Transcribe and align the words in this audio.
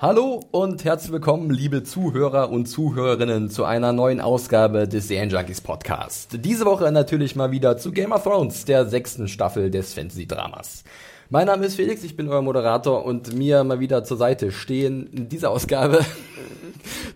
Hallo 0.00 0.44
und 0.52 0.84
herzlich 0.84 1.10
willkommen, 1.10 1.50
liebe 1.50 1.82
Zuhörer 1.82 2.50
und 2.50 2.66
Zuhörerinnen, 2.66 3.50
zu 3.50 3.64
einer 3.64 3.92
neuen 3.92 4.20
Ausgabe 4.20 4.86
des 4.86 5.08
Junkies 5.08 5.60
Podcast. 5.60 6.38
Diese 6.44 6.66
Woche 6.66 6.92
natürlich 6.92 7.34
mal 7.34 7.50
wieder 7.50 7.78
zu 7.78 7.90
Game 7.90 8.12
of 8.12 8.22
Thrones, 8.22 8.64
der 8.64 8.86
sechsten 8.86 9.26
Staffel 9.26 9.72
des 9.72 9.94
Fantasy-Dramas. 9.94 10.84
Mein 11.30 11.46
Name 11.46 11.66
ist 11.66 11.74
Felix, 11.74 12.02
ich 12.04 12.16
bin 12.16 12.26
euer 12.28 12.40
Moderator 12.40 13.04
und 13.04 13.36
mir 13.36 13.62
mal 13.62 13.80
wieder 13.80 14.02
zur 14.02 14.16
Seite 14.16 14.50
stehen 14.50 15.06
in 15.12 15.28
dieser 15.28 15.50
Ausgabe 15.50 16.00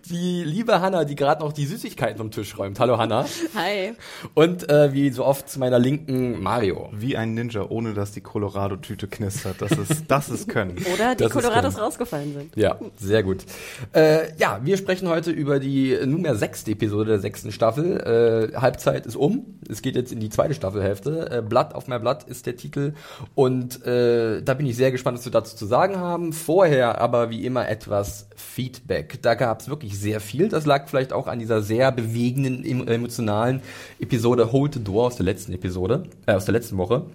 die 0.09 0.43
liebe 0.43 0.81
Hanna, 0.81 1.03
die 1.05 1.15
gerade 1.15 1.41
noch 1.41 1.53
die 1.53 1.65
Süßigkeiten 1.65 2.17
vom 2.17 2.31
Tisch 2.31 2.57
räumt. 2.57 2.79
Hallo 2.79 2.97
Hanna. 2.97 3.25
Hi. 3.55 3.93
Und 4.33 4.69
äh, 4.69 4.93
wie 4.93 5.09
so 5.09 5.25
oft 5.25 5.49
zu 5.49 5.59
meiner 5.59 5.79
linken 5.79 6.41
Mario. 6.41 6.89
Wie 6.93 7.17
ein 7.17 7.33
Ninja, 7.33 7.65
ohne 7.69 7.93
dass 7.93 8.11
die 8.11 8.21
Colorado-Tüte 8.21 9.07
knistert. 9.07 9.61
Das 9.61 9.71
ist, 9.71 10.03
das 10.07 10.29
ist 10.29 10.49
Können. 10.49 10.77
Oder 10.93 11.15
die 11.15 11.23
das 11.23 11.31
Colorados 11.31 11.79
rausgefallen 11.79 12.33
sind. 12.33 12.55
Ja, 12.55 12.77
sehr 12.97 13.23
gut. 13.23 13.45
Äh, 13.93 14.35
ja, 14.37 14.59
wir 14.63 14.77
sprechen 14.77 15.07
heute 15.07 15.31
über 15.31 15.59
die 15.59 15.97
nunmehr 16.05 16.35
sechste 16.35 16.71
Episode 16.71 17.11
der 17.11 17.19
sechsten 17.19 17.51
Staffel. 17.51 18.51
Äh, 18.53 18.57
Halbzeit 18.57 19.05
ist 19.05 19.15
um. 19.15 19.59
Es 19.69 19.81
geht 19.81 19.95
jetzt 19.95 20.11
in 20.11 20.19
die 20.19 20.29
zweite 20.29 20.53
Staffelhälfte. 20.53 21.31
Äh, 21.31 21.41
Blatt 21.41 21.73
auf 21.73 21.87
mehr 21.87 21.99
Blatt 21.99 22.23
ist 22.23 22.45
der 22.45 22.57
Titel. 22.57 22.93
Und 23.35 23.85
äh, 23.85 24.02
da 24.41 24.53
bin 24.53 24.65
ich 24.65 24.75
sehr 24.75 24.91
gespannt, 24.91 25.17
was 25.17 25.25
wir 25.25 25.31
dazu 25.31 25.55
zu 25.55 25.65
sagen 25.65 25.97
haben. 25.97 26.33
Vorher 26.33 27.01
aber 27.01 27.29
wie 27.29 27.45
immer 27.45 27.67
etwas 27.67 28.27
Feedback. 28.35 29.21
Da 29.21 29.35
gab 29.35 29.61
es 29.61 29.69
wirklich 29.69 29.97
sehr 29.99 30.19
viel. 30.19 30.49
Das 30.49 30.65
lag 30.65 30.87
vielleicht 30.87 31.13
auch 31.13 31.27
an 31.27 31.39
dieser 31.39 31.61
sehr 31.61 31.91
bewegenden, 31.91 32.87
emotionalen 32.87 33.61
Episode 33.99 34.51
Hold 34.51 34.75
the 34.75 34.83
Door 34.83 35.07
aus 35.07 35.15
der 35.15 35.25
letzten 35.25 35.53
Episode, 35.53 36.03
äh, 36.25 36.33
aus 36.33 36.45
der 36.45 36.53
letzten 36.53 36.77
Woche. 36.77 37.05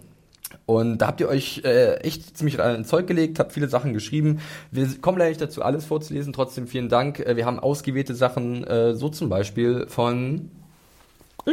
Und 0.67 0.99
da 0.99 1.09
habt 1.09 1.21
ihr 1.21 1.29
euch 1.29 1.63
äh, 1.65 1.95
echt 1.97 2.37
ziemlich 2.37 2.59
ins 2.59 2.89
Zeug 2.89 3.07
gelegt, 3.07 3.39
habt 3.39 3.53
viele 3.53 3.69
Sachen 3.69 3.93
geschrieben. 3.93 4.41
Wir 4.71 4.87
kommen 5.01 5.17
gleich 5.17 5.37
dazu, 5.37 5.63
alles 5.63 5.87
vorzulesen. 5.87 6.33
Trotzdem 6.33 6.67
vielen 6.67 6.89
Dank. 6.89 7.21
Äh, 7.21 7.37
wir 7.37 7.47
haben 7.47 7.59
ausgewählte 7.59 8.15
Sachen, 8.15 8.65
äh, 8.65 8.95
so 8.95 9.09
zum 9.09 9.29
Beispiel 9.29 9.87
von 9.89 10.51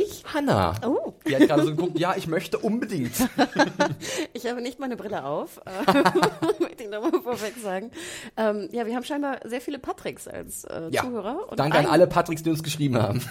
ich? 0.02 0.24
Hanna. 0.34 0.74
Oh. 0.86 1.14
Die 1.28 1.36
hat 1.36 1.48
gerade 1.48 1.64
so 1.64 1.72
geguckt, 1.72 2.00
ja, 2.00 2.16
ich 2.16 2.28
möchte 2.28 2.58
unbedingt. 2.58 3.14
ich 4.34 4.46
habe 4.48 4.62
nicht 4.62 4.80
meine 4.80 4.96
Brille 4.96 5.26
auf, 5.26 5.62
möchte 6.60 6.84
ich 6.84 6.90
nochmal 6.90 7.22
vorweg 7.22 7.54
sagen. 7.62 7.92
Ähm, 8.38 8.70
ja, 8.72 8.86
wir 8.86 8.96
haben 8.96 9.04
scheinbar 9.04 9.40
sehr 9.46 9.62
viele 9.62 9.80
Patricks 9.80 10.28
als 10.28 10.66
äh, 10.66 10.90
ja. 10.92 11.04
Zuhörer. 11.04 11.50
Und 11.50 11.60
Danke 11.60 11.78
ein, 11.78 11.86
an 11.86 11.92
alle 11.92 12.08
Patricks, 12.08 12.44
die 12.44 12.50
uns 12.50 12.64
geschrieben 12.64 13.02
haben. 13.02 13.22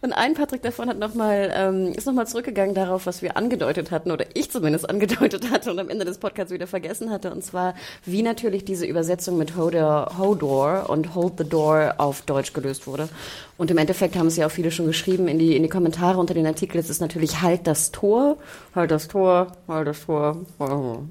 Und 0.00 0.12
ein 0.12 0.34
Patrick 0.34 0.62
davon 0.62 0.88
hat 0.88 0.98
noch 0.98 1.14
mal, 1.14 1.52
ähm, 1.54 1.92
ist 1.92 2.06
nochmal 2.06 2.26
zurückgegangen 2.26 2.74
darauf, 2.74 3.06
was 3.06 3.22
wir 3.22 3.36
angedeutet 3.36 3.90
hatten, 3.90 4.10
oder 4.10 4.26
ich 4.34 4.50
zumindest 4.50 4.88
angedeutet 4.88 5.50
hatte 5.50 5.70
und 5.70 5.78
am 5.78 5.88
Ende 5.88 6.04
des 6.04 6.18
Podcasts 6.18 6.52
wieder 6.52 6.66
vergessen 6.66 7.10
hatte, 7.10 7.30
und 7.30 7.44
zwar, 7.44 7.74
wie 8.04 8.22
natürlich 8.22 8.64
diese 8.64 8.86
Übersetzung 8.86 9.38
mit 9.38 9.56
Hodor, 9.56 10.18
Hodor 10.18 10.88
und 10.88 11.14
Hold 11.14 11.34
the 11.38 11.48
Door 11.48 11.94
auf 11.98 12.22
Deutsch 12.22 12.52
gelöst 12.52 12.86
wurde. 12.86 13.08
Und 13.56 13.70
im 13.70 13.76
Endeffekt 13.76 14.16
haben 14.16 14.28
es 14.28 14.36
ja 14.36 14.46
auch 14.46 14.50
viele 14.50 14.70
schon 14.70 14.86
geschrieben 14.86 15.28
in 15.28 15.38
die, 15.38 15.54
in 15.54 15.62
die 15.62 15.68
Kommentare 15.68 16.09
unter 16.18 16.34
den 16.34 16.46
Artikeln. 16.46 16.80
Es 16.80 16.90
ist 16.90 17.00
natürlich 17.00 17.42
halt 17.42 17.66
das 17.66 17.92
Tor, 17.92 18.38
halt 18.74 18.90
das 18.90 19.08
Tor, 19.08 19.48
halt 19.68 19.86
das 19.86 20.04
Tor. 20.04 20.38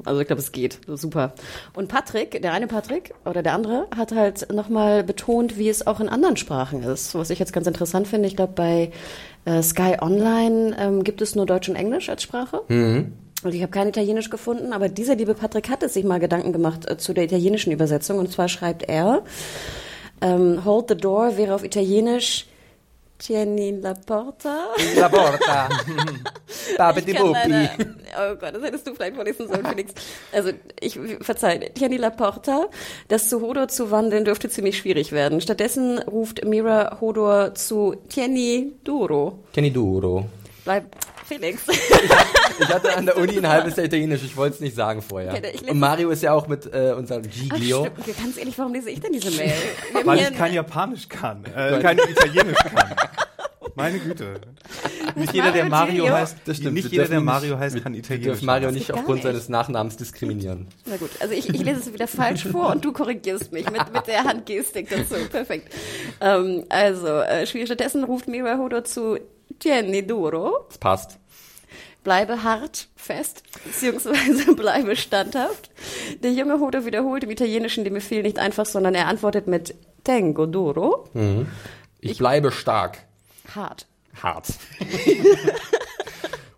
Also 0.05 0.21
ich 0.21 0.27
glaube, 0.27 0.41
es 0.41 0.51
geht. 0.51 0.79
Super. 0.87 1.33
Und 1.73 1.87
Patrick, 1.87 2.41
der 2.41 2.53
eine 2.53 2.67
Patrick 2.67 3.13
oder 3.25 3.43
der 3.43 3.53
andere, 3.53 3.87
hat 3.95 4.13
halt 4.13 4.51
nochmal 4.53 5.03
betont, 5.03 5.57
wie 5.57 5.69
es 5.69 5.85
auch 5.85 5.99
in 5.99 6.09
anderen 6.09 6.37
Sprachen 6.37 6.83
ist. 6.83 7.15
Was 7.15 7.29
ich 7.29 7.39
jetzt 7.39 7.53
ganz 7.53 7.67
interessant 7.67 8.07
finde. 8.07 8.27
Ich 8.27 8.35
glaube, 8.35 8.53
bei 8.53 8.91
äh, 9.45 9.61
Sky 9.61 9.97
Online 10.01 10.75
ähm, 10.79 11.03
gibt 11.03 11.21
es 11.21 11.35
nur 11.35 11.45
Deutsch 11.45 11.69
und 11.69 11.75
Englisch 11.75 12.09
als 12.09 12.23
Sprache. 12.23 12.61
Mhm. 12.67 13.13
Und 13.43 13.55
ich 13.55 13.61
habe 13.61 13.71
kein 13.71 13.87
Italienisch 13.87 14.29
gefunden, 14.29 14.73
aber 14.73 14.89
dieser 14.89 15.15
liebe 15.15 15.33
Patrick 15.33 15.69
hat 15.69 15.81
es 15.81 15.93
sich 15.93 16.03
mal 16.03 16.19
Gedanken 16.19 16.51
gemacht 16.51 16.89
äh, 16.89 16.97
zu 16.97 17.13
der 17.13 17.23
italienischen 17.23 17.71
Übersetzung. 17.71 18.19
Und 18.19 18.31
zwar 18.31 18.49
schreibt 18.49 18.83
er, 18.83 19.23
ähm, 20.21 20.65
Hold 20.65 20.89
the 20.89 20.97
Door 20.97 21.37
wäre 21.37 21.55
auf 21.55 21.63
Italienisch 21.63 22.47
Tieni 23.19 23.81
la 23.81 23.93
porta. 23.93 24.69
La 24.95 25.09
porta. 25.09 25.67
Pape 26.77 27.01
di 27.01 27.13
Buppi. 27.13 27.69
Oh 28.17 28.35
Gott, 28.35 28.55
das 28.55 28.63
hättest 28.63 28.87
du 28.87 28.93
vielleicht 28.95 29.15
vorlesen 29.15 29.47
sollen, 29.47 29.65
Felix. 29.69 29.93
Also, 30.31 30.51
ich 30.79 30.97
verzeih, 31.19 31.69
Tieni 31.73 31.97
la 31.97 32.11
porta. 32.11 32.69
Das 33.09 33.27
zu 33.27 33.41
Hodor 33.41 33.67
zu 33.67 33.91
wandeln 33.91 34.23
dürfte 34.23 34.49
ziemlich 34.49 34.77
schwierig 34.77 35.11
werden. 35.11 35.41
Stattdessen 35.41 35.99
ruft 35.99 36.45
Mira 36.45 36.99
Hodor 37.01 37.53
zu 37.55 37.95
Tieni 38.07 38.71
duro. 38.85 39.43
Tieni 39.51 39.71
duro. 39.71 40.25
Bleib, 40.63 40.85
Felix. 41.29 41.61
Ich, 42.61 42.67
hatte 42.67 42.93
an 42.93 43.05
der 43.05 43.15
Uni 43.15 43.37
ein 43.37 43.47
halbes 43.47 43.77
Jahr 43.77 43.85
Italienisch, 43.85 44.21
ich 44.21 44.35
wollte 44.35 44.55
es 44.55 44.59
nicht 44.59 44.75
sagen 44.75 45.01
vorher. 45.01 45.33
Okay, 45.33 45.53
Und 45.69 45.79
Mario 45.79 46.09
ist 46.09 46.21
ja 46.21 46.33
auch 46.33 46.49
mit 46.49 46.65
äh, 46.65 46.91
unserem 46.91 47.21
Giglio. 47.21 47.87
Ach, 47.87 48.01
stimmt. 48.03 48.17
Ganz 48.21 48.37
ehrlich, 48.37 48.59
warum 48.59 48.73
lese 48.73 48.89
ich 48.89 48.99
denn 48.99 49.13
diese 49.13 49.31
Mail? 49.31 49.53
Weil 50.03 50.19
ich 50.19 50.33
kein 50.33 50.53
Japanisch 50.53 51.07
kann, 51.07 51.45
äh, 51.55 51.79
kein 51.79 51.97
Italienisch 51.97 52.57
kann. 52.57 52.95
Meine 53.75 53.99
Güte. 53.99 54.41
Nicht 55.15 55.33
jeder, 55.33 55.53
der 55.53 55.69
Mario 55.69 56.09
heißt, 56.09 56.39
das 56.43 56.57
stimmt. 56.57 56.73
Nicht 56.73 56.91
jeder, 56.91 57.07
der 57.07 57.21
Mario 57.21 57.57
heißt, 57.57 57.81
kann 57.81 57.93
Italienisch. 57.93 58.25
Wir 58.25 58.31
dürfen 58.33 58.45
Mario 58.45 58.71
nicht 58.71 58.91
aufgrund 58.91 59.23
seines 59.23 59.47
Nachnamens 59.47 59.95
diskriminieren. 59.95 60.67
Na 60.85 60.97
gut, 60.97 61.11
also 61.21 61.33
ich, 61.33 61.47
ich 61.47 61.63
lese 61.63 61.79
es 61.79 61.93
wieder 61.93 62.07
falsch 62.07 62.45
vor 62.45 62.71
und 62.71 62.83
du 62.83 62.91
korrigierst 62.91 63.53
mich 63.53 63.71
mit, 63.71 63.93
mit 63.93 64.05
der 64.07 64.25
Handgestik 64.25 64.89
dazu. 64.89 65.15
Perfekt. 65.31 65.73
Ähm, 66.19 66.65
also, 66.67 67.19
äh, 67.19 67.45
stattdessen 67.47 68.03
ruft 68.03 68.27
Mira 68.27 68.57
Hodo 68.57 68.81
zu 68.81 69.17
Tieni 69.59 70.05
duro. 70.05 70.65
Das 70.69 70.77
passt 70.77 71.19
bleibe 72.03 72.43
hart 72.43 72.87
fest, 72.95 73.43
beziehungsweise 73.65 74.55
bleibe 74.55 74.95
standhaft. 74.95 75.69
Der 76.23 76.31
junge 76.31 76.59
Hodo 76.59 76.85
wiederholt 76.85 77.23
im 77.23 77.29
Italienischen 77.29 77.83
den 77.83 77.93
Befehl 77.93 78.23
nicht 78.23 78.39
einfach, 78.39 78.65
sondern 78.65 78.95
er 78.95 79.07
antwortet 79.07 79.47
mit 79.47 79.75
Tengo 80.03 80.45
duro. 80.45 81.07
Mhm. 81.13 81.47
Ich, 81.99 82.11
ich, 82.11 82.17
bleibe 82.17 82.51
stark. 82.51 82.99
Hart. 83.53 83.85
Hart. 84.21 84.47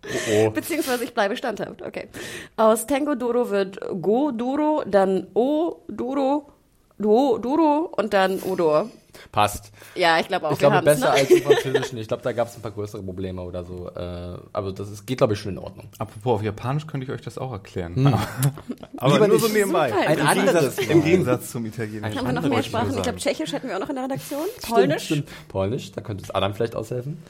oh, 0.04 0.46
oh. 0.46 0.50
Beziehungsweise 0.50 1.04
ich 1.04 1.12
bleibe 1.12 1.36
standhaft, 1.36 1.82
okay. 1.82 2.08
Aus 2.56 2.86
Tengo 2.86 3.14
duro 3.14 3.50
wird 3.50 3.78
Go 4.00 4.30
duro, 4.30 4.84
dann 4.86 5.26
O 5.34 5.84
duro, 5.88 6.52
Duo, 6.98 7.38
Duro 7.38 7.92
und 7.96 8.14
dann 8.14 8.40
Odor. 8.42 8.88
Passt. 9.30 9.72
Ja, 9.94 10.18
ich 10.18 10.28
glaube 10.28 10.48
auch. 10.48 10.52
Ich 10.52 10.58
glaube 10.58 10.82
besser 10.82 11.06
ne? 11.06 11.10
als 11.12 11.30
im 11.30 11.42
Französischen. 11.42 11.98
Ich 11.98 12.08
glaube, 12.08 12.22
da 12.22 12.32
gab 12.32 12.48
es 12.48 12.56
ein 12.56 12.62
paar 12.62 12.70
größere 12.70 13.02
Probleme 13.02 13.42
oder 13.42 13.64
so. 13.64 13.88
Äh, 13.88 14.38
aber 14.52 14.72
das 14.72 14.90
ist, 14.90 15.06
geht, 15.06 15.18
glaube 15.18 15.34
ich, 15.34 15.38
schon 15.38 15.52
in 15.52 15.58
Ordnung. 15.58 15.88
Apropos, 15.98 16.40
auf 16.40 16.42
Japanisch 16.42 16.86
könnte 16.86 17.04
ich 17.06 17.12
euch 17.12 17.22
das 17.22 17.38
auch 17.38 17.52
erklären. 17.52 17.94
Hm. 17.94 18.06
aber 18.96 19.14
Lieber 19.14 19.28
nur 19.28 19.38
so 19.38 19.48
nebenbei. 19.48 19.92
Ein 19.94 20.18
Im 20.18 20.26
anderes. 20.26 20.76
Gegensatz, 20.76 20.90
Im 20.90 21.04
Gegensatz 21.04 21.50
zum 21.50 21.66
Italienischen. 21.66 22.18
Haben 22.18 22.26
wir 22.26 22.32
noch 22.32 22.48
mehr 22.48 22.62
Sprachen? 22.62 22.96
Ich 22.96 23.02
glaube, 23.02 23.18
Tschechisch 23.18 23.52
hätten 23.52 23.68
wir 23.68 23.76
auch 23.76 23.80
noch 23.80 23.90
in 23.90 23.96
der 23.96 24.04
Redaktion. 24.04 24.46
Polnisch? 24.62 25.04
Stimmt, 25.04 25.28
stimmt. 25.28 25.48
Polnisch, 25.48 25.92
da 25.92 26.00
könnte 26.00 26.24
es 26.24 26.30
Adam 26.30 26.54
vielleicht 26.54 26.74
aushelfen. 26.74 27.22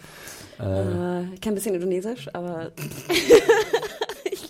Äh, 0.60 1.34
ich 1.34 1.40
kann 1.40 1.52
ein 1.52 1.54
bisschen 1.54 1.74
Indonesisch, 1.74 2.28
aber 2.32 2.70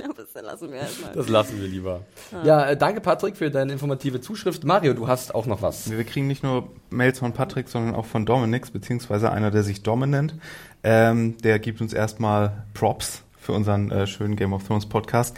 das 0.16 0.42
lassen 0.42 0.70
wir 0.70 0.78
erstmal. 0.78 1.12
Das 1.12 1.28
lassen 1.28 1.60
wir 1.60 1.68
lieber. 1.68 2.00
Ja, 2.44 2.70
äh, 2.70 2.76
danke 2.76 3.00
Patrick 3.00 3.36
für 3.36 3.50
deine 3.50 3.72
informative 3.72 4.20
Zuschrift. 4.20 4.64
Mario, 4.64 4.94
du 4.94 5.08
hast 5.08 5.34
auch 5.34 5.46
noch 5.46 5.62
was. 5.62 5.90
Wir 5.90 6.04
kriegen 6.04 6.26
nicht 6.26 6.42
nur 6.42 6.68
Mails 6.90 7.18
von 7.18 7.32
Patrick, 7.32 7.68
sondern 7.68 7.94
auch 7.94 8.06
von 8.06 8.26
Dominix, 8.26 8.70
beziehungsweise 8.70 9.30
einer, 9.30 9.50
der 9.50 9.62
sich 9.62 9.82
Dom 9.82 10.08
nennt. 10.08 10.34
Ähm, 10.82 11.36
der 11.38 11.58
gibt 11.58 11.80
uns 11.80 11.92
erstmal 11.92 12.64
Props 12.74 13.22
für 13.38 13.52
unseren 13.52 13.90
äh, 13.90 14.06
schönen 14.06 14.36
Game 14.36 14.52
of 14.52 14.66
Thrones 14.66 14.86
Podcast 14.86 15.36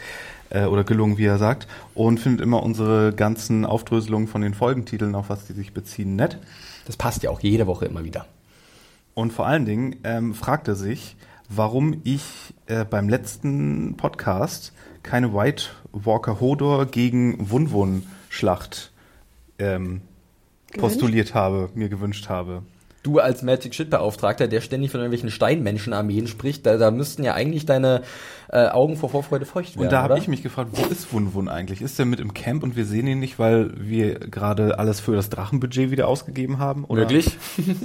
äh, 0.49 0.65
oder 0.65 0.83
gelungen, 0.83 1.17
wie 1.17 1.25
er 1.25 1.37
sagt, 1.37 1.67
und 1.93 2.19
findet 2.19 2.41
immer 2.41 2.63
unsere 2.63 3.13
ganzen 3.13 3.65
Aufdröselungen 3.65 4.27
von 4.27 4.41
den 4.41 4.53
Folgentiteln, 4.53 5.15
auf 5.15 5.29
was 5.29 5.45
die 5.45 5.53
sich 5.53 5.73
beziehen, 5.73 6.15
nett. 6.15 6.37
Das 6.85 6.97
passt 6.97 7.23
ja 7.23 7.29
auch 7.29 7.39
jede 7.39 7.67
Woche 7.67 7.85
immer 7.85 8.03
wieder. 8.03 8.25
Und 9.13 9.33
vor 9.33 9.47
allen 9.47 9.65
Dingen 9.65 9.95
ähm, 10.03 10.33
fragt 10.33 10.67
er 10.67 10.75
sich, 10.75 11.15
warum 11.49 12.01
ich 12.03 12.23
äh, 12.67 12.85
beim 12.85 13.09
letzten 13.09 13.95
Podcast 13.97 14.73
keine 15.03 15.33
White 15.33 15.65
Walker 15.91 16.39
Hodor 16.39 16.85
gegen 16.87 17.49
Wunwun 17.49 18.03
Schlacht 18.29 18.91
ähm, 19.59 20.01
postuliert 20.77 21.33
habe, 21.33 21.69
mir 21.73 21.89
gewünscht 21.89 22.27
habe. 22.29 22.63
du 23.03 23.19
als 23.19 23.43
Magic 23.43 23.75
Shit 23.75 23.89
Beauftragter, 23.89 24.47
der 24.47 24.61
ständig 24.61 24.91
von 24.91 24.99
irgendwelchen 24.99 25.29
Steinmenschenarmeen 25.29 26.27
spricht, 26.27 26.65
da, 26.65 26.77
da 26.77 26.91
müssten 26.91 27.23
ja 27.23 27.33
eigentlich 27.33 27.65
deine 27.65 28.01
äh, 28.49 28.67
Augen 28.67 28.97
vor 28.97 29.09
Vorfreude 29.09 29.45
feucht 29.45 29.75
werden. 29.75 29.85
Und 29.85 29.91
da 29.91 30.01
habe 30.01 30.17
ich 30.17 30.27
mich 30.27 30.41
gefragt, 30.41 30.71
wo 30.73 30.85
ist 30.87 31.13
Wun 31.13 31.33
Wun 31.33 31.47
eigentlich? 31.47 31.81
Ist 31.81 31.99
der 31.99 32.05
mit 32.05 32.19
im 32.19 32.33
Camp 32.33 32.63
und 32.63 32.75
wir 32.75 32.85
sehen 32.85 33.07
ihn 33.07 33.19
nicht, 33.19 33.37
weil 33.37 33.71
wir 33.77 34.15
gerade 34.19 34.79
alles 34.79 34.99
für 34.99 35.15
das 35.15 35.29
Drachenbudget 35.29 35.91
wieder 35.91 36.07
ausgegeben 36.07 36.57
haben? 36.57 36.83
Oder 36.83 37.01
Wirklich? 37.01 37.37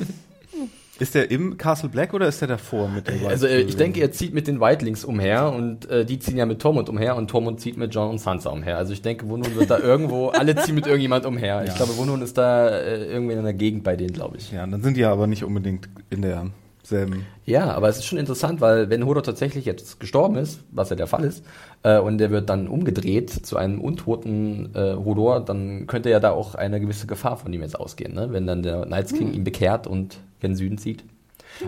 Ist 1.01 1.15
der 1.15 1.31
im 1.31 1.57
Castle 1.57 1.89
Black 1.89 2.13
oder 2.13 2.29
ist 2.29 2.43
der 2.43 2.49
davor 2.49 2.89
mit 2.89 3.09
dem 3.09 3.27
Also 3.27 3.47
äh, 3.47 3.63
ich 3.63 3.77
denke, 3.77 4.01
er 4.01 4.13
zieht 4.13 4.35
mit 4.35 4.47
den 4.47 4.61
Whitelings 4.61 5.03
umher 5.03 5.51
und 5.51 5.89
äh, 5.89 6.05
die 6.05 6.19
ziehen 6.19 6.37
ja 6.37 6.45
mit 6.45 6.61
Tormund 6.61 6.91
umher 6.91 7.17
und 7.17 7.29
Tormund 7.29 7.59
zieht 7.59 7.79
mit 7.79 7.95
John 7.95 8.11
und 8.11 8.19
Sansa 8.19 8.51
umher. 8.51 8.77
Also 8.77 8.93
ich 8.93 9.01
denke, 9.01 9.27
Wunun 9.27 9.55
wird 9.57 9.71
da 9.71 9.79
irgendwo, 9.83 10.29
alle 10.29 10.55
ziehen 10.57 10.75
mit 10.75 10.87
irgendjemand 10.87 11.25
umher. 11.25 11.65
Ich 11.67 11.75
glaube, 11.75 11.97
Wunun 11.97 12.21
ist 12.21 12.37
da 12.37 12.69
äh, 12.69 13.07
irgendwie 13.07 13.35
in 13.35 13.43
der 13.43 13.55
Gegend 13.55 13.83
bei 13.83 13.97
denen, 13.97 14.13
glaube 14.13 14.37
ich. 14.37 14.53
Ja, 14.53 14.67
dann 14.67 14.83
sind 14.83 14.99
die 14.99 15.01
ja 15.01 15.11
aber 15.11 15.27
nicht 15.27 15.43
unbedingt 15.43 15.89
in 16.11 16.21
derselben. 16.21 17.25
Ja, 17.47 17.73
aber 17.73 17.89
es 17.89 17.97
ist 17.97 18.05
schon 18.05 18.19
interessant, 18.19 18.61
weil 18.61 18.91
wenn 18.91 19.07
Hodor 19.07 19.23
tatsächlich 19.23 19.65
jetzt 19.65 20.01
gestorben 20.01 20.37
ist, 20.37 20.61
was 20.71 20.91
ja 20.91 20.97
der 20.97 21.07
Fall 21.07 21.25
ist, 21.25 21.43
äh, 21.83 21.99
und 21.99 22.19
der 22.19 22.31
wird 22.31 22.49
dann 22.51 22.69
umgedreht 22.69 23.31
zu 23.31 23.57
einem 23.57 23.81
untoten 23.81 24.75
äh, 24.75 24.95
Hodor, 24.95 25.41
dann 25.41 25.87
könnte 25.87 26.11
ja 26.11 26.21
da 26.21 26.31
auch 26.33 26.55
eine 26.55 26.81
gewisse 26.81 27.07
Gefahr 27.07 27.37
von 27.37 27.53
ihm 27.53 27.63
jetzt 27.63 27.79
ausgehen, 27.79 28.15
ne? 28.15 28.29
wenn 28.33 28.47
dann 28.47 28.63
der 28.63 28.87
Night's 28.87 29.13
King 29.13 29.33
ihn 29.33 29.45
bekehrt 29.45 29.87
und 29.87 30.19
gen 30.41 30.57
Süden 30.57 30.79
zieht. 30.79 31.05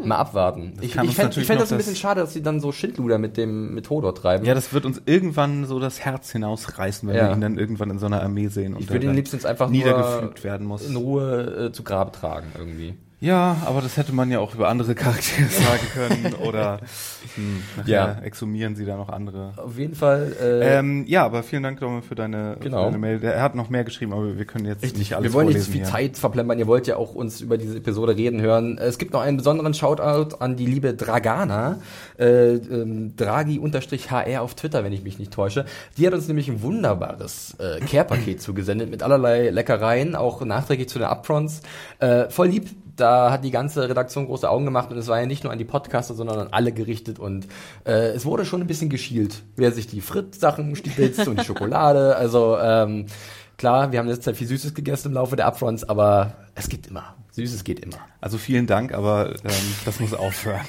Mal 0.04 0.16
abwarten. 0.16 0.74
Ich, 0.80 0.92
kann 0.92 1.04
ich 1.04 1.10
uns 1.10 1.16
fände 1.18 1.34
fänd 1.44 1.60
das 1.60 1.72
ein 1.72 1.76
das- 1.76 1.86
bisschen 1.86 1.96
schade, 2.00 2.20
dass 2.20 2.32
sie 2.32 2.42
dann 2.42 2.60
so 2.60 2.70
Schindluder 2.72 3.18
mit 3.18 3.36
dem 3.36 3.74
mit 3.74 3.90
Hodor 3.90 4.14
treiben. 4.14 4.46
Ja, 4.46 4.54
das 4.54 4.72
wird 4.72 4.86
uns 4.86 5.02
irgendwann 5.06 5.66
so 5.66 5.80
das 5.80 6.00
Herz 6.00 6.30
hinausreißen, 6.30 7.08
wenn 7.08 7.16
Ja. 7.16 7.28
wir 7.28 7.34
ihn 7.34 7.40
dann 7.40 7.58
irgendwann 7.58 7.90
in 7.90 7.98
so 7.98 8.06
einer 8.06 8.22
Armee 8.22 8.46
sehen. 8.46 8.74
ich 8.78 8.82
und 8.82 8.90
würde 8.90 8.94
er 8.98 9.02
ihn 9.02 9.06
dann 9.08 9.16
liebsten 9.16 9.36
jetzt 9.36 9.44
einfach 9.44 9.68
nur 9.68 10.32
werden 10.42 10.66
muss. 10.66 10.88
in 10.88 10.96
Ruhe 10.96 11.66
äh, 11.66 11.72
zu 11.72 11.82
Grabe 11.82 12.12
tragen 12.12 12.46
irgendwie. 12.56 12.94
Ja, 13.22 13.58
aber 13.66 13.80
das 13.82 13.96
hätte 13.96 14.12
man 14.12 14.32
ja 14.32 14.40
auch 14.40 14.52
über 14.52 14.68
andere 14.68 14.96
Charaktere 14.96 15.48
sagen 15.48 15.86
können 15.94 16.34
oder 16.42 16.80
hm, 17.36 17.62
Ja. 17.86 18.16
exhumieren 18.20 18.74
sie 18.74 18.84
da 18.84 18.96
noch 18.96 19.10
andere. 19.10 19.52
Auf 19.58 19.78
jeden 19.78 19.94
Fall. 19.94 20.32
Äh, 20.42 20.78
Ähm, 20.78 21.04
ja, 21.06 21.24
aber 21.24 21.44
vielen 21.44 21.62
Dank 21.62 21.78
Domme 21.78 22.02
für 22.02 22.16
deine, 22.16 22.56
Genau. 22.58 22.78
für 22.78 22.84
deine 22.86 22.98
Mail. 22.98 23.22
Er 23.22 23.40
hat 23.40 23.54
noch 23.54 23.70
mehr 23.70 23.84
geschrieben, 23.84 24.12
aber 24.12 24.36
wir 24.36 24.44
können 24.44 24.66
jetzt 24.66 24.82
nicht 24.98 25.14
alles 25.14 25.30
wir 25.30 25.34
wollen 25.34 25.46
nicht 25.46 25.60
zu 25.62 25.70
viel 25.70 25.82
hier. 25.82 25.84
Zeit 25.90 26.18
verplempern. 26.18 26.58
Ihr 26.58 26.66
wollt 26.66 26.88
ja 26.88 26.96
auch 26.96 27.14
uns 27.14 27.40
über 27.40 27.58
diese 27.58 27.76
Episode 27.76 28.16
reden 28.16 28.40
hören. 28.40 28.76
Es 28.78 28.98
gibt 28.98 29.12
noch 29.12 29.20
einen 29.20 29.36
besonderen 29.36 29.72
Shoutout 29.72 30.38
an 30.40 30.56
die 30.56 30.66
liebe 30.66 30.92
Dragana, 30.92 31.78
äh, 32.18 32.54
ähm, 32.54 33.14
Dragi-HR 33.14 34.42
auf 34.42 34.56
Twitter, 34.56 34.82
wenn 34.82 34.92
ich 34.92 35.04
mich 35.04 35.20
nicht 35.20 35.32
täusche. 35.32 35.64
Die 35.96 36.08
hat 36.08 36.14
uns 36.14 36.26
nämlich 36.26 36.48
ein 36.48 36.60
wunderbares 36.62 37.54
äh, 37.60 37.78
Care-Paket 37.86 38.42
zugesendet 38.42 38.90
mit 38.90 39.04
allerlei 39.04 39.50
Leckereien, 39.50 40.16
auch 40.16 40.44
nachträglich 40.44 40.88
zu 40.88 40.98
den 40.98 41.06
Upfronts. 41.06 41.62
Äh, 42.00 42.28
voll 42.28 42.48
lieb. 42.48 42.68
Da 42.96 43.30
hat 43.30 43.44
die 43.44 43.50
ganze 43.50 43.88
Redaktion 43.88 44.26
große 44.26 44.48
Augen 44.48 44.64
gemacht 44.64 44.90
und 44.90 44.98
es 44.98 45.08
war 45.08 45.20
ja 45.20 45.26
nicht 45.26 45.44
nur 45.44 45.52
an 45.52 45.58
die 45.58 45.64
Podcaster, 45.64 46.14
sondern 46.14 46.38
an 46.38 46.48
alle 46.50 46.72
gerichtet 46.72 47.18
und 47.18 47.46
äh, 47.84 48.08
es 48.08 48.24
wurde 48.24 48.44
schon 48.44 48.60
ein 48.60 48.66
bisschen 48.66 48.90
geschielt, 48.90 49.42
wer 49.56 49.72
sich 49.72 49.86
die 49.86 50.00
Frit-Sachen 50.00 50.76
stibitzt 50.76 51.26
und 51.26 51.40
die 51.40 51.44
Schokolade. 51.44 52.16
Also 52.16 52.58
ähm, 52.58 53.06
Klar, 53.62 53.92
wir 53.92 54.00
haben 54.00 54.08
jetzt 54.08 54.26
halt 54.26 54.36
viel 54.36 54.48
Süßes 54.48 54.74
gegessen 54.74 55.08
im 55.08 55.14
Laufe 55.14 55.36
der 55.36 55.46
Upfronts, 55.46 55.84
aber 55.84 56.32
es 56.54 56.68
geht 56.68 56.86
immer. 56.86 57.14
Süßes 57.32 57.64
geht 57.64 57.80
immer. 57.80 57.96
Also 58.20 58.36
vielen 58.36 58.66
Dank, 58.66 58.92
aber 58.92 59.30
ähm, 59.30 59.74
das 59.86 60.00
muss 60.00 60.12
aufhören. 60.12 60.60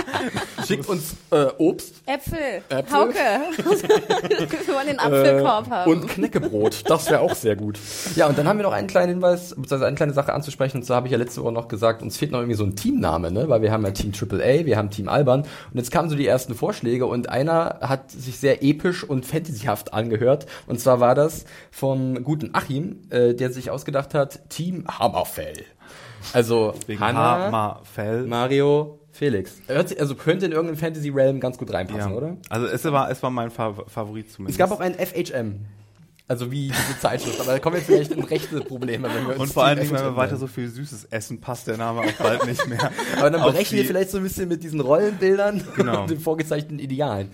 Schickt 0.66 0.86
uns 0.86 1.16
äh, 1.30 1.46
Obst 1.56 1.94
Äpfel, 2.06 2.62
Äpfel. 2.68 2.92
Hauke. 2.92 3.14
Wir 3.56 4.74
wollen 4.74 4.86
den 4.86 4.98
Apfelkorb 4.98 5.70
haben. 5.70 5.90
und 5.90 6.06
Knäckebrot. 6.06 6.88
Das 6.88 7.10
wäre 7.10 7.20
auch 7.20 7.34
sehr 7.34 7.56
gut. 7.56 7.78
Ja, 8.14 8.28
und 8.28 8.36
dann 8.36 8.46
haben 8.46 8.58
wir 8.58 8.64
noch 8.64 8.72
einen 8.72 8.86
kleinen 8.88 9.14
Hinweis, 9.14 9.48
beziehungsweise 9.50 9.86
eine 9.86 9.96
kleine 9.96 10.12
Sache 10.12 10.34
anzusprechen. 10.34 10.76
Und 10.76 10.82
zwar 10.84 10.96
habe 10.98 11.06
ich 11.06 11.12
ja 11.12 11.18
letzte 11.18 11.42
Woche 11.42 11.52
noch 11.52 11.68
gesagt, 11.68 12.02
uns 12.02 12.18
fehlt 12.18 12.30
noch 12.30 12.40
irgendwie 12.40 12.56
so 12.56 12.64
ein 12.64 12.76
Teamname, 12.76 13.32
ne? 13.32 13.48
Weil 13.48 13.62
wir 13.62 13.72
haben 13.72 13.84
ja 13.84 13.90
Team 13.90 14.12
AAA, 14.12 14.66
wir 14.66 14.76
haben 14.76 14.90
Team 14.90 15.08
Alban. 15.08 15.40
Und 15.40 15.48
jetzt 15.74 15.90
kamen 15.90 16.10
so 16.10 16.14
die 16.14 16.26
ersten 16.26 16.54
Vorschläge 16.54 17.06
und 17.06 17.30
einer 17.30 17.78
hat 17.80 18.10
sich 18.10 18.38
sehr 18.38 18.62
episch 18.62 19.02
und 19.02 19.24
fantasyhaft 19.24 19.94
angehört. 19.94 20.46
Und 20.66 20.78
zwar 20.78 21.00
war 21.00 21.14
das 21.14 21.46
vom 21.70 22.22
guten 22.22 22.50
Achim, 22.54 23.00
äh, 23.10 23.34
der 23.34 23.50
sich 23.50 23.70
ausgedacht 23.70 24.14
hat, 24.14 24.50
Team 24.50 24.84
Hammerfell. 25.24 25.64
Also 26.32 26.74
Wegen 26.86 27.00
Hanna, 27.00 27.46
Hammerfell. 27.46 28.26
Mario, 28.26 28.98
Felix. 29.10 29.56
Hört 29.66 29.88
sich, 29.88 30.00
also 30.00 30.14
könnte 30.14 30.46
in 30.46 30.52
irgendeinen 30.52 30.78
Fantasy-Realm 30.78 31.40
ganz 31.40 31.58
gut 31.58 31.72
reinpassen, 31.72 32.10
Ja. 32.12 32.16
oder? 32.16 32.36
Also 32.48 32.66
es 32.66 32.84
war, 32.84 33.10
es 33.10 33.22
war 33.22 33.30
mein 33.30 33.50
Fa 33.50 33.74
Favorit 33.86 34.30
zumindest. 34.30 34.58
Es 34.58 34.58
gab 34.58 34.70
auch 34.76 34.80
ein 34.80 34.94
FHM. 34.94 35.66
Also 36.28 36.50
wie 36.50 36.68
diese 36.68 36.98
Zeitschrift. 37.00 37.40
Aber 37.40 37.52
da 37.52 37.58
kommen 37.58 37.76
wir 37.76 37.82
vielleicht 37.82 38.12
in 38.12 38.22
rechte 38.22 38.60
Probleme, 38.60 39.08
wenn 39.12 39.24
wir 39.26 39.30
uns 39.32 39.40
und 39.40 39.52
vor 39.52 39.64
allen 39.64 39.78
Dingen, 39.80 39.90
wenn 39.92 40.02
wir 40.04 40.16
weiter 40.16 40.36
so 40.36 40.46
viel 40.46 40.68
Süßes 40.68 41.06
essen, 41.10 41.40
passt 41.40 41.66
der 41.66 41.76
Name 41.76 42.00
auch 42.00 42.12
bald 42.12 42.46
nicht 42.46 42.66
mehr. 42.68 42.90
Aber 43.18 43.30
dann 43.30 43.40
auf 43.42 43.52
berechnen 43.52 43.78
wir 43.80 43.84
vielleicht 43.86 44.10
so 44.10 44.18
ein 44.18 44.22
bisschen 44.22 44.48
mit 44.48 44.62
diesen 44.62 44.80
Rollenbildern 44.80 45.62
Genau. 45.76 46.02
und 46.02 46.10
den 46.10 46.20
vorgezeichneten 46.20 46.78
Idealen. 46.78 47.30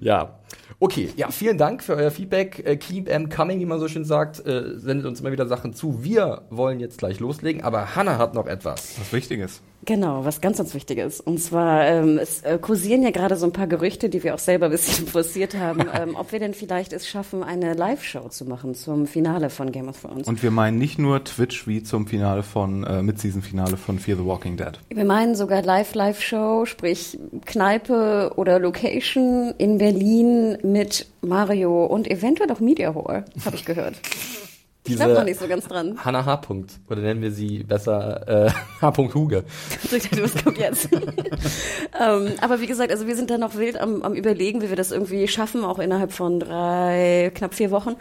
Ja. 0.00 0.38
Okay, 0.80 1.10
ja, 1.16 1.30
vielen 1.30 1.58
Dank 1.58 1.82
für 1.82 1.94
euer 1.96 2.10
Feedback. 2.10 2.64
Äh, 2.64 2.76
keep 2.76 3.06
them 3.06 3.28
coming, 3.28 3.58
wie 3.60 3.66
man 3.66 3.80
so 3.80 3.88
schön 3.88 4.04
sagt. 4.04 4.44
Äh, 4.46 4.78
sendet 4.78 5.06
uns 5.06 5.20
immer 5.20 5.32
wieder 5.32 5.46
Sachen 5.46 5.72
zu. 5.72 6.04
Wir 6.04 6.42
wollen 6.50 6.80
jetzt 6.80 6.98
gleich 6.98 7.18
loslegen, 7.20 7.62
aber 7.62 7.96
Hannah 7.96 8.18
hat 8.18 8.34
noch 8.34 8.46
etwas. 8.46 8.98
Was 8.98 9.12
Wichtiges. 9.12 9.62
Genau, 9.84 10.24
was 10.24 10.40
ganz, 10.40 10.58
ganz 10.58 10.74
wichtig 10.74 10.98
ist. 10.98 11.20
Und 11.20 11.38
zwar, 11.38 11.86
ähm, 11.86 12.18
es 12.18 12.42
äh, 12.42 12.58
kursieren 12.58 13.02
ja 13.02 13.10
gerade 13.10 13.36
so 13.36 13.46
ein 13.46 13.52
paar 13.52 13.66
Gerüchte, 13.66 14.08
die 14.08 14.22
wir 14.22 14.34
auch 14.34 14.38
selber 14.38 14.66
ein 14.66 14.72
bisschen 14.72 15.06
forciert 15.06 15.56
haben, 15.56 15.80
ähm, 15.94 16.16
ob 16.16 16.32
wir 16.32 16.40
denn 16.40 16.54
vielleicht 16.54 16.92
es 16.92 17.08
schaffen, 17.08 17.42
eine 17.42 17.74
Live-Show 17.74 18.28
zu 18.28 18.44
machen 18.44 18.74
zum 18.74 19.06
Finale 19.06 19.50
von 19.50 19.72
Game 19.72 19.88
of 19.88 20.00
Thrones. 20.00 20.26
Und 20.26 20.42
wir 20.42 20.50
meinen 20.50 20.78
nicht 20.78 20.98
nur 20.98 21.24
Twitch 21.24 21.66
wie 21.66 21.82
zum 21.82 22.06
Finale 22.06 22.42
von, 22.42 22.84
äh, 22.84 23.02
Mid-Season-Finale 23.02 23.76
von 23.76 23.98
Fear 23.98 24.18
the 24.18 24.24
Walking 24.24 24.56
Dead. 24.56 24.72
Wir 24.90 25.04
meinen 25.04 25.34
sogar 25.34 25.62
Live-Live-Show, 25.62 26.66
sprich 26.66 27.18
Kneipe 27.46 28.32
oder 28.36 28.58
Location 28.58 29.54
in 29.58 29.78
Berlin 29.78 30.58
mit 30.62 31.06
Mario 31.22 31.86
und 31.86 32.10
eventuell 32.10 32.50
auch 32.50 32.60
Media 32.60 32.94
Hall, 32.94 33.24
habe 33.44 33.56
ich 33.56 33.64
gehört. 33.64 33.94
Ich 34.88 34.94
Diese 34.94 35.04
glaube 35.04 35.20
noch 35.20 35.24
nicht 35.24 35.38
so 35.38 35.46
ganz 35.46 35.68
dran. 35.68 35.98
Hannah 36.02 36.24
H. 36.24 36.34
-Punkt. 36.48 36.70
Oder 36.88 37.02
nennen 37.02 37.20
wir 37.20 37.30
sie 37.30 37.62
besser 37.62 38.46
äh, 38.46 38.50
H. 38.80 38.92
Huge. 38.96 39.44
Was 39.90 40.42
kommt 40.42 40.56
jetzt? 40.56 40.88
ähm, 42.00 42.28
aber 42.40 42.60
wie 42.60 42.66
gesagt, 42.66 42.90
also 42.90 43.06
wir 43.06 43.14
sind 43.16 43.28
da 43.30 43.36
noch 43.36 43.54
wild 43.56 43.78
am, 43.78 44.02
am 44.02 44.14
überlegen, 44.14 44.62
wie 44.62 44.70
wir 44.70 44.76
das 44.76 44.90
irgendwie 44.92 45.28
schaffen, 45.28 45.62
auch 45.64 45.78
innerhalb 45.78 46.12
von 46.12 46.40
drei, 46.40 47.30
knapp 47.34 47.54
vier 47.54 47.70
Wochen. 47.70 47.96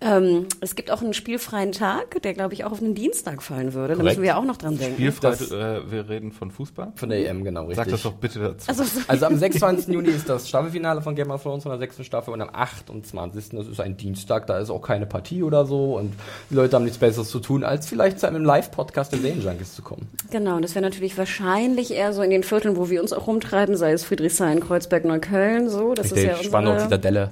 Ähm, 0.00 0.46
es 0.60 0.76
gibt 0.76 0.90
auch 0.90 1.02
einen 1.02 1.12
spielfreien 1.12 1.72
Tag, 1.72 2.22
der 2.22 2.32
glaube 2.32 2.54
ich 2.54 2.64
auch 2.64 2.72
auf 2.72 2.80
einen 2.82 2.94
Dienstag 2.94 3.42
fallen 3.42 3.74
würde. 3.74 3.88
Da 3.88 3.94
Korrekt. 4.00 4.04
müssen 4.16 4.22
wir 4.22 4.28
ja 4.30 4.36
auch 4.38 4.44
noch 4.44 4.56
dran 4.56 4.78
denken. 4.78 4.94
Spielfrei, 4.94 5.30
Das- 5.30 5.50
äh, 5.50 5.90
wir 5.90 6.08
reden 6.08 6.32
von 6.32 6.50
Fußball. 6.50 6.92
Von 6.96 7.10
der 7.10 7.28
EM, 7.28 7.44
genau, 7.44 7.62
richtig. 7.66 7.76
Sag 7.76 7.88
das 7.88 8.02
doch 8.02 8.14
bitte 8.14 8.38
dazu. 8.40 8.66
Also, 8.68 8.84
so- 8.84 9.00
Also 9.06 9.26
am 9.26 9.36
26. 9.36 9.88
Juni 9.92 10.08
ist 10.08 10.26
das 10.28 10.48
Staffelfinale 10.48 11.02
von 11.02 11.14
Game 11.14 11.30
of 11.30 11.42
Thrones 11.42 11.64
von 11.64 11.70
der 11.70 11.78
sechsten 11.78 12.04
Staffel 12.04 12.32
und 12.32 12.40
am 12.40 12.48
28. 12.50 13.50
das 13.58 13.66
ist 13.66 13.80
ein 13.80 13.96
Dienstag, 13.98 14.46
da 14.46 14.58
ist 14.58 14.70
auch 14.70 14.80
keine 14.80 15.04
Partie 15.06 15.42
oder 15.42 15.66
so 15.66 15.96
und 15.98 16.14
die 16.50 16.54
Leute 16.54 16.76
haben 16.76 16.84
nichts 16.84 16.98
Besseres 16.98 17.30
zu 17.30 17.40
tun, 17.40 17.64
als 17.64 17.86
vielleicht 17.86 18.20
zu 18.20 18.26
einem 18.26 18.44
Live-Podcast 18.44 19.12
der 19.12 19.20
Serien 19.20 19.42
Junkies 19.42 19.74
zu 19.74 19.82
kommen. 19.82 20.08
Genau, 20.30 20.56
und 20.56 20.62
das 20.62 20.74
wäre 20.74 20.84
natürlich 20.84 21.16
wahrscheinlich 21.18 21.92
eher 21.92 22.12
so 22.12 22.22
in 22.22 22.30
den 22.30 22.42
Vierteln, 22.42 22.76
wo 22.76 22.90
wir 22.90 23.02
uns 23.02 23.12
auch 23.12 23.26
rumtreiben, 23.26 23.76
sei 23.76 23.92
es 23.92 24.04
Friedrichshain, 24.04 24.60
Kreuzberg, 24.60 25.04
Neukölln, 25.04 25.68
so. 25.68 25.94
Das 25.94 26.12
ist 26.12 26.22
ja 26.22 26.36
Spannung, 26.36 26.74
unsere, 26.74 26.88
Zitadelle. 26.88 27.30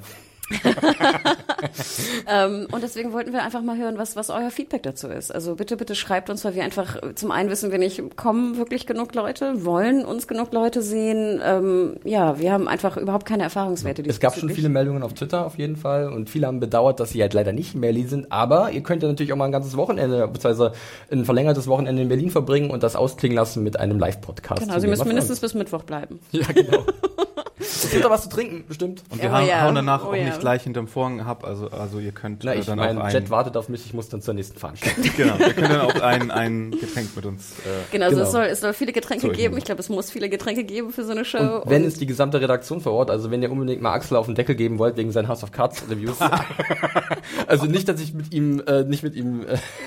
ähm, 2.26 2.66
und 2.72 2.82
deswegen 2.82 3.12
wollten 3.12 3.32
wir 3.32 3.42
einfach 3.42 3.62
mal 3.62 3.76
hören, 3.76 3.98
was, 3.98 4.16
was 4.16 4.30
euer 4.30 4.50
Feedback 4.50 4.82
dazu 4.82 5.08
ist. 5.08 5.34
Also 5.34 5.56
bitte, 5.56 5.76
bitte 5.76 5.94
schreibt 5.94 6.30
uns, 6.30 6.44
weil 6.44 6.54
wir 6.54 6.64
einfach, 6.64 6.96
zum 7.14 7.30
einen 7.30 7.50
wissen 7.50 7.70
wir 7.70 7.78
nicht, 7.78 8.16
kommen 8.16 8.56
wirklich 8.56 8.86
genug 8.86 9.14
Leute, 9.14 9.64
wollen 9.64 10.04
uns 10.04 10.26
genug 10.26 10.52
Leute 10.52 10.82
sehen. 10.82 11.40
Ähm, 11.44 11.96
ja, 12.04 12.38
wir 12.38 12.52
haben 12.52 12.68
einfach 12.68 12.96
überhaupt 12.96 13.26
keine 13.26 13.42
Erfahrungswerte. 13.42 14.02
Es 14.06 14.20
gab 14.20 14.36
schon 14.36 14.50
viele 14.50 14.68
Meldungen 14.68 15.02
auf 15.02 15.12
Twitter 15.12 15.44
auf 15.44 15.58
jeden 15.58 15.76
Fall 15.76 16.10
und 16.12 16.30
viele 16.30 16.46
haben 16.46 16.60
bedauert, 16.60 17.00
dass 17.00 17.10
sie 17.10 17.20
halt 17.20 17.34
leider 17.34 17.52
nicht 17.52 17.74
in 17.74 17.80
Berlin 17.80 18.08
sind, 18.08 18.32
aber 18.32 18.70
ihr 18.70 18.82
könnt 18.82 19.02
ja 19.02 19.08
natürlich 19.08 19.32
auch 19.32 19.36
mal 19.36 19.46
ein 19.46 19.52
ganzes 19.52 19.76
Wochenende, 19.76 20.26
beziehungsweise 20.28 20.72
ein 21.10 21.24
verlängertes 21.24 21.66
Wochenende 21.66 22.02
in 22.02 22.08
Berlin 22.08 22.30
verbringen 22.30 22.70
und 22.70 22.82
das 22.82 22.96
ausklingen 22.96 23.36
lassen 23.36 23.62
mit 23.62 23.78
einem 23.78 23.98
Live-Podcast. 23.98 24.62
Genau, 24.62 24.78
sie 24.78 24.86
müssen 24.86 25.06
mindestens 25.06 25.40
bis 25.40 25.54
Mittwoch 25.54 25.82
bleiben. 25.82 26.20
Ja, 26.32 26.46
genau. 26.52 26.84
es 27.60 27.90
gibt 27.90 28.04
doch 28.04 28.10
was 28.10 28.22
zu 28.24 28.28
trinken, 28.28 28.64
bestimmt. 28.68 29.02
Und 29.10 29.22
wir 29.22 29.30
Oh 29.30 29.32
hauen, 29.34 29.46
ja, 29.46 29.62
hauen 29.62 29.74
danach 29.74 30.04
oh 30.04 30.08
auch 30.08 30.14
ja. 30.14 30.24
nicht 30.24 30.40
gleich 30.40 30.62
hinterm 30.62 30.86
Vorhang 30.88 31.20
ab, 31.20 31.44
also, 31.44 31.68
also 31.70 31.98
ihr 31.98 32.12
könnt 32.12 32.44
Na, 32.44 32.52
äh, 32.54 32.60
ich, 32.60 32.66
dann 32.66 32.78
mein 32.78 32.98
auch 32.98 33.04
ein, 33.04 33.12
Jet 33.12 33.30
wartet 33.30 33.56
auf 33.56 33.68
mich, 33.68 33.84
ich 33.86 33.94
muss 33.94 34.08
dann 34.08 34.22
zur 34.22 34.34
nächsten 34.34 34.58
Veranstaltung. 34.58 35.04
genau, 35.16 35.36
ihr 35.38 35.52
könnt 35.54 35.70
dann 35.70 35.80
auch 35.80 36.00
ein, 36.00 36.30
ein 36.30 36.70
Getränk 36.72 37.14
mit 37.16 37.26
uns. 37.26 37.52
Äh, 37.60 37.62
Genau, 37.92 38.06
also 38.06 38.16
Genau. 38.16 38.26
es, 38.26 38.32
soll, 38.32 38.44
es 38.44 38.60
soll 38.60 38.72
viele 38.72 38.92
Getränke 38.92 39.26
So, 39.28 39.32
geben. 39.32 39.56
ich- 39.56 39.64
glaube, 39.64 39.80
es 39.80 39.88
muss 39.88 40.10
viele 40.10 40.28
Getränke 40.28 40.64
geben 40.64 40.90
für 40.92 41.04
so 41.04 41.12
eine 41.12 41.24
Show. 41.24 41.38
Und 41.62 41.70
wenn 41.70 41.84
es 41.84 41.94
die 41.94 42.06
gesamte 42.06 42.40
Redaktion 42.40 42.80
vor 42.80 42.92
Ort, 42.92 43.10
also 43.10 43.30
wenn 43.30 43.42
ihr 43.42 43.50
unbedingt 43.50 43.82
mal 43.82 43.92
Axel 43.92 44.16
auf 44.16 44.26
den 44.26 44.34
Deckel 44.34 44.54
geben 44.54 44.78
wollt 44.78 44.96
wegen 44.96 45.12
seinen 45.12 45.28
House 45.28 45.42
of 45.42 45.52
Cards 45.52 45.84
Reviews, 45.90 46.18
also 47.46 47.66
nicht, 47.66 47.88
dass 47.88 48.00
ich 48.00 48.14
mit 48.14 48.32
ihm 48.32 48.62
äh, 48.66 48.84
nicht 48.84 49.02
mit 49.02 49.14
ihm 49.14 49.44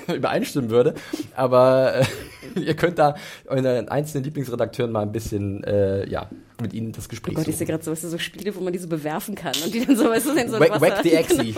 äh, 0.07 0.13
übereinstimmen 0.15 0.69
würde, 0.69 0.93
aber 1.35 1.95
äh, 1.95 2.59
ihr 2.59 2.75
könnt 2.75 2.99
da 2.99 3.15
euren 3.47 3.89
einzelnen 3.89 4.23
Lieblingsredakteuren 4.23 4.91
mal 4.91 5.01
ein 5.01 5.11
bisschen 5.11 5.63
äh, 5.63 6.07
ja 6.09 6.27
mit 6.61 6.73
ihnen 6.73 6.91
das 6.91 7.05
Oh 7.05 7.09
Gespräch 7.09 7.35
Gott, 7.35 7.47
ich 7.47 7.55
sehe 7.55 7.65
suchen. 7.65 7.71
gerade 7.71 7.83
so, 7.83 7.91
weißt 7.91 8.03
du, 8.05 8.09
so 8.09 8.17
Spiele, 8.17 8.55
wo 8.55 8.61
man 8.61 8.71
diese 8.73 8.87
bewerfen 8.87 9.35
kann 9.35 9.53
und 9.63 9.73
die 9.73 9.85
dann 9.85 9.95
so, 9.95 10.05
weißt 10.09 10.25
du, 10.27 10.31
in 10.31 10.49
so 10.49 10.55
ein 10.55 10.61
Wack, 10.61 10.71
Wasser. 10.71 10.81
wack 10.81 11.03
the 11.03 11.17
Axie. 11.17 11.55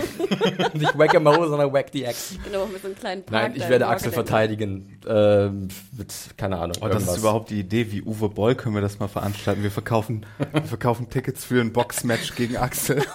Nicht 0.74 0.98
Wack 0.98 1.16
a 1.16 1.20
Mo, 1.20 1.48
sondern 1.48 1.72
Wack 1.74 1.88
the 1.94 2.08
Axie. 2.08 2.40
Genau, 2.44 2.66
mit 2.68 2.82
so 2.82 2.88
einem 2.88 2.96
kleinen 2.98 3.24
Park. 3.24 3.44
Nein, 3.44 3.54
ich 3.56 3.70
werde 3.70 3.88
Axel 3.88 4.12
verteidigen. 4.12 4.98
Ähm, 5.08 5.68
mit, 5.98 6.14
keine 6.38 6.58
Ahnung. 6.58 6.78
Oh, 6.82 6.88
das 6.88 7.04
ist 7.08 7.18
überhaupt 7.18 7.50
die 7.50 7.60
Idee, 7.60 7.92
wie 7.92 8.02
Uwe 8.02 8.30
Boll 8.30 8.56
können 8.56 8.76
wir 8.76 8.82
das 8.82 9.00
mal 9.00 9.08
veranstalten. 9.08 9.64
Wir 9.64 9.72
verkaufen, 9.72 10.26
wir 10.52 10.64
verkaufen 10.64 11.10
Tickets 11.10 11.44
für 11.46 11.62
ein 11.62 11.74
Boxmatch 11.74 12.36
gegen 12.36 12.58
Axel. 12.58 13.04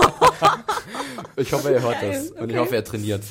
Ich 1.36 1.52
hoffe, 1.52 1.72
er 1.72 1.82
hört 1.82 2.00
Geil, 2.00 2.10
das. 2.12 2.30
Und 2.30 2.36
ich 2.36 2.42
okay. 2.42 2.58
hoffe, 2.58 2.76
er 2.76 2.84
trainiert. 2.84 3.22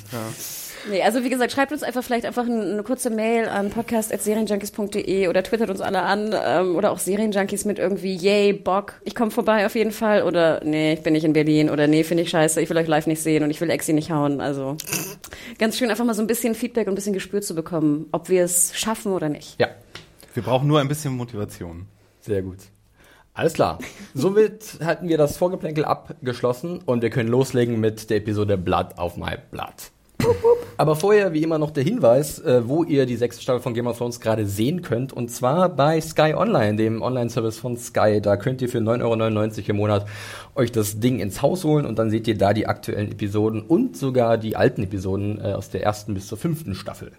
Nee, 0.90 1.02
also 1.04 1.24
wie 1.24 1.30
gesagt, 1.30 1.52
schreibt 1.52 1.72
uns 1.72 1.84
einfach 1.84 2.04
vielleicht 2.04 2.26
einfach 2.26 2.46
eine, 2.46 2.82
kurze 2.84 3.10
Mail 3.10 3.48
an 3.50 3.70
podcast.serienjunkies.de 3.70 5.28
oder 5.28 5.44
twittert 5.44 5.70
uns 5.70 5.82
alle 5.82 6.02
an 6.02 6.34
ähm, 6.46 6.76
oder 6.76 6.92
auch 6.92 7.00
Serienjunkies 7.00 7.66
mit 7.66 7.78
irgendwie, 7.80 8.16
yay, 8.16 8.54
Bock, 8.54 8.94
ich 9.04 9.16
komme 9.16 9.32
vorbei 9.32 9.66
auf 9.66 9.76
jeden 9.76 9.92
Fall 9.92 10.24
oder 10.24 10.62
nee, 10.64 10.94
ich 10.94 11.02
bin 11.02 11.14
nicht 11.14 11.26
in 11.26 11.34
Berlin 11.34 11.70
oder 11.70 11.88
nee, 11.88 12.04
finde 12.04 12.24
ich 12.24 12.30
scheiße, 12.30 12.62
ich 12.62 12.70
will 12.70 12.78
euch 12.78 12.88
live 12.88 13.08
nicht 13.08 13.22
sehen 13.22 13.44
und 13.44 13.50
ich 13.50 13.60
will 13.60 13.70
Exi 13.70 13.94
nicht 13.94 14.12
hauen. 14.12 14.40
Also 14.40 14.78
ganz 15.60 15.78
schön 15.78 15.90
einfach 15.90 16.06
mal 16.06 16.14
so 16.14 16.22
ein 16.22 16.28
bisschen 16.28 16.56
Feedback 16.56 16.88
und 16.88 16.94
ein 16.94 16.96
bisschen 16.96 17.14
Gespür 17.14 17.42
zu 17.42 17.54
bekommen, 17.56 18.08
ob 18.12 18.30
wir 18.30 18.44
es 18.44 18.78
schaffen 18.78 19.12
oder 19.12 19.30
nicht. 19.30 19.60
Ja, 19.60 19.68
Wir 20.34 20.44
brauchen 20.44 20.68
nur 20.68 20.80
ein 20.80 20.88
bisschen 20.88 21.16
Motivation. 21.16 21.88
sehr 22.22 22.42
gut. 22.42 22.60
Alles 23.34 23.54
klar. 23.54 23.78
Somit 24.16 24.80
hatten 24.84 25.08
wir 25.10 25.18
das 25.18 25.38
Vorgeplänkel 25.38 25.86
abgeschlossen 25.86 26.80
und 26.86 27.04
wir 27.04 27.12
können 27.12 27.30
loslegen 27.30 27.80
mit 27.80 28.10
der 28.10 28.18
Episode 28.18 28.58
Blood 28.58 28.98
auf 28.98 29.16
My 29.16 29.36
Blood. 29.52 29.92
Aber 30.78 30.96
vorher, 30.96 31.34
wie 31.34 31.42
immer, 31.42 31.58
noch 31.58 31.72
der 31.72 31.84
Hinweis, 31.84 32.40
äh, 32.40 32.68
wo 32.68 32.84
ihr 32.84 33.06
die 33.06 33.16
sechste 33.16 33.42
Staffel 33.42 33.62
von 33.62 33.74
Game 33.74 33.88
of 33.88 33.98
Thrones 33.98 34.20
gerade 34.20 34.46
sehen 34.46 34.82
könnt. 34.82 35.12
Und 35.12 35.30
zwar 35.30 35.70
bei 35.70 36.00
Sky 36.00 36.34
Online, 36.36 36.76
dem 36.76 37.02
Online-Service 37.02 37.58
von 37.58 37.78
Sky. 37.78 38.20
Da 38.22 38.38
könnt 38.38 38.62
ihr 38.62 38.70
für 38.70 38.80
9,99 38.80 39.04
Euro 39.04 39.70
im 39.70 39.76
Monat 39.78 40.06
euch 40.56 40.72
das 40.72 41.00
Ding 41.00 41.20
ins 41.20 41.42
Haus 41.42 41.64
holen 41.64 41.86
und 41.86 41.98
dann 41.98 42.10
seht 42.12 42.28
ihr 42.28 42.38
da 42.38 42.54
die 42.54 42.68
aktuellen 42.68 43.12
Episoden 43.12 43.62
und 43.62 43.98
sogar 43.98 44.38
die 44.38 44.56
alten 44.56 44.84
Episoden 44.84 45.40
äh, 45.40 45.54
aus 45.54 45.70
der 45.70 45.84
ersten 45.84 46.14
bis 46.14 46.28
zur 46.28 46.38
fünften 46.38 46.76
Staffel. 46.76 47.12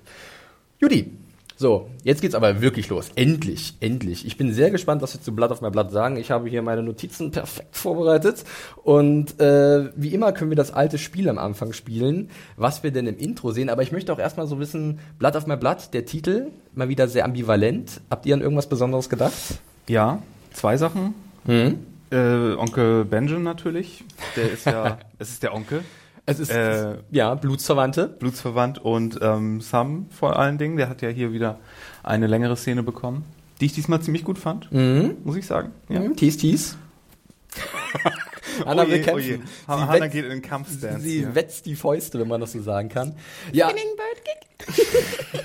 Judy, 0.79 1.13
so, 1.61 1.91
jetzt 2.05 2.23
geht's 2.23 2.37
aber 2.37 2.61
wirklich 2.61 2.89
los. 2.89 3.11
Endlich, 3.17 3.75
endlich. 3.81 4.25
Ich 4.25 4.37
bin 4.37 4.53
sehr 4.53 4.71
gespannt, 4.71 5.03
was 5.03 5.15
wir 5.15 5.21
zu 5.21 5.35
Blood 5.35 5.51
of 5.51 5.61
My 5.61 5.71
Blood 5.71 5.91
sagen. 5.91 6.17
Ich 6.17 6.31
habe 6.31 6.49
hier 6.49 6.63
meine 6.63 6.85
Notizen 6.85 7.33
perfekt 7.33 7.77
vorbereitet. 7.77 8.45
Und 8.85 9.41
äh, 9.41 9.91
wie 9.97 10.15
immer 10.15 10.31
können 10.31 10.53
wir 10.53 10.57
das 10.57 10.71
alte 10.71 10.99
Spiel 10.99 11.29
am 11.29 11.37
Anfang 11.37 11.73
spielen, 11.73 12.31
was 12.57 12.85
wir 12.85 12.93
denn 12.93 13.09
im 13.09 13.19
Intro 13.19 13.51
sehen. 13.51 13.71
Aber 13.71 13.83
ich 13.83 13.91
möchte 13.91 14.13
auch 14.13 14.21
erstmal 14.21 14.47
so 14.47 14.61
wissen, 14.61 15.01
Blood 15.19 15.35
of 15.35 15.49
My 15.49 15.57
Blood, 15.57 15.93
der 15.95 16.07
Titel, 16.07 16.53
mal 16.77 16.89
wieder 16.89 17.09
sehr 17.09 17.25
ambivalent. 17.25 18.03
Habt 18.09 18.25
ihr 18.27 18.35
an 18.35 18.41
irgendwas 18.41 18.69
Besonderes 18.69 19.09
gedacht? 19.09 19.59
Ja, 19.89 20.23
zwei 20.53 20.77
Sachen. 20.77 21.15
Hm? 21.47 21.79
Äh, 22.13 22.55
Onkel 22.55 23.05
Benjamin 23.05 23.43
natürlich. 23.43 24.05
Der 24.37 24.53
ist 24.53 24.65
ja, 24.65 24.99
es 25.19 25.31
ist 25.31 25.43
der 25.43 25.53
Onkel, 25.55 25.83
Es 26.31 26.39
ist, 26.41 26.51
Äh, 26.51 26.97
ja, 27.11 27.35
Blutsverwandte. 27.35 28.07
blutsverwandt 28.09 28.79
und 28.79 29.19
ähm, 29.23 29.61
Sam 29.61 30.07
vor 30.11 30.39
allen 30.39 30.59
Dingen. 30.59 30.77
Der 30.77 30.89
hat 30.89 31.01
ja 31.03 31.09
hier 31.09 31.33
wieder 31.33 31.59
eine 32.03 32.27
längere 32.27 32.57
Szene 32.57 32.83
bekommen, 32.83 33.25
die 33.61 33.67
ich 33.67 33.73
diesmal 33.73 34.01
ziemlich 34.03 34.25
gut 34.25 34.39
fand, 34.39 34.71
Mhm. 34.71 35.17
muss 35.25 35.37
ich 35.37 35.47
sagen. 35.47 35.73
Ja. 35.89 36.01
Mhm. 36.01 36.17
Tees, 36.17 36.37
tees. 36.37 36.77
Anna 38.67 38.83
Oh 38.83 38.87
will 38.89 38.97
je, 38.97 39.03
oh 39.03 39.05
kämpfen. 39.05 39.43
Sie 39.43 39.67
Hanna 39.69 39.93
wetzt- 39.95 40.11
geht 40.13 40.25
in 40.25 40.31
den 40.31 40.43
Kampfstance. 40.43 41.01
Sie 41.01 41.19
hier. 41.21 41.35
wetzt 41.35 41.65
die 41.67 41.77
Fäuste, 41.77 42.19
wenn 42.19 42.29
man 42.29 42.41
das 42.41 42.53
so 42.53 42.61
sagen 42.61 42.89
kann. 42.89 43.15
Ja, 43.53 43.71
Spinning 43.71 43.89
Bird 43.97 44.25
Kick. 44.25 45.45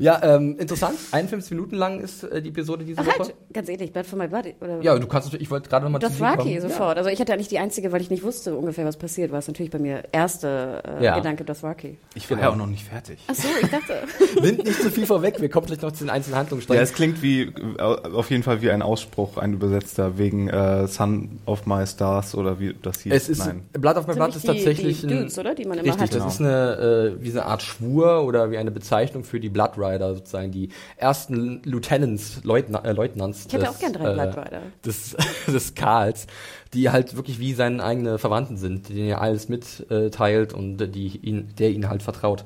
ja 0.00 0.20
ähm, 0.36 0.56
interessant. 0.58 0.96
51 1.12 1.50
Minuten 1.52 1.76
lang 1.76 2.00
ist 2.00 2.24
äh, 2.24 2.40
die 2.42 2.48
Episode 2.50 2.84
diese 2.84 3.00
Ach 3.00 3.06
Woche. 3.06 3.18
halt, 3.18 3.34
ganz 3.52 3.68
ehrlich, 3.68 3.92
Blood 3.92 4.06
for 4.06 4.18
my 4.18 4.28
Body. 4.28 4.54
Oder 4.60 4.80
Ja, 4.82 4.98
du 4.98 5.06
kannst 5.06 5.26
natürlich, 5.28 5.44
ich 5.44 5.50
wollte 5.50 5.68
gerade 5.68 5.84
nochmal 5.84 6.00
Dothraki 6.00 6.60
sofort. 6.60 6.98
Also 6.98 7.10
ich 7.10 7.20
hatte 7.20 7.32
ja 7.32 7.36
nicht 7.38 7.50
die 7.50 7.58
einzige, 7.58 7.92
weil 7.92 8.00
ich 8.00 8.10
nicht 8.10 8.22
wusste 8.22 8.54
ungefähr, 8.56 8.84
was 8.84 8.96
passiert, 8.96 9.32
war 9.32 9.38
es 9.38 9.48
natürlich 9.48 9.70
bei 9.70 9.78
mir 9.78 10.04
erste 10.12 10.82
äh, 11.00 11.04
Ja. 11.04 11.16
Gedanke 11.16 11.44
Dothraki. 11.44 11.98
Ich 12.14 12.28
war 12.30 12.36
Genau. 12.36 12.48
ja 12.48 12.52
auch 12.52 12.58
noch 12.58 12.66
nicht 12.66 12.84
fertig. 12.84 13.18
Ach 13.28 13.34
so, 13.34 13.48
ich 13.62 13.68
dachte. 13.70 13.94
Nimmt 14.42 14.64
nicht 14.64 14.80
zu 14.82 14.90
viel 14.90 15.06
vorweg, 15.06 15.40
wir 15.40 15.48
kommen 15.48 15.66
gleich 15.66 15.80
noch 15.82 15.92
zu 15.92 16.04
den 16.04 16.10
einzelnen 16.10 16.34
Ja, 16.34 16.40
Handlungssträngen. 16.40 16.82
es 16.82 16.92
klingt 16.92 17.22
wie 17.22 17.42
äh, 17.42 17.80
auf 17.80 18.30
jeden 18.30 18.42
Fall 18.42 18.62
wie 18.62 18.70
ein 18.70 18.82
Ausspruch, 18.82 19.36
ein 19.38 19.54
übersetzter 19.54 20.18
wegen 20.18 20.48
äh, 20.48 20.86
Son 20.88 21.38
of 21.46 21.66
My 21.66 21.86
Stars 21.86 22.34
oder 22.34 22.58
wie 22.60 22.74
das 22.82 23.00
hieß. 23.00 23.12
es 23.12 23.28
ist, 23.28 23.38
Nein. 23.46 23.62
Blood 23.72 23.96
of 23.96 24.06
My 24.06 24.14
Blood 24.14 24.34
ist 24.36 24.42
die- 24.42 24.46
tatsächlich 24.48 25.00
die 25.00 25.06
ein, 25.06 25.18
Dudes, 25.18 25.38
oder? 25.38 25.54
Die 25.54 25.64
man 25.64 25.78
immer 25.78 25.86
richtig, 25.88 26.02
hat. 26.02 26.26
das 26.26 26.38
Genau. 26.38 26.48
ist 26.48 26.54
eine, 26.78 27.14
äh, 27.18 27.22
wie 27.22 27.30
so 27.30 27.40
eine 27.40 27.48
Art 27.48 27.62
Schwur 27.62 28.24
oder 28.24 28.50
wie 28.50 28.58
eine 28.58 28.70
Bezeichnung 28.70 29.24
für 29.24 29.40
die 29.40 29.48
Blood 29.48 29.75
Rider, 29.78 30.14
sozusagen 30.14 30.50
die 30.50 30.70
ersten 30.96 31.62
Lieutenants, 31.64 32.40
Leutna 32.44 32.84
äh, 32.84 32.92
Leutnants. 32.92 33.46
Ich 33.46 33.52
hätte 33.52 33.64
des, 33.64 33.74
auch 33.74 33.78
gern 33.78 33.92
drei 33.92 34.10
äh, 34.10 34.14
Blood 34.14 34.36
Rider. 34.36 34.62
Des, 34.84 35.16
des 35.46 35.74
Karls, 35.74 36.26
die 36.74 36.90
halt 36.90 37.16
wirklich 37.16 37.38
wie 37.38 37.54
seine 37.54 37.82
eigene 37.82 38.18
Verwandten 38.18 38.56
sind, 38.56 38.88
denen 38.88 39.08
er 39.08 39.20
alles 39.20 39.48
mitteilt 39.48 40.52
und 40.52 40.78
die 40.78 41.18
ihn, 41.18 41.54
der 41.58 41.70
ihnen 41.70 41.88
halt 41.88 42.02
vertraut. 42.02 42.44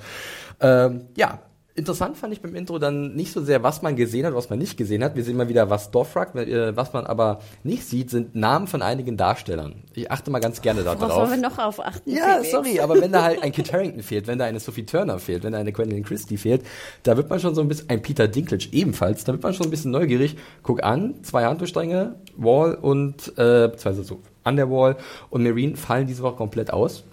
Ähm, 0.60 1.06
ja. 1.16 1.40
Interessant 1.80 2.18
fand 2.18 2.34
ich 2.34 2.42
beim 2.42 2.54
Intro 2.54 2.78
dann 2.78 3.14
nicht 3.14 3.32
so 3.32 3.42
sehr, 3.42 3.62
was 3.62 3.80
man 3.80 3.96
gesehen 3.96 4.26
hat, 4.26 4.34
was 4.34 4.50
man 4.50 4.58
nicht 4.58 4.76
gesehen 4.76 5.02
hat. 5.02 5.16
Wir 5.16 5.24
sehen 5.24 5.38
mal 5.38 5.48
wieder, 5.48 5.70
was 5.70 5.90
Dothraki, 5.90 6.38
äh, 6.40 6.76
was 6.76 6.92
man 6.92 7.06
aber 7.06 7.40
nicht 7.62 7.86
sieht, 7.86 8.10
sind 8.10 8.34
Namen 8.34 8.66
von 8.66 8.82
einigen 8.82 9.16
Darstellern. 9.16 9.76
Ich 9.94 10.10
achte 10.10 10.30
mal 10.30 10.40
ganz 10.40 10.60
gerne 10.60 10.84
Worauf 10.84 10.98
darauf. 10.98 11.28
sollen 11.28 11.40
wir 11.40 11.48
noch 11.48 11.58
auf 11.58 11.80
achten? 11.80 12.10
Ja, 12.10 12.34
Felix? 12.34 12.50
sorry, 12.50 12.80
aber 12.80 13.00
wenn 13.00 13.12
da 13.12 13.22
halt 13.22 13.42
ein 13.42 13.52
Kit 13.52 13.72
Harington 13.72 14.02
fehlt, 14.02 14.26
wenn 14.26 14.38
da 14.38 14.44
eine 14.44 14.60
Sophie 14.60 14.84
Turner 14.84 15.18
fehlt, 15.18 15.42
wenn 15.42 15.52
da 15.52 15.58
eine 15.58 15.72
Gwendolyn 15.72 16.04
Christie 16.04 16.36
fehlt, 16.36 16.66
da 17.02 17.16
wird 17.16 17.30
man 17.30 17.40
schon 17.40 17.54
so 17.54 17.62
ein 17.62 17.68
bisschen, 17.68 17.88
ein 17.88 18.02
Peter 18.02 18.28
Dinklage 18.28 18.68
ebenfalls, 18.72 19.24
da 19.24 19.32
wird 19.32 19.42
man 19.42 19.54
schon 19.54 19.66
ein 19.66 19.70
bisschen 19.70 19.90
neugierig. 19.90 20.36
Guck 20.62 20.84
an, 20.84 21.22
zwei 21.22 21.46
Handlungsstränge, 21.46 22.16
Wall 22.36 22.74
und, 22.74 23.28
äh, 23.38 23.68
beziehungsweise 23.68 24.04
so, 24.04 24.20
Underwall 24.44 24.96
und 25.30 25.42
Marine 25.44 25.76
fallen 25.76 26.06
diese 26.06 26.22
Woche 26.22 26.36
komplett 26.36 26.74
aus. 26.74 27.04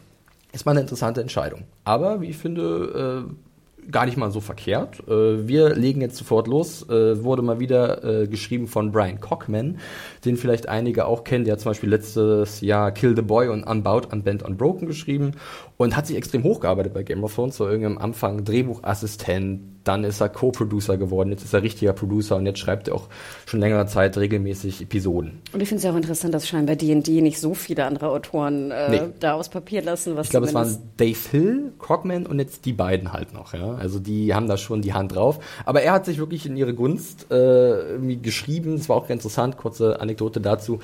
Ist 0.52 0.66
mal 0.66 0.72
eine 0.72 0.82
interessante 0.82 1.22
Entscheidung. 1.22 1.64
Aber, 1.86 2.20
wie 2.20 2.28
ich 2.28 2.38
finde, 2.38 3.26
äh, 3.30 3.47
gar 3.92 4.06
nicht 4.06 4.18
mal 4.18 4.32
so 4.32 4.40
verkehrt. 4.40 5.00
Äh, 5.08 5.48
wir 5.48 5.76
legen 5.76 6.02
jetzt 6.02 6.18
sofort 6.18 6.48
los. 6.48 6.88
Äh, 6.90 7.24
wurde 7.24 7.42
mal 7.42 7.60
wieder 7.60 8.04
äh, 8.04 8.28
geschrieben 8.28 8.68
von 8.68 8.92
Brian 8.92 9.20
Cockman, 9.20 9.80
den 10.26 10.38
vielleicht 10.38 10.70
einige 10.70 11.06
auch 11.06 11.24
kennen. 11.24 11.46
Der 11.46 11.54
hat 11.54 11.62
zum 11.62 11.72
Beispiel 11.72 11.90
letztes 11.90 12.62
Jahr 12.62 12.92
Kill 12.92 13.16
the 13.16 13.22
Boy 13.22 13.50
und 13.50 13.64
Unbound, 13.64 14.12
Unbent, 14.12 14.44
Unbroken 14.44 14.88
geschrieben 14.88 15.34
und 15.78 15.96
hat 15.96 16.08
sich 16.08 16.18
extrem 16.18 16.44
hochgearbeitet 16.44 16.94
bei 16.94 17.04
Game 17.04 17.24
of 17.24 17.34
Thrones. 17.36 17.56
So 17.58 17.68
irgendwie 17.68 17.86
am 17.86 17.98
Anfang 18.00 18.44
Drehbuchassistent, 18.44 19.62
dann 19.84 20.04
ist 20.04 20.20
er 20.20 20.28
Co-Producer 20.28 20.98
geworden, 20.98 21.30
jetzt 21.30 21.44
ist 21.46 21.54
er 21.54 21.64
richtiger 21.64 21.94
Producer 21.94 22.36
und 22.36 22.46
jetzt 22.46 22.60
schreibt 22.60 22.90
er 22.90 22.96
auch 22.96 23.08
schon 23.46 23.62
längere 23.62 23.86
Zeit 23.86 24.18
regelmäßig 24.18 24.82
Episoden. 24.82 25.40
Und 25.54 25.62
ich 25.62 25.70
finde 25.70 25.78
es 25.78 25.84
ja 25.86 25.92
auch 25.92 25.96
interessant, 25.96 26.34
dass 26.34 26.46
scheinbar 26.48 26.76
D&D 26.76 27.22
nicht 27.22 27.40
so 27.40 27.54
viele 27.54 27.86
andere 27.86 28.10
Autoren 28.10 28.72
äh, 28.72 28.90
Nee. 28.90 29.02
da 29.20 29.34
aus 29.34 29.48
Papier 29.50 29.82
lassen. 29.82 30.16
Was 30.18 30.28
Ich 30.28 30.32
glaube, 30.32 30.48
es 30.48 30.54
waren 30.54 30.78
Dave 30.98 31.18
Hill, 31.32 31.72
Crockman 31.80 32.26
und 32.26 32.40
jetzt 32.40 32.66
die 32.66 32.74
beiden 32.74 33.14
halt 33.14 33.34
noch. 33.34 33.54
Ja? 33.54 33.76
Also 33.76 34.00
die 34.00 34.34
haben 34.34 34.48
da 34.48 34.58
schon 34.58 34.82
die 34.82 34.94
Hand 34.94 35.16
drauf. 35.16 35.40
Aber 35.66 35.82
er 35.84 35.94
hat 35.94 36.06
sich 36.06 36.18
wirklich 36.18 36.46
in 36.46 36.58
ihre 36.58 36.74
Gunst 36.74 37.32
äh, 37.32 37.98
geschrieben. 38.22 38.78
Das 38.78 38.90
war 38.90 38.98
auch 38.98 39.08
ganz 39.08 39.22
interessant. 39.24 39.58
Kurze 39.58 40.02
Anekdote 40.02 40.42
dazu. 40.42 40.80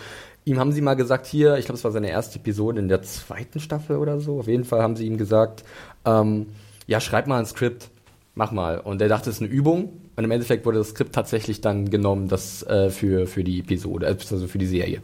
Ihm 0.45 0.59
haben 0.59 0.71
sie 0.71 0.81
mal 0.81 0.95
gesagt, 0.95 1.25
hier, 1.25 1.57
ich 1.57 1.65
glaube, 1.65 1.77
es 1.77 1.83
war 1.83 1.91
seine 1.91 2.09
erste 2.09 2.39
Episode 2.39 2.79
in 2.79 2.89
der 2.89 3.01
zweiten 3.01 3.59
Staffel 3.59 3.97
oder 3.97 4.19
so. 4.19 4.39
Auf 4.39 4.47
jeden 4.47 4.65
Fall 4.65 4.81
haben 4.81 4.95
sie 4.95 5.05
ihm 5.05 5.17
gesagt, 5.17 5.63
ähm, 6.05 6.47
ja, 6.85 7.00
schreib 7.00 7.27
mal 7.27 7.39
ein 7.39 7.45
Skript, 7.45 7.89
mach 8.35 8.51
mal. 8.51 8.79
Und 8.79 9.01
er 9.01 9.07
dachte, 9.07 9.29
es 9.29 9.38
ist 9.38 9.41
eine 9.41 9.51
Übung. 9.51 10.01
Und 10.15 10.23
im 10.23 10.31
Endeffekt 10.31 10.65
wurde 10.65 10.79
das 10.79 10.89
Skript 10.89 11.15
tatsächlich 11.15 11.62
dann 11.62 11.89
genommen, 11.89 12.27
das 12.27 12.62
äh, 12.63 12.89
für, 12.89 13.25
für 13.25 13.43
die 13.43 13.59
Episode, 13.59 14.05
also 14.07 14.47
für 14.47 14.57
die 14.57 14.65
Serie. 14.65 15.01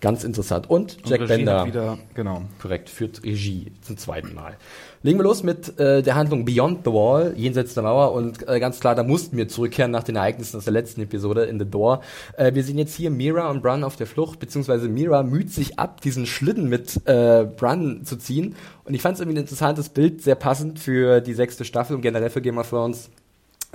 Ganz 0.00 0.24
interessant. 0.24 0.70
Und 0.70 0.96
Und 0.96 1.10
Jack 1.10 1.20
Regie 1.20 1.36
Bender. 1.36 1.66
wieder, 1.66 1.98
genau. 2.14 2.42
Korrekt, 2.60 2.88
führt 2.88 3.22
Regie 3.22 3.72
zum 3.82 3.98
zweiten 3.98 4.34
Mal. 4.34 4.56
Legen 5.02 5.18
wir 5.18 5.24
los 5.24 5.42
mit 5.42 5.78
äh, 5.78 6.02
der 6.02 6.14
Handlung 6.14 6.46
Beyond 6.46 6.80
the 6.84 6.90
Wall, 6.90 7.34
jenseits 7.36 7.74
der 7.74 7.82
Mauer. 7.82 8.12
Und 8.12 8.48
äh, 8.48 8.60
ganz 8.60 8.80
klar, 8.80 8.94
da 8.94 9.02
mussten 9.02 9.36
wir 9.36 9.48
zurückkehren 9.48 9.90
nach 9.90 10.02
den 10.02 10.16
Ereignissen 10.16 10.56
aus 10.56 10.64
der 10.64 10.72
letzten 10.72 11.02
Episode 11.02 11.44
in 11.44 11.58
The 11.58 11.66
Door. 11.66 12.00
Äh, 12.36 12.54
wir 12.54 12.64
sehen 12.64 12.78
jetzt 12.78 12.94
hier 12.94 13.10
Mira 13.10 13.50
und 13.50 13.62
Bran 13.62 13.84
auf 13.84 13.96
der 13.96 14.06
Flucht, 14.06 14.38
beziehungsweise 14.40 14.88
Mira 14.88 15.22
müht 15.22 15.52
sich 15.52 15.78
ab, 15.78 16.00
diesen 16.00 16.24
Schlitten 16.24 16.68
mit 16.68 17.06
äh, 17.06 17.44
Bran 17.44 18.04
zu 18.04 18.16
ziehen. 18.16 18.54
Und 18.84 18.94
ich 18.94 19.02
fand 19.02 19.14
es 19.14 19.20
irgendwie 19.20 19.38
ein 19.38 19.42
interessantes 19.42 19.90
Bild, 19.90 20.22
sehr 20.22 20.34
passend 20.34 20.78
für 20.78 21.20
die 21.20 21.34
sechste 21.34 21.66
Staffel 21.66 21.94
und 21.96 22.02
generell 22.02 22.30
für 22.30 22.40
Game 22.40 22.56
of 22.56 22.70
Thrones. 22.70 23.10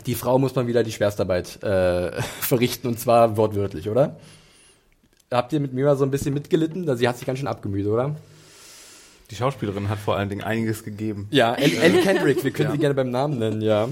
Die 0.06 0.16
Frau 0.16 0.40
muss 0.40 0.56
man 0.56 0.68
wieder 0.68 0.84
die 0.84 0.92
Schwerstarbeit 0.92 1.62
äh, 1.64 2.12
verrichten, 2.40 2.88
und 2.88 3.00
zwar 3.00 3.38
wortwörtlich, 3.38 3.90
oder? 3.90 4.18
Habt 5.32 5.54
ihr 5.54 5.60
mit 5.60 5.74
Mira 5.74 5.96
so 5.96 6.04
ein 6.06 6.12
bisschen 6.12 6.34
mitgelitten? 6.34 6.96
Sie 6.98 7.08
hat 7.08 7.18
sich 7.18 7.26
ganz 7.26 7.40
schön 7.40 7.48
abgemüht, 7.48 7.88
oder? 7.88 8.16
Die 9.32 9.36
Schauspielerin 9.36 9.90
hat 9.90 9.98
vor 9.98 10.16
allen 10.18 10.30
Dingen 10.30 10.44
einiges 10.44 10.84
gegeben. 10.84 11.28
Ja, 11.32 11.56
Ellie, 11.56 11.78
Ellie 11.82 12.02
Kendrick, 12.02 12.44
wir 12.44 12.52
können 12.52 12.70
Ja. 12.70 12.74
sie 12.74 12.78
gerne 12.80 12.94
beim 12.96 13.10
Namen 13.10 13.40
nennen, 13.40 13.62
ja. 13.62 13.88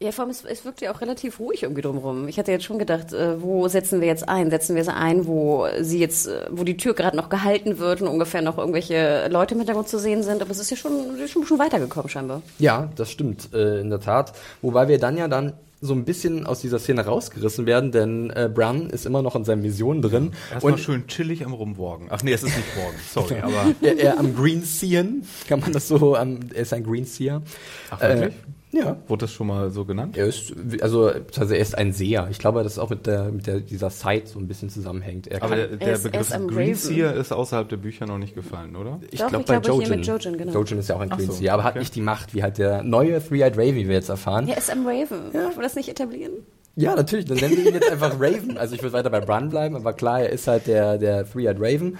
Ja, 0.00 0.12
vor 0.12 0.24
allem, 0.24 0.30
es, 0.30 0.44
es 0.44 0.64
wirkt 0.64 0.80
ja 0.80 0.92
auch 0.94 1.00
relativ 1.00 1.40
ruhig 1.40 1.64
irgendwie 1.64 1.82
drumherum. 1.82 2.28
Ich 2.28 2.38
hatte 2.38 2.52
jetzt 2.52 2.64
schon 2.64 2.78
gedacht, 2.78 3.12
äh, 3.12 3.40
wo 3.42 3.66
setzen 3.66 4.00
wir 4.00 4.06
jetzt 4.06 4.28
ein? 4.28 4.48
Setzen 4.50 4.76
wir 4.76 4.84
sie 4.84 4.94
ein, 4.94 5.26
wo 5.26 5.66
sie 5.80 5.98
jetzt, 5.98 6.28
äh, 6.28 6.46
wo 6.50 6.62
die 6.62 6.76
Tür 6.76 6.94
gerade 6.94 7.16
noch 7.16 7.28
gehalten 7.30 7.78
wird 7.78 8.00
und 8.02 8.06
ungefähr 8.08 8.40
noch 8.42 8.58
irgendwelche 8.58 9.26
Leute 9.28 9.54
im 9.54 9.60
Hintergrund 9.60 9.88
zu 9.88 9.98
sehen 9.98 10.22
sind. 10.22 10.40
Aber 10.40 10.52
es 10.52 10.60
ist 10.60 10.70
ja 10.70 10.76
schon, 10.76 11.16
schon, 11.26 11.44
schon 11.46 11.58
weitergekommen 11.58 12.08
scheinbar. 12.08 12.42
Ja, 12.60 12.90
das 12.94 13.10
stimmt, 13.10 13.52
äh, 13.54 13.80
in 13.80 13.90
der 13.90 14.00
Tat. 14.00 14.34
Wobei 14.62 14.86
wir 14.86 14.98
dann 15.00 15.16
ja 15.16 15.26
dann 15.26 15.52
so 15.80 15.94
ein 15.94 16.04
bisschen 16.04 16.46
aus 16.46 16.60
dieser 16.60 16.78
Szene 16.78 17.04
rausgerissen 17.04 17.66
werden, 17.66 17.92
denn 17.92 18.30
äh, 18.30 18.50
Bran 18.52 18.90
ist 18.90 19.06
immer 19.06 19.22
noch 19.22 19.36
in 19.36 19.44
seinen 19.44 19.62
Visionen 19.62 20.02
drin. 20.02 20.32
Erstmal 20.52 20.78
schön 20.78 21.06
chillig 21.06 21.44
am 21.44 21.52
Rumworgen. 21.52 22.08
Ach 22.10 22.22
nee, 22.22 22.32
es 22.32 22.42
ist 22.42 22.56
nicht 22.56 22.76
Worgen, 22.76 22.96
sorry, 23.12 23.40
aber. 23.40 23.74
er, 23.80 23.98
er 23.98 24.18
am 24.18 24.34
Greenseeren, 24.34 25.22
kann 25.48 25.60
man 25.60 25.72
das 25.72 25.88
so, 25.88 26.16
ähm, 26.16 26.40
er 26.52 26.62
ist 26.62 26.72
ein 26.72 26.84
Greenseer. 26.84 27.42
Ach, 27.90 28.00
wirklich? 28.00 28.34
Äh, 28.34 28.57
ja. 28.72 28.96
Wurde 29.06 29.24
das 29.24 29.32
schon 29.32 29.46
mal 29.46 29.70
so 29.70 29.84
genannt? 29.84 30.16
Er 30.16 30.26
ist, 30.26 30.52
also, 30.82 31.10
also 31.38 31.54
er 31.54 31.60
ist 31.60 31.76
ein 31.76 31.92
Seher. 31.92 32.28
Ich 32.30 32.38
glaube, 32.38 32.62
dass 32.62 32.72
es 32.72 32.78
auch 32.78 32.90
mit 32.90 33.06
der, 33.06 33.24
mit 33.32 33.46
der, 33.46 33.60
dieser 33.60 33.90
Sight 33.90 34.28
so 34.28 34.38
ein 34.38 34.46
bisschen 34.46 34.68
zusammenhängt. 34.70 35.26
Er 35.26 35.42
Aber 35.42 35.56
kann, 35.56 35.58
der, 35.58 35.70
Er 35.72 35.76
der 35.78 35.92
ist- 35.94 36.02
Begriff 36.04 36.30
Greenseer 36.48 37.14
ist 37.14 37.32
außerhalb 37.32 37.68
der 37.68 37.76
Bücher 37.78 38.06
noch 38.06 38.18
nicht 38.18 38.34
gefallen, 38.34 38.76
oder? 38.76 39.00
ich 39.10 39.18
glaube 39.18 39.38
bei 39.46 39.58
glaube 39.58 39.82
hier 39.84 39.88
Jojen. 39.96 40.02
Jojen, 40.02 40.38
genau. 40.38 40.52
Jojen 40.52 40.78
ist 40.78 40.88
ja 40.88 40.96
auch 40.96 41.00
ein 41.00 41.10
Ach 41.12 41.18
so, 41.18 41.26
Greenseer, 41.26 41.54
aber 41.54 41.64
hat 41.64 41.76
nicht 41.76 41.94
die 41.94 42.00
Macht, 42.00 42.34
wie 42.34 42.42
halt 42.42 42.58
der 42.58 42.82
neue 42.82 43.26
Three-Eyed 43.26 43.56
Raven, 43.56 43.76
wie 43.76 43.88
wir 43.88 43.94
jetzt 43.94 44.08
erfahren. 44.10 44.48
Er 44.48 44.58
ist 44.58 44.70
am 44.70 44.86
Raven. 44.86 45.18
Ja. 45.32 45.50
wir 45.54 45.62
das 45.62 45.74
nicht 45.74 45.88
etablieren? 45.88 46.32
Ja, 46.76 46.94
natürlich. 46.94 47.24
Dann 47.24 47.38
nennen 47.38 47.56
wir 47.56 47.66
ihn 47.66 47.74
jetzt 47.74 47.90
einfach 47.90 48.14
Raven. 48.20 48.56
Also 48.56 48.76
ich 48.76 48.82
würde 48.82 48.92
weiter 48.92 49.10
bei 49.10 49.20
Bran 49.20 49.48
bleiben, 49.48 49.74
aber 49.74 49.94
klar, 49.94 50.20
er 50.20 50.30
ist 50.30 50.46
halt 50.46 50.66
der, 50.68 50.96
der 50.98 51.28
Three-Eyed 51.28 51.56
Raven. 51.58 51.98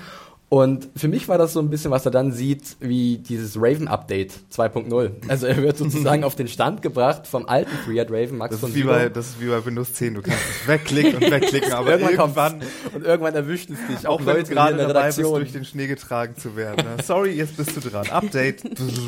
Und 0.50 0.88
für 0.96 1.08
mich 1.08 1.28
war 1.28 1.36
das 1.36 1.52
so 1.52 1.60
ein 1.60 1.68
bisschen, 1.68 1.90
was 1.90 2.06
er 2.06 2.10
dann 2.10 2.32
sieht, 2.32 2.76
wie 2.80 3.18
dieses 3.18 3.56
Raven-Update 3.60 4.32
2.0. 4.50 5.10
Also 5.28 5.46
er 5.46 5.58
wird 5.58 5.76
sozusagen 5.76 6.24
auf 6.24 6.36
den 6.36 6.48
Stand 6.48 6.80
gebracht 6.80 7.26
vom 7.26 7.46
alten 7.46 7.70
Three-Eyed 7.84 8.10
Raven, 8.10 8.38
Max 8.38 8.52
Das 8.52 8.60
von 8.60 8.70
ist, 8.70 8.76
wie 8.76 8.82
bei, 8.84 9.10
das 9.10 9.26
ist 9.28 9.40
wie 9.42 9.48
bei 9.48 9.62
Windows 9.66 9.92
10. 9.92 10.14
Du 10.14 10.22
kannst 10.22 10.38
es 10.62 10.66
wegklicken 10.66 11.16
und 11.16 11.30
wegklicken, 11.30 11.72
aber 11.72 11.90
irgendwann 11.98 12.14
irgendwann, 12.18 12.62
und 12.94 13.04
irgendwann 13.04 13.34
erwischt 13.34 13.68
es 13.68 13.76
dich. 13.94 14.06
auch 14.06 14.20
wenn 14.20 14.26
du 14.26 14.32
Leute 14.32 14.54
gerade 14.54 14.70
in 14.72 14.78
der 14.78 14.88
dabei 14.88 15.06
bist, 15.08 15.18
Redaktion. 15.18 15.40
durch 15.40 15.52
den 15.52 15.64
Schnee 15.66 15.86
getragen 15.86 16.34
zu 16.36 16.56
werden. 16.56 16.76
ne? 16.96 17.02
Sorry, 17.04 17.32
jetzt 17.32 17.58
bist 17.58 17.76
du 17.76 17.80
dran. 17.80 18.08
Update. 18.08 18.62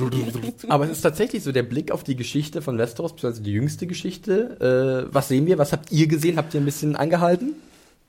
Aber 0.69 0.85
es 0.85 0.91
ist 0.91 1.01
tatsächlich 1.01 1.43
so 1.43 1.53
der 1.53 1.63
Blick 1.63 1.91
auf 1.91 2.05
die 2.05 2.17
Geschichte 2.17 2.61
von 2.61 2.77
Westeros, 2.77 3.15
beziehungsweise 3.15 3.43
die 3.43 3.53
jüngste 3.53 3.87
Geschichte. 3.87 5.07
Äh, 5.09 5.15
was 5.15 5.29
sehen 5.29 5.47
wir? 5.47 5.57
Was 5.57 5.73
habt 5.73 5.91
ihr 5.91 6.07
gesehen? 6.07 6.37
Habt 6.37 6.53
ihr 6.53 6.61
ein 6.61 6.67
bisschen 6.67 6.97
angehalten? 6.97 7.55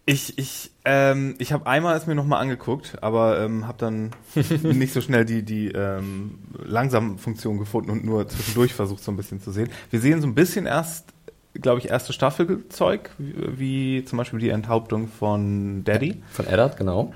Ich, 0.06 0.38
ich, 0.40 0.72
ähm, 0.84 1.36
ich 1.38 1.54
habe 1.54 1.68
einmal 1.68 1.96
es 1.96 2.08
mir 2.08 2.16
nochmal 2.16 2.42
angeguckt, 2.42 2.98
aber 3.02 3.40
ähm, 3.42 3.68
habe 3.68 3.78
dann 3.78 4.10
nicht 4.64 4.94
so 4.94 5.02
schnell 5.02 5.26
die, 5.26 5.44
die 5.44 5.68
ähm, 5.70 6.40
langsam 6.66 7.20
Funktion 7.20 7.60
gefunden 7.60 7.92
und 7.92 8.04
nur 8.04 8.28
zwischendurch 8.28 8.74
versucht, 8.74 9.04
so 9.04 9.12
ein 9.12 9.18
bisschen 9.18 9.42
zu 9.42 9.52
sehen. 9.52 9.70
Wir 9.92 10.00
sehen 10.00 10.20
so 10.22 10.28
ein 10.28 10.34
bisschen 10.34 10.66
erst, 10.66 11.06
glaube 11.54 11.80
ich, 11.80 11.90
erste 11.90 12.14
Staffelzeug, 12.14 13.12
wie, 13.20 13.60
wie 14.00 14.06
zum 14.06 14.18
Beispiel 14.18 14.40
die 14.40 14.50
Enthauptung 14.50 15.08
von 15.08 15.84
Daddy. 15.84 16.22
Von 16.32 16.48
Eddard, 16.48 16.78
genau. 16.78 17.14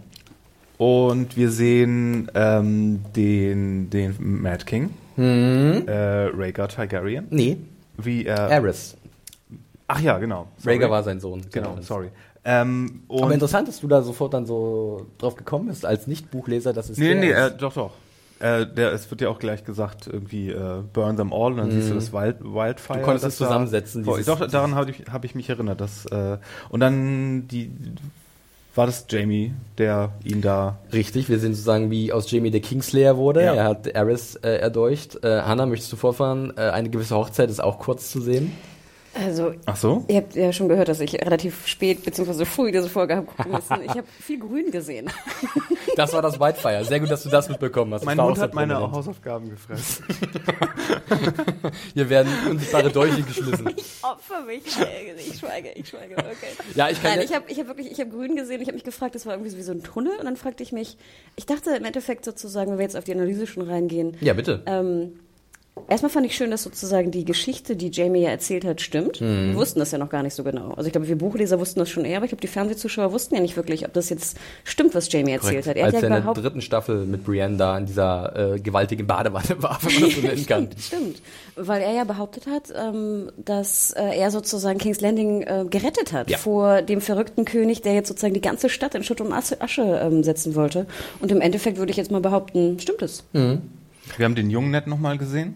Und 0.77 1.36
wir 1.38 1.50
sehen 1.50 2.30
ähm, 2.36 3.01
den, 3.15 3.89
den 3.89 4.15
Mad 4.20 4.65
King, 4.65 4.92
Hm. 5.15 5.88
äh, 5.88 6.25
Rhaegar 6.27 6.68
Targaryen, 6.68 7.25
Nee, 7.30 7.58
wie 7.98 8.25
er. 8.25 8.50
Aerys. 8.50 8.96
Ach 9.88 10.01
ja, 10.01 10.18
genau. 10.20 10.50
Sorry. 10.58 10.75
Rhaegar 10.75 10.89
war 10.92 11.04
sein 11.04 11.20
Sohn. 11.22 11.42
Genau, 11.51 11.77
sorry. 11.82 12.10
Ähm, 12.46 13.02
und 13.08 13.24
Aber 13.24 13.34
interessant, 13.34 13.68
dass 13.68 13.80
du 13.80 13.88
da 13.88 14.02
sofort 14.04 14.34
dann 14.36 14.46
so 14.46 15.08
drauf 15.18 15.36
gekommen 15.36 15.68
bist, 15.68 15.86
als 15.86 16.06
Nicht-Buchleser, 16.08 16.74
dass 16.74 16.90
es 16.90 16.98
Nee, 16.98 17.08
der 17.14 17.16
nee, 17.20 17.30
ist. 17.32 17.38
äh, 17.38 17.58
doch, 17.58 17.74
doch. 17.74 17.92
Äh, 18.40 18.68
der, 18.68 18.92
es 18.92 19.10
wird 19.10 19.22
ja 19.22 19.30
auch 19.30 19.40
gleich 19.40 19.64
gesagt, 19.64 20.08
irgendwie 20.08 20.50
äh, 20.52 20.82
burn 20.94 21.16
them 21.18 21.32
all 21.34 21.54
und 21.54 21.58
dann 21.58 21.72
siehst 21.72 21.90
du 21.90 21.96
das 21.96 22.12
Wild, 22.14 22.42
Wildfire. 22.42 22.98
Mhm. 22.98 23.02
Du 23.02 23.06
konntest 23.06 23.25
das 23.25 23.34
es 23.34 23.38
zusammensetzen, 23.38 24.04
Da, 24.04 24.12
dieses- 24.12 24.25
doch, 24.28 24.46
daran 24.48 24.75
habe 24.75 24.92
ich, 24.92 25.04
hab 25.12 25.24
ich 25.25 25.34
mich 25.36 25.50
erinnert. 25.50 25.80
Dass, 25.82 26.06
äh, 26.08 26.38
und 26.70 26.82
dann 26.82 27.48
die 27.48 27.72
war 28.75 28.86
das 28.88 29.06
Jamie, 29.10 29.54
der 29.78 30.12
ihn 30.25 30.42
da. 30.42 30.78
Richtig, 30.92 31.30
wir 31.30 31.40
sehen 31.40 31.54
sozusagen, 31.54 31.90
wie 31.92 32.12
aus 32.12 32.30
Jamie 32.30 32.52
der 32.52 32.60
Kingslayer 32.60 33.16
wurde. 33.16 33.42
Ja. 33.42 33.54
Er 33.56 33.64
hat 33.64 33.96
Aerys 33.96 34.36
äh, 34.36 34.58
erdolcht. 34.58 35.24
Äh, 35.24 35.42
Hannah, 35.44 35.66
möchtest 35.66 35.94
du 35.94 35.96
vorfahren? 35.96 36.52
Äh, 36.58 36.62
eine 36.72 36.90
gewisse 36.90 37.16
Hochzeit 37.16 37.50
ist 37.50 37.64
auch 37.64 37.80
kurz 37.80 38.12
zu 38.12 38.20
sehen. 38.20 38.52
Also, 39.17 39.53
Ach 39.65 39.77
so? 39.77 40.03
ihr 40.10 40.17
habt 40.17 40.36
ja 40.36 40.51
schon 40.51 40.67
gehört, 40.67 40.89
dass 40.89 41.00
ich 41.00 41.13
relativ 41.13 41.65
spät 41.67 42.03
bzw. 42.03 42.43
früh 42.45 42.72
diese 42.72 42.89
Folge 42.89 43.15
habe 43.15 43.25
gucken 43.27 43.51
müssen. 43.51 43.75
Ich 43.86 43.91
habe 43.91 44.03
viel 44.22 44.39
Grün 44.39 44.72
gesehen. 44.72 45.10
Das 45.95 46.12
war 46.12 46.22
das 46.22 46.38
Whitefire. 46.41 46.84
Sehr 46.84 47.00
gut, 47.00 47.10
dass 47.10 47.24
du 47.24 47.29
das 47.29 47.48
mitbekommen 47.48 47.93
hast. 47.93 48.01
Das 48.01 48.05
Mein 48.05 48.17
Mund 48.17 48.38
hat 48.38 48.53
meine 48.53 48.74
prominent. 48.74 48.98
Hausaufgaben 48.98 49.50
gefressen. 49.50 50.03
Hier 51.93 52.10
werden 52.10 52.29
unsichtbare 52.50 52.91
Dolche 52.91 53.22
geschmissen. 53.22 53.67
Opfer 54.01 54.41
mich. 54.45 54.65
Ich 54.65 54.74
schweige, 55.39 55.69
ich 55.75 55.88
schweige. 55.88 56.15
Okay. 56.17 56.34
Ja, 56.75 56.89
ich 56.89 57.01
kann 57.01 57.12
Nein, 57.12 57.19
ja- 57.19 57.24
ich 57.25 57.34
habe 57.34 57.45
ich 57.50 57.60
hab 57.60 57.67
wirklich, 57.67 57.91
ich 57.91 58.00
habe 58.01 58.10
grün 58.10 58.36
gesehen. 58.36 58.60
Ich 58.62 58.67
habe 58.67 58.75
mich 58.75 58.84
gefragt, 58.84 59.15
das 59.15 59.25
war 59.25 59.34
irgendwie 59.34 59.51
so 59.51 59.57
wie 59.57 59.62
so 59.62 59.72
ein 59.72 59.84
Tunnel. 59.84 60.12
Und 60.19 60.25
dann 60.25 60.36
fragte 60.36 60.63
ich 60.63 60.74
mich, 60.74 60.98
ich 61.38 61.45
dachte 61.45 61.72
im 61.75 61.86
Endeffekt 61.86 62.25
sozusagen, 62.25 62.72
wenn 62.72 62.77
wir 62.77 62.84
jetzt 62.84 62.98
auf 62.98 63.05
die 63.05 63.13
Analyse 63.13 63.48
schon 63.48 63.63
reingehen, 63.63 64.17
Ja, 64.19 64.34
bitte. 64.34 64.63
ähm, 64.65 65.19
Erstmal 65.88 66.10
fand 66.10 66.25
ich 66.25 66.36
schön, 66.36 66.51
dass 66.51 66.63
sozusagen 66.63 67.11
die 67.11 67.25
Geschichte, 67.25 67.75
die 67.75 67.92
Jamie 67.92 68.22
ja 68.22 68.29
erzählt 68.29 68.64
hat, 68.66 68.79
stimmt. 68.81 69.20
Mhm. 69.22 69.50
Wir 69.50 69.55
wussten 69.55 69.79
das 69.79 69.92
ja 69.92 69.98
noch 69.98 70.09
gar 70.09 70.24
nicht 70.24 70.33
so 70.33 70.44
genau. 70.44 70.72
Also 70.72 70.88
ich 70.88 70.94
glaube, 70.94 71.07
wir 71.07 71.18
Buchleser 71.18 71.59
wussten 71.59 71.79
das 71.79 71.90
schon 71.90 72.05
eher, 72.05 72.18
aber 72.18 72.25
ich 72.25 72.31
glaube, 72.31 72.42
die 72.42 72.48
Fernsehzuschauer 72.48 73.11
wussten 73.11 73.35
ja 73.35 73.42
nicht 73.42 73.55
wirklich, 73.57 73.85
ob 73.85 73.94
das 73.94 74.09
jetzt 74.09 74.38
stimmt, 74.64 74.96
was 74.96 75.11
Jamie 75.11 75.33
erzählt 75.33 75.68
hat. 75.68 75.75
Er 75.75 75.85
Als 75.85 75.96
hat 75.96 76.03
er 76.03 76.09
ja 76.09 76.18
in 76.18 76.24
der 76.24 76.33
dritten 76.33 76.61
Staffel 76.61 77.05
mit 77.05 77.24
Brienne 77.25 77.57
da 77.57 77.77
in 77.77 77.85
dieser 77.85 78.53
äh, 78.55 78.59
gewaltigen 78.59 79.05
Badewanne 79.05 79.50
war, 79.61 79.77
wenn 79.83 79.94
man 79.94 80.03
das 80.03 80.16
so 80.16 80.22
nennen 80.22 80.46
kann. 80.46 80.70
Stimmt, 80.79 81.22
weil 81.55 81.81
er 81.81 81.94
ja 81.94 82.03
behauptet 82.05 82.48
hat, 82.48 82.74
ähm, 82.75 83.31
dass 83.38 83.92
äh, 83.92 84.18
er 84.18 84.31
sozusagen 84.31 84.79
King's 84.79 85.01
Landing 85.01 85.42
äh, 85.44 85.66
gerettet 85.70 86.14
hat 86.14 86.29
Ja. 86.31 86.38
vor 86.38 86.81
dem 86.83 87.01
verrückten 87.01 87.46
König, 87.46 87.81
der 87.81 87.94
jetzt 87.94 88.07
sozusagen 88.07 88.33
die 88.33 88.42
ganze 88.42 88.70
Stadt 88.70 88.96
in 88.96 89.03
Schutt 89.03 89.22
und 89.22 89.31
Asche, 89.33 89.61
Asche 89.61 89.83
ähm, 90.01 90.24
setzen 90.24 90.55
wollte. 90.55 90.88
Und 91.20 91.31
im 91.31 91.42
Endeffekt 91.42 91.77
würde 91.77 91.92
ich 91.92 91.98
jetzt 91.98 92.11
mal 92.11 92.22
behaupten, 92.22 92.79
stimmt 92.79 93.01
es. 93.01 93.24
Mhm. 93.33 93.61
Wir 94.18 94.25
haben 94.25 94.35
den 94.35 94.50
Jungen 94.50 94.72
nett 94.72 94.87
nochmal 94.87 95.18
gesehen. 95.18 95.55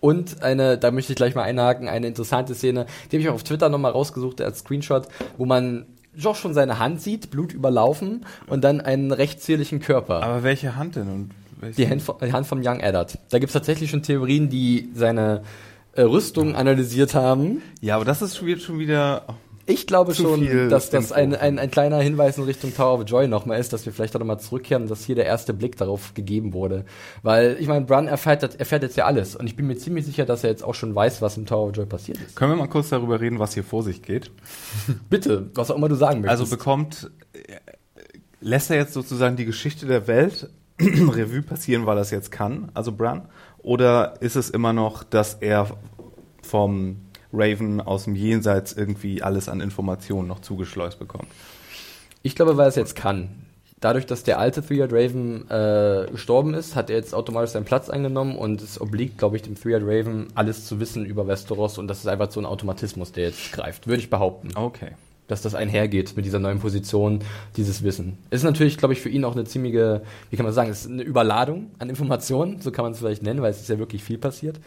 Und 0.00 0.42
eine, 0.42 0.76
da 0.76 0.90
möchte 0.90 1.12
ich 1.12 1.16
gleich 1.16 1.34
mal 1.34 1.42
einhaken, 1.44 1.88
eine 1.88 2.06
interessante 2.06 2.54
Szene, 2.54 2.86
die 3.10 3.16
habe 3.16 3.22
ich 3.22 3.28
auch 3.30 3.34
auf 3.34 3.42
Twitter 3.44 3.68
nochmal 3.70 3.92
rausgesucht 3.92 4.40
als 4.42 4.58
Screenshot, 4.60 5.08
wo 5.38 5.46
man 5.46 5.86
doch 6.16 6.36
schon 6.36 6.52
seine 6.54 6.78
Hand 6.78 7.00
sieht, 7.00 7.30
Blut 7.30 7.52
überlaufen 7.52 8.24
und 8.46 8.62
dann 8.62 8.80
einen 8.80 9.10
recht 9.12 9.40
zierlichen 9.42 9.80
Körper. 9.80 10.22
Aber 10.22 10.42
welche 10.42 10.76
Hand 10.76 10.96
denn? 10.96 11.08
Und 11.08 11.30
welche? 11.58 11.82
die 11.82 11.88
Hand, 11.88 12.02
von- 12.02 12.16
die 12.22 12.32
Hand 12.32 12.46
vom 12.46 12.60
Young 12.62 12.80
Eddard. 12.80 13.18
Da 13.30 13.38
gibt's 13.38 13.54
tatsächlich 13.54 13.90
schon 13.90 14.02
Theorien, 14.02 14.48
die 14.50 14.90
seine 14.94 15.42
äh, 15.94 16.02
Rüstung 16.02 16.54
analysiert 16.54 17.14
haben. 17.14 17.62
Ja, 17.80 17.96
aber 17.96 18.04
das 18.04 18.20
ist 18.22 18.36
schon 18.36 18.46
wieder- 18.46 18.60
schon 18.60 18.78
wieder. 18.78 19.22
Ich 19.66 19.86
glaube 19.86 20.14
schon, 20.14 20.68
dass 20.68 20.90
das 20.90 21.12
ein, 21.12 21.34
ein, 21.34 21.58
ein 21.58 21.70
kleiner 21.70 21.98
Hinweis 22.00 22.36
in 22.38 22.44
Richtung 22.44 22.74
Tower 22.74 23.00
of 23.00 23.08
Joy 23.08 23.28
nochmal 23.28 23.58
ist, 23.58 23.72
dass 23.72 23.86
wir 23.86 23.92
vielleicht 23.92 24.14
auch 24.14 24.20
nochmal 24.20 24.40
zurückkehren 24.40 24.88
dass 24.88 25.04
hier 25.04 25.14
der 25.14 25.26
erste 25.26 25.54
Blick 25.54 25.76
darauf 25.76 26.14
gegeben 26.14 26.52
wurde. 26.52 26.84
Weil, 27.22 27.56
ich 27.58 27.66
meine, 27.66 27.86
Bran 27.86 28.06
erfährt, 28.06 28.58
erfährt 28.58 28.82
jetzt 28.82 28.96
ja 28.96 29.06
alles 29.06 29.36
und 29.36 29.46
ich 29.46 29.56
bin 29.56 29.66
mir 29.66 29.76
ziemlich 29.76 30.04
sicher, 30.04 30.26
dass 30.26 30.44
er 30.44 30.50
jetzt 30.50 30.62
auch 30.62 30.74
schon 30.74 30.94
weiß, 30.94 31.22
was 31.22 31.36
im 31.36 31.46
Tower 31.46 31.68
of 31.68 31.76
Joy 31.76 31.86
passiert 31.86 32.18
ist. 32.18 32.36
Können 32.36 32.52
wir 32.52 32.56
mal 32.56 32.68
kurz 32.68 32.90
darüber 32.90 33.20
reden, 33.20 33.38
was 33.38 33.54
hier 33.54 33.64
vor 33.64 33.82
sich 33.82 34.02
geht? 34.02 34.30
Bitte, 35.10 35.50
was 35.54 35.70
auch 35.70 35.76
immer 35.76 35.88
du 35.88 35.96
sagen 35.96 36.20
möchtest. 36.20 36.40
Also 36.40 36.56
bekommt, 36.56 37.10
äh, 37.32 37.56
lässt 38.40 38.70
er 38.70 38.76
jetzt 38.76 38.92
sozusagen 38.92 39.36
die 39.36 39.46
Geschichte 39.46 39.86
der 39.86 40.06
Welt 40.06 40.50
Revue 40.80 41.42
passieren, 41.42 41.86
weil 41.86 41.96
er 41.96 42.02
es 42.02 42.10
jetzt 42.10 42.30
kann, 42.30 42.70
also 42.74 42.92
Bran? 42.92 43.28
Oder 43.58 44.14
ist 44.20 44.36
es 44.36 44.50
immer 44.50 44.72
noch, 44.72 45.04
dass 45.04 45.34
er 45.34 45.68
vom 46.42 46.96
Raven 47.34 47.80
aus 47.80 48.04
dem 48.04 48.14
Jenseits 48.14 48.72
irgendwie 48.72 49.22
alles 49.22 49.48
an 49.48 49.60
Informationen 49.60 50.28
noch 50.28 50.40
zugeschleust 50.40 50.98
bekommt? 50.98 51.28
Ich 52.22 52.34
glaube, 52.34 52.56
weil 52.56 52.66
er 52.66 52.68
es 52.68 52.76
jetzt 52.76 52.96
kann. 52.96 53.28
Dadurch, 53.80 54.06
dass 54.06 54.22
der 54.22 54.38
alte 54.38 54.64
Three-Eyed 54.64 54.92
Raven 54.94 55.50
äh, 55.50 56.10
gestorben 56.10 56.54
ist, 56.54 56.74
hat 56.74 56.88
er 56.88 56.96
jetzt 56.96 57.14
automatisch 57.14 57.50
seinen 57.50 57.66
Platz 57.66 57.90
eingenommen 57.90 58.34
und 58.34 58.62
es 58.62 58.80
obliegt, 58.80 59.18
glaube 59.18 59.36
ich, 59.36 59.42
dem 59.42 59.56
Three-Eyed 59.56 59.82
Raven, 59.84 60.28
alles 60.34 60.64
zu 60.64 60.80
wissen 60.80 61.04
über 61.04 61.28
Westeros 61.28 61.76
und 61.76 61.86
das 61.86 61.98
ist 61.98 62.06
einfach 62.06 62.30
so 62.30 62.40
ein 62.40 62.46
Automatismus, 62.46 63.12
der 63.12 63.24
jetzt 63.24 63.52
greift, 63.52 63.86
würde 63.86 64.00
ich 64.00 64.08
behaupten. 64.08 64.48
Okay. 64.54 64.92
Dass 65.28 65.42
das 65.42 65.54
einhergeht 65.54 66.16
mit 66.16 66.24
dieser 66.24 66.38
neuen 66.38 66.60
Position, 66.60 67.20
dieses 67.58 67.82
Wissen. 67.82 68.16
Ist 68.30 68.42
natürlich, 68.42 68.78
glaube 68.78 68.94
ich, 68.94 69.02
für 69.02 69.10
ihn 69.10 69.22
auch 69.22 69.34
eine 69.34 69.44
ziemliche, 69.44 70.02
wie 70.30 70.36
kann 70.36 70.44
man 70.44 70.54
sagen, 70.54 70.70
es 70.70 70.86
ist 70.86 70.90
eine 70.90 71.02
Überladung 71.02 71.70
an 71.78 71.90
Informationen, 71.90 72.62
so 72.62 72.70
kann 72.70 72.86
man 72.86 72.92
es 72.92 73.00
vielleicht 73.00 73.22
nennen, 73.22 73.42
weil 73.42 73.50
es 73.50 73.60
ist 73.60 73.68
ja 73.68 73.78
wirklich 73.78 74.02
viel 74.02 74.16
passiert. 74.16 74.60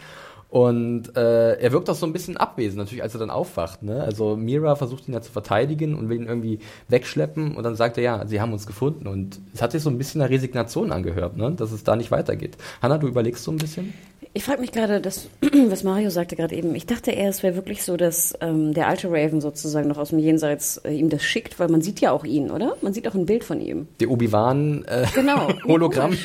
Und 0.49 1.15
äh, 1.17 1.59
er 1.59 1.71
wirkt 1.73 1.89
auch 1.89 1.95
so 1.95 2.05
ein 2.05 2.13
bisschen 2.13 2.37
abwesend, 2.37 2.77
natürlich, 2.77 3.03
als 3.03 3.13
er 3.13 3.19
dann 3.19 3.29
aufwacht. 3.29 3.83
Ne? 3.83 4.01
Also 4.01 4.37
Mira 4.37 4.75
versucht 4.75 5.07
ihn 5.07 5.13
ja 5.13 5.21
zu 5.21 5.31
verteidigen 5.31 5.93
und 5.93 6.07
will 6.07 6.17
ihn 6.17 6.27
irgendwie 6.27 6.59
wegschleppen 6.87 7.55
und 7.55 7.63
dann 7.63 7.75
sagt 7.75 7.97
er, 7.97 8.03
ja, 8.03 8.25
sie 8.27 8.39
haben 8.39 8.53
uns 8.53 8.65
gefunden. 8.65 9.07
Und 9.07 9.39
es 9.53 9.61
hat 9.61 9.73
sich 9.73 9.83
so 9.83 9.89
ein 9.89 9.97
bisschen 9.97 10.21
nach 10.21 10.29
Resignation 10.29 10.91
angehört, 10.93 11.35
ne? 11.35 11.51
dass 11.51 11.73
es 11.73 11.83
da 11.83 11.97
nicht 11.97 12.11
weitergeht. 12.11 12.57
Hanna, 12.81 12.97
du 12.97 13.07
überlegst 13.07 13.43
so 13.43 13.51
ein 13.51 13.57
bisschen? 13.57 13.93
Ich 14.33 14.45
frage 14.45 14.61
mich 14.61 14.71
gerade, 14.71 15.01
das, 15.01 15.27
was 15.67 15.83
Mario 15.83 16.09
sagte 16.11 16.37
gerade 16.37 16.55
eben. 16.55 16.75
Ich 16.75 16.85
dachte 16.85 17.11
eher, 17.11 17.27
es 17.27 17.43
wäre 17.43 17.55
wirklich 17.55 17.83
so, 17.83 17.97
dass 17.97 18.33
ähm, 18.39 18.73
der 18.73 18.87
alte 18.87 19.09
Raven 19.09 19.41
sozusagen 19.41 19.89
noch 19.89 19.97
aus 19.97 20.09
dem 20.09 20.19
Jenseits 20.19 20.77
äh, 20.77 20.91
ihm 20.91 21.09
das 21.09 21.23
schickt, 21.23 21.59
weil 21.59 21.67
man 21.67 21.81
sieht 21.81 21.99
ja 21.99 22.11
auch 22.11 22.23
ihn, 22.23 22.51
oder? 22.51 22.77
Man 22.81 22.93
sieht 22.93 23.07
auch 23.07 23.15
ein 23.15 23.25
Bild 23.25 23.43
von 23.43 23.59
ihm. 23.59 23.87
Der 23.99 24.09
Obi-Wan 24.09 24.85
äh, 24.85 25.07
Genau. 25.13 25.49
Hologramm. 25.65 26.17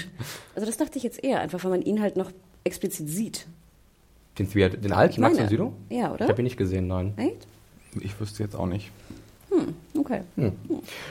Also 0.55 0.67
das 0.67 0.77
dachte 0.77 0.99
ich 0.99 1.03
jetzt 1.03 1.25
eher, 1.25 1.41
einfach 1.41 1.65
weil 1.65 1.73
man 1.73 1.83
ihn 1.83 2.01
halt 2.01 2.17
noch 2.17 2.31
explizit 2.65 3.09
sieht. 3.09 3.47
Den, 4.39 4.49
den 4.51 4.93
alten, 4.93 5.21
Max 5.21 5.39
und 5.39 5.49
Sido? 5.49 5.73
Ja, 5.91 6.13
oder? 6.13 6.25
Ich 6.25 6.31
habe 6.31 6.41
ihn 6.43 6.45
nicht 6.45 6.57
gesehen, 6.57 6.87
nein. 6.87 7.13
Echt? 7.17 7.47
Ich 8.01 8.19
wüsste 8.19 8.43
jetzt 8.43 8.57
auch 8.57 8.67
nicht. 8.67 8.91
Okay. 9.99 10.23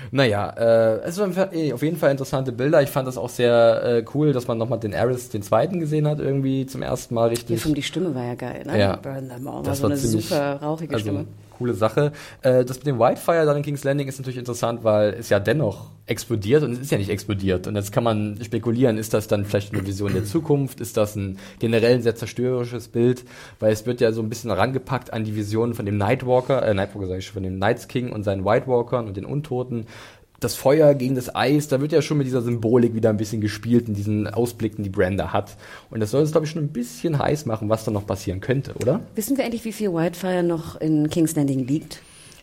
Naja, 0.10 0.50
äh, 0.58 1.02
es 1.04 1.20
waren 1.20 1.32
eh, 1.54 1.72
auf 1.74 1.84
jeden 1.84 1.98
Fall 1.98 2.10
interessante 2.10 2.52
Bilder. 2.52 2.82
Ich 2.82 2.90
fand 2.90 3.08
das 3.08 3.16
auch 3.18 3.30
sehr 3.30 3.84
äh, 3.84 4.06
cool, 4.16 4.34
dass 4.34 4.48
man 4.48 4.58
nochmal 4.58 4.80
den 4.80 4.96
Aris, 4.96 5.30
den 5.30 5.44
zweiten 5.44 5.80
gesehen 5.80 6.08
hat, 6.08 6.20
irgendwie 6.20 6.66
zum 6.66 6.82
ersten 6.82 7.14
Mal 7.14 7.30
Die, 7.30 7.36
richtig. 7.36 7.62
Film, 7.62 7.76
die 7.76 7.84
Stimme 7.84 8.16
war 8.16 8.26
ja 8.26 8.34
geil, 8.34 8.64
ne? 8.66 8.80
Ja. 8.80 8.96
Burn 8.96 9.30
them 9.30 9.48
all. 9.48 9.54
War 9.58 9.64
Das 9.64 9.78
so 9.78 9.84
war 9.84 9.92
eine 9.92 10.00
ziemlich- 10.00 10.28
super 10.28 10.56
rauchige 10.56 10.94
also, 10.96 11.04
Stimme. 11.06 11.26
Coole 11.62 11.74
Sache. 11.76 12.12
Äh, 12.41 12.65
das 12.65 12.78
mit 12.78 12.88
dem 12.88 13.00
Whitefire 13.00 13.45
dann 13.45 13.58
in 13.58 13.63
King's 13.63 13.84
Landing 13.84 14.08
ist 14.08 14.17
natürlich 14.17 14.39
interessant, 14.39 14.84
weil 14.84 15.13
es 15.13 15.30
ja 15.30 15.39
dennoch 15.39 15.91
explodiert 16.08 16.63
und 16.63 16.71
es 16.71 16.80
ist 16.80 16.91
ja 16.91 16.97
nicht 16.97 17.10
explodiert. 17.10 17.67
Und 17.67 17.76
jetzt 17.76 17.91
kann 17.91 18.04
man 18.04 18.39
spekulieren, 18.43 18.97
ist 18.97 19.13
das 19.13 19.28
dann 19.28 19.45
vielleicht 19.45 19.74
eine 19.74 19.86
Vision 19.86 20.12
der 20.13 20.26
Zukunft? 20.26 20.82
Ist 20.82 20.97
das 20.97 21.15
ein 21.15 21.38
generell 21.60 21.95
ein 21.95 22.02
sehr 22.02 22.15
zerstörerisches 22.15 22.88
Bild? 22.88 23.24
Weil 23.60 23.71
es 23.71 23.86
wird 23.86 24.02
ja 24.02 24.12
so 24.12 24.21
ein 24.21 24.30
bisschen 24.30 24.50
rangepackt 24.50 25.13
an 25.13 25.24
die 25.24 25.36
Vision 25.36 25.76
von 25.76 25.86
dem 25.86 25.97
Nightwalker, 25.97 26.65
äh, 26.65 26.74
Nightwalker 26.74 27.08
sag 27.08 27.19
ich 27.19 27.26
schon, 27.26 27.36
von 27.36 27.43
dem 27.43 27.60
Nights 27.60 27.88
King 27.88 28.12
und 28.12 28.24
seinen 28.24 28.43
White 28.43 28.67
Walkern 28.67 29.08
und 29.08 29.15
den 29.15 29.26
Untoten. 29.26 29.86
Das 30.42 30.56
Feuer 30.56 30.96
gegen 30.96 31.14
das 31.14 31.36
Eis, 31.36 31.68
da 31.68 31.82
wird 31.82 31.92
ja 31.92 32.02
schon 32.02 32.18
mit 32.18 32.26
dieser 32.26 32.42
Symbolik 32.42 32.96
wieder 32.96 33.12
ein 33.12 33.18
bisschen 33.18 33.42
gespielt 33.42 33.88
in 33.88 33.94
diesen 33.94 34.28
Ausblicken, 34.28 34.84
die 34.84 34.90
Brenda 34.90 35.32
hat. 35.32 35.56
Und 35.92 36.00
das 36.00 36.10
soll 36.10 36.24
es, 36.24 36.32
glaube 36.32 36.48
ich, 36.48 36.52
schon 36.52 36.64
ein 36.64 36.70
bisschen 36.70 37.20
heiß 37.20 37.46
machen, 37.46 37.70
was 37.70 37.86
da 37.86 37.92
noch 37.92 38.08
passieren 38.08 38.42
könnte, 38.42 38.74
oder? 38.82 39.02
Wissen 39.14 39.38
wir 39.38 39.46
eigentlich, 39.46 39.66
wie 39.66 39.72
viel 39.72 39.94
Whitefire 39.94 40.42
noch 40.42 40.82
in 40.82 41.12
King's 41.12 41.36
Landing 41.36 41.68
liegt? 41.68 42.02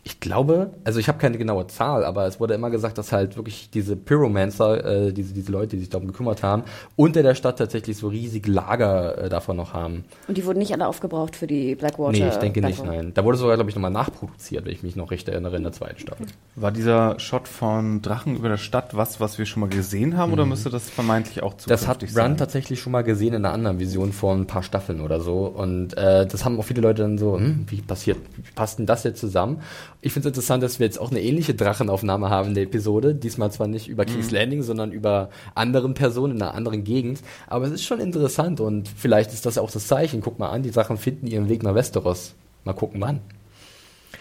Ich 0.08 0.20
glaube, 0.20 0.70
also 0.84 0.98
ich 1.00 1.06
habe 1.08 1.18
keine 1.18 1.36
genaue 1.36 1.66
Zahl, 1.66 2.02
aber 2.02 2.26
es 2.26 2.40
wurde 2.40 2.54
immer 2.54 2.70
gesagt, 2.70 2.96
dass 2.96 3.12
halt 3.12 3.36
wirklich 3.36 3.68
diese 3.68 3.94
Pyromancer, 3.94 5.08
äh, 5.08 5.12
diese, 5.12 5.34
diese 5.34 5.52
Leute, 5.52 5.76
die 5.76 5.80
sich 5.80 5.90
darum 5.90 6.06
gekümmert 6.06 6.42
haben, 6.42 6.62
unter 6.96 7.22
der 7.22 7.34
Stadt 7.34 7.58
tatsächlich 7.58 7.98
so 7.98 8.08
riesig 8.08 8.46
Lager 8.46 9.18
äh, 9.18 9.28
davon 9.28 9.58
noch 9.58 9.74
haben. 9.74 10.04
Und 10.26 10.38
die 10.38 10.46
wurden 10.46 10.60
nicht 10.60 10.72
alle 10.72 10.86
aufgebraucht 10.86 11.36
für 11.36 11.46
die 11.46 11.74
Blackwater? 11.74 12.12
nee, 12.12 12.26
ich 12.26 12.36
denke 12.36 12.62
nicht, 12.62 12.82
nein. 12.82 13.12
Da 13.12 13.22
wurde 13.22 13.36
sogar, 13.36 13.56
glaube 13.56 13.68
ich, 13.68 13.76
nochmal 13.76 13.90
nachproduziert, 13.90 14.64
wenn 14.64 14.72
ich 14.72 14.82
mich 14.82 14.96
noch 14.96 15.10
recht 15.10 15.28
erinnere, 15.28 15.56
in 15.56 15.62
der 15.62 15.72
zweiten 15.72 15.98
Staffel. 15.98 16.24
War 16.56 16.72
dieser 16.72 17.20
Shot 17.20 17.46
von 17.46 18.00
Drachen 18.00 18.34
über 18.34 18.48
der 18.48 18.56
Stadt 18.56 18.96
was, 18.96 19.20
was 19.20 19.38
wir 19.38 19.44
schon 19.44 19.60
mal 19.60 19.68
gesehen 19.68 20.16
haben, 20.16 20.32
oder 20.32 20.46
müsste 20.46 20.70
das 20.70 20.88
vermeintlich 20.88 21.42
auch 21.42 21.52
Das 21.66 21.86
hat 21.86 22.00
zukünftig 22.00 22.16
Run 22.16 22.28
sein? 22.28 22.36
tatsächlich 22.38 22.80
schon 22.80 22.92
mal 22.92 23.02
gesehen 23.02 23.34
in 23.34 23.44
einer 23.44 23.52
anderen 23.52 23.78
Vision 23.78 24.14
vor 24.14 24.34
ein 24.34 24.46
paar 24.46 24.62
Staffeln 24.62 25.02
oder 25.02 25.20
so. 25.20 25.44
Und 25.44 25.98
äh, 25.98 26.26
das 26.26 26.46
haben 26.46 26.58
auch 26.58 26.64
viele 26.64 26.80
Leute 26.80 27.02
dann 27.02 27.18
so, 27.18 27.36
hm, 27.36 27.66
wie 27.68 27.82
passiert, 27.82 28.16
wie 28.36 28.50
passt 28.54 28.78
denn 28.78 28.86
das 28.86 29.04
jetzt 29.04 29.20
zusammen? 29.20 29.60
Ich 30.00 30.12
finde 30.12 30.28
es 30.28 30.30
interessant, 30.36 30.62
dass 30.62 30.78
wir 30.78 30.86
jetzt 30.86 31.00
auch 31.00 31.10
eine 31.10 31.20
ähnliche 31.20 31.54
Drachenaufnahme 31.54 32.30
haben 32.30 32.48
in 32.50 32.54
der 32.54 32.62
Episode. 32.64 33.16
Diesmal 33.16 33.50
zwar 33.50 33.66
nicht 33.66 33.88
über 33.88 34.04
King's 34.04 34.30
Landing, 34.30 34.62
sondern 34.62 34.92
über 34.92 35.28
anderen 35.56 35.94
Personen 35.94 36.36
in 36.36 36.42
einer 36.42 36.54
anderen 36.54 36.84
Gegend. 36.84 37.20
Aber 37.48 37.66
es 37.66 37.72
ist 37.72 37.84
schon 37.84 37.98
interessant 37.98 38.60
und 38.60 38.88
vielleicht 38.88 39.32
ist 39.32 39.44
das 39.44 39.58
auch 39.58 39.70
das 39.70 39.88
Zeichen. 39.88 40.20
Guck 40.20 40.38
mal 40.38 40.50
an, 40.50 40.62
die 40.62 40.70
Drachen 40.70 40.98
finden 40.98 41.26
ihren 41.26 41.48
Weg 41.48 41.64
nach 41.64 41.74
Westeros. 41.74 42.34
Mal 42.64 42.74
gucken, 42.74 43.00
wann. 43.00 43.20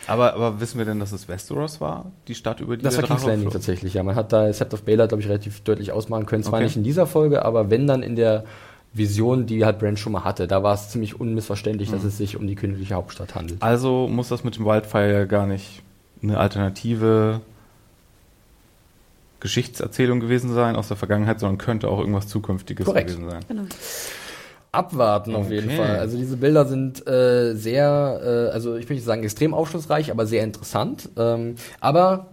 Aber, 0.07 0.33
aber 0.33 0.59
wissen 0.61 0.77
wir 0.77 0.85
denn, 0.85 0.99
dass 0.99 1.11
es 1.11 1.27
Westeros 1.27 1.79
war, 1.81 2.11
die 2.27 2.33
Stadt, 2.35 2.59
über 2.61 2.77
die 2.77 2.83
Das 2.83 2.97
war 2.97 3.03
King's 3.03 3.25
Landing 3.25 3.49
tatsächlich, 3.51 3.93
ja. 3.93 4.03
Man 4.03 4.15
hat 4.15 4.33
da 4.33 4.51
Sept 4.51 4.73
of 4.73 4.83
Baelor, 4.83 5.07
glaube 5.07 5.21
ich, 5.21 5.29
relativ 5.29 5.61
deutlich 5.61 5.91
ausmachen 5.91 6.25
können. 6.25 6.43
Zwar 6.43 6.55
Okay. 6.55 6.63
nicht 6.63 6.77
in 6.77 6.83
dieser 6.83 7.05
Folge, 7.05 7.43
aber 7.45 7.69
wenn 7.69 7.85
dann 7.85 8.01
in 8.03 8.15
der 8.15 8.45
Vision, 8.97 9.45
die 9.45 9.63
halt 9.65 9.79
Brand 9.79 9.99
schon 9.99 10.13
mal 10.13 10.23
hatte. 10.23 10.47
Da 10.47 10.63
war 10.63 10.73
es 10.73 10.89
ziemlich 10.89 11.19
unmissverständlich, 11.19 11.89
Mhm. 11.89 11.93
dass 11.93 12.03
es 12.03 12.17
sich 12.17 12.35
um 12.37 12.47
die 12.47 12.55
königliche 12.55 12.95
Hauptstadt 12.95 13.35
handelt. 13.35 13.61
Also 13.61 14.07
muss 14.07 14.29
das 14.29 14.43
mit 14.43 14.55
dem 14.57 14.65
Wildfire 14.65 15.27
gar 15.27 15.45
nicht 15.47 15.81
eine 16.23 16.37
alternative 16.39 17.41
Geschichtserzählung 19.39 20.19
gewesen 20.19 20.53
sein 20.53 20.75
aus 20.75 20.87
der 20.87 20.97
Vergangenheit, 20.97 21.39
sondern 21.39 21.57
könnte 21.59 21.89
auch 21.89 21.99
irgendwas 21.99 22.27
Zukünftiges 22.27 22.85
Korrekt. 22.85 23.09
gewesen 23.11 23.29
sein. 23.29 23.45
Genau. 23.47 23.63
Abwarten 24.71 25.35
auf 25.35 25.49
jeden. 25.49 25.69
Fall. 25.71 25.97
Also 25.99 26.17
diese 26.17 26.37
Bilder 26.37 26.65
sind 26.65 27.07
äh, 27.07 27.53
sehr, 27.55 28.19
äh, 28.49 28.53
also 28.53 28.71
ich 28.75 28.81
möchte 28.81 28.93
nicht 28.95 29.05
sagen 29.05 29.23
extrem 29.23 29.53
aufschlussreich, 29.53 30.11
aber 30.11 30.25
sehr 30.25 30.43
interessant. 30.43 31.09
Ähm, 31.17 31.55
aber 31.79 32.27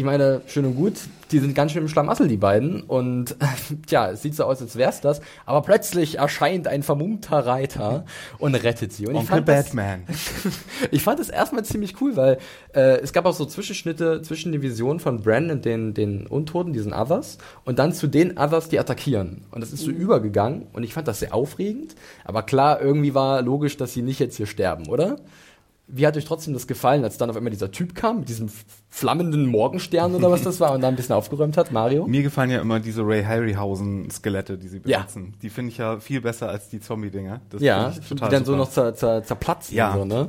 ich 0.00 0.06
meine, 0.06 0.40
schön 0.46 0.64
und 0.64 0.76
gut, 0.76 0.94
die 1.30 1.40
sind 1.40 1.54
ganz 1.54 1.72
schön 1.72 1.82
im 1.82 1.88
Schlamassel, 1.88 2.26
die 2.26 2.38
beiden. 2.38 2.80
Und 2.80 3.36
tja, 3.86 4.10
es 4.10 4.22
sieht 4.22 4.34
so 4.34 4.44
aus, 4.44 4.62
als 4.62 4.76
wär's 4.76 5.02
das. 5.02 5.20
Aber 5.44 5.60
plötzlich 5.60 6.16
erscheint 6.16 6.66
ein 6.68 6.82
vermummter 6.82 7.44
Reiter 7.44 8.06
und 8.38 8.54
rettet 8.54 8.94
sie. 8.94 9.06
Und 9.06 9.12
ich 9.12 9.20
Onkel 9.20 9.36
fand 9.36 9.48
das- 9.48 9.66
Batman. 9.66 10.04
ich 10.90 11.02
fand 11.02 11.20
es 11.20 11.28
erstmal 11.28 11.66
ziemlich 11.66 12.00
cool, 12.00 12.16
weil 12.16 12.38
äh, 12.74 12.98
es 13.00 13.12
gab 13.12 13.26
auch 13.26 13.34
so 13.34 13.44
Zwischenschnitte 13.44 14.22
zwischen 14.22 14.52
der 14.52 14.62
Vision 14.62 15.00
von 15.00 15.20
Bran 15.20 15.50
und 15.50 15.66
den, 15.66 15.92
den 15.92 16.26
Untoten, 16.26 16.72
diesen 16.72 16.94
Others, 16.94 17.36
und 17.66 17.78
dann 17.78 17.92
zu 17.92 18.06
den 18.06 18.38
Others, 18.38 18.70
die 18.70 18.78
attackieren. 18.78 19.44
Und 19.50 19.60
das 19.60 19.70
ist 19.74 19.84
so 19.84 19.90
übergegangen 19.90 20.66
und 20.72 20.82
ich 20.82 20.94
fand 20.94 21.08
das 21.08 21.20
sehr 21.20 21.34
aufregend. 21.34 21.94
Aber 22.24 22.42
klar, 22.42 22.80
irgendwie 22.80 23.12
war 23.12 23.42
logisch, 23.42 23.76
dass 23.76 23.92
sie 23.92 24.00
nicht 24.00 24.18
jetzt 24.18 24.38
hier 24.38 24.46
sterben, 24.46 24.88
oder? 24.88 25.18
Wie 25.92 26.06
hat 26.06 26.16
euch 26.16 26.24
trotzdem 26.24 26.54
das 26.54 26.66
gefallen, 26.66 27.02
als 27.04 27.18
dann 27.18 27.30
auf 27.30 27.36
einmal 27.36 27.50
dieser 27.50 27.70
Typ 27.70 27.94
kam 27.94 28.20
mit 28.20 28.28
diesem 28.28 28.48
flammenden 28.88 29.46
Morgenstern 29.46 30.14
oder 30.14 30.30
was 30.30 30.42
das 30.42 30.60
war 30.60 30.72
und 30.72 30.80
da 30.82 30.88
ein 30.88 30.96
bisschen 30.96 31.14
aufgeräumt 31.14 31.56
hat, 31.56 31.72
Mario? 31.72 32.06
Mir 32.06 32.22
gefallen 32.22 32.50
ja 32.50 32.60
immer 32.60 32.78
diese 32.80 33.02
Ray 33.06 33.24
Harryhausen-Skelette, 33.24 34.56
die 34.58 34.68
sie 34.68 34.80
Ja. 34.84 34.98
benutzen. 34.98 35.34
Die 35.42 35.50
finde 35.50 35.72
ich 35.72 35.78
ja 35.78 35.98
viel 35.98 36.20
besser 36.20 36.48
als 36.48 36.68
die 36.68 36.80
Zombie-Dinger. 36.80 37.40
Das 37.50 37.60
Ja, 37.62 37.90
die 37.90 38.14
dann 38.16 38.44
so 38.44 38.52
super. 38.52 38.56
noch 38.58 38.70
zer, 38.70 38.94
zer, 38.94 39.22
zerplatzen. 39.24 39.76
Ja. 39.76 39.94
So, 39.96 40.04
ne? 40.04 40.28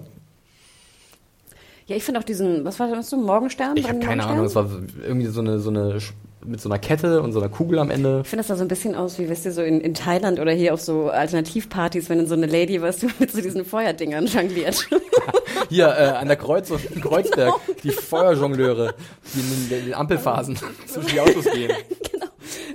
Ja, 1.88 1.95
ich 1.95 2.04
finde 2.04 2.19
auch 2.19 2.24
diesen, 2.24 2.63
was 2.63 2.80
war 2.80 2.88
das, 2.89 3.10
so 3.10 3.17
ein 3.17 3.24
Morgenstern? 3.24 3.76
Ich 3.76 3.88
habe 3.88 4.00
keine 4.00 4.26
Ahnung, 4.26 4.45
es 4.45 4.56
war 4.56 4.69
irgendwie 5.06 5.28
so 5.28 5.41
eine, 5.41 5.60
so 5.60 5.69
eine 5.69 6.00
mit 6.45 6.62
so 6.62 6.69
einer 6.69 6.80
Kette 6.80 7.21
und 7.21 7.34
so 7.34 7.39
einer 7.39 7.49
Kugel 7.49 7.80
am 7.80 7.89
Ende. 7.89 8.21
Ich 8.23 8.30
finde 8.30 8.41
das 8.41 8.47
sah 8.47 8.56
so 8.56 8.63
ein 8.63 8.67
bisschen 8.67 8.95
aus, 8.95 9.19
wie, 9.19 9.30
weißt 9.30 9.45
du, 9.45 9.51
so 9.51 9.62
in, 9.62 9.82
in 9.82 9.93
Thailand 9.93 10.39
oder 10.39 10.51
hier 10.51 10.73
auf 10.73 10.82
so 10.82 11.10
Alternativpartys, 11.10 12.10
wenn 12.10 12.19
dann 12.19 12.27
so 12.27 12.36
eine 12.36 12.47
Lady, 12.47 12.82
weißt 12.82 13.04
du, 13.04 13.08
mit 13.19 13.32
so 13.32 13.41
diesen 13.41 13.65
Feuerdingern 13.65 14.25
jongliert. 14.25 14.88
Hier 15.69 15.88
äh, 15.88 16.17
an 16.17 16.27
der 16.27 16.38
Kreuz 16.38 16.71
Kreuzberg, 17.01 17.56
die 17.84 17.91
Feuerjongleure, 17.91 18.93
die 19.34 19.39
in 19.39 19.69
den, 19.69 19.80
in 19.80 19.86
den 19.86 19.93
Ampelphasen 19.93 20.58
zwischen 20.86 21.10
die 21.10 21.19
Autos 21.19 21.45
gehen. 21.45 21.71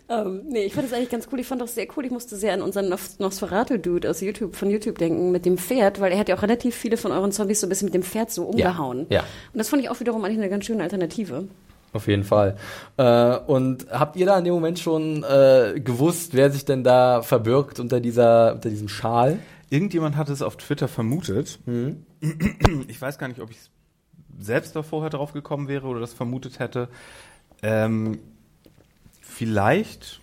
ähm, 0.09 0.42
nee, 0.48 0.64
ich 0.64 0.74
fand 0.74 0.87
das 0.87 0.96
eigentlich 0.96 1.11
ganz 1.11 1.29
cool. 1.31 1.40
Ich 1.40 1.46
fand 1.46 1.61
das 1.61 1.74
sehr 1.74 1.87
cool. 1.96 2.07
Ich 2.07 2.11
musste 2.11 2.37
sehr 2.37 2.55
an 2.55 2.62
unseren 2.62 2.88
Nos 2.88 3.18
Nosferatu-Dude 3.18 4.09
aus 4.09 4.20
YouTube, 4.20 4.57
von 4.57 4.70
YouTube 4.70 4.98
denken, 4.98 5.31
mit 5.31 5.44
dem 5.44 5.59
Pferd, 5.59 6.00
weil 6.00 6.12
er 6.12 6.18
hat 6.18 6.29
ja 6.29 6.37
auch 6.37 6.42
relativ 6.42 6.74
viele 6.74 6.96
von 6.96 7.12
euren 7.12 7.33
Zombies 7.33 7.61
so 7.61 7.66
ein 7.66 7.70
bisschen 7.70 7.87
mit 7.87 7.94
dem 7.94 8.02
Pferd 8.02 8.31
so 8.31 8.44
umgehauen. 8.44 9.07
ja. 9.11 9.20
Und 9.52 9.59
das 9.59 9.68
fand 9.68 9.83
ich 9.83 9.90
auch 9.90 10.00
wiederum 10.00 10.24
eigentlich 10.24 10.38
eine 10.38 10.48
ganz 10.48 10.64
schöne 10.64 10.83
Alternative. 10.83 11.48
Auf 11.92 12.09
jeden 12.09 12.25
Fall. 12.25 12.57
Äh, 12.96 13.37
und 13.46 13.87
habt 13.90 14.16
ihr 14.16 14.27
da 14.27 14.38
in 14.38 14.44
dem 14.44 14.55
Moment 14.55 14.79
schon 14.79 15.25
äh, 15.25 15.81
gewusst, 15.81 16.35
wer 16.35 16.51
sich 16.51 16.64
denn 16.64 16.85
da 16.85 17.22
verbirgt 17.22 17.81
unter 17.81 18.01
dieser, 18.01 18.55
unter 18.55 18.68
diesem 18.68 18.88
Schal? 18.88 19.38
Irgendjemand 19.70 20.16
hat 20.16 20.29
es 20.29 20.42
auf 20.42 20.57
Twitter 20.57 20.88
vermutet. 20.88 21.59
Mhm. 21.66 22.05
Ich 22.88 23.01
weiß 23.01 23.18
gar 23.18 23.29
nicht, 23.29 23.40
ob 23.40 23.51
ich 23.51 23.59
selbst 24.38 24.77
da 24.77 24.83
vorher 24.83 25.11
drauf 25.11 25.33
gekommen 25.33 25.68
wäre 25.68 25.87
oder 25.87 26.01
das 26.01 26.12
vermutet 26.12 26.59
hätte. 26.59 26.88
Ähm, 27.62 28.18
vielleicht. 29.20 30.20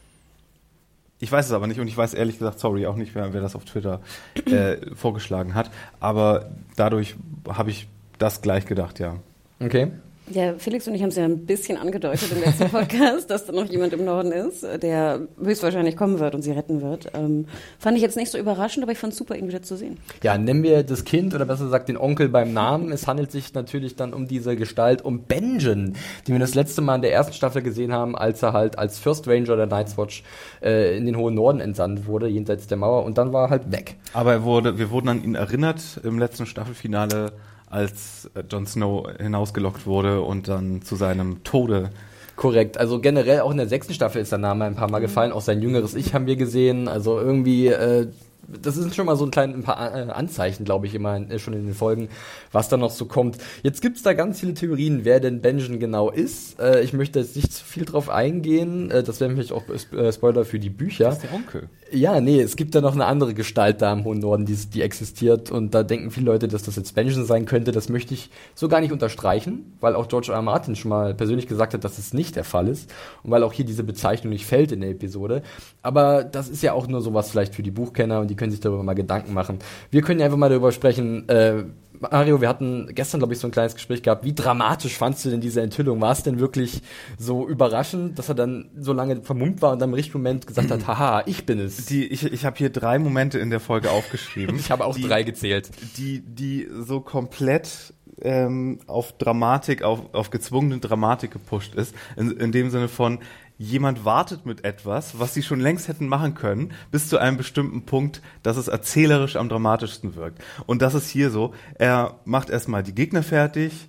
Ich 1.19 1.31
weiß 1.31 1.45
es 1.45 1.51
aber 1.53 1.67
nicht 1.67 1.79
und 1.79 1.87
ich 1.87 1.95
weiß 1.95 2.13
ehrlich 2.13 2.37
gesagt, 2.37 2.59
sorry, 2.59 2.85
auch 2.85 2.95
nicht, 2.95 3.15
wer, 3.15 3.33
wer 3.33 3.41
das 3.41 3.55
auf 3.55 3.65
Twitter 3.65 4.01
äh, 4.45 4.77
vorgeschlagen 4.95 5.55
hat. 5.55 5.71
Aber 5.99 6.51
dadurch 6.75 7.15
habe 7.47 7.71
ich 7.71 7.87
das 8.19 8.41
gleich 8.41 8.65
gedacht, 8.65 8.99
ja. 8.99 9.15
Okay. 9.59 9.91
Ja, 10.33 10.55
Felix 10.57 10.87
und 10.87 10.95
ich 10.95 11.03
haben 11.03 11.09
es 11.09 11.15
ja 11.15 11.25
ein 11.25 11.45
bisschen 11.45 11.77
angedeutet 11.77 12.31
im 12.31 12.39
letzten 12.39 12.67
Podcast, 12.71 13.29
dass 13.29 13.45
da 13.45 13.53
noch 13.53 13.65
jemand 13.65 13.93
im 13.93 14.03
Norden 14.03 14.31
ist, 14.31 14.63
der 14.81 15.27
höchstwahrscheinlich 15.39 15.95
kommen 15.95 16.17
wird 16.17 16.33
und 16.33 16.41
sie 16.41 16.51
retten 16.51 16.81
wird. 16.81 17.11
Ähm, 17.13 17.45
fand 17.77 17.97
ich 17.97 18.01
jetzt 18.01 18.17
nicht 18.17 18.31
so 18.31 18.39
überraschend, 18.39 18.83
aber 18.83 18.93
ich 18.93 18.97
fand 18.97 19.13
es 19.13 19.19
super, 19.19 19.35
ihn 19.35 19.47
wieder 19.47 19.61
zu 19.61 19.77
sehen. 19.77 19.99
Ja, 20.23 20.35
nennen 20.35 20.63
wir 20.63 20.81
das 20.81 21.05
Kind 21.05 21.35
oder 21.35 21.45
besser 21.45 21.65
gesagt 21.65 21.87
den 21.87 21.97
Onkel 21.97 22.29
beim 22.29 22.51
Namen. 22.51 22.91
Es 22.91 23.05
handelt 23.05 23.31
sich 23.31 23.53
natürlich 23.53 23.95
dann 23.95 24.11
um 24.11 24.27
diese 24.27 24.55
Gestalt, 24.55 25.03
um 25.03 25.21
Benjen, 25.25 25.95
die 26.25 26.31
wir 26.31 26.39
das 26.39 26.55
letzte 26.55 26.81
Mal 26.81 26.95
in 26.95 27.01
der 27.03 27.13
ersten 27.13 27.33
Staffel 27.33 27.61
gesehen 27.61 27.93
haben, 27.93 28.17
als 28.17 28.41
er 28.41 28.53
halt 28.53 28.79
als 28.79 28.97
First 28.97 29.27
Ranger 29.27 29.55
der 29.55 29.67
Night's 29.67 29.99
Watch 29.99 30.23
äh, 30.63 30.97
in 30.97 31.05
den 31.05 31.15
hohen 31.15 31.35
Norden 31.35 31.59
entsandt 31.59 32.07
wurde, 32.07 32.27
jenseits 32.27 32.65
der 32.65 32.77
Mauer, 32.77 33.05
und 33.05 33.19
dann 33.19 33.33
war 33.33 33.45
er 33.45 33.49
halt 33.51 33.71
weg. 33.71 33.97
Aber 34.13 34.31
er 34.33 34.43
wurde, 34.43 34.79
wir 34.79 34.89
wurden 34.89 35.09
an 35.09 35.23
ihn 35.23 35.35
erinnert 35.35 35.99
im 36.03 36.17
letzten 36.17 36.47
Staffelfinale, 36.47 37.33
als 37.73 38.29
äh, 38.35 38.43
Jon 38.49 38.65
Snow 38.65 39.07
hinausgelockt 39.19 39.85
wurde 39.85 40.21
und 40.21 40.47
dann 40.47 40.81
zu 40.81 40.95
seinem 40.95 41.43
Tode 41.43 41.89
Korrekt. 42.35 42.79
Also 42.79 42.99
generell 42.99 43.41
auch 43.41 43.51
in 43.51 43.57
der 43.57 43.67
sechsten 43.67 43.93
Staffel 43.93 44.21
ist 44.21 44.31
der 44.31 44.39
Name 44.39 44.65
ein 44.65 44.75
paar 44.75 44.89
Mal 44.89 44.99
gefallen. 44.99 45.31
Auch 45.31 45.41
sein 45.41 45.61
jüngeres 45.61 45.93
Ich 45.93 46.13
haben 46.13 46.25
wir 46.25 46.35
gesehen. 46.35 46.87
Also 46.87 47.19
irgendwie, 47.19 47.67
äh, 47.67 48.07
das 48.47 48.75
ist 48.75 48.95
schon 48.95 49.05
mal 49.05 49.15
so 49.15 49.25
ein 49.25 49.31
kleines 49.31 49.55
ein 49.55 49.63
paar 49.63 49.95
äh, 49.95 50.11
Anzeichen, 50.11 50.65
glaube 50.65 50.87
ich, 50.87 50.95
immer 50.95 51.15
äh, 51.15 51.37
schon 51.37 51.53
in 51.53 51.65
den 51.65 51.75
Folgen, 51.75 52.09
was 52.51 52.69
da 52.69 52.77
noch 52.77 52.89
so 52.89 53.05
kommt. 53.05 53.37
Jetzt 53.61 53.81
gibt's 53.81 54.01
da 54.01 54.13
ganz 54.13 54.39
viele 54.39 54.55
Theorien, 54.55 55.05
wer 55.05 55.19
denn 55.19 55.41
Benjen 55.41 55.79
genau 55.79 56.09
ist. 56.09 56.59
Äh, 56.59 56.81
ich 56.81 56.93
möchte 56.93 57.19
jetzt 57.19 57.35
nicht 57.35 57.53
zu 57.53 57.63
viel 57.63 57.85
drauf 57.85 58.09
eingehen. 58.09 58.89
Äh, 58.89 59.03
das 59.03 59.19
wäre 59.19 59.29
nämlich 59.29 59.51
auch 59.51 59.63
Spoiler 60.11 60.43
für 60.43 60.59
die 60.59 60.71
Bücher. 60.71 61.05
Das 61.05 61.17
ist 61.17 61.23
der 61.23 61.33
Onkel. 61.33 61.69
Ja, 61.95 62.19
nee, 62.21 62.41
es 62.41 62.55
gibt 62.55 62.73
da 62.73 62.81
noch 62.81 62.95
eine 62.95 63.05
andere 63.05 63.35
Gestalt 63.35 63.83
da 63.83 63.93
im 63.93 64.03
hohen 64.03 64.17
Norden, 64.17 64.45
die, 64.45 64.55
die 64.55 64.81
existiert 64.81 65.51
und 65.51 65.75
da 65.75 65.83
denken 65.83 66.09
viele 66.09 66.25
Leute, 66.25 66.47
dass 66.47 66.63
das 66.63 66.75
jetzt 66.75 66.95
Benjen 66.95 67.23
sein 67.23 67.45
könnte. 67.45 67.71
Das 67.71 67.87
möchte 67.87 68.15
ich 68.15 68.31
so 68.55 68.67
gar 68.67 68.81
nicht 68.81 68.91
unterstreichen, 68.91 69.77
weil 69.79 69.95
auch 69.95 70.07
George 70.07 70.31
R. 70.31 70.37
R. 70.37 70.41
Martin 70.41 70.75
schon 70.75 70.89
mal 70.89 71.13
persönlich 71.13 71.45
gesagt 71.45 71.75
hat, 71.75 71.83
dass 71.83 71.99
es 71.99 72.11
nicht 72.11 72.35
der 72.35 72.45
Fall 72.45 72.67
ist 72.67 72.91
und 73.21 73.29
weil 73.29 73.43
auch 73.43 73.53
hier 73.53 73.65
diese 73.65 73.83
Bezeichnung 73.83 74.33
nicht 74.33 74.47
fällt 74.47 74.71
in 74.71 74.81
der 74.81 74.89
Episode. 74.89 75.43
Aber 75.83 76.23
das 76.23 76.49
ist 76.49 76.63
ja 76.63 76.73
auch 76.73 76.87
nur 76.87 77.01
sowas 77.01 77.29
vielleicht 77.29 77.53
für 77.53 77.61
die 77.61 77.69
Buchkenner 77.69 78.21
und 78.21 78.27
die 78.31 78.35
können 78.35 78.51
sich 78.51 78.59
darüber 78.59 78.81
mal 78.81 78.95
Gedanken 78.95 79.31
machen. 79.35 79.59
Wir 79.91 80.01
können 80.01 80.19
ja 80.19 80.25
einfach 80.25 80.39
mal 80.39 80.49
darüber 80.49 80.71
sprechen, 80.71 81.29
äh, 81.29 81.65
Mario, 82.11 82.41
wir 82.41 82.49
hatten 82.49 82.89
gestern, 82.93 83.19
glaube 83.19 83.33
ich, 83.33 83.39
so 83.39 83.47
ein 83.47 83.51
kleines 83.51 83.75
Gespräch 83.75 84.03
gehabt. 84.03 84.23
Wie 84.25 84.33
dramatisch 84.33 84.97
fandst 84.97 85.23
du 85.25 85.29
denn 85.29 85.41
diese 85.41 85.61
Enthüllung? 85.61 86.01
War 86.01 86.11
es 86.11 86.23
denn 86.23 86.39
wirklich 86.39 86.81
so 87.17 87.47
überraschend, 87.47 88.19
dass 88.19 88.29
er 88.29 88.35
dann 88.35 88.69
so 88.77 88.93
lange 88.93 89.21
vermummt 89.21 89.61
war 89.61 89.71
und 89.71 89.79
dann 89.79 89.89
im 89.89 89.95
richtigen 89.95 90.19
Moment 90.19 90.45
gesagt 90.47 90.69
hat, 90.69 90.87
haha, 90.87 91.23
ich 91.25 91.45
bin 91.45 91.59
es? 91.59 91.85
Die, 91.85 92.05
ich 92.07 92.23
ich 92.23 92.45
habe 92.45 92.57
hier 92.57 92.69
drei 92.69 92.99
Momente 92.99 93.39
in 93.39 93.49
der 93.49 93.59
Folge 93.59 93.91
aufgeschrieben. 93.91 94.55
ich 94.59 94.71
habe 94.71 94.85
auch 94.85 94.95
die, 94.95 95.03
drei 95.03 95.23
gezählt. 95.23 95.69
Die, 95.97 96.21
die 96.21 96.67
so 96.71 96.99
komplett 96.99 97.93
ähm, 98.21 98.79
auf 98.87 99.17
Dramatik, 99.17 99.83
auf, 99.83 100.13
auf 100.13 100.29
gezwungene 100.29 100.79
Dramatik 100.79 101.31
gepusht 101.31 101.75
ist. 101.75 101.95
In, 102.15 102.31
in 102.31 102.51
dem 102.51 102.69
Sinne 102.69 102.87
von, 102.87 103.19
jemand 103.57 104.05
wartet 104.05 104.45
mit 104.45 104.65
etwas, 104.65 105.19
was 105.19 105.33
sie 105.33 105.43
schon 105.43 105.59
längst 105.59 105.87
hätten 105.87 106.07
machen 106.07 106.33
können, 106.35 106.73
bis 106.91 107.07
zu 107.07 107.17
einem 107.17 107.37
bestimmten 107.37 107.83
Punkt, 107.83 108.21
dass 108.41 108.57
es 108.57 108.67
erzählerisch 108.67 109.35
am 109.35 109.49
dramatischsten 109.49 110.15
wirkt. 110.15 110.43
Und 110.65 110.81
das 110.81 110.93
ist 110.93 111.09
hier 111.09 111.29
so. 111.29 111.53
Er 111.75 112.19
macht 112.25 112.49
erstmal 112.49 112.83
die 112.83 112.95
Gegner 112.95 113.23
fertig, 113.23 113.87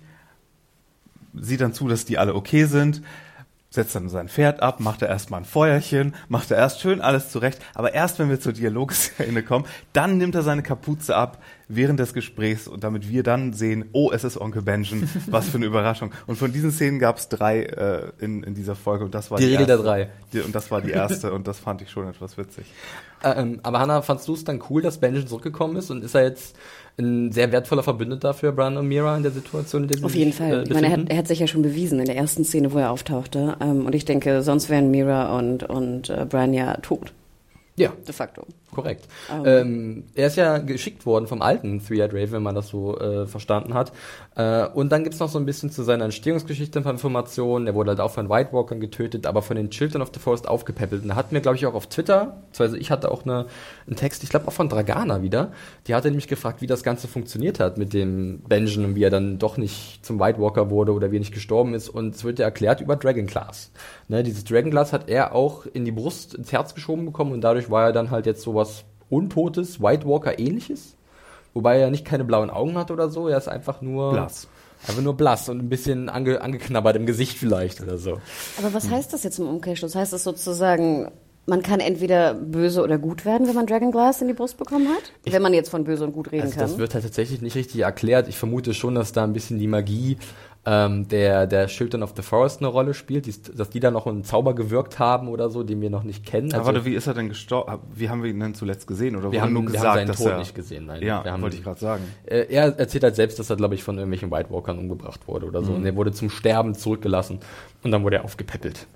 sieht 1.33 1.61
dann 1.61 1.73
zu, 1.73 1.87
dass 1.87 2.05
die 2.05 2.17
alle 2.17 2.35
okay 2.35 2.65
sind, 2.65 3.01
setzt 3.75 3.95
dann 3.95 4.09
sein 4.09 4.29
Pferd 4.29 4.61
ab, 4.61 4.79
macht 4.79 5.01
er 5.01 5.09
erstmal 5.09 5.41
ein 5.41 5.45
Feuerchen, 5.45 6.15
macht 6.27 6.51
er 6.51 6.57
erst 6.57 6.81
schön 6.81 7.01
alles 7.01 7.29
zurecht, 7.29 7.59
aber 7.73 7.93
erst 7.93 8.19
wenn 8.19 8.29
wir 8.29 8.39
zur 8.39 8.53
Dialogszene 8.53 9.43
kommen, 9.43 9.65
dann 9.93 10.17
nimmt 10.17 10.35
er 10.35 10.41
seine 10.41 10.63
Kapuze 10.63 11.15
ab 11.15 11.41
während 11.67 11.99
des 11.99 12.13
Gesprächs 12.13 12.67
und 12.67 12.83
damit 12.83 13.09
wir 13.09 13.23
dann 13.23 13.53
sehen, 13.53 13.85
oh, 13.91 14.11
es 14.11 14.23
ist 14.23 14.39
Onkel 14.39 14.61
Benjen, 14.61 15.09
was 15.27 15.49
für 15.49 15.57
eine 15.57 15.65
Überraschung. 15.65 16.11
Und 16.27 16.37
von 16.37 16.51
diesen 16.51 16.71
Szenen 16.71 16.99
gab 16.99 17.17
es 17.17 17.29
drei 17.29 17.63
äh, 17.63 18.11
in, 18.19 18.43
in 18.43 18.53
dieser 18.53 18.75
Folge 18.75 19.05
und 19.05 19.15
das 19.15 19.31
war 19.31 19.37
die, 19.37 19.45
die 19.45 19.55
Regel 19.55 19.69
erste. 19.69 19.83
der 19.83 19.85
drei. 19.85 20.09
Die, 20.33 20.41
und 20.41 20.55
das 20.55 20.71
war 20.71 20.81
die 20.81 20.91
erste 20.91 21.33
und 21.33 21.47
das 21.47 21.59
fand 21.59 21.81
ich 21.81 21.89
schon 21.89 22.07
etwas 22.07 22.37
witzig. 22.37 22.65
Ähm, 23.23 23.59
aber 23.63 23.79
Hannah, 23.79 24.01
fandst 24.01 24.27
du 24.27 24.33
es 24.33 24.43
dann 24.43 24.61
cool, 24.69 24.81
dass 24.81 24.99
Benjen 24.99 25.27
zurückgekommen 25.27 25.75
ist 25.77 25.89
und 25.89 26.03
ist 26.03 26.15
er 26.15 26.23
jetzt 26.23 26.55
ein 26.97 27.31
sehr 27.31 27.51
wertvoller 27.51 27.83
Verbündeter 27.83 28.33
für 28.33 28.51
Brian 28.51 28.77
und 28.77 28.87
Mira 28.87 29.17
in 29.17 29.23
der 29.23 29.31
Situation, 29.31 29.83
in 29.83 29.89
der 29.89 29.97
sie 29.97 30.05
Auf 30.05 30.15
jeden 30.15 30.31
sich, 30.31 30.39
Fall. 30.39 30.59
Äh, 30.59 30.63
ich 30.63 30.69
meine, 30.69 30.87
er 30.87 30.93
hat, 30.93 31.09
er 31.09 31.17
hat 31.17 31.27
sich 31.27 31.39
ja 31.39 31.47
schon 31.47 31.61
bewiesen 31.61 31.99
in 31.99 32.05
der 32.05 32.15
ersten 32.15 32.45
Szene, 32.45 32.71
wo 32.71 32.77
er 32.77 32.91
auftauchte. 32.91 33.57
Ähm, 33.59 33.85
und 33.85 33.93
ich 33.93 34.05
denke, 34.05 34.41
sonst 34.43 34.69
wären 34.69 34.91
Mira 34.91 35.37
und, 35.37 35.63
und 35.63 36.09
äh, 36.09 36.25
Brian 36.29 36.53
ja 36.53 36.75
tot, 36.77 37.11
ja, 37.77 37.91
de 38.07 38.13
facto. 38.13 38.45
Korrekt. 38.75 39.07
Ähm. 39.31 39.45
Ähm, 39.45 40.03
er 40.13 40.27
ist 40.27 40.35
ja 40.35 40.57
geschickt 40.57 41.05
worden 41.05 41.27
vom 41.27 41.41
alten 41.41 41.79
Three-Eyed 41.85 42.13
Raven, 42.13 42.31
wenn 42.33 42.43
man 42.43 42.55
das 42.55 42.67
so 42.67 42.99
äh, 42.99 43.25
verstanden 43.25 43.73
hat. 43.73 43.91
Äh, 44.35 44.67
und 44.67 44.91
dann 44.91 45.03
gibt's 45.03 45.19
noch 45.19 45.29
so 45.29 45.39
ein 45.39 45.45
bisschen 45.45 45.69
zu 45.71 45.83
seiner 45.83 46.05
Entstehungsgeschichte 46.05 46.79
ein 46.79 46.83
paar 46.83 46.91
Informationen. 46.91 47.67
Er 47.67 47.75
wurde 47.75 47.91
halt 47.91 47.99
auch 48.01 48.11
von 48.11 48.29
White 48.29 48.51
Walkern 48.51 48.79
getötet, 48.79 49.25
aber 49.25 49.41
von 49.41 49.55
den 49.55 49.69
Children 49.69 50.01
of 50.01 50.11
the 50.13 50.19
Forest 50.19 50.47
aufgepäppelt. 50.47 51.03
Und 51.03 51.09
da 51.09 51.15
hatten 51.15 51.33
wir, 51.33 51.41
glaube 51.41 51.57
ich, 51.57 51.65
auch 51.65 51.73
auf 51.73 51.87
Twitter, 51.87 52.41
also 52.57 52.75
ich 52.75 52.91
hatte 52.91 53.11
auch 53.11 53.23
eine, 53.23 53.45
einen 53.87 53.95
Text, 53.95 54.23
ich 54.23 54.29
glaube 54.29 54.47
auch 54.47 54.53
von 54.53 54.69
Dragana 54.69 55.21
wieder, 55.21 55.51
die 55.87 55.95
hatte 55.95 56.09
nämlich 56.09 56.27
gefragt, 56.27 56.61
wie 56.61 56.67
das 56.67 56.83
Ganze 56.83 57.07
funktioniert 57.07 57.59
hat 57.59 57.77
mit 57.77 57.93
dem 57.93 58.39
Benjen 58.47 58.85
und 58.85 58.95
wie 58.95 59.03
er 59.03 59.09
dann 59.09 59.39
doch 59.39 59.57
nicht 59.57 60.05
zum 60.05 60.19
White 60.19 60.39
Walker 60.39 60.69
wurde 60.69 60.93
oder 60.93 61.11
wie 61.11 61.17
er 61.17 61.19
nicht 61.19 61.33
gestorben 61.33 61.73
ist. 61.73 61.89
Und 61.89 62.15
es 62.15 62.23
wird 62.23 62.39
ja 62.39 62.45
erklärt 62.45 62.81
über 62.81 62.95
Dragon 62.95 63.25
Glass. 63.25 63.71
Ne, 64.07 64.23
dieses 64.23 64.43
Dragon 64.43 64.71
Glass 64.71 64.93
hat 64.93 65.09
er 65.09 65.33
auch 65.33 65.65
in 65.65 65.85
die 65.85 65.91
Brust, 65.91 66.35
ins 66.35 66.51
Herz 66.51 66.75
geschoben 66.75 67.05
bekommen 67.05 67.31
und 67.31 67.41
dadurch 67.41 67.69
war 67.71 67.85
er 67.85 67.91
dann 67.93 68.11
halt 68.11 68.25
jetzt 68.25 68.41
sowas 68.41 68.64
Untotes, 69.09 69.81
White 69.81 70.07
Walker 70.07 70.37
ähnliches. 70.39 70.95
Wobei 71.53 71.79
er 71.79 71.89
nicht 71.89 72.05
keine 72.05 72.25
blauen 72.25 72.49
Augen 72.49 72.77
hat 72.77 72.91
oder 72.91 73.09
so, 73.09 73.27
er 73.27 73.37
ist 73.37 73.47
einfach 73.47 73.81
nur 73.81 74.11
Blass. 74.13 74.47
Einfach 74.87 75.01
nur 75.01 75.15
blass 75.15 75.49
und 75.49 75.59
ein 75.59 75.69
bisschen 75.69 76.09
ange, 76.09 76.41
angeknabbert 76.41 76.95
im 76.95 77.05
Gesicht 77.07 77.37
vielleicht 77.37 77.81
oder 77.81 77.97
so. 77.97 78.19
Aber 78.59 78.73
was 78.73 78.89
heißt 78.89 79.11
das 79.13 79.23
jetzt 79.23 79.39
im 79.39 79.47
Umkehrschluss? 79.47 79.95
Heißt 79.95 80.13
das 80.13 80.23
sozusagen, 80.23 81.11
man 81.47 81.63
kann 81.63 81.79
entweder 81.79 82.33
böse 82.35 82.83
oder 82.83 82.97
gut 82.99 83.25
werden, 83.25 83.47
wenn 83.47 83.55
man 83.55 83.65
Dragonglass 83.65 84.21
in 84.21 84.27
die 84.27 84.33
Brust 84.35 84.57
bekommen 84.57 84.87
hat? 84.89 85.11
wenn 85.31 85.41
man 85.41 85.53
jetzt 85.53 85.69
von 85.69 85.85
böse 85.85 86.03
und 86.03 86.11
gut 86.11 86.31
reden 86.31 86.43
Also 86.43 86.55
kann. 86.55 86.67
das 86.67 86.77
wird 86.77 86.93
halt 86.93 87.03
tatsächlich 87.03 87.41
nicht 87.41 87.55
richtig 87.55 87.81
erklärt. 87.81 88.27
Ich 88.27 88.37
vermute 88.37 88.73
schon, 88.75 88.93
dass 88.95 89.11
da 89.11 89.23
ein 89.23 89.33
bisschen 89.33 89.57
die 89.57 89.67
Magie 89.67 90.17
ähm, 90.65 91.07
der, 91.07 91.45
der 91.45 91.67
Children 91.67 92.01
of 92.01 92.13
the 92.15 92.23
Forest 92.23 92.59
eine 92.59 92.67
Rolle 92.67 92.93
spielt, 92.93 93.27
die, 93.27 93.33
dass 93.55 93.69
die 93.69 93.79
da 93.79 93.91
noch 93.91 94.07
einen 94.07 94.23
Zauber 94.23 94.55
gewirkt 94.55 94.97
haben 94.97 95.27
oder 95.27 95.49
so, 95.49 95.63
den 95.63 95.79
wir 95.81 95.89
noch 95.89 96.03
nicht 96.03 96.25
kennen. 96.25 96.53
Aber 96.53 96.65
warte, 96.65 96.85
wie 96.85 96.95
ist 96.95 97.07
er 97.07 97.13
denn 97.13 97.29
gestorben? 97.29 97.79
Wie 97.93 98.09
haben 98.09 98.23
wir 98.23 98.31
ihn 98.31 98.39
denn 98.39 98.55
zuletzt 98.55 98.87
gesehen? 98.87 99.15
Oder 99.15 99.31
wir 99.31 99.41
haben, 99.41 99.53
nur 99.53 99.63
wir 99.63 99.71
gesagt, 99.71 99.85
haben 99.85 99.95
seinen 99.97 100.07
dass 100.07 100.17
Tod 100.17 100.27
er 100.27 100.37
nicht 100.39 100.55
gesehen. 100.55 100.85
Nein, 100.87 101.03
Ja, 101.03 101.23
haben, 101.23 101.41
wollte 101.41 101.57
ich 101.57 101.63
gerade 101.63 101.79
sagen. 101.79 102.03
Äh, 102.25 102.47
er 102.49 102.77
erzählt 102.79 103.03
halt 103.03 103.15
selbst, 103.15 103.37
dass 103.37 103.49
er, 103.49 103.55
glaube 103.57 103.75
ich, 103.75 103.83
von 103.83 103.97
irgendwelchen 103.97 104.31
White 104.31 104.49
Walkern 104.49 104.79
umgebracht 104.79 105.27
wurde 105.27 105.45
oder 105.45 105.63
so. 105.63 105.71
Mhm. 105.71 105.77
Und 105.77 105.85
er 105.85 105.95
wurde 105.95 106.11
zum 106.11 106.29
Sterben 106.29 106.73
zurückgelassen 106.73 107.39
und 107.83 107.91
dann 107.91 108.03
wurde 108.03 108.17
er 108.17 108.25
aufgepäppelt. 108.25 108.87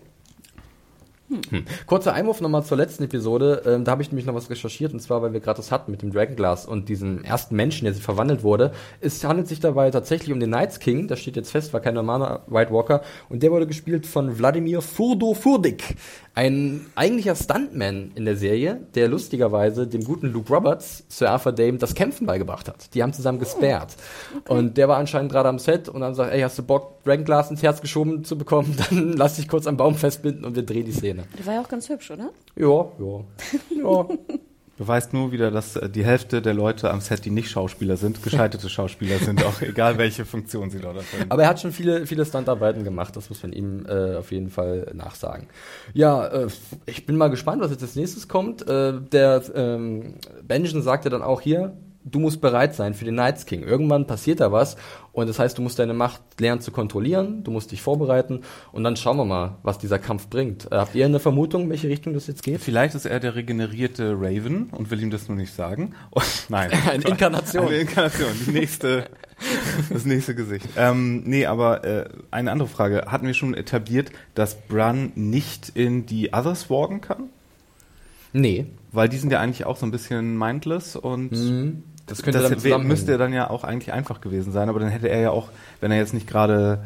Hm. 1.30 1.66
Kurzer 1.86 2.14
Einwurf 2.14 2.42
nochmal 2.42 2.64
zur 2.64 2.78
letzten 2.78 3.04
Episode. 3.04 3.62
Ähm, 3.66 3.86
da 3.86 3.92
habe 3.92 4.02
ich 4.02 4.10
nämlich 4.10 4.26
noch 4.26 4.34
was 4.34 4.50
recherchiert 4.50 4.94
und 4.94 5.00
zwar, 5.00 5.22
weil 5.22 5.32
wir 5.32 5.40
gerade 5.40 5.58
das 5.58 5.72
hatten 5.72 5.92
mit 5.92 6.02
dem 6.02 6.12
Dragonglass 6.12 6.66
und 6.66 6.90
diesem 6.90 7.24
ersten 7.24 7.56
Menschen, 7.56 7.86
der 7.86 7.94
sich 7.94 8.02
verwandelt 8.04 8.44
wurde. 8.44 8.72
Es 9.00 9.24
handelt 9.24 9.48
sich 9.48 9.60
dabei 9.60 9.92
tatsächlich 9.92 10.34
um 10.34 10.40
den 10.40 10.50
Knights 10.50 10.80
King. 10.80 11.08
Das 11.08 11.20
steht 11.20 11.36
jetzt 11.36 11.52
fest, 11.52 11.72
war 11.72 11.82
kein 11.82 11.94
normaler 11.94 12.44
White 12.48 12.72
Walker 12.72 13.04
und 13.30 13.44
der 13.44 13.52
wurde 13.52 13.68
gespielt 13.68 14.08
von 14.08 14.40
Wladimir 14.40 14.82
Furdo 14.82 15.36
Furdik, 15.36 15.96
ein 16.36 16.86
eigentlicher 16.96 17.36
Stuntman 17.36 18.12
in 18.16 18.26
der 18.26 18.36
Serie, 18.36 18.82
der 18.96 19.08
lustigerweise 19.08 19.88
dem 19.88 20.04
guten 20.04 20.28
Luke 20.32 20.54
Roberts, 20.54 21.04
Sir 21.10 21.32
Arthur 21.32 21.52
Dame, 21.52 21.78
das 21.78 21.96
Kämpfen 21.96 22.26
beigebracht 22.26 22.68
hat. 22.68 22.94
Die 22.94 23.04
haben 23.04 23.14
zusammen 23.14 23.40
gesperrt. 23.40 23.96
Und 24.48 24.78
der 24.78 24.88
war 24.88 24.98
anscheinend 24.98 25.32
gerade 25.32 25.50
am 25.50 25.60
Set 25.60 25.90
und 25.90 26.02
dann 26.02 26.16
sagt, 26.16 26.32
ey, 26.32 26.42
hast 26.42 26.58
du 26.58 26.64
Bock, 26.64 27.04
Dragonglass 27.04 27.52
ins 27.52 27.64
Herz 27.64 27.82
geschoben 27.82 28.24
zu 28.24 28.38
bekommen? 28.38 28.76
Dann 28.90 29.14
lass 29.14 29.36
dich 29.36 29.48
kurz 29.48 29.68
am 29.68 29.78
Baum 29.78 29.96
festbinden 29.96 30.46
und 30.46 30.56
wir 30.56 30.64
drehen 30.64 30.86
die 30.86 30.92
Szene. 30.92 31.24
Der 31.38 31.46
war 31.46 31.54
ja 31.56 31.62
auch 31.62 31.70
ganz 31.70 31.90
hübsch, 31.90 32.12
oder? 32.12 32.32
Ja, 32.56 32.86
ja. 33.00 33.24
ja. 33.84 34.08
Beweist 34.80 35.12
nur 35.12 35.34
wieder, 35.34 35.52
dass 35.52 35.76
äh, 35.76 35.90
die 35.90 36.06
Hälfte 36.06 36.42
der 36.42 36.54
Leute 36.54 36.90
am 36.90 37.02
Set, 37.02 37.26
die 37.26 37.32
nicht 37.32 37.52
Schauspieler 37.52 37.98
sind, 37.98 38.24
gescheiterte 38.24 38.70
Schauspieler 38.70 39.18
sind, 39.18 39.44
auch 39.44 39.62
egal 39.62 39.98
welche 39.98 40.24
Funktion 40.24 40.70
sie 40.70 40.80
dort 40.80 40.96
erfüllen. 40.96 41.26
Aber 41.28 41.44
er 41.44 41.50
hat 41.50 41.60
schon 41.60 41.74
viele, 41.74 42.08
viele 42.08 42.26
Standarbeiten 42.26 42.86
gemacht, 42.86 43.14
das 43.18 43.30
muss 43.30 43.44
man 43.44 43.52
ihm 43.52 43.86
äh, 43.86 44.16
auf 44.16 44.32
jeden 44.32 44.50
Fall 44.50 44.90
nachsagen. 44.94 45.48
Ja, 45.94 46.26
äh, 46.28 46.48
ich 46.86 47.06
bin 47.06 47.18
mal 47.18 47.28
gespannt, 47.28 47.62
was 47.62 47.72
jetzt 47.72 47.84
als 47.84 47.96
nächstes 47.96 48.30
kommt. 48.30 48.70
Äh, 48.70 48.94
der 49.12 49.44
ähm, 49.54 50.16
Benjamin 50.48 50.82
sagte 50.82 51.10
dann 51.10 51.24
auch 51.24 51.42
hier, 51.42 51.74
du 52.12 52.20
musst 52.20 52.42
bereit 52.42 52.76
sein 52.76 52.94
für 52.94 53.06
den 53.06 53.16
Knights 53.16 53.46
King. 53.46 53.64
Irgendwann 53.64 54.08
passiert 54.08 54.40
da 54.40 54.52
was 54.52 54.78
und 55.12 55.28
das 55.28 55.40
heißt, 55.40 55.58
du 55.58 55.62
musst 55.62 55.80
deine 55.80 55.94
Macht 55.94 56.22
lernen 56.40 56.62
zu 56.62 56.72
kontrollieren, 56.72 57.44
du 57.44 57.52
musst 57.52 57.72
dich 57.72 57.82
vorbereiten 57.82 58.42
und 58.72 58.84
dann 58.84 58.96
schauen 58.96 59.18
wir 59.18 59.26
mal, 59.26 59.58
was 59.64 59.78
dieser 59.80 60.00
Kampf 60.00 60.28
bringt. 60.28 60.72
Äh, 60.72 60.76
habt 60.76 60.96
ihr 60.96 61.06
eine 61.06 61.20
Vermutung, 61.20 61.64
in 61.64 61.70
welche 61.70 61.90
Richtung 61.90 62.14
das 62.14 62.28
jetzt 62.28 62.44
geht? 62.44 62.62
Vielleicht 62.62 62.96
ist 62.96 63.06
er 63.06 63.20
der 63.20 63.36
regenerierte 63.36 64.14
Raven 64.20 64.70
und 64.72 64.92
will 64.92 65.02
ihm 65.02 65.10
das 65.12 65.28
nur 65.28 65.38
nicht 65.38 65.54
sagen. 65.54 65.94
Oh, 66.12 66.22
nein. 66.50 66.72
Eine 66.90 67.04
Inkarnation. 67.04 67.68
Eine 67.68 67.78
Inkarnation. 67.78 68.30
Die 68.46 68.52
nächste, 68.52 69.10
das 69.92 70.06
nächste 70.06 70.36
Gesicht. 70.36 70.68
Ähm, 70.78 71.24
nee, 71.26 71.46
aber 71.46 71.84
äh, 71.84 72.10
eine 72.32 72.52
andere 72.52 72.70
Frage. 72.70 73.06
Hatten 73.08 73.28
wir 73.28 73.34
schon 73.34 73.54
etabliert, 73.54 74.12
dass 74.36 74.56
Bran 74.56 75.12
nicht 75.16 75.70
in 75.70 76.06
die 76.06 76.34
Others 76.34 76.70
walken 76.70 77.02
kann? 77.02 77.30
Nee. 78.34 78.68
Weil 78.92 79.10
die 79.10 79.18
sind 79.18 79.32
ja 79.32 79.40
eigentlich 79.40 79.66
auch 79.66 79.78
so 79.78 79.86
ein 79.86 79.92
bisschen 79.92 80.38
mindless 80.38 80.96
und 80.96 81.32
Mhm. 81.32 81.84
Das 82.10 82.22
könnte 82.24 82.40
das 82.40 82.50
wär- 82.52 82.58
zusammenhängen. 82.58 82.88
müsste 82.88 83.18
dann 83.18 83.34
ja 83.34 83.50
auch 83.50 83.64
eigentlich 83.64 83.94
einfach 83.94 84.22
gewesen 84.22 84.52
sein, 84.52 84.70
aber 84.70 84.80
dann 84.80 84.90
hätte 84.90 85.08
er 85.10 85.20
ja 85.22 85.32
auch, 85.32 85.50
wenn 85.82 85.92
er 85.92 85.98
jetzt 85.98 86.14
nicht 86.14 86.28
gerade 86.28 86.80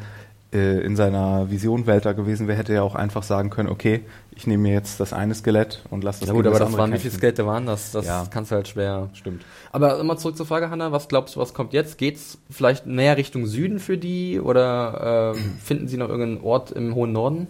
äh, 0.52 0.80
in 0.84 0.94
seiner 0.94 1.50
Vision-Welt 1.50 2.04
da 2.06 2.12
gewesen 2.12 2.46
wäre, 2.46 2.56
hätte 2.58 2.72
er 2.72 2.84
auch 2.84 2.94
einfach 2.94 3.24
sagen 3.24 3.50
können, 3.50 3.68
okay, 3.68 4.02
ich 4.36 4.46
nehme 4.46 4.62
mir 4.64 4.72
jetzt 4.72 5.00
das 5.00 5.12
eine 5.12 5.34
Skelett 5.34 5.82
und 5.90 6.04
lasse 6.04 6.20
das 6.20 6.28
Ja 6.28 6.34
gut, 6.34 6.46
aber 6.46 6.58
das 6.60 6.76
waren, 6.76 6.92
wie 6.92 6.98
viele. 6.98 7.12
Skelette 7.14 7.44
waren 7.46 7.66
das? 7.66 7.90
Das 7.92 8.06
Ja. 8.06 8.26
kannst 8.30 8.50
du 8.52 8.54
halt 8.56 8.68
schwer. 8.68 9.08
Stimmt. 9.14 9.44
Aber 9.72 9.98
immer 9.98 10.16
zurück 10.16 10.36
zur 10.36 10.46
Frage, 10.46 10.70
Hanna, 10.70 10.92
was 10.92 11.08
glaubst 11.08 11.34
du, 11.36 11.40
was 11.40 11.54
kommt 11.54 11.72
jetzt? 11.72 11.98
Geht's 11.98 12.38
vielleicht 12.50 12.86
näher 12.86 13.16
Richtung 13.16 13.46
Süden 13.46 13.80
für 13.80 13.98
die 13.98 14.38
oder 14.40 15.32
ähm, 15.36 15.54
finden 15.64 15.88
sie 15.88 15.96
noch 15.96 16.08
irgendeinen 16.08 16.44
Ort 16.44 16.70
im 16.70 16.94
hohen 16.94 17.12
Norden? 17.12 17.48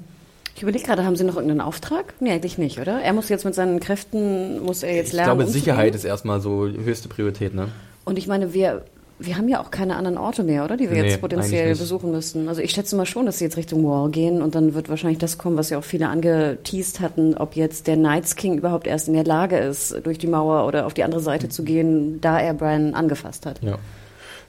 Ich 0.57 0.63
überlege 0.63 0.85
gerade, 0.85 1.05
haben 1.05 1.17
Sie 1.17 1.25
noch 1.25 1.35
irgendeinen 1.35 1.61
Auftrag? 1.61 2.15
Nee, 2.21 2.31
eigentlich 2.31 2.59
nicht, 2.59 2.79
oder? 2.79 3.01
Er 3.01 3.13
muss 3.13 3.29
jetzt 3.29 3.45
mit 3.45 3.55
seinen 3.55 3.81
Kräften, 3.81 4.61
muss 4.63 4.83
er 4.83 4.95
jetzt 4.95 5.09
Ich 5.09 5.13
lernen. 5.15 5.27
glaube, 5.31 5.43
umzugehen. 5.43 5.65
Sicherheit 5.65 5.95
ist 5.95 6.05
erstmal 6.05 6.41
so 6.41 6.67
höchste 6.67 7.09
Priorität, 7.09 7.55
ne? 7.55 7.69
Und 8.05 8.19
ich 8.19 8.29
meine, 8.29 8.55
wir, 8.55 8.83
wir 9.19 9.37
haben 9.37 9.49
ja 9.49 9.61
auch 9.61 9.73
keine 9.73 9.97
anderen 9.97 10.17
Orte 10.17 10.45
mehr, 10.45 10.65
oder? 10.65 10.77
Die 10.77 10.89
wir 10.91 11.03
Nee, 11.03 11.09
jetzt 11.09 11.21
potenziell 11.21 11.75
besuchen 11.75 12.13
müssten. 12.13 12.49
Also 12.49 12.61
ich 12.61 12.71
schätze 12.71 12.95
mal 12.95 13.05
schon, 13.07 13.27
dass 13.27 13.39
sie 13.39 13.45
jetzt 13.45 13.57
Richtung 13.57 13.85
Wall 13.85 14.11
gehen 14.11 14.43
und 14.43 14.55
dann 14.55 14.75
wird 14.75 14.89
wahrscheinlich 14.89 15.19
das 15.19 15.39
kommen, 15.39 15.57
was 15.57 15.71
ja 15.71 15.79
auch 15.79 15.85
viele 15.85 16.09
angeteased 16.09 17.01
hatten, 17.01 17.35
ob 17.37 17.57
jetzt 17.57 17.89
der 17.89 17.97
Knights 17.97 18.37
King 18.37 18.57
überhaupt 18.59 18.87
erst 18.87 19.09
in 19.09 19.15
der 19.15 19.25
Lage 19.25 19.57
ist, 19.59 19.97
durch 20.05 20.19
die 20.19 20.27
Mauer 20.29 20.69
oder 20.69 20.87
auf 20.87 20.95
die 20.95 21.03
andere 21.03 21.21
Seite 21.21 21.49
zu 21.49 21.65
gehen, 21.65 22.21
da 22.21 22.39
er 22.39 22.55
Brian 22.55 22.95
angefasst 22.95 23.45
hat. 23.47 23.61
Ja. 23.63 23.79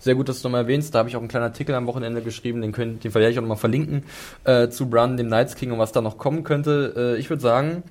Sehr 0.05 0.13
gut, 0.13 0.29
dass 0.29 0.39
du 0.39 0.47
nochmal 0.47 0.61
erwähnst. 0.61 0.93
Da 0.93 0.99
habe 0.99 1.09
ich 1.09 1.15
auch 1.15 1.19
einen 1.19 1.29
kleinen 1.29 1.45
Artikel 1.45 1.73
am 1.73 1.87
Wochenende 1.87 2.21
geschrieben, 2.21 2.61
den, 2.61 2.71
könnt, 2.71 3.03
den 3.03 3.11
werde 3.15 3.31
ich 3.31 3.39
auch 3.39 3.41
nochmal 3.41 3.57
verlinken, 3.57 4.03
äh, 4.43 4.69
zu 4.69 4.87
Bran, 4.87 5.17
dem 5.17 5.25
Knights 5.25 5.55
King 5.55 5.71
und 5.71 5.79
was 5.79 5.93
da 5.93 6.01
noch 6.01 6.19
kommen 6.19 6.43
könnte. 6.43 6.93
Äh, 6.95 7.19
ich 7.19 7.31
würde 7.31 7.41
sagen, 7.41 7.81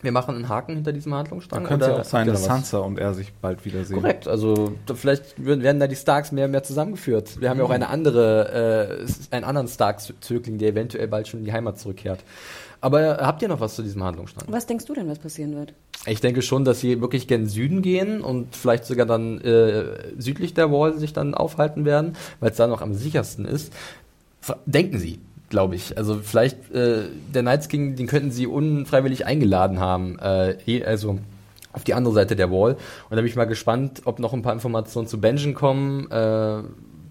wir 0.00 0.12
machen 0.12 0.36
einen 0.36 0.48
Haken 0.48 0.76
hinter 0.76 0.92
diesem 0.92 1.10
Dann 1.10 1.18
Handlungsstrang. 1.18 1.64
könnte 1.64 1.86
es 1.86 1.88
ja 1.88 1.94
oder 1.94 2.02
auch 2.02 2.08
sein, 2.08 2.28
dass? 2.28 2.44
Sansa 2.44 2.78
und 2.78 3.00
er 3.00 3.12
sich 3.12 3.32
bald 3.32 3.64
wiedersehen. 3.64 4.00
Korrekt, 4.00 4.28
also 4.28 4.74
da, 4.86 4.94
vielleicht 4.94 5.44
werden 5.44 5.64
werden 5.64 5.80
da 5.80 5.88
die 5.88 5.96
Starks 5.96 6.30
mehr 6.30 6.44
und 6.44 6.52
mehr 6.52 6.62
zusammengeführt. 6.62 7.40
Wir 7.40 7.50
haben 7.50 7.58
ja 7.58 7.64
auch 7.64 7.70
eine 7.70 7.88
andere, 7.88 9.00
äh, 9.02 9.34
einen 9.34 9.44
anderen 9.44 9.66
Starks-Zögling, 9.66 10.58
der 10.58 10.68
eventuell 10.68 11.08
bald 11.08 11.26
schon 11.26 11.40
in 11.40 11.46
die 11.46 11.52
Heimat 11.52 11.80
zurückkehrt. 11.80 12.20
Aber 12.80 13.18
habt 13.18 13.42
ihr 13.42 13.48
noch 13.48 13.60
was 13.60 13.74
zu 13.74 13.82
diesem 13.82 14.04
Handlungsstrang? 14.04 14.46
Was 14.48 14.66
denkst 14.66 14.84
du 14.84 14.94
denn, 14.94 15.08
was 15.08 15.18
passieren 15.18 15.54
wird? 15.56 15.74
Ich 16.06 16.20
denke 16.20 16.42
schon, 16.42 16.64
dass 16.64 16.80
sie 16.80 17.00
wirklich 17.00 17.26
gen 17.26 17.46
Süden 17.46 17.82
gehen 17.82 18.20
und 18.20 18.54
vielleicht 18.54 18.84
sogar 18.84 19.06
dann 19.06 19.40
äh, 19.40 20.12
südlich 20.16 20.54
der 20.54 20.70
Wall 20.70 20.96
sich 20.98 21.12
dann 21.12 21.34
aufhalten 21.34 21.84
werden, 21.84 22.16
weil 22.40 22.50
es 22.50 22.56
da 22.56 22.66
noch 22.66 22.80
am 22.80 22.94
sichersten 22.94 23.44
ist. 23.44 23.72
Denken 24.66 24.98
sie, 24.98 25.18
glaube 25.48 25.74
ich. 25.74 25.98
Also 25.98 26.20
vielleicht 26.22 26.70
äh, 26.72 27.08
der 27.34 27.42
Knights 27.42 27.68
King, 27.68 27.96
den 27.96 28.06
könnten 28.06 28.30
sie 28.30 28.46
unfreiwillig 28.46 29.26
eingeladen 29.26 29.80
haben. 29.80 30.18
Äh, 30.20 30.84
also 30.84 31.18
auf 31.72 31.84
die 31.84 31.94
andere 31.94 32.14
Seite 32.14 32.36
der 32.36 32.50
Wall. 32.50 32.72
Und 32.74 33.10
da 33.10 33.16
bin 33.16 33.26
ich 33.26 33.36
mal 33.36 33.44
gespannt, 33.44 34.02
ob 34.04 34.18
noch 34.20 34.32
ein 34.32 34.42
paar 34.42 34.52
Informationen 34.52 35.06
zu 35.06 35.20
Benjen 35.20 35.54
kommen. 35.54 36.10
Äh, 36.10 36.62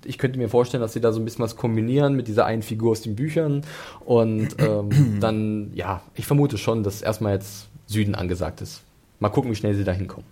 ich 0.07 0.17
könnte 0.17 0.39
mir 0.39 0.49
vorstellen, 0.49 0.81
dass 0.81 0.93
sie 0.93 1.01
da 1.01 1.11
so 1.11 1.19
ein 1.19 1.25
bisschen 1.25 1.43
was 1.43 1.55
kombinieren 1.55 2.15
mit 2.15 2.27
dieser 2.27 2.45
einen 2.45 2.61
Figur 2.61 2.91
aus 2.91 3.01
den 3.01 3.15
Büchern. 3.15 3.61
Und 4.05 4.55
ähm, 4.59 5.19
dann, 5.19 5.71
ja, 5.73 6.01
ich 6.15 6.25
vermute 6.25 6.57
schon, 6.57 6.83
dass 6.83 7.01
erstmal 7.01 7.33
jetzt 7.33 7.67
Süden 7.85 8.15
angesagt 8.15 8.61
ist. 8.61 8.81
Mal 9.19 9.29
gucken, 9.29 9.51
wie 9.51 9.55
schnell 9.55 9.73
sie 9.73 9.83
da 9.83 9.91
hinkommen. 9.91 10.25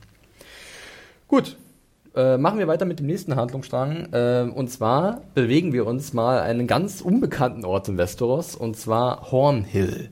Gut, 1.28 1.58
äh, 2.16 2.38
machen 2.38 2.60
wir 2.60 2.68
weiter 2.68 2.86
mit 2.86 3.00
dem 3.00 3.08
nächsten 3.08 3.36
Handlungsstrang. 3.36 4.14
Äh, 4.14 4.50
und 4.54 4.70
zwar 4.70 5.22
bewegen 5.34 5.74
wir 5.74 5.86
uns 5.86 6.14
mal 6.14 6.40
einen 6.40 6.68
ganz 6.68 7.02
unbekannten 7.02 7.66
Ort 7.66 7.90
in 7.90 7.98
Westeros, 7.98 8.56
und 8.56 8.78
zwar 8.78 9.32
Hornhill. 9.32 10.10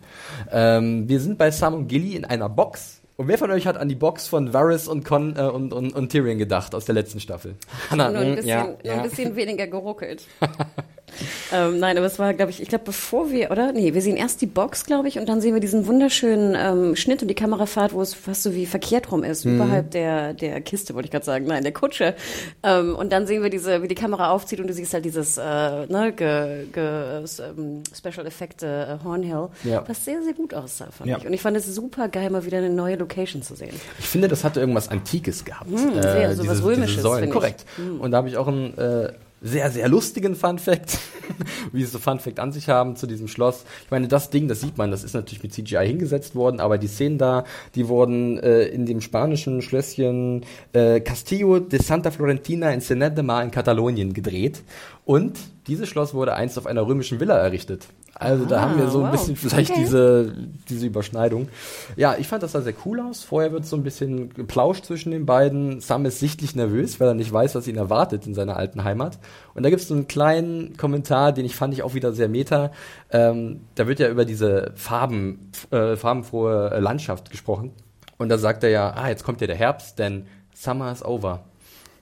Ähm, 0.52 1.08
wir 1.08 1.19
sind 1.19 1.38
bei 1.38 1.52
Sam 1.52 1.73
und 1.73 1.88
Gilly 1.88 2.15
in 2.15 2.26
einer 2.26 2.49
Box 2.49 2.92
und 3.17 3.28
wer 3.28 3.38
von 3.38 3.52
euch 3.52 3.67
hat 3.67 3.78
an 3.78 3.89
die 3.89 3.95
Box 3.95 4.28
von 4.28 4.54
Varys 4.54 4.88
und, 4.88 5.06
Con, 5.06 5.36
äh, 5.36 5.41
und, 5.41 5.73
und, 5.73 5.93
und 5.93 6.10
Tyrion 6.12 6.38
gedacht 6.38 6.73
aus 6.76 6.86
der 6.86 6.95
letzten 6.95 7.19
Staffel? 7.19 7.56
Hanna, 7.89 8.10
nur 8.10 8.21
ein 8.21 8.36
bisschen, 8.36 8.47
ja, 8.47 8.63
nur 8.84 8.93
ein 8.93 9.04
bisschen 9.04 9.36
weniger 9.36 9.67
geruckelt. 9.67 10.26
ähm, 11.52 11.80
nein, 11.80 11.97
aber 11.97 12.06
es 12.06 12.19
war, 12.19 12.34
glaube 12.34 12.52
ich, 12.52 12.62
ich 12.62 12.69
glaube, 12.69 12.86
bevor 12.86 13.32
wir, 13.32 13.52
oder? 13.52 13.71
Nee, 13.71 13.93
wir 13.93 14.02
sehen 14.02 14.17
erst 14.17 14.41
die 14.41 14.45
Box, 14.45 14.86
glaube 14.86 15.08
ich, 15.08 15.19
und 15.19 15.28
dann 15.28 15.41
sehen 15.41 15.54
wir 15.54 15.62
diesen 15.62 15.88
wunderschönen 15.88 16.56
ähm, 16.58 16.95
Schnitt 16.95 17.21
und 17.21 17.28
die 17.28 17.36
Kamerafahrt, 17.36 17.93
wo 17.93 18.02
es 18.02 18.13
fast 18.13 18.43
so 18.43 18.54
wie 18.54 18.65
verkehrt 18.65 19.12
rum 19.12 19.23
ist, 19.23 19.45
mhm. 19.45 19.56
überhalb 19.56 19.91
der, 19.91 20.34
der 20.34 20.62
Kiste, 20.62 20.93
wollte 20.93 21.08
ich 21.08 21.12
gerade 21.12 21.26
sagen, 21.26 21.45
nein, 21.45 21.63
der 21.63 21.73
Kutsche. 21.73 22.15
Ähm, 22.63 22.95
und 22.95 23.12
dann 23.12 23.28
sehen 23.28 23.43
wir 23.43 23.49
diese, 23.49 23.82
wie 23.82 23.88
die 23.88 23.95
Kamera 23.95 24.32
aufzieht 24.32 24.60
und 24.60 24.67
du 24.67 24.73
siehst 24.73 24.93
halt 24.93 25.06
dieses 25.06 25.38
äh, 25.38 25.41
ne, 25.88 26.13
ge, 26.15 26.65
ge, 26.71 26.84
ähm, 26.84 27.84
Special 27.95 28.26
Effekte 28.26 28.99
äh, 29.02 29.04
Hornhill, 29.04 29.49
ja. 29.63 29.84
was 29.88 30.06
sehr, 30.06 30.21
sehr 30.23 30.34
gut 30.34 30.54
aussah, 30.54 30.88
fand 30.91 31.10
ja. 31.10 31.17
ich. 31.17 31.26
Und 31.26 31.34
ich 31.34 31.41
fand 31.41 31.58
es 31.58 31.65
super 31.73 32.08
geil, 32.08 32.30
mal 32.30 32.45
wieder 32.45 32.58
eine 32.58 32.69
neue 32.69 32.95
Location 32.95 33.41
zu 33.41 33.56
sehen. 33.56 33.73
Ich 33.99 34.08
finde, 34.08 34.28
das 34.28 34.43
hatte 34.43 34.60
irgendwas 34.60 34.89
Antikes 34.89 35.45
gehabt. 35.45 35.69
Mhm, 35.69 36.02
sehr, 36.02 36.30
äh, 36.30 36.36
so 36.36 36.43
diese, 36.43 36.54
was 36.54 36.63
Römisches, 36.63 37.04
Korrekt. 37.04 37.65
Mhm. 37.78 38.02
Und 38.02 38.12
da 38.12 38.17
habe 38.17 38.30
ich 38.30 38.38
auch 38.38 38.47
ein 38.47 38.78
äh, 38.78 39.13
sehr, 39.43 39.69
sehr 39.69 39.89
lustigen 39.89 40.36
Fun 40.36 40.58
Fact, 40.58 40.97
wie 41.73 41.84
sie 41.84 41.91
so 41.91 41.99
Fun 41.99 42.19
Fact 42.19 42.39
an 42.39 42.53
sich 42.53 42.69
haben 42.69 42.95
zu 42.95 43.06
diesem 43.06 43.27
Schloss. 43.27 43.65
Ich 43.84 43.91
meine, 43.91 44.08
das 44.08 44.29
Ding, 44.29 44.47
das 44.47 44.62
sieht 44.62 44.77
man, 44.77 44.89
das 44.89 45.03
ist 45.03 45.13
natürlich 45.13 45.43
mit 45.43 45.53
CGI 45.53 45.86
hingesetzt 45.86 46.34
worden, 46.34 46.62
aber 46.62 46.77
die 46.77 46.88
Szenen 46.88 47.17
da, 47.17 47.43
die 47.75 47.89
wurden 47.89 48.39
äh, 48.39 48.63
in 48.63 48.86
dem 48.86 49.01
spanischen 49.01 49.62
Schlösschen 49.62 50.45
äh, 50.71 51.01
Castillo 51.01 51.60
de 51.60 51.82
Santa 51.82 52.10
Florentina 52.10 52.71
in 52.71 52.79
Cenet 52.79 53.17
de 53.17 53.23
Mar 53.23 53.43
in 53.43 53.51
Katalonien 53.51 54.13
gedreht. 54.13 54.63
Und 55.03 55.38
dieses 55.67 55.89
Schloss 55.89 56.13
wurde 56.13 56.34
einst 56.34 56.58
auf 56.58 56.65
einer 56.65 56.88
römischen 56.88 57.19
Villa 57.19 57.38
errichtet. 57.38 57.88
Also 58.15 58.45
ah, 58.45 58.47
da 58.47 58.62
haben 58.62 58.78
wir 58.78 58.89
so 58.89 58.99
ein 58.99 59.06
ah, 59.06 59.12
wow. 59.12 59.19
bisschen 59.19 59.36
vielleicht 59.36 59.71
okay. 59.71 59.80
diese, 59.82 60.34
diese 60.69 60.86
Überschneidung. 60.86 61.49
Ja, 61.95 62.15
ich 62.17 62.28
fand 62.28 62.43
das 62.43 62.52
sah 62.52 62.62
sehr 62.62 62.76
cool 62.86 62.99
aus. 62.99 63.23
Vorher 63.23 63.52
wird 63.52 63.65
so 63.65 63.76
ein 63.76 63.84
bisschen 63.84 64.34
geplauscht 64.34 64.86
zwischen 64.86 65.12
den 65.12 65.26
beiden. 65.26 65.82
Sam 65.82 66.06
ist 66.06 66.19
sichtlich 66.19 66.56
nervös, 66.56 66.99
weil 66.99 67.08
er 67.08 67.13
nicht 67.15 67.34
weiß, 67.34 67.56
was 67.56 67.67
ihn 67.67 67.78
erwartet 67.78 68.28
in 68.28 68.36
seiner 68.36 68.56
alten 68.56 68.84
Heimat. 68.84 69.17
Und 69.56 69.63
da 69.63 69.69
gibt 69.69 69.82
es 69.82 69.88
so 69.88 69.95
einen 69.95 70.08
kleinen 70.08 70.78
Kommentar, 70.78 71.32
den 71.32 71.45
ich 71.45 71.56
fand 71.56 71.73
ich 71.73 71.82
auch 71.82 71.95
wieder 71.95 72.13
sehr 72.13 72.30
meta. 72.30 72.71
Ähm, 73.12 73.62
da 73.76 73.88
wird 73.88 73.99
ja 73.99 74.10
über 74.10 74.26
diese 74.26 74.73
Farben, 74.76 75.52
äh, 75.71 75.95
farbenfrohe 75.95 76.80
Landschaft 76.80 77.32
gesprochen. 77.32 77.71
Und 78.19 78.30
da 78.30 78.38
sagt 78.38 78.63
er 78.63 78.69
ja, 78.69 78.93
ah, 78.95 79.10
jetzt 79.10 79.23
kommt 79.23 79.41
ja 79.41 79.47
der 79.47 79.56
Herbst, 79.56 79.97
denn 79.97 80.28
Summer 80.54 80.91
is 80.91 81.04
over. 81.04 81.43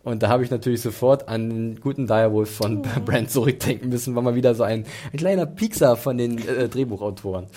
Und 0.04 0.24
da 0.24 0.30
habe 0.30 0.44
ich 0.44 0.50
natürlich 0.50 0.82
sofort 0.82 1.28
an 1.28 1.50
den 1.50 1.80
guten 1.80 2.08
Direwolf 2.08 2.50
von 2.50 2.80
oh. 2.80 3.00
Brand 3.06 3.30
zurückdenken 3.30 3.90
müssen, 3.90 4.16
war 4.16 4.24
mal 4.24 4.36
wieder 4.36 4.56
so 4.56 4.64
ein, 4.64 4.86
ein 5.14 5.18
kleiner 5.18 5.46
Pixar 5.46 5.96
von 5.96 6.18
den 6.18 6.38
äh, 6.48 6.68
Drehbuchautoren. 6.68 7.48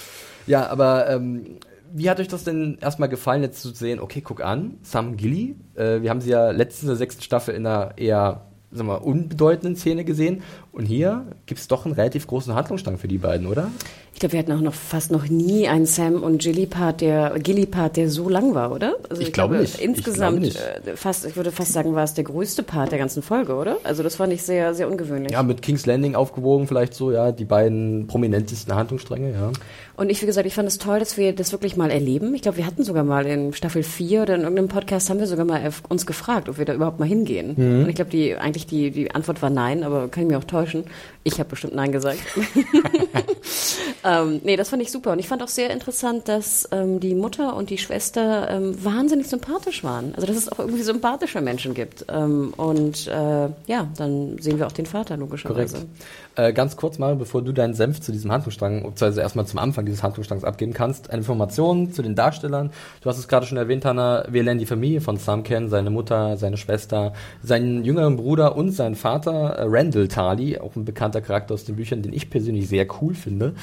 Ja, 0.47 0.69
aber 0.69 1.09
ähm, 1.09 1.59
wie 1.93 2.11
hat 2.11 2.21
euch 2.21 2.29
das 2.29 2.45
denn 2.45 2.77
erstmal 2.81 3.09
gefallen, 3.09 3.43
jetzt 3.43 3.63
zu 3.63 3.71
sehen, 3.71 4.01
okay, 4.01 4.21
guck 4.21 4.45
an, 4.45 4.79
Sam 4.83 5.17
Gilly, 5.17 5.57
äh, 5.75 6.03
wir 6.03 6.11
haben 6.11 6.21
sie 6.21 6.31
ja 6.31 6.51
letzte 6.51 6.87
der 6.87 6.97
sechsten 6.97 7.23
Staffel 7.23 7.55
in 7.55 7.67
einer 7.67 7.97
eher 7.97 8.43
sagen 8.75 8.89
wir, 8.89 9.05
unbedeutenden 9.05 9.77
Szene 9.77 10.05
gesehen. 10.05 10.43
Und 10.75 10.87
hier 10.87 11.25
gibt 11.47 11.61
es 11.61 11.69
doch 11.69 11.85
einen 11.85 11.95
relativ 11.95 12.27
großen 12.27 12.53
Handlungsstrang 12.53 12.99
für 12.99 13.07
die 13.07 13.19
beiden, 13.19 13.47
oder? 13.47 13.71
Ich 14.13 14.21
glaube, 14.21 14.33
wir 14.33 14.39
hatten 14.41 14.53
auch 14.53 14.61
noch 14.61 14.75
fast 14.75 15.11
noch 15.11 15.29
nie 15.29 15.69
einen 15.69 15.87
Sam 15.87 16.23
und 16.23 16.39
Gilly 16.39 16.67
Part, 16.67 17.01
der 17.01 17.37
Gilly 17.41 17.67
Part, 17.67 17.97
der 17.97 18.09
so 18.09 18.29
lang 18.29 18.55
war, 18.55 18.73
oder? 18.73 18.95
Also 19.09 19.23
ich, 19.23 19.29
ich 19.29 19.35
glaube, 19.35 19.59
nicht. 19.59 19.81
Insgesamt 19.81 20.45
ich 20.45 20.55
glaube 20.55 20.79
nicht. 20.81 20.89
Äh, 20.89 20.97
fast, 20.97 21.27
ich 21.27 21.37
würde 21.37 21.53
fast 21.53 21.73
sagen, 21.73 21.95
war 21.95 22.03
es 22.03 22.15
der 22.15 22.25
größte 22.25 22.63
Part 22.65 22.93
der 22.93 22.99
ganzen 22.99 23.23
Folge, 23.23 23.55
oder? 23.55 23.77
Also 23.85 24.03
das 24.03 24.17
fand 24.17 24.33
ich 24.33 24.43
sehr, 24.43 24.75
sehr 24.75 24.89
ungewöhnlich. 24.89 25.33
Ja, 25.33 25.43
mit 25.43 25.63
King's 25.63 25.87
Landing 25.87 26.15
aufgewogen 26.17 26.67
vielleicht 26.67 26.95
so, 26.95 27.13
ja, 27.13 27.33
die 27.33 27.45
beiden 27.45 28.07
prominentesten 28.07 28.75
Handlungsstränge, 28.75 29.33
ja. 29.33 29.53
Und 29.97 30.11
ich, 30.11 30.23
wie 30.23 30.27
gesagt, 30.27 30.47
ich 30.47 30.55
fand 30.55 30.67
es 30.67 30.79
toll, 30.79 30.99
dass 30.99 31.17
wir 31.17 31.33
das 31.35 31.53
wirklich 31.53 31.77
mal 31.77 31.91
erleben. 31.91 32.35
Ich 32.35 32.43
glaube, 32.43 32.57
wir 32.57 32.67
hatten 32.67 32.83
sogar 32.83 33.05
mal 33.05 33.27
in 33.27 33.53
Staffel 33.53 33.85
4 33.85 34.23
oder 34.23 34.35
in 34.35 34.41
irgendeinem 34.41 34.69
Podcast 34.69 35.09
haben 35.09 35.21
wir 35.21 35.29
sogar 35.29 35.45
mal 35.45 35.73
uns 35.89 36.05
gefragt, 36.05 36.49
ob 36.49 36.59
wir 36.59 36.65
da 36.65 36.75
überhaupt 36.75 36.99
mal 36.99 37.07
hingehen. 37.07 37.55
Mhm. 37.57 37.85
Und 37.85 37.89
ich 37.89 37.95
glaube, 37.95 38.11
die, 38.11 38.35
eigentlich 38.37 38.67
die, 38.67 38.91
die 38.91 39.13
Antwort 39.13 39.41
war 39.41 39.51
nein, 39.51 39.85
aber 39.85 40.09
kann 40.09 40.25
ich 40.25 40.31
mir 40.31 40.39
auch 40.39 40.45
täuschen. 40.45 40.64
enttäuschen, 40.65 40.85
Ich 41.27 41.39
habe 41.39 41.49
bestimmt 41.49 41.75
nein 41.75 41.91
gesagt. 41.91 42.19
ähm, 44.05 44.43
nee, 44.45 44.57
das 44.57 44.69
fand 44.69 44.83
ich 44.83 44.93
super. 44.93 45.13
Und 45.13 45.19
ich 45.19 45.27
fand 45.27 45.43
auch 45.43 45.49
sehr 45.49 45.71
interessant, 45.71 46.29
dass 46.29 46.69
ähm, 46.71 47.01
die 47.01 47.15
Mutter 47.15 47.57
und 47.57 47.71
die 47.71 47.79
Schwester 47.79 48.51
ähm, 48.51 48.85
wahnsinnig 48.85 49.29
sympathisch 49.29 49.83
waren. 49.83 50.15
Also, 50.15 50.27
dass 50.27 50.37
es 50.37 50.53
auch 50.53 50.59
irgendwie 50.59 50.83
sympathische 50.83 51.41
Menschen 51.41 51.73
gibt. 51.73 52.05
Ähm, 52.11 52.53
und 52.59 53.07
äh, 53.07 53.49
ja, 53.67 53.89
dann 53.97 54.37
sehen 54.39 54.59
wir 54.59 54.67
auch 54.67 54.73
den 54.73 54.85
Vater 54.85 55.17
logischerweise. 55.17 55.77
Korrekt. 55.77 55.91
Äh, 56.37 56.53
ganz 56.53 56.77
kurz 56.77 56.99
mal, 56.99 57.17
bevor 57.17 57.43
du 57.43 57.53
deinen 57.53 57.75
Senf 57.75 58.01
zu 58.01 58.13
diesem 58.13 58.33
Handlungsstrang, 58.33 58.83
beziehungsweise 58.83 59.21
erstmal 59.21 59.47
zum 59.47 59.61
Anfang 59.61 59.87
dieses 59.87 60.03
Handlungsstrangs 60.03 60.45
abgeben 60.45 60.73
kannst, 60.73 61.11
eine 61.11 61.21
Information 61.21 61.93
zu 61.93 62.03
den 62.03 62.17
Darstellern. 62.17 62.71
Du 63.01 63.09
hast 63.09 63.19
es 63.19 63.29
gerade 63.29 63.47
schon 63.47 63.57
erwähnt, 63.57 63.85
Hannah, 63.85 64.27
wir 64.29 64.43
lernen 64.43 64.59
die 64.59 64.67
Familie 64.67 65.01
von 65.01 65.17
Sam 65.17 65.45
kennen, 65.45 65.69
seine 65.69 65.91
Mutter, 65.91 66.37
seine 66.37 66.57
Schwester, 66.57 67.13
seinen 67.43 67.85
jüngeren 67.85 68.17
Bruder 68.17 68.57
und 68.57 68.73
seinen 68.73 68.97
Vater, 68.97 69.55
äh, 69.55 69.65
Randall 69.67 70.09
Tarly, 70.09 70.59
auch 70.59 70.75
ein 70.77 70.85
bekannter 70.85 71.14
Charakter 71.21 71.55
aus 71.55 71.65
den 71.65 71.77
Büchern, 71.77 72.03
den 72.03 72.13
ich 72.13 72.31
persönlich 72.31 72.69
sehr 72.69 72.87
cool 73.01 73.15
finde. 73.15 73.55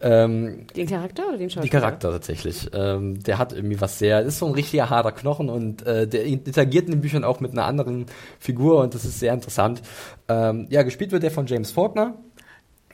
Ähm, 0.00 0.66
den 0.76 0.86
Charakter 0.86 1.28
oder 1.28 1.38
den 1.38 1.50
Schauspieler? 1.50 1.62
Die 1.62 1.70
Charakter 1.70 2.10
tatsächlich. 2.10 2.70
Ähm, 2.72 3.22
der 3.22 3.38
hat 3.38 3.52
irgendwie 3.52 3.80
was 3.80 3.98
sehr, 3.98 4.20
ist 4.22 4.38
so 4.38 4.46
ein 4.46 4.54
richtiger 4.54 4.90
harter 4.90 5.12
Knochen 5.12 5.48
und 5.48 5.86
äh, 5.86 6.06
der 6.06 6.24
interagiert 6.24 6.86
in 6.86 6.92
den 6.92 7.00
Büchern 7.00 7.24
auch 7.24 7.40
mit 7.40 7.52
einer 7.52 7.64
anderen 7.64 8.06
Figur 8.38 8.80
und 8.82 8.94
das 8.94 9.04
ist 9.04 9.20
sehr 9.20 9.34
interessant. 9.34 9.82
Ähm, 10.28 10.66
ja, 10.70 10.82
gespielt 10.82 11.12
wird 11.12 11.22
der 11.22 11.30
von 11.30 11.46
James 11.46 11.70
Faulkner. 11.70 12.14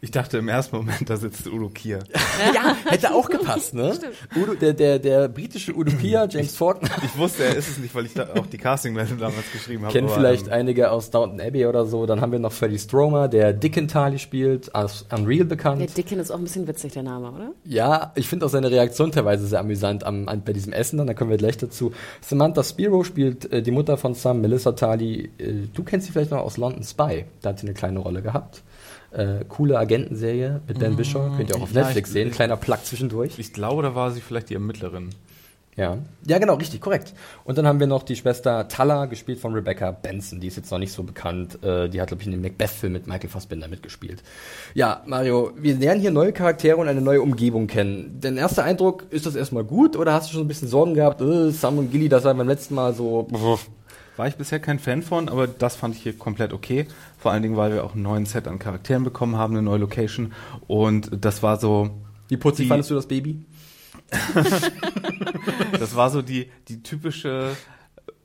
Ich 0.05 0.11
dachte 0.11 0.37
im 0.37 0.49
ersten 0.49 0.77
Moment, 0.77 1.09
da 1.09 1.17
sitzt 1.17 1.47
Udo 1.47 1.71
Kier. 1.71 2.01
ja, 2.55 2.77
hätte 2.85 3.15
auch 3.15 3.27
gepasst, 3.31 3.73
ne? 3.73 3.99
Udo, 4.37 4.53
der, 4.53 4.75
der, 4.75 4.99
der 4.99 5.29
britische 5.29 5.75
Udo 5.75 5.93
Kier, 5.93 6.29
James 6.31 6.55
Faulkner. 6.55 6.91
Ich 7.03 7.17
wusste, 7.17 7.45
er 7.45 7.57
ist 7.57 7.71
es 7.71 7.79
nicht, 7.79 7.95
weil 7.95 8.05
ich 8.05 8.13
da 8.13 8.29
auch 8.37 8.45
die 8.45 8.59
Casting-Meldung 8.59 9.19
damals 9.19 9.51
geschrieben 9.51 9.85
habe. 9.85 9.95
Kennen 9.95 10.11
vielleicht 10.11 10.49
ähm, 10.49 10.53
einige 10.53 10.91
aus 10.91 11.11
Downton 11.11 11.41
Abbey 11.41 11.65
oder 11.65 11.87
so. 11.87 12.05
Dann 12.05 12.21
haben 12.21 12.33
wir 12.33 12.39
noch 12.39 12.53
Freddie 12.53 12.79
Stromer, 12.79 13.29
der 13.29 13.55
Dickon 13.55 13.89
Tali 13.89 14.19
spielt, 14.19 14.75
aus 14.75 15.07
Unreal 15.11 15.47
bekannt. 15.47 15.81
Der 15.81 15.89
Dickon 15.89 16.19
ist 16.19 16.31
auch 16.31 16.37
ein 16.37 16.45
bisschen 16.45 16.69
witzig, 16.69 16.93
der 16.93 17.03
Name, 17.03 17.31
oder? 17.31 17.53
Ja, 17.65 18.13
ich 18.15 18.29
finde 18.29 18.45
auch 18.45 18.51
seine 18.51 18.71
Reaktion 18.71 19.11
teilweise 19.11 19.47
sehr 19.47 19.61
amüsant 19.61 20.05
am, 20.05 20.29
an, 20.29 20.43
bei 20.45 20.53
diesem 20.53 20.75
Essen, 20.75 20.99
dann 20.99 21.07
da 21.07 21.15
kommen 21.15 21.31
wir 21.31 21.39
gleich 21.39 21.57
dazu. 21.57 21.95
Samantha 22.21 22.63
Spiro 22.63 23.05
spielt 23.05 23.51
äh, 23.51 23.63
die 23.63 23.71
Mutter 23.71 23.97
von 23.97 24.13
Sam, 24.13 24.43
Melissa 24.43 24.73
Tali. 24.73 25.31
Äh, 25.39 25.69
du 25.73 25.83
kennst 25.83 26.09
sie 26.09 26.13
vielleicht 26.13 26.31
noch 26.31 26.41
aus 26.41 26.59
London 26.59 26.83
Spy. 26.83 27.25
Da 27.41 27.49
hat 27.49 27.59
sie 27.59 27.67
eine 27.67 27.75
kleine 27.75 28.01
Rolle 28.01 28.21
gehabt. 28.21 28.63
Äh, 29.15 29.45
coole 29.49 29.79
Agentenserie 29.79 30.61
mit 30.67 30.83
Dan 30.83 30.97
Bishop, 30.97 31.37
könnt 31.37 31.49
ihr 31.51 31.57
auch 31.57 31.63
auf 31.63 31.73
ja, 31.73 31.85
Netflix 31.85 32.09
ich, 32.09 32.15
sehen, 32.15 32.31
kleiner 32.33 32.57
Plug 32.57 32.79
zwischendurch. 32.83 33.39
Ich 33.39 33.53
glaube, 33.53 33.83
da 33.83 33.95
war 33.95 34.11
sie 34.11 34.21
vielleicht 34.21 34.51
die 34.51 34.55
Ermittlerin. 34.55 35.11
Ja. 35.77 35.99
Ja, 36.27 36.39
genau, 36.39 36.55
richtig, 36.55 36.81
korrekt. 36.81 37.15
Und 37.45 37.59
dann 37.59 37.67
haben 37.67 37.81
wir 37.81 37.87
noch 37.87 38.03
die 38.03 38.17
Schwester 38.17 38.69
Tala, 38.69 39.07
gespielt 39.07 39.39
von 39.41 39.53
Rebecca 39.55 39.91
Benson. 39.91 40.41
Die 40.41 40.47
ist 40.47 40.57
jetzt 40.57 40.71
noch 40.71 40.79
nicht 40.79 40.93
so 40.93 41.03
bekannt. 41.03 41.63
Äh, 41.63 41.89
die 41.89 42.01
hat, 42.01 42.09
glaube 42.09 42.23
ich, 42.23 42.27
in 42.27 42.33
dem 42.33 42.43
Macbeth-Film 42.43 42.93
mit 42.93 43.07
Michael 43.07 43.29
Fassbinder 43.29 43.69
mitgespielt. 43.69 44.23
Ja, 44.75 45.03
Mario, 45.07 45.53
wir 45.57 45.77
lernen 45.77 46.01
hier 46.01 46.11
neue 46.11 46.33
Charaktere 46.33 46.77
und 46.77 46.89
eine 46.89 47.01
neue 47.01 47.23
Umgebung 47.23 47.67
kennen. 47.67 48.19
Dein 48.21 48.37
erster 48.37 48.65
Eindruck, 48.65 49.05
ist 49.11 49.27
das 49.27 49.35
erstmal 49.35 49.65
gut 49.65 49.97
oder 49.97 50.13
hast 50.13 50.29
du 50.29 50.35
schon 50.35 50.45
ein 50.45 50.49
bisschen 50.49 50.69
Sorgen 50.69 50.95
gehabt, 50.95 51.21
äh, 51.21 51.51
Sam 51.51 51.79
und 51.79 51.91
Gilly, 51.91 52.09
das 52.09 52.25
war 52.25 52.35
beim 52.35 52.49
letzten 52.49 52.75
Mal 52.75 52.95
so... 52.95 53.29
War 54.17 54.29
ich 54.29 54.37
bisher 54.37 54.61
kein 54.61 54.79
Fan 54.79 55.03
von, 55.03 55.29
aber 55.29 55.49
das 55.49 55.75
fand 55.75 55.97
ich 55.97 56.03
hier 56.03 56.17
komplett 56.17 56.53
okay. 56.53 56.87
Vor 57.25 57.33
allen 57.33 57.43
Dingen, 57.43 57.57
weil 57.57 57.73
wir 57.73 57.85
auch 57.85 57.95
einen 57.95 58.03
neuen 58.03 58.27
Set 58.27 58.47
an 58.47 58.59
Charakteren 58.59 59.03
bekommen 59.03 59.39
haben, 59.39 59.55
eine 59.55 59.63
neue 59.63 59.79
Location. 59.79 60.35
Und 60.67 61.25
das 61.25 61.43
war 61.43 61.59
so. 61.59 61.89
Wie 62.29 62.37
putzig 62.37 62.69
fandest 62.69 62.91
du 62.91 62.95
das 62.97 63.09
Baby? 63.09 63.47
das 65.81 65.97
war 65.97 66.11
so 66.11 66.21
die, 66.21 66.51
die 66.69 66.83
typische 66.83 67.53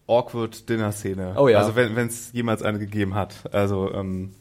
awkward 0.06 0.68
Dinner-Szene. 0.68 1.36
Oh 1.38 1.48
ja. 1.48 1.60
Also 1.60 1.78
wenn 1.78 1.96
es 1.96 2.34
jemals 2.34 2.62
eine 2.62 2.78
gegeben 2.78 3.16
hat. 3.16 3.36
Also 3.54 3.90
ähm, 3.94 4.32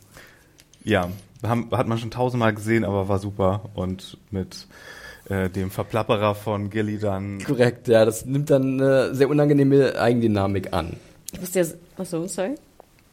ja, 0.82 1.08
haben, 1.46 1.70
hat 1.70 1.86
man 1.86 1.98
schon 1.98 2.10
tausendmal 2.10 2.52
gesehen, 2.52 2.84
aber 2.84 3.08
war 3.08 3.20
super. 3.20 3.70
Und 3.74 4.18
mit 4.32 4.66
äh, 5.28 5.48
dem 5.50 5.70
Verplapperer 5.70 6.34
von 6.34 6.68
Gilly 6.68 6.98
dann. 6.98 7.38
Korrekt, 7.44 7.86
ja, 7.86 8.04
das 8.04 8.26
nimmt 8.26 8.50
dann 8.50 8.80
eine 8.80 9.14
sehr 9.14 9.28
unangenehme 9.28 9.96
Eigendynamik 10.00 10.72
an. 10.72 10.96
Ich 11.30 11.38
muss 11.38 11.52
dir, 11.52 11.64
achso, 11.96 12.26
sorry. 12.26 12.56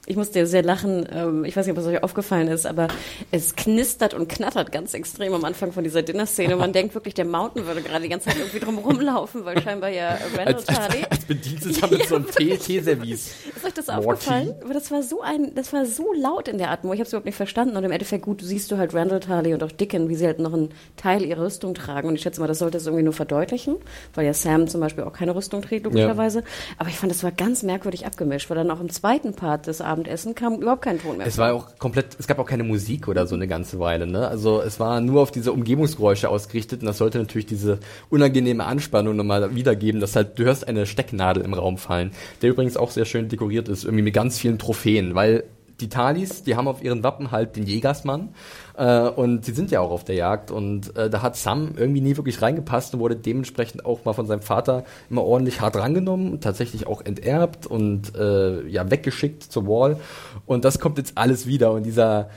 Ich 0.08 0.16
musste 0.16 0.45
sehr 0.45 0.62
lachen. 0.62 1.08
Ähm, 1.12 1.45
ich 1.45 1.56
weiß 1.56 1.66
nicht, 1.66 1.76
ob 1.76 1.82
es 1.84 1.88
euch 1.89 2.03
aufgefallen 2.03 2.47
ist, 2.47 2.68
aber 2.68 2.88
es 3.32 3.56
knistert 3.56 4.14
und 4.14 4.30
knattert 4.30 4.72
ganz 4.72 4.93
extrem 4.93 5.34
am 5.34 5.43
Anfang 5.45 5.72
von 5.72 5.84
dieser 5.84 6.03
Dinner-Szene. 6.03 6.56
Man 6.56 6.74
denkt 6.74 6.93
wirklich, 6.93 7.16
der 7.16 7.26
Mountain 7.26 7.66
würde 7.66 7.82
gerade 7.82 8.03
die 8.03 8.10
ganze 8.10 8.30
Zeit 8.30 8.38
irgendwie 8.38 8.60
drum 8.60 8.78
rumlaufen, 8.78 9.45
weil 9.45 9.60
scheinbar 9.62 9.89
ja 9.89 10.10
Randall 10.36 10.56
Als, 10.56 10.68
als, 10.68 10.78
Tardy. 10.78 11.06
als 11.10 11.26
Bediensteter 11.26 11.88
mit 11.89 12.03
so 12.08 12.16
einem 12.18 12.28
Tee- 12.30 12.58
Teeservice. 12.58 13.32
Ist 13.56 13.66
euch 13.66 13.74
das 13.74 13.88
Morty. 13.88 13.99
aufgefallen? 14.08 14.53
Aber 14.64 14.74
das 14.76 14.91
war 14.91 15.01
so 15.01 15.22
ein, 15.22 15.56
das 15.56 15.74
war 15.74 15.86
so 15.88 16.14
laut 16.14 16.47
in 16.47 16.60
der 16.60 16.70
Atmo. 16.70 16.93
Ich 16.93 16.99
habe 16.99 17.06
es 17.08 17.10
überhaupt 17.14 17.26
nicht 17.26 17.36
verstanden. 17.36 17.76
Und 17.76 17.84
im 17.84 17.91
Endeffekt 17.91 18.24
gut 18.26 18.41
siehst 18.43 18.72
du 18.72 18.78
halt 18.78 18.93
Randall 18.93 19.20
Tarley 19.22 19.53
und 19.56 19.64
auch 19.64 19.72
Dickon, 19.72 20.08
wie 20.10 20.16
sie 20.16 20.28
halt 20.28 20.38
noch 20.38 20.53
einen 20.53 20.70
Teil 20.97 21.24
ihrer 21.26 21.43
Rüstung 21.45 21.74
tragen. 21.74 22.08
Und 22.10 22.16
ich 22.16 22.22
schätze 22.22 22.39
mal, 22.41 22.47
das 22.47 22.60
sollte 22.60 22.78
es 22.78 22.86
irgendwie 22.86 23.03
nur 23.03 23.14
verdeutlichen, 23.14 23.78
weil 24.14 24.26
ja 24.28 24.34
Sam 24.36 24.68
zum 24.68 24.82
Beispiel 24.82 25.03
auch 25.03 25.14
keine 25.14 25.34
Rüstung 25.36 25.64
trägt, 25.64 25.86
logischerweise. 25.86 26.43
Aber 26.78 26.89
ich 26.89 26.97
fand, 26.97 27.12
das 27.12 27.24
war 27.24 27.32
ganz 27.32 27.64
merkwürdig 27.64 28.06
abgemischt, 28.06 28.51
weil 28.51 28.58
dann 28.58 28.70
auch 28.70 28.80
im 28.80 28.89
zweiten 28.89 29.34
Part 29.34 29.66
des 29.66 29.82
Abendessen 29.96 30.36
kam 30.36 30.56
überhaupt 30.56 30.82
kein 30.82 31.00
Ton 31.00 31.18
mehr. 31.18 31.26
Es 31.26 31.38
war 31.38 31.54
auch 31.54 31.78
komplett, 31.80 32.18
es 32.20 32.28
gab 32.28 32.38
auch 32.39 32.46
keine 32.46 32.64
Musik 32.64 33.08
oder 33.08 33.28
so 33.28 33.36
eine 33.36 33.48
ganze 33.48 33.80
Weile, 33.80 34.06
ne? 34.06 34.28
Also 34.28 34.62
es 34.62 34.80
war 34.80 35.00
nur 35.00 35.22
auf 35.22 35.32
diese 35.32 35.54
Umgebungsgeräusche 35.54 36.30
ausgerichtet 36.30 36.82
und 36.82 36.88
das 36.88 36.98
sollte 36.98 37.18
natürlich 37.18 37.46
diese 37.46 37.80
unangenehme 38.10 38.66
Anspannung 38.66 39.16
nochmal 39.16 39.56
wiedergeben, 39.56 40.02
dass 40.02 40.16
halt, 40.16 40.38
du 40.38 40.43
hörst 40.43 40.68
eine 40.68 40.86
Stecknadel 40.86 41.43
im 41.43 41.54
Raum 41.54 41.78
fallen, 41.78 42.12
der 42.41 42.50
übrigens 42.50 42.76
auch 42.76 42.91
sehr 42.91 43.06
schön 43.06 43.30
dekoriert 43.30 43.70
ist, 43.70 43.86
irgendwie 43.86 44.04
mit 44.04 44.14
ganz 44.14 44.38
vielen 44.38 44.60
Trophäen, 44.60 45.16
weil 45.16 45.46
die 45.80 45.89
Talis, 45.89 46.43
die 46.43 46.56
haben 46.56 46.68
auf 46.68 46.84
ihren 46.84 47.04
Wappen 47.04 47.32
halt 47.32 47.56
den 47.56 47.66
Jägersmann 47.66 48.30
äh, 48.78 49.09
und 49.09 49.45
sie 49.45 49.53
sind 49.53 49.71
ja 49.71 49.80
auch 49.80 49.91
auf 49.91 50.03
der 50.03 50.15
Jagd 50.15 50.51
und 50.51 50.95
äh, 50.95 51.09
da 51.09 51.21
hat 51.21 51.36
Sam 51.36 51.73
irgendwie 51.78 52.01
nie 52.01 52.17
wirklich 52.17 52.41
reingepasst 52.41 52.93
und 52.93 52.99
wurde 52.99 53.15
dementsprechend 53.15 53.86
auch 53.86 54.05
mal 54.05 54.13
von 54.13 54.28
seinem 54.28 54.41
Vater 54.41 54.84
immer 55.09 55.23
ordentlich 55.23 55.61
hart 55.61 55.76
rangenommen 55.76 56.32
und 56.32 56.43
tatsächlich 56.43 56.88
auch 56.88 57.01
enterbt 57.03 57.67
und 57.67 58.15
äh, 58.15 58.67
ja 58.67 58.89
weggeschickt 58.89 59.43
zur 59.43 59.67
Wall. 59.67 59.97
Und 60.45 60.65
das 60.65 60.80
kommt 60.80 60.97
jetzt 60.97 61.17
alles 61.17 61.47
wieder 61.47 61.71
und 61.71 61.84
dieser 61.84 62.30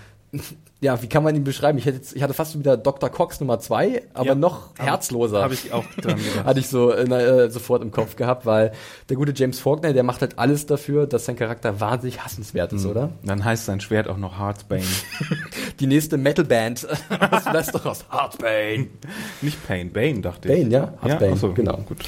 ja, 0.81 1.03
wie 1.03 1.09
kann 1.09 1.25
man 1.25 1.35
ihn 1.35 1.43
beschreiben? 1.43 1.77
Ich, 1.77 1.87
hätte 1.87 1.97
jetzt, 1.97 2.15
ich 2.15 2.23
hatte 2.23 2.35
fast 2.35 2.57
wieder 2.57 2.77
Dr. 2.77 3.11
Cox 3.11 3.41
Nummer 3.41 3.59
zwei, 3.59 4.03
aber 4.15 4.27
Ja, 4.29 4.35
noch 4.37 4.79
herzloser. 4.79 5.43
Habe 5.43 5.55
ich 5.55 5.73
auch 5.73 5.85
dran 6.01 6.19
gedacht. 6.19 6.45
Hatte 6.45 6.61
ich 6.61 6.69
so 6.69 6.93
äh, 6.93 7.51
sofort 7.51 7.83
im 7.83 7.91
Kopf 7.91 8.15
gehabt, 8.15 8.47
weil 8.47 8.71
der 9.09 9.17
gute 9.17 9.33
James 9.35 9.59
Faulkner, 9.59 9.93
der 9.93 10.05
macht 10.05 10.21
halt 10.21 10.39
alles 10.39 10.67
dafür, 10.67 11.09
dass 11.09 11.25
sein 11.25 11.35
Charakter 11.35 11.81
wahnsinnig 11.81 12.25
hassenswert 12.25 12.73
ist, 12.73 12.87
oder? 12.87 13.11
Dann 13.25 13.45
heißt 13.45 13.65
sein 13.67 13.81
Schwert 13.81 14.07
auch 14.07 14.19
noch 14.19 14.39
Heartsbane. 14.39 14.85
Die 15.81 15.89
nächste 15.89 16.17
Metalband 16.17 16.87
aus 17.31 17.47
Westeros, 17.47 18.05
Heartsbane. 18.13 18.87
Nicht 19.43 19.67
Pain, 19.67 19.93
Bane, 19.93 20.21
dachte 20.21 20.49
ich. 20.53 20.63
Bane, 20.63 20.73
ja? 20.73 20.95
Heartsbane, 21.03 21.33
ach 21.35 21.39
so, 21.39 21.53
genau. 21.55 21.79
Gut. 21.89 21.99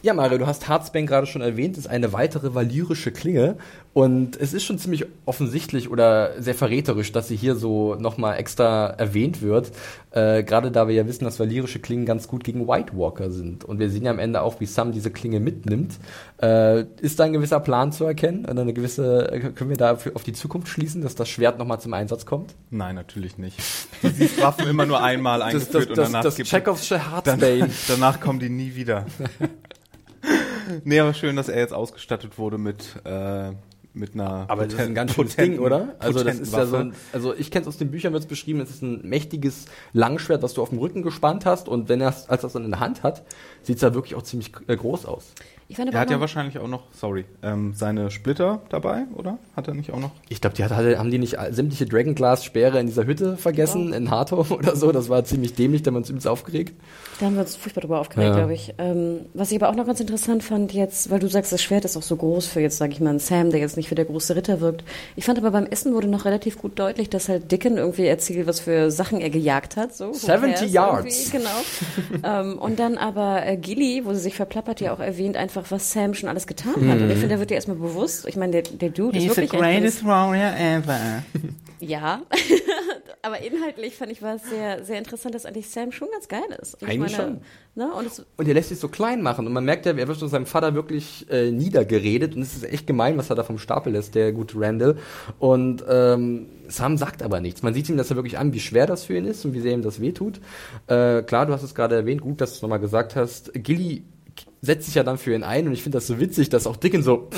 Ja, 0.00 0.14
Mario, 0.14 0.38
du 0.38 0.46
hast 0.46 0.66
Heartsbane 0.66 1.04
gerade 1.04 1.26
schon 1.26 1.42
erwähnt, 1.42 1.76
ist 1.76 1.88
eine 1.88 2.14
weitere 2.14 2.54
valyrische 2.54 3.12
Klinge 3.12 3.56
und 3.94 4.36
es 4.36 4.52
ist 4.52 4.64
schon 4.64 4.76
ziemlich 4.78 5.06
offensichtlich 5.24 5.88
oder 5.88 6.42
sehr 6.42 6.56
verräterisch, 6.56 7.12
dass 7.12 7.28
sie 7.28 7.36
hier 7.36 7.54
so 7.54 7.94
nochmal 7.94 8.38
extra 8.38 8.88
erwähnt 8.88 9.40
wird, 9.40 9.70
äh, 10.10 10.42
gerade 10.42 10.72
da 10.72 10.88
wir 10.88 10.94
ja 10.96 11.06
wissen, 11.06 11.24
dass 11.24 11.38
valyrische 11.38 11.78
Klingen 11.78 12.04
ganz 12.04 12.26
gut 12.26 12.42
gegen 12.42 12.66
White 12.66 12.96
Walker 12.96 13.30
sind 13.30 13.64
und 13.64 13.78
wir 13.78 13.88
sehen 13.90 14.04
ja 14.04 14.10
am 14.10 14.18
Ende 14.18 14.42
auch, 14.42 14.58
wie 14.58 14.66
Sam 14.66 14.90
diese 14.90 15.12
Klinge 15.12 15.38
mitnimmt. 15.38 15.94
Äh, 16.42 16.86
ist 17.00 17.20
da 17.20 17.24
ein 17.24 17.32
gewisser 17.32 17.60
Plan 17.60 17.92
zu 17.92 18.04
erkennen 18.04 18.46
eine 18.46 18.72
gewisse, 18.72 19.30
äh, 19.30 19.38
können 19.38 19.70
wir 19.70 19.76
da 19.76 19.92
auf 19.92 20.24
die 20.24 20.32
Zukunft 20.32 20.68
schließen, 20.68 21.00
dass 21.00 21.14
das 21.14 21.28
Schwert 21.28 21.60
nochmal 21.60 21.80
zum 21.80 21.94
Einsatz 21.94 22.26
kommt? 22.26 22.54
Nein, 22.70 22.96
natürlich 22.96 23.38
nicht. 23.38 23.60
Siehst 24.02 24.42
Waffen 24.42 24.66
immer 24.66 24.86
nur 24.86 25.02
einmal 25.02 25.38
Das, 25.38 25.48
eingeführt 25.48 25.74
das, 25.74 25.86
und 25.86 25.98
das, 25.98 26.08
danach 26.10 26.22
das 26.24 26.36
gibt 26.36 26.48
Chekhovsche 26.48 26.96
dann, 26.96 27.12
Heartsbane. 27.12 27.70
danach 27.86 28.20
kommen 28.20 28.40
die 28.40 28.48
nie 28.48 28.74
wieder. 28.74 29.06
nee, 30.84 30.98
aber 30.98 31.14
schön, 31.14 31.36
dass 31.36 31.48
er 31.48 31.60
jetzt 31.60 31.72
ausgestattet 31.72 32.38
wurde 32.38 32.58
mit, 32.58 32.96
äh, 33.04 33.52
mit 33.94 34.14
einer 34.14 34.44
Aber 34.48 34.64
das 34.64 34.74
ist 34.74 34.80
ein 34.80 34.94
ganz 34.94 35.14
schönes 35.14 35.36
Ding, 35.36 35.58
oder? 35.58 35.94
Also 35.98 36.22
das 36.24 36.40
ist 36.40 36.52
ja 36.52 36.66
so 36.66 36.72
Waffe. 36.72 36.84
ein, 36.84 36.94
also 37.12 37.34
ich 37.34 37.50
kenne 37.50 37.62
es 37.62 37.68
aus 37.68 37.78
den 37.78 37.90
Büchern, 37.90 38.12
wird 38.12 38.24
es 38.24 38.28
beschrieben, 38.28 38.60
es 38.60 38.70
ist 38.70 38.82
ein 38.82 39.08
mächtiges 39.08 39.66
Langschwert, 39.92 40.42
was 40.42 40.54
du 40.54 40.62
auf 40.62 40.70
dem 40.70 40.78
Rücken 40.78 41.02
gespannt 41.02 41.46
hast 41.46 41.68
und 41.68 41.88
wenn 41.88 42.00
er 42.00 42.08
als 42.08 42.28
er 42.28 42.44
es 42.44 42.52
dann 42.52 42.64
in 42.64 42.70
der 42.70 42.80
Hand 42.80 43.02
hat, 43.02 43.22
sieht 43.62 43.76
es 43.76 43.82
ja 43.82 43.94
wirklich 43.94 44.14
auch 44.16 44.22
ziemlich 44.22 44.52
äh, 44.66 44.76
groß 44.76 45.06
aus. 45.06 45.32
Ich 45.68 45.76
fand 45.76 45.92
Er 45.94 46.00
hat 46.00 46.10
ja 46.10 46.20
wahrscheinlich 46.20 46.58
auch 46.58 46.68
noch, 46.68 46.82
sorry, 46.92 47.24
ähm, 47.42 47.72
seine 47.74 48.10
Splitter 48.10 48.60
dabei, 48.68 49.04
oder? 49.14 49.38
Hat 49.56 49.66
er 49.66 49.74
nicht 49.74 49.92
auch 49.92 49.98
noch? 49.98 50.10
Ich 50.28 50.40
glaube, 50.40 50.54
die 50.56 50.62
hat, 50.64 50.72
hatte, 50.72 50.98
haben 50.98 51.10
die 51.10 51.18
nicht 51.18 51.36
sämtliche 51.50 51.86
Dragonglass-Speere 51.86 52.78
in 52.78 52.86
dieser 52.86 53.06
Hütte 53.06 53.36
vergessen, 53.36 53.92
in 53.92 54.10
Hathor 54.10 54.50
oder 54.50 54.76
so? 54.76 54.92
Das 54.92 55.08
war 55.08 55.24
ziemlich 55.24 55.54
dämlich, 55.54 55.82
da 55.82 55.88
haben 55.88 55.94
wir 55.94 55.98
uns 55.98 56.10
übelst 56.10 56.28
aufgeregt. 56.28 56.74
Da 57.18 57.26
haben 57.26 57.34
wir 57.34 57.42
uns 57.42 57.56
furchtbar 57.56 57.80
drüber 57.80 58.00
aufgeregt, 58.00 58.30
Ja. 58.30 58.36
glaube 58.36 58.52
ich. 58.54 58.74
Ähm, 58.78 59.20
was 59.32 59.50
ich 59.52 59.56
aber 59.62 59.70
auch 59.70 59.76
noch 59.76 59.86
ganz 59.86 60.00
interessant 60.00 60.42
fand 60.42 60.72
jetzt, 60.72 61.10
weil 61.10 61.18
du 61.20 61.28
sagst, 61.28 61.52
das 61.52 61.62
Schwert 61.62 61.84
ist 61.84 61.96
auch 61.96 62.02
so 62.02 62.16
groß 62.16 62.46
für 62.46 62.60
jetzt, 62.60 62.76
sage 62.76 62.92
ich 62.92 63.00
mal, 63.00 63.10
einen 63.10 63.18
Sam, 63.18 63.50
der 63.50 63.60
jetzt 63.60 63.76
nicht 63.76 63.90
wie 63.90 63.94
der 63.94 64.04
große 64.04 64.36
Ritter 64.36 64.60
wirkt. 64.60 64.84
Ich 65.16 65.24
fand 65.24 65.38
aber 65.38 65.50
beim 65.50 65.66
Essen 65.66 65.94
wurde 65.94 66.08
noch 66.08 66.24
relativ 66.24 66.58
gut 66.58 66.78
deutlich, 66.78 67.08
dass 67.08 67.28
halt 67.28 67.50
Dickon 67.52 67.76
irgendwie 67.78 68.06
erzählt, 68.06 68.46
was 68.46 68.60
für 68.60 68.90
Sachen 68.90 69.20
er 69.20 69.30
gejagt 69.30 69.76
hat. 69.76 69.94
So, 69.94 70.08
who 70.08 70.12
70 70.14 70.28
cares 70.28 70.72
Yards. 70.72 71.30
Genau. 71.30 71.48
ähm, 72.24 72.58
und 72.58 72.78
dann 72.78 72.98
aber 72.98 73.46
äh, 73.46 73.56
Gilly, 73.56 74.02
wo 74.04 74.12
sie 74.12 74.20
sich 74.20 74.34
verplappert, 74.34 74.80
ja 74.80 74.92
auch 74.92 75.00
erwähnt 75.00 75.36
einfach, 75.36 75.53
was 75.56 75.92
Sam 75.92 76.14
schon 76.14 76.28
alles 76.28 76.46
getan 76.46 76.88
hat. 76.88 77.00
Und 77.00 77.10
ich 77.10 77.18
finde, 77.18 77.34
da 77.34 77.38
wird 77.38 77.50
dir 77.50 77.54
erstmal 77.54 77.76
bewusst, 77.76 78.26
ich 78.26 78.36
meine, 78.36 78.52
der, 78.52 78.62
der 78.62 78.90
Dude 78.90 79.18
ist 79.18 79.36
wirklich 79.36 79.52
ein 79.52 79.84
warrior 80.04 80.52
ever. 80.56 81.22
ja, 81.80 82.22
aber 83.22 83.40
inhaltlich 83.40 83.96
fand 83.96 84.12
ich 84.12 84.20
war 84.22 84.36
es 84.36 84.48
sehr, 84.48 84.84
sehr 84.84 84.98
interessant, 84.98 85.34
dass 85.34 85.46
eigentlich 85.46 85.70
Sam 85.70 85.92
schon 85.92 86.08
ganz 86.12 86.28
geil 86.28 86.42
ist. 86.60 86.74
Und 86.74 86.88
ich 86.88 86.94
Eigentlich 86.94 87.16
schon. 87.16 87.40
Ne, 87.74 87.92
und 87.92 88.24
Und 88.36 88.46
er 88.46 88.54
lässt 88.54 88.68
sich 88.68 88.78
so 88.78 88.88
klein 88.88 89.20
machen 89.20 89.46
und 89.46 89.52
man 89.52 89.64
merkt 89.64 89.84
ja, 89.86 89.92
er 89.96 90.06
wird 90.06 90.18
von 90.18 90.28
seinem 90.28 90.46
Vater 90.46 90.74
wirklich 90.74 91.26
äh, 91.30 91.50
niedergeredet 91.50 92.36
und 92.36 92.42
es 92.42 92.54
ist 92.54 92.64
echt 92.64 92.86
gemein, 92.86 93.18
was 93.18 93.30
er 93.30 93.36
da 93.36 93.42
vom 93.42 93.58
Stapel 93.58 93.94
lässt, 93.94 94.14
der 94.14 94.32
gute 94.32 94.60
Randall. 94.60 94.96
Und 95.38 95.84
ähm, 95.88 96.46
Sam 96.68 96.96
sagt 96.96 97.22
aber 97.22 97.40
nichts. 97.40 97.62
Man 97.62 97.74
sieht 97.74 97.88
ihm 97.88 97.96
das 97.96 98.10
ja 98.10 98.16
wirklich 98.16 98.38
an, 98.38 98.52
wie 98.52 98.60
schwer 98.60 98.86
das 98.86 99.04
für 99.04 99.16
ihn 99.16 99.24
ist 99.24 99.44
und 99.44 99.54
wie 99.54 99.60
sehr 99.60 99.72
ihm 99.72 99.82
das 99.82 100.00
wehtut. 100.00 100.40
Äh, 100.86 101.22
klar, 101.22 101.46
du 101.46 101.52
hast 101.52 101.62
es 101.62 101.74
gerade 101.74 101.96
erwähnt, 101.96 102.20
gut, 102.20 102.40
dass 102.40 102.50
du 102.50 102.56
es 102.56 102.62
nochmal 102.62 102.80
gesagt 102.80 103.16
hast. 103.16 103.52
Gilly 103.54 104.04
setzt 104.64 104.86
sich 104.86 104.94
ja 104.94 105.02
dann 105.02 105.18
für 105.18 105.34
ihn 105.34 105.42
ein 105.42 105.66
und 105.66 105.72
ich 105.72 105.82
finde 105.82 105.96
das 105.96 106.06
so 106.06 106.18
witzig, 106.20 106.48
dass 106.48 106.66
auch 106.66 106.76
Dickon 106.76 107.02
so 107.02 107.28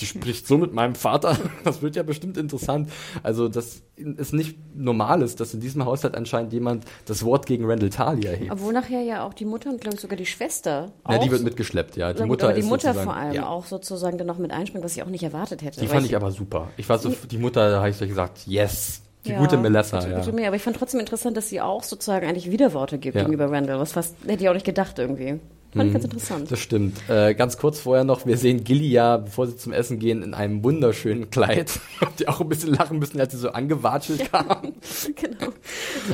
die 0.00 0.06
spricht 0.06 0.46
so 0.46 0.58
mit 0.58 0.72
meinem 0.72 0.94
Vater. 0.94 1.36
Das 1.64 1.82
wird 1.82 1.94
ja 1.94 2.02
bestimmt 2.02 2.38
interessant. 2.38 2.90
Also, 3.22 3.48
das 3.48 3.82
ist 3.96 4.32
nicht 4.32 4.56
normal 4.74 5.20
ist, 5.20 5.40
dass 5.40 5.52
in 5.52 5.60
diesem 5.60 5.84
Haushalt 5.84 6.14
anscheinend 6.14 6.52
jemand 6.52 6.84
das 7.04 7.22
Wort 7.24 7.44
gegen 7.44 7.66
Randall 7.66 7.90
Talia 7.90 8.30
erhebt. 8.30 8.50
obwohl 8.50 8.72
nachher 8.72 9.02
ja 9.02 9.26
auch 9.26 9.34
die 9.34 9.44
Mutter 9.44 9.68
und 9.68 9.80
glaube 9.80 9.96
ich 9.96 10.00
sogar 10.00 10.16
die 10.16 10.26
Schwester. 10.26 10.92
Ja, 11.08 11.18
die 11.18 11.30
wird 11.30 11.42
mitgeschleppt, 11.42 11.96
ja. 11.96 12.12
Die 12.12 12.24
Mutter 12.24 12.48
aber 12.48 12.54
die 12.54 12.62
Mutter 12.62 12.94
vor 12.94 13.14
allem 13.14 13.34
ja. 13.34 13.46
auch 13.46 13.66
sozusagen 13.66 14.16
dann 14.16 14.26
noch 14.26 14.38
mit 14.38 14.52
einspringt, 14.52 14.84
was 14.84 14.96
ich 14.96 15.02
auch 15.02 15.08
nicht 15.08 15.22
erwartet 15.22 15.62
hätte. 15.62 15.80
Die 15.80 15.86
fand 15.86 16.06
ich 16.06 16.16
aber 16.16 16.30
super. 16.30 16.68
Ich 16.76 16.88
war 16.88 16.98
so, 16.98 17.10
die 17.30 17.38
Mutter, 17.38 17.70
da 17.70 17.78
habe 17.78 17.90
ich 17.90 17.96
so 17.96 18.06
gesagt, 18.06 18.46
yes. 18.46 19.02
Die 19.26 19.32
gute 19.32 19.58
Melissa, 19.58 20.06
ja. 20.08 20.18
gute 20.18 20.32
Mia. 20.32 20.46
Aber 20.46 20.56
ich 20.56 20.62
fand 20.62 20.76
trotzdem 20.76 20.98
interessant, 20.98 21.36
dass 21.36 21.50
sie 21.50 21.60
auch 21.60 21.82
sozusagen 21.82 22.26
eigentlich 22.26 22.50
Widerworte 22.50 22.96
gibt 22.96 23.16
Ja. 23.16 23.22
gegenüber 23.22 23.50
Randall. 23.50 23.78
Was 23.78 23.92
fast, 23.92 24.16
hätte 24.26 24.42
ich 24.42 24.48
auch 24.48 24.54
nicht 24.54 24.64
gedacht 24.64 24.98
irgendwie. 24.98 25.40
Fand 25.72 25.86
ich 25.86 25.92
ganz 25.92 26.04
interessant. 26.04 26.50
Das 26.50 26.58
stimmt. 26.58 26.96
Äh, 27.08 27.34
ganz 27.34 27.56
kurz 27.56 27.78
vorher 27.78 28.02
noch, 28.04 28.26
wir 28.26 28.36
sehen 28.36 28.64
Gilly 28.64 28.88
ja, 28.88 29.18
bevor 29.18 29.46
sie 29.46 29.56
zum 29.56 29.72
Essen 29.72 29.98
gehen, 30.00 30.22
in 30.24 30.34
einem 30.34 30.64
wunderschönen 30.64 31.30
Kleid. 31.30 31.78
die 32.18 32.26
auch 32.26 32.40
ein 32.40 32.48
bisschen 32.48 32.74
lachen 32.74 32.98
müssen, 32.98 33.20
als 33.20 33.32
sie 33.32 33.38
so 33.38 33.50
angewatschelt 33.50 34.32
kam. 34.32 34.46
genau. 35.16 35.52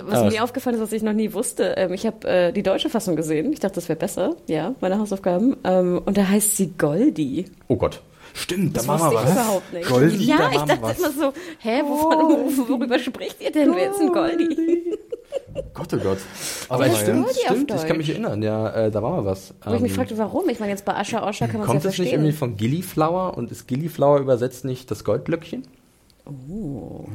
Was 0.07 0.21
Ah. 0.21 0.31
mir 0.31 0.45
aufgefallen 0.45 0.77
ist, 0.77 0.83
was 0.83 0.93
ich 0.93 1.03
noch 1.03 1.15
nie 1.15 1.33
wusste, 1.33 1.75
ähm, 1.79 1.93
ich 1.95 2.05
habe 2.07 2.29
äh, 2.29 2.53
die 2.53 2.63
deutsche 2.63 2.91
Fassung 2.91 3.17
gesehen. 3.17 3.53
Ich 3.53 3.61
dachte, 3.61 3.77
das 3.77 3.89
wäre 3.89 3.99
besser, 3.99 4.37
ja, 4.47 4.75
meine 4.81 4.99
Hausaufgaben. 4.99 5.57
Ähm, 5.65 6.03
und 6.05 6.19
da 6.19 6.29
heißt 6.29 6.57
sie 6.57 6.73
Goldie. 6.77 7.47
Oh 7.69 7.77
Gott. 7.77 8.03
Stimmt, 8.35 8.77
da 8.77 8.81
Das 8.81 8.87
machen 8.87 9.01
wusste 9.13 9.15
wir 9.17 9.25
was. 9.25 9.33
überhaupt 9.33 9.73
nicht. 9.73 9.89
Goldie, 9.89 10.25
ja, 10.27 10.37
da 10.37 10.49
ich 10.51 10.55
machen 10.57 10.69
dachte 10.69 10.83
was. 10.83 10.99
immer 10.99 11.11
so, 11.13 11.33
hä, 11.61 11.83
wovon, 11.87 12.69
worüber 12.69 12.99
spricht 12.99 13.41
ihr 13.41 13.51
denn? 13.53 13.75
Wer 13.75 13.91
ist 13.91 13.99
denn 14.01 14.13
Goldie? 14.13 14.99
Gott, 15.75 15.93
oh 15.95 15.97
Gott. 15.99 16.19
Aber 16.69 16.87
es 16.87 17.01
stimmt, 17.01 17.27
stimmt, 17.31 17.71
ich 17.75 17.87
kann 17.87 17.97
mich 17.97 18.11
erinnern, 18.11 18.43
ja, 18.43 18.71
äh, 18.87 18.91
da 18.91 19.03
war 19.03 19.11
mal 19.11 19.25
was. 19.25 19.55
Wo 19.65 19.75
ich 19.75 19.81
mich 19.81 19.93
Ähm, 19.93 19.97
fragte, 19.97 20.19
warum? 20.19 20.49
Ich 20.49 20.61
meine, 20.61 20.73
jetzt 20.73 20.85
bei 20.85 20.95
Ascha 20.95 21.27
Oscha 21.27 21.47
kann 21.47 21.61
man 21.61 21.63
es 21.63 21.67
ja 21.69 21.73
Kommt 21.73 21.85
das 21.85 21.85
nicht 21.85 21.97
verstehen. 21.97 22.13
irgendwie 22.21 22.33
von 22.33 22.57
Gillyflower 22.57 23.37
und 23.37 23.51
ist 23.51 23.67
Gillyflower 23.67 24.21
übersetzt 24.21 24.65
nicht 24.65 24.91
das 24.91 25.05
Goldlöckchen? 25.05 25.63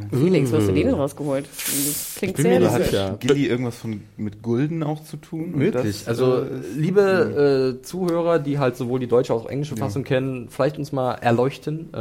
Felix, 0.10 0.54
wo 0.54 0.58
hast 0.58 0.70
du 0.70 0.72
den 0.72 0.88
denn 0.88 0.96
rausgeholt? 0.96 1.46
Das 1.46 2.16
klingt 2.18 2.38
bin 2.38 2.48
mir 2.48 2.70
sehr 2.70 2.84
sicher. 2.86 3.12
Hat 3.12 3.20
Gilly 3.20 3.46
irgendwas 3.46 3.76
von, 3.76 4.04
mit 4.16 4.42
Gulden 4.42 4.84
auch 4.84 5.04
zu 5.04 5.18
tun? 5.18 5.52
Möglich. 5.52 6.06
das, 6.06 6.08
also, 6.08 6.44
äh, 6.44 6.48
liebe 6.78 7.76
äh, 7.78 7.82
Zuhörer, 7.84 8.40
die 8.40 8.58
halt 8.58 8.78
sowohl 8.78 9.02
die 9.02 9.08
deutsche 9.08 9.34
als 9.34 9.44
auch 9.44 9.50
englische 9.50 9.76
Fassung 9.76 10.06
kennen, 10.06 10.48
vielleicht 10.50 10.78
uns 10.78 10.94
mal 10.94 11.16
erleuchten, 11.16 11.94
äh, 11.94 11.98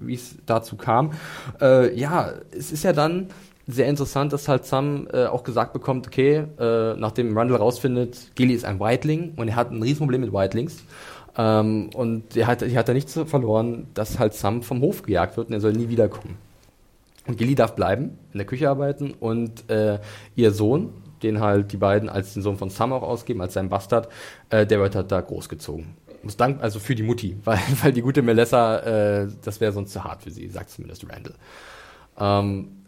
wie 0.00 0.14
es 0.14 0.34
dazu 0.46 0.74
kam. 0.74 1.12
Äh, 1.60 1.96
ja, 1.96 2.32
es 2.50 2.72
ist 2.72 2.82
ja 2.82 2.92
dann 2.92 3.28
sehr 3.72 3.88
interessant, 3.88 4.32
dass 4.32 4.48
halt 4.48 4.64
Sam 4.64 5.08
äh, 5.12 5.26
auch 5.26 5.42
gesagt 5.42 5.72
bekommt, 5.72 6.06
okay, 6.06 6.44
äh, 6.58 6.94
nachdem 6.94 7.36
Randall 7.36 7.58
rausfindet, 7.58 8.34
Gilly 8.34 8.54
ist 8.54 8.64
ein 8.64 8.80
Whiteling 8.80 9.34
und 9.36 9.48
er 9.48 9.56
hat 9.56 9.70
ein 9.70 9.82
Riesenproblem 9.82 10.20
mit 10.20 10.32
Whitelings. 10.32 10.84
Ähm, 11.36 11.90
und 11.94 12.36
er 12.36 12.46
hat, 12.46 12.62
er 12.62 12.78
hat 12.78 12.88
da 12.88 12.92
nichts 12.92 13.18
verloren, 13.26 13.86
dass 13.94 14.18
halt 14.18 14.34
Sam 14.34 14.62
vom 14.62 14.80
Hof 14.80 15.02
gejagt 15.02 15.36
wird 15.36 15.48
und 15.48 15.54
er 15.54 15.60
soll 15.60 15.72
nie 15.72 15.88
wiederkommen. 15.88 16.36
Und 17.26 17.38
Gilly 17.38 17.54
darf 17.54 17.74
bleiben, 17.76 18.18
in 18.32 18.38
der 18.38 18.46
Küche 18.46 18.68
arbeiten 18.68 19.12
und 19.12 19.68
äh, 19.70 19.98
ihr 20.34 20.52
Sohn, 20.52 20.92
den 21.22 21.40
halt 21.40 21.72
die 21.72 21.76
beiden 21.76 22.08
als 22.08 22.34
den 22.34 22.42
Sohn 22.42 22.56
von 22.56 22.70
Sam 22.70 22.92
auch 22.92 23.02
ausgeben, 23.02 23.40
als 23.40 23.54
sein 23.54 23.68
Bastard, 23.68 24.08
äh, 24.48 24.66
der 24.66 24.80
wird 24.80 24.94
halt 24.94 25.12
da 25.12 25.20
großgezogen. 25.20 25.94
Muss 26.22 26.36
dank, 26.36 26.62
also 26.62 26.78
für 26.78 26.94
die 26.94 27.02
Mutti, 27.02 27.36
weil, 27.44 27.60
weil 27.82 27.92
die 27.92 28.02
gute 28.02 28.22
Melissa, 28.22 28.78
äh, 28.78 29.28
das 29.44 29.60
wäre 29.60 29.72
sonst 29.72 29.92
zu 29.92 30.02
hart 30.02 30.22
für 30.22 30.30
sie, 30.30 30.48
sagt 30.48 30.70
zumindest 30.70 31.06
Randall. 31.08 31.34
Ähm, 32.18 32.79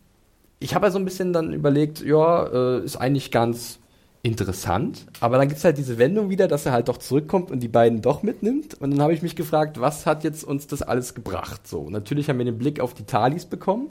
ich 0.63 0.75
habe 0.75 0.87
ja 0.87 0.91
so 0.91 0.99
ein 0.99 1.05
bisschen 1.05 1.33
dann 1.33 1.53
überlegt, 1.53 2.03
ja, 2.03 2.47
äh, 2.47 2.85
ist 2.85 2.97
eigentlich 2.97 3.31
ganz 3.31 3.79
interessant, 4.23 5.07
aber 5.21 5.37
dann 5.37 5.49
gibt's 5.49 5.65
halt 5.65 5.79
diese 5.79 5.99
Wendung 5.99 6.31
wieder, 6.31 6.47
dass 6.47 6.65
er 6.65 6.73
halt 6.73 6.89
doch 6.89 6.99
zurückkommt 6.99 7.51
und 7.51 7.61
die 7.61 7.69
beiden 7.69 8.03
doch 8.03 8.23
mitnimmt. 8.23 8.81
Und 8.81 8.93
dann 8.93 9.03
habe 9.03 9.13
ich 9.13 9.23
mich 9.23 9.35
gefragt, 9.35 9.81
was 9.81 10.07
hat 10.07 10.23
jetzt 10.23 10.45
uns 10.45 10.69
das 10.69 10.81
alles 10.83 11.15
gebracht? 11.15 11.67
So, 11.67 11.91
natürlich 11.91 12.29
haben 12.29 12.39
wir 12.39 12.45
den 12.45 12.59
Blick 12.59 12.79
auf 12.79 12.95
die 12.95 13.05
Talis 13.05 13.47
bekommen, 13.47 13.91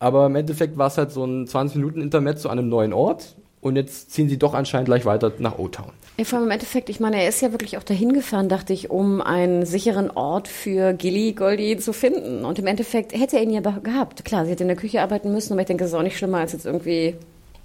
aber 0.00 0.26
im 0.26 0.34
Endeffekt 0.34 0.76
war 0.76 0.88
es 0.88 0.98
halt 0.98 1.12
so 1.12 1.24
ein 1.24 1.46
20 1.46 1.76
Minuten 1.76 2.00
Intermezzo 2.00 2.48
an 2.48 2.58
einem 2.58 2.68
neuen 2.68 2.92
Ort 2.92 3.36
und 3.60 3.76
jetzt 3.76 4.12
ziehen 4.12 4.28
sie 4.28 4.38
doch 4.38 4.54
anscheinend 4.54 4.86
gleich 4.86 5.04
weiter 5.04 5.32
nach 5.38 5.58
O-Town. 5.58 5.92
Vor 6.24 6.38
allem 6.38 6.48
im 6.48 6.52
Endeffekt, 6.52 6.90
ich 6.90 7.00
meine, 7.00 7.22
er 7.22 7.28
ist 7.28 7.40
ja 7.40 7.50
wirklich 7.50 7.78
auch 7.78 7.82
dahin 7.82 8.12
gefahren, 8.12 8.48
dachte 8.48 8.74
ich, 8.74 8.90
um 8.90 9.22
einen 9.22 9.64
sicheren 9.64 10.10
Ort 10.10 10.48
für 10.48 10.92
Gilly 10.92 11.32
Goldie 11.32 11.78
zu 11.78 11.94
finden. 11.94 12.44
Und 12.44 12.58
im 12.58 12.66
Endeffekt 12.66 13.14
hätte 13.14 13.36
er 13.36 13.42
ihn 13.42 13.50
ja 13.50 13.60
gehabt. 13.60 14.24
Klar, 14.24 14.44
sie 14.44 14.50
hätte 14.50 14.64
in 14.64 14.68
der 14.68 14.76
Küche 14.76 15.00
arbeiten 15.00 15.32
müssen, 15.32 15.54
aber 15.54 15.62
ich 15.62 15.66
denke, 15.66 15.84
das 15.84 15.92
ist 15.92 15.98
auch 15.98 16.02
nicht 16.02 16.18
schlimmer 16.18 16.38
als 16.38 16.52
jetzt 16.52 16.66
irgendwie 16.66 17.14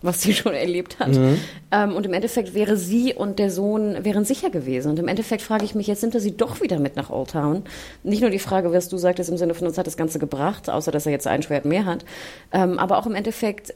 was 0.06 0.22
sie 0.22 0.34
schon 0.36 0.54
erlebt 0.54 1.00
hat. 1.00 1.10
Mhm. 1.10 1.40
Ähm, 1.72 1.96
und 1.96 2.06
im 2.06 2.14
Endeffekt 2.14 2.54
wäre 2.54 2.78
sie 2.78 3.14
und 3.14 3.40
der 3.40 3.50
Sohn 3.50 4.04
wären 4.06 4.24
sicher 4.24 4.50
gewesen. 4.50 4.92
Und 4.92 5.00
im 5.00 5.08
Endeffekt 5.08 5.42
frage 5.42 5.66
ich 5.66 5.76
mich, 5.76 5.88
jetzt 5.88 6.02
nimmt 6.02 6.16
er 6.16 6.22
sie 6.22 6.38
doch 6.38 6.62
wieder 6.62 6.80
mit 6.80 6.96
nach 6.96 7.10
Old 7.10 7.32
Town. 7.32 7.64
Nicht 8.04 8.22
nur 8.22 8.30
die 8.30 8.40
Frage, 8.40 8.72
was 8.72 8.88
du 8.88 8.98
sagtest, 8.98 9.30
im 9.30 9.38
Sinne 9.38 9.54
von 9.54 9.68
uns 9.68 9.78
hat 9.78 9.88
das 9.88 9.98
Ganze 9.98 10.20
gebracht, 10.20 10.70
außer 10.70 10.92
dass 10.92 11.06
er 11.06 11.12
jetzt 11.12 11.28
ein 11.28 11.42
Schwert 11.42 11.66
mehr 11.66 11.86
hat. 11.86 12.06
Ähm, 12.52 12.80
aber 12.80 12.98
auch 12.98 13.08
im 13.08 13.16
Endeffekt, 13.16 13.74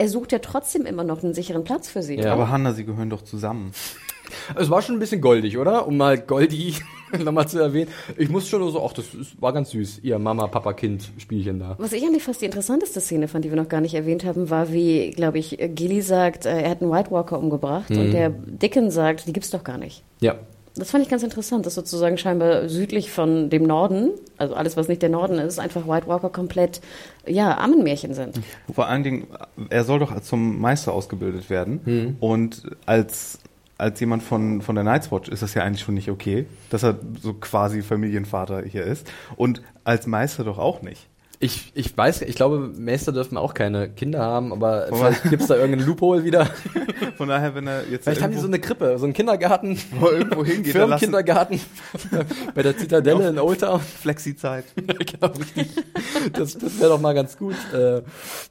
er 0.00 0.08
sucht 0.08 0.32
ja 0.32 0.38
trotzdem 0.38 0.86
immer 0.86 1.04
noch 1.04 1.22
einen 1.22 1.34
sicheren 1.34 1.62
Platz 1.62 1.88
für 1.90 2.02
sie. 2.02 2.16
Ja. 2.16 2.32
Aber 2.32 2.48
Hanna, 2.48 2.72
sie 2.72 2.84
gehören 2.84 3.10
doch 3.10 3.22
zusammen. 3.22 3.72
Es 4.54 4.70
war 4.70 4.80
schon 4.80 4.94
ein 4.94 5.00
bisschen 5.00 5.20
goldig, 5.20 5.58
oder? 5.58 5.88
Um 5.88 5.96
mal 5.96 6.16
Goldie 6.16 6.76
nochmal 7.18 7.48
zu 7.48 7.58
erwähnen. 7.58 7.90
Ich 8.16 8.28
muss 8.28 8.46
schon 8.46 8.62
so, 8.70 8.80
ach, 8.86 8.92
das 8.92 9.06
war 9.40 9.52
ganz 9.52 9.70
süß, 9.70 10.02
ihr 10.04 10.20
Mama-Papa-Kind-Spielchen 10.20 11.58
da. 11.58 11.74
Was 11.78 11.92
ich 11.92 12.04
eigentlich 12.04 12.22
fast 12.22 12.40
die 12.40 12.44
interessanteste 12.44 13.00
Szene 13.00 13.26
fand, 13.26 13.44
die 13.44 13.50
wir 13.50 13.56
noch 13.56 13.68
gar 13.68 13.80
nicht 13.80 13.94
erwähnt 13.94 14.24
haben, 14.24 14.48
war, 14.48 14.72
wie, 14.72 15.10
glaube 15.10 15.40
ich, 15.40 15.58
Gilly 15.74 16.00
sagt, 16.00 16.46
äh, 16.46 16.60
er 16.62 16.70
hat 16.70 16.80
einen 16.80 16.92
White 16.92 17.10
Walker 17.10 17.40
umgebracht 17.40 17.90
mhm. 17.90 17.98
und 17.98 18.12
der 18.12 18.30
Dickon 18.30 18.92
sagt, 18.92 19.26
die 19.26 19.32
gibt's 19.32 19.50
doch 19.50 19.64
gar 19.64 19.78
nicht. 19.78 20.04
Ja. 20.20 20.36
Das 20.76 20.90
fand 20.90 21.02
ich 21.02 21.10
ganz 21.10 21.22
interessant, 21.22 21.66
dass 21.66 21.74
sozusagen 21.74 22.16
scheinbar 22.16 22.68
südlich 22.68 23.10
von 23.10 23.50
dem 23.50 23.64
Norden, 23.64 24.10
also 24.36 24.54
alles, 24.54 24.76
was 24.76 24.88
nicht 24.88 25.02
der 25.02 25.08
Norden 25.08 25.38
ist, 25.38 25.58
einfach 25.58 25.86
White 25.88 26.06
Walker 26.06 26.30
komplett, 26.30 26.80
ja, 27.26 27.58
Ammenmärchen 27.58 28.14
sind. 28.14 28.40
Vor 28.72 28.86
allen 28.86 29.02
Dingen, 29.02 29.26
er 29.68 29.84
soll 29.84 29.98
doch 29.98 30.18
zum 30.20 30.60
Meister 30.60 30.92
ausgebildet 30.92 31.50
werden. 31.50 31.80
Mhm. 31.84 32.16
Und 32.20 32.62
als 32.86 33.40
als 33.80 33.98
jemand 33.98 34.22
von, 34.22 34.60
von 34.60 34.74
der 34.74 34.84
Night's 34.84 35.10
Watch 35.10 35.28
ist 35.30 35.42
das 35.42 35.54
ja 35.54 35.62
eigentlich 35.62 35.80
schon 35.80 35.94
nicht 35.94 36.10
okay, 36.10 36.46
dass 36.68 36.82
er 36.82 36.98
so 37.20 37.32
quasi 37.32 37.82
Familienvater 37.82 38.62
hier 38.62 38.84
ist. 38.84 39.10
Und 39.36 39.62
als 39.84 40.06
Meister 40.06 40.44
doch 40.44 40.58
auch 40.58 40.82
nicht. 40.82 41.08
Ich, 41.42 41.72
ich 41.74 41.96
weiß, 41.96 42.20
ich 42.20 42.34
glaube, 42.36 42.58
Meister 42.58 43.12
dürfen 43.12 43.38
auch 43.38 43.54
keine 43.54 43.88
Kinder 43.88 44.20
haben, 44.20 44.52
aber 44.52 44.88
vielleicht 44.92 45.22
gibt's 45.30 45.46
da 45.46 45.56
irgendeinen 45.56 45.86
Loophole 45.86 46.22
wieder. 46.22 46.44
Von 47.16 47.30
daher, 47.30 47.54
wenn 47.54 47.66
er 47.66 47.88
jetzt. 47.88 48.04
Vielleicht 48.04 48.20
haben 48.20 48.32
die 48.32 48.38
so 48.38 48.46
eine 48.46 48.58
Krippe, 48.58 48.98
so 48.98 49.06
einen 49.06 49.14
Kindergarten. 49.14 49.78
Wo 49.98 50.08
er 50.08 50.18
irgendwo 50.18 50.44
hingeht. 50.44 50.72
Firmenkindergarten. 50.72 51.58
bei 52.54 52.62
der 52.62 52.76
Zitadelle 52.76 53.30
in 53.30 53.38
Old 53.38 53.60
Town. 53.60 53.80
Flexi-Zeit. 53.80 54.66
genau, 54.76 55.32
richtig. 55.32 55.68
Das, 56.34 56.58
das 56.58 56.78
wäre 56.78 56.90
doch 56.90 57.00
mal 57.00 57.14
ganz 57.14 57.38
gut. 57.38 57.56
Äh, 57.72 58.02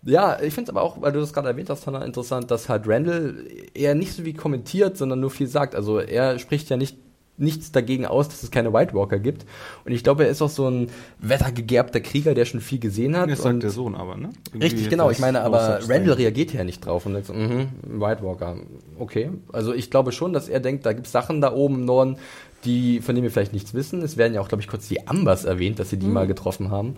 ja, 0.03 0.41
ich 0.41 0.55
finde 0.55 0.71
es 0.71 0.75
aber 0.75 0.81
auch, 0.81 0.99
weil 0.99 1.11
du 1.11 1.19
das 1.19 1.31
gerade 1.31 1.47
erwähnt 1.47 1.69
hast, 1.69 1.85
Hannah, 1.85 2.03
interessant, 2.03 2.49
dass 2.49 2.69
halt 2.69 2.87
Randall 2.87 3.45
eher 3.75 3.93
nicht 3.93 4.13
so 4.13 4.25
wie 4.25 4.33
kommentiert, 4.33 4.97
sondern 4.97 5.19
nur 5.19 5.29
viel 5.29 5.47
sagt. 5.47 5.75
Also 5.75 5.99
er 5.99 6.39
spricht 6.39 6.71
ja 6.71 6.77
nicht 6.77 6.97
nichts 7.39 7.71
dagegen 7.71 8.05
aus, 8.05 8.29
dass 8.29 8.43
es 8.43 8.51
keine 8.51 8.73
White 8.73 8.93
Walker 8.93 9.19
gibt. 9.19 9.45
Und 9.85 9.91
ich 9.91 10.03
glaube, 10.03 10.25
er 10.25 10.29
ist 10.29 10.41
auch 10.41 10.49
so 10.49 10.69
ein 10.69 10.89
wettergegerbter 11.19 12.01
Krieger, 12.01 12.33
der 12.33 12.45
schon 12.45 12.61
viel 12.61 12.79
gesehen 12.79 13.17
hat. 13.17 13.29
Das 13.29 13.41
sagt 13.41 13.63
der 13.63 13.69
Sohn 13.69 13.95
aber, 13.95 14.17
ne? 14.17 14.29
Irgendwie 14.47 14.65
richtig, 14.65 14.89
genau. 14.89 15.09
Ich 15.09 15.19
meine, 15.19 15.41
aber 15.41 15.79
Randall 15.87 16.13
reagiert 16.13 16.53
ja 16.53 16.63
nicht 16.63 16.85
drauf 16.85 17.05
und 17.05 17.13
sagt, 17.13 17.29
mhm, 17.29 17.69
White 17.83 18.23
Walker, 18.23 18.57
okay. 18.97 19.31
Also 19.51 19.73
ich 19.73 19.89
glaube 19.89 20.11
schon, 20.11 20.33
dass 20.33 20.49
er 20.49 20.59
denkt, 20.59 20.85
da 20.85 20.93
gibt 20.93 21.07
es 21.07 21.11
Sachen 21.11 21.41
da 21.41 21.53
oben 21.53 21.75
im 21.75 21.85
Norden, 21.85 22.17
die, 22.65 22.99
von 22.99 23.15
denen 23.15 23.23
wir 23.23 23.31
vielleicht 23.31 23.53
nichts 23.53 23.73
wissen. 23.73 24.01
Es 24.01 24.17
werden 24.17 24.33
ja 24.33 24.41
auch, 24.41 24.49
glaube 24.49 24.61
ich, 24.61 24.67
kurz 24.67 24.87
die 24.87 25.07
Ambers 25.07 25.45
erwähnt, 25.45 25.79
dass 25.79 25.89
sie 25.89 25.97
die 25.97 26.07
mhm. 26.07 26.13
mal 26.13 26.27
getroffen 26.27 26.71
haben. 26.71 26.95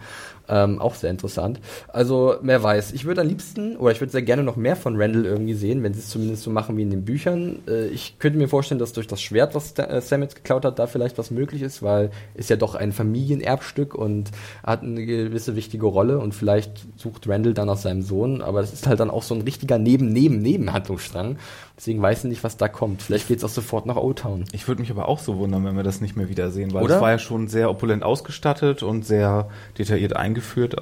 Ähm, 0.52 0.82
auch 0.82 0.96
sehr 0.96 1.10
interessant. 1.10 1.62
Also, 1.88 2.36
wer 2.42 2.62
weiß. 2.62 2.92
Ich 2.92 3.06
würde 3.06 3.22
am 3.22 3.28
liebsten, 3.28 3.78
oder 3.78 3.94
ich 3.94 4.02
würde 4.02 4.12
sehr 4.12 4.22
gerne 4.22 4.44
noch 4.44 4.58
mehr 4.58 4.76
von 4.76 5.02
Randall 5.02 5.26
irgendwie 5.26 5.54
sehen, 5.54 5.82
wenn 5.82 5.94
sie 5.94 6.02
es 6.02 6.10
zumindest 6.10 6.44
so 6.44 6.52
machen 6.52 6.76
wie 6.76 6.82
in 6.82 6.90
den 6.90 7.06
Büchern. 7.06 7.60
Äh, 7.70 7.88
ich 7.88 8.20
könnte 8.20 8.38
mir 8.38 8.50
vorstellen, 8.50 8.78
dass 8.80 8.92
durch 8.92 9.08
das 9.08 9.22
Schwert, 9.22 9.56
was 9.56 9.78
äh, 9.80 10.02
Sam 10.02 10.24
jetzt 10.24 10.36
geklaut 10.36 10.66
hat, 10.66 10.78
da 10.78 10.88
vielleicht 10.88 11.18
was 11.18 11.32
möglich 11.32 11.62
ist, 11.62 11.82
weil 11.82 12.12
ist 12.36 12.50
ja 12.50 12.58
doch 12.58 12.76
ein 12.76 12.92
Familienerbstück 12.92 13.96
und 13.96 14.32
hat 14.62 14.84
eine 14.84 15.06
gewisse 15.06 15.56
wichtige 15.56 15.86
Rolle 15.86 16.20
und 16.20 16.36
vielleicht 16.36 16.86
sucht 16.98 17.30
Randall 17.30 17.54
dann 17.54 17.68
nach 17.68 17.78
seinem 17.78 18.02
Sohn, 18.02 18.42
aber 18.42 18.60
das 18.60 18.74
ist 18.74 18.88
halt 18.88 19.00
dann 19.00 19.10
auch 19.10 19.24
so 19.24 19.34
ein 19.34 19.42
richtiger 19.42 19.78
Neben-Neben-Neben-Handlungsstrang. 19.78 21.38
Deswegen 21.82 22.00
weiß 22.00 22.20
ich 22.20 22.30
nicht, 22.30 22.44
was 22.44 22.58
da 22.58 22.68
kommt. 22.68 23.02
Vielleicht 23.02 23.28
geht 23.28 23.40
es 23.40 23.44
auch 23.44 23.50
sofort 23.50 23.88
nach 23.88 23.96
O-Town. 23.96 24.46
Ich 24.52 24.68
würde 24.68 24.82
mich 24.82 24.92
aber 24.92 25.10
auch 25.10 25.18
so 25.18 25.40
wundern, 25.40 25.66
wenn 25.66 25.76
wir 25.76 25.82
das 25.82 26.00
nicht 26.00 26.16
mehr 26.16 26.30
wiedersehen, 26.30 26.76
weil 26.76 26.84
Oder? 26.84 26.98
es 26.98 27.02
war 27.02 27.10
ja 27.10 27.18
schon 27.18 27.48
sehr 27.48 27.72
opulent 27.72 28.04
ausgestattet 28.04 28.84
und 28.84 29.04
sehr 29.04 29.50
detailliert 29.80 30.16
eingeführt. 30.16 30.76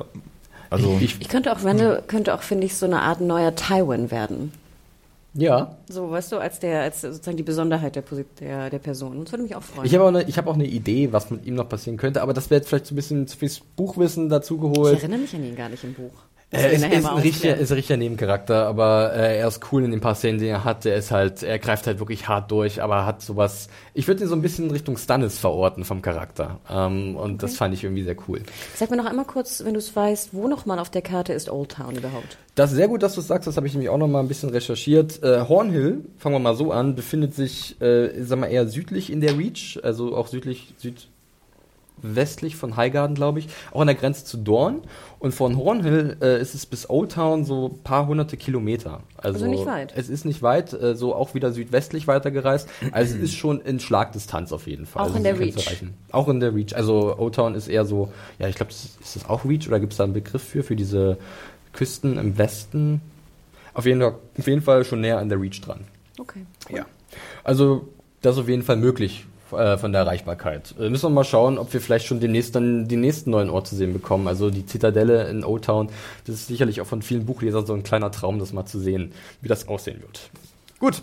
Also 0.70 0.98
ich, 1.00 1.22
ich 1.22 1.30
könnte 1.30 1.54
auch, 1.54 1.64
Randall 1.64 2.04
könnte 2.06 2.34
auch, 2.34 2.42
finde 2.42 2.66
ich, 2.66 2.76
so 2.76 2.86
eine 2.86 3.02
Art 3.02 3.22
neuer 3.22 3.56
Tywin 3.56 4.12
werden. 4.12 4.52
Ja. 5.34 5.78
So, 5.88 6.12
weißt 6.12 6.34
du, 6.34 6.38
als 6.40 6.60
der, 6.60 6.82
als 6.82 7.00
sozusagen 7.00 7.38
die 7.38 7.44
Besonderheit 7.44 7.96
der, 7.96 8.04
der, 8.42 8.70
der 8.70 8.80
Person. 8.80 9.24
Das 9.24 9.32
würde 9.32 9.44
mich 9.44 9.56
auch 9.56 9.64
freuen. 9.64 9.86
Ich 9.88 9.94
habe 9.96 10.04
auch, 10.04 10.10
eine, 10.10 10.26
hab 10.26 10.48
auch 10.48 10.56
eine 10.56 10.68
Idee, 10.68 11.14
was 11.14 11.32
mit 11.32 11.46
ihm 11.46 11.56
noch 11.56 11.70
passieren 11.70 11.96
könnte, 11.96 12.22
aber 12.22 12.34
das 12.34 12.50
wäre 12.50 12.60
jetzt 12.60 12.68
vielleicht 12.68 12.88
so 12.88 12.94
ein 12.94 12.98
bisschen 12.98 13.26
zu 13.26 13.38
viel 13.38 13.50
Buchwissen 13.78 14.28
dazu 14.28 14.58
geholt. 14.58 14.96
Ich 14.96 15.00
erinnere 15.00 15.22
mich 15.22 15.34
an 15.34 15.46
ihn 15.46 15.56
gar 15.56 15.70
nicht 15.70 15.86
im 15.86 15.94
Buch. 15.94 16.12
Er 16.52 16.72
ist, 16.72 16.84
ist, 16.84 17.06
ein 17.06 17.18
richtiger, 17.18 17.56
ist 17.58 17.72
ein 17.72 17.76
richtiger 17.76 17.98
Nebencharakter, 17.98 18.66
aber 18.66 19.14
äh, 19.14 19.38
er 19.38 19.48
ist 19.48 19.72
cool 19.72 19.84
in 19.84 19.92
den 19.92 20.02
paar 20.02 20.16
Szenen, 20.16 20.40
die 20.40 20.48
er 20.48 20.64
hat. 20.64 20.84
Er 20.84 20.96
ist 20.96 21.12
halt, 21.12 21.44
er 21.44 21.60
greift 21.60 21.86
halt 21.86 22.00
wirklich 22.00 22.28
hart 22.28 22.50
durch, 22.50 22.82
aber 22.82 23.06
hat 23.06 23.22
sowas. 23.22 23.68
Ich 23.94 24.08
würde 24.08 24.24
ihn 24.24 24.28
so 24.28 24.36
ein 24.36 24.42
bisschen 24.42 24.66
in 24.66 24.72
Richtung 24.72 24.98
Stannis 24.98 25.38
verorten 25.38 25.86
vom 25.86 26.02
Charakter. 26.02 26.60
Ähm, 26.68 27.16
und 27.16 27.34
okay. 27.34 27.38
das 27.42 27.56
fand 27.56 27.76
ich 27.76 27.84
irgendwie 27.84 28.02
sehr 28.02 28.16
cool. 28.28 28.42
Sag 28.76 28.90
mir 28.90 28.98
noch 28.98 29.06
einmal 29.06 29.26
kurz, 29.26 29.64
wenn 29.64 29.74
du 29.74 29.80
es 29.80 29.96
weißt, 29.96 30.30
wo 30.34 30.48
nochmal 30.48 30.80
auf 30.80 30.90
der 30.90 31.04
Karte 31.04 31.34
ist 31.34 31.52
Old 31.52 31.74
Town 31.74 31.96
überhaupt? 31.96 32.40
Das 32.56 32.72
ist 32.72 32.78
sehr 32.78 32.88
gut, 32.88 33.04
dass 33.04 33.14
du 33.14 33.22
es 33.22 33.28
sagst. 33.28 33.46
Das 33.46 33.56
habe 33.56 33.68
ich 33.68 33.74
nämlich 33.74 33.90
auch 33.90 34.00
noch 34.00 34.08
mal 34.08 34.20
ein 34.20 34.28
bisschen 34.28 34.50
recherchiert. 34.50 35.22
Äh, 35.22 35.42
Hornhill, 35.48 36.04
fangen 36.18 36.34
wir 36.34 36.40
mal 36.40 36.56
so 36.56 36.72
an, 36.72 36.96
befindet 36.96 37.36
sich, 37.36 37.80
äh, 37.80 38.24
sag 38.24 38.40
mal 38.40 38.48
eher 38.48 38.68
südlich 38.68 39.12
in 39.12 39.22
der 39.22 39.38
Reach, 39.38 39.80
also 39.84 40.16
auch 40.16 40.26
südlich, 40.26 40.74
süd 40.78 41.10
westlich 42.02 42.56
von 42.56 42.76
Highgarden, 42.76 43.16
glaube 43.16 43.40
ich, 43.40 43.48
auch 43.72 43.82
an 43.82 43.88
der 43.88 43.96
Grenze 43.96 44.26
zu 44.26 44.38
Dorn. 44.38 44.82
Und 45.20 45.34
von 45.34 45.58
Hornhill 45.58 46.18
äh, 46.22 46.42
ist 46.42 46.56
es 46.56 46.66
bis 46.66 46.90
Old 46.90 47.12
Town 47.12 47.44
so 47.44 47.68
ein 47.68 47.84
paar 47.84 48.08
hunderte 48.08 48.38
Kilometer. 48.38 49.02
Also, 49.18 49.40
also 49.40 49.48
nicht 49.48 49.66
weit. 49.66 49.94
Es 49.96 50.08
ist 50.08 50.24
nicht 50.26 50.42
weit, 50.42 50.72
äh, 50.74 50.96
so 50.96 51.14
auch 51.14 51.34
wieder 51.34 51.52
südwestlich 51.52 52.08
weitergereist. 52.08 52.70
Also 52.92 53.16
es 53.16 53.22
ist 53.22 53.36
schon 53.36 53.60
in 53.62 53.80
Schlagdistanz 53.80 54.54
auf 54.54 54.66
jeden 54.66 54.86
Fall. 54.86 55.02
Auch 55.02 55.08
also 55.08 55.18
in 55.18 55.24
der 55.24 55.40
Reach. 55.40 55.84
Auch 56.12 56.30
in 56.30 56.40
der 56.40 56.56
Reach. 56.56 56.76
Also 56.76 57.18
Old 57.18 57.36
Town 57.36 57.54
ist 57.54 57.68
eher 57.68 57.84
so, 57.86 58.14
ja, 58.40 58.48
ich 58.48 58.56
glaube, 58.56 58.72
ist 58.72 58.98
das 59.16 59.28
auch 59.28 59.44
Reach 59.44 59.68
oder 59.68 59.80
gibt 59.80 59.94
es 59.94 59.98
da 59.98 60.06
einen 60.06 60.14
Begriff 60.14 60.44
für, 60.44 60.64
für 60.64 60.78
diese 60.78 61.18
Küsten 61.74 62.18
im 62.18 62.38
Westen? 62.38 63.02
Auf 63.74 63.86
jeden, 63.86 64.00
Fall, 64.02 64.16
auf 64.38 64.48
jeden 64.48 64.62
Fall 64.62 64.86
schon 64.86 65.02
näher 65.02 65.20
an 65.20 65.30
der 65.30 65.40
Reach 65.40 65.60
dran. 65.62 65.82
Okay. 66.18 66.46
Cool. 66.70 66.78
Ja. 66.78 66.86
Also 67.44 67.90
das 68.22 68.36
ist 68.36 68.44
auf 68.44 68.50
jeden 68.50 68.64
Fall 68.64 68.78
möglich 68.78 69.26
von 69.50 69.92
der 69.92 70.02
Erreichbarkeit. 70.02 70.76
Äh, 70.80 70.90
müssen 70.90 71.06
wir 71.06 71.10
mal 71.10 71.24
schauen, 71.24 71.58
ob 71.58 71.74
wir 71.74 71.82
vielleicht 71.82 72.06
schon 72.06 72.20
demnächst 72.20 72.56
dann 72.56 72.88
die 72.88 72.96
nächsten 72.96 73.32
neuen 73.32 73.50
Orte 73.50 73.72
zu 73.72 73.76
sehen 73.76 73.94
bekommen. 73.94 74.28
Also 74.28 74.50
die 74.50 74.66
Zitadelle 74.66 75.28
in 75.30 75.44
Old 75.44 75.66
Town, 75.66 75.90
das 76.26 76.36
ist 76.36 76.48
sicherlich 76.48 76.82
auch 76.82 76.88
von 76.88 77.02
vielen 77.02 77.26
Buchlesern 77.26 77.66
so 77.66 77.74
ein 77.74 77.84
kleiner 77.84 78.12
Traum, 78.12 78.40
das 78.40 78.54
mal 78.54 78.66
zu 78.66 78.80
sehen, 78.80 79.12
wie 79.42 79.48
das 79.48 79.68
aussehen 79.68 80.02
wird. 80.02 80.30
Gut, 80.80 81.02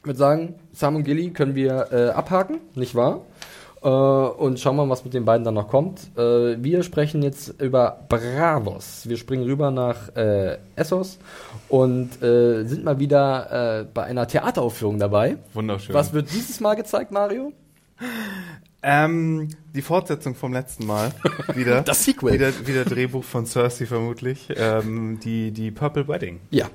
ich 0.00 0.06
würde 0.06 0.18
sagen, 0.18 0.54
Sam 0.72 0.96
und 0.96 1.04
Gilly 1.04 1.30
können 1.30 1.54
wir 1.54 1.88
äh, 1.92 2.08
abhaken, 2.10 2.58
nicht 2.74 2.94
wahr? 2.94 3.22
Äh, 3.82 3.88
und 3.88 4.58
schauen 4.58 4.76
wir 4.76 4.86
mal, 4.86 4.92
was 4.92 5.04
mit 5.04 5.14
den 5.14 5.24
beiden 5.24 5.44
dann 5.44 5.54
noch 5.54 5.68
kommt. 5.68 6.10
Äh, 6.16 6.62
wir 6.62 6.82
sprechen 6.82 7.22
jetzt 7.22 7.60
über 7.60 8.00
Bravos. 8.08 9.08
Wir 9.08 9.18
springen 9.18 9.44
rüber 9.44 9.70
nach 9.70 10.14
äh, 10.16 10.58
Essos 10.74 11.18
und 11.68 12.22
äh, 12.22 12.64
sind 12.64 12.84
mal 12.84 12.98
wieder 12.98 13.80
äh, 13.80 13.84
bei 13.92 14.04
einer 14.04 14.26
Theateraufführung 14.26 14.98
dabei. 14.98 15.36
Wunderschön. 15.52 15.94
Was 15.94 16.12
wird 16.12 16.32
dieses 16.32 16.60
Mal 16.60 16.74
gezeigt, 16.74 17.12
Mario? 17.12 17.52
Ähm, 18.86 19.48
die 19.74 19.80
Fortsetzung 19.80 20.34
vom 20.34 20.52
letzten 20.52 20.86
Mal. 20.86 21.12
Wieder. 21.54 21.80
das 21.80 22.04
Sequel. 22.04 22.34
Wieder, 22.34 22.66
wieder 22.66 22.84
Drehbuch 22.84 23.24
von 23.24 23.46
Cersei 23.46 23.86
vermutlich. 23.86 24.48
Ähm, 24.54 25.18
die, 25.20 25.52
die 25.52 25.70
Purple 25.70 26.06
Wedding. 26.06 26.40
Ja. 26.50 26.68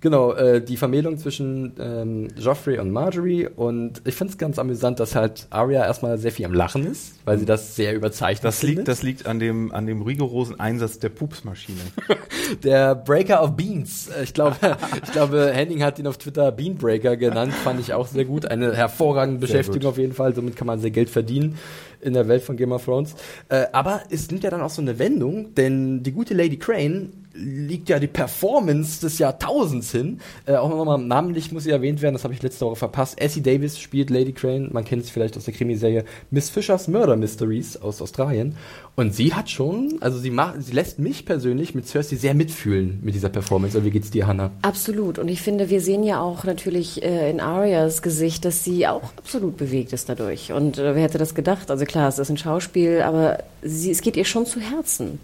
Genau, 0.00 0.32
äh, 0.32 0.62
die 0.62 0.76
Vermählung 0.76 1.18
zwischen 1.18 1.72
ähm, 1.80 2.28
Joffrey 2.38 2.78
und 2.78 2.92
Marjorie 2.92 3.48
und 3.48 4.00
ich 4.04 4.14
finde 4.14 4.30
es 4.32 4.38
ganz 4.38 4.58
amüsant, 4.60 5.00
dass 5.00 5.16
halt 5.16 5.48
Arya 5.50 5.84
erstmal 5.84 6.18
sehr 6.18 6.30
viel 6.30 6.46
am 6.46 6.54
Lachen 6.54 6.86
ist, 6.86 7.14
weil 7.24 7.36
sie 7.38 7.44
das 7.46 7.74
sehr 7.74 7.94
überzeichnet 7.96 8.44
Das 8.44 8.60
findet. 8.60 8.76
liegt, 8.76 8.88
das 8.88 9.02
liegt 9.02 9.26
an 9.26 9.40
dem, 9.40 9.72
an 9.72 9.86
dem 9.86 10.02
rigorosen 10.02 10.60
Einsatz 10.60 11.00
der 11.00 11.08
Pupsmaschine. 11.08 11.80
Der 12.62 12.94
Breaker 12.94 13.42
of 13.42 13.56
Beans. 13.56 14.08
Äh, 14.08 14.22
Ich 14.24 14.32
glaube, 14.32 14.56
ich 15.04 15.12
glaube, 15.12 15.50
Henning 15.52 15.82
hat 15.82 15.98
ihn 15.98 16.06
auf 16.06 16.16
Twitter 16.16 16.50
Beanbreaker 16.50 17.18
genannt. 17.18 17.52
Fand 17.52 17.78
ich 17.78 17.92
auch 17.92 18.06
sehr 18.06 18.24
gut. 18.24 18.46
Eine 18.46 18.74
hervorragende 18.74 19.38
Beschäftigung 19.40 19.90
auf 19.90 19.98
jeden 19.98 20.14
Fall. 20.14 20.34
Somit 20.34 20.56
kann 20.56 20.66
man 20.66 20.80
sehr 20.80 20.90
Geld 20.90 21.10
verdienen 21.10 21.58
in 22.00 22.14
der 22.14 22.26
Welt 22.26 22.42
von 22.42 22.56
Game 22.56 22.72
of 22.72 22.86
Thrones. 22.86 23.14
Äh, 23.50 23.66
aber 23.72 24.00
es 24.10 24.30
nimmt 24.30 24.44
ja 24.44 24.50
dann 24.50 24.62
auch 24.62 24.70
so 24.70 24.80
eine 24.80 24.98
Wendung, 24.98 25.54
denn 25.56 26.02
die 26.02 26.12
gute 26.12 26.32
Lady 26.32 26.56
Crane 26.58 27.12
liegt 27.38 27.88
ja 27.88 27.98
die 27.98 28.08
Performance 28.08 29.00
des 29.00 29.18
Jahrtausends 29.18 29.92
hin. 29.92 30.20
Äh, 30.46 30.56
auch 30.56 30.68
nochmal 30.68 30.98
namentlich 30.98 31.52
muss 31.52 31.64
sie 31.64 31.70
erwähnt 31.70 32.02
werden, 32.02 32.14
das 32.14 32.24
habe 32.24 32.34
ich 32.34 32.42
letzte 32.42 32.66
Woche 32.66 32.76
verpasst. 32.76 33.20
Essie 33.20 33.42
Davis 33.42 33.78
spielt 33.78 34.10
Lady 34.10 34.32
Crane, 34.32 34.68
man 34.72 34.84
kennt 34.84 35.04
sie 35.04 35.12
vielleicht 35.12 35.36
aus 35.36 35.44
der 35.44 35.54
Krimiserie 35.54 36.04
Miss 36.30 36.50
Fishers 36.50 36.88
Murder 36.88 37.16
Mysteries 37.16 37.76
aus 37.76 38.02
Australien. 38.02 38.56
Und 38.96 39.14
sie 39.14 39.32
hat 39.32 39.48
schon, 39.48 39.98
also 40.00 40.18
sie 40.18 40.30
macht, 40.30 40.62
sie 40.62 40.72
lässt 40.72 40.98
mich 40.98 41.24
persönlich 41.24 41.74
mit 41.74 41.86
Cersei 41.86 42.16
sehr 42.16 42.34
mitfühlen 42.34 42.98
mit 43.02 43.14
dieser 43.14 43.28
Performance. 43.28 43.76
Also 43.76 43.86
wie 43.86 43.92
geht's 43.92 44.10
dir, 44.10 44.26
Hannah? 44.26 44.50
Absolut. 44.62 45.18
Und 45.18 45.28
ich 45.28 45.40
finde, 45.40 45.70
wir 45.70 45.80
sehen 45.80 46.02
ja 46.02 46.20
auch 46.20 46.42
natürlich 46.44 47.02
äh, 47.02 47.30
in 47.30 47.40
Arias 47.40 48.02
Gesicht, 48.02 48.44
dass 48.44 48.64
sie 48.64 48.88
auch 48.88 49.12
absolut 49.16 49.56
bewegt 49.56 49.92
ist 49.92 50.08
dadurch. 50.08 50.52
Und 50.52 50.78
äh, 50.78 50.96
wer 50.96 51.02
hätte 51.02 51.18
das 51.18 51.36
gedacht? 51.36 51.70
Also 51.70 51.84
klar, 51.84 52.08
es 52.08 52.18
ist 52.18 52.28
ein 52.28 52.38
Schauspiel, 52.38 53.02
aber 53.02 53.38
sie, 53.62 53.92
es 53.92 54.00
geht 54.00 54.16
ihr 54.16 54.24
schon 54.24 54.46
zu 54.46 54.60
Herzen. 54.60 55.20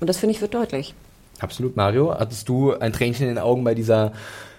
Und 0.00 0.08
das 0.08 0.18
finde 0.18 0.34
ich 0.34 0.40
wird 0.40 0.54
deutlich. 0.54 0.94
Absolut, 1.40 1.76
Mario. 1.76 2.14
Hattest 2.18 2.48
du 2.48 2.72
ein 2.72 2.92
Tränchen 2.92 3.28
in 3.28 3.34
den 3.34 3.42
Augen 3.42 3.64
bei 3.64 3.74
dieser 3.74 4.12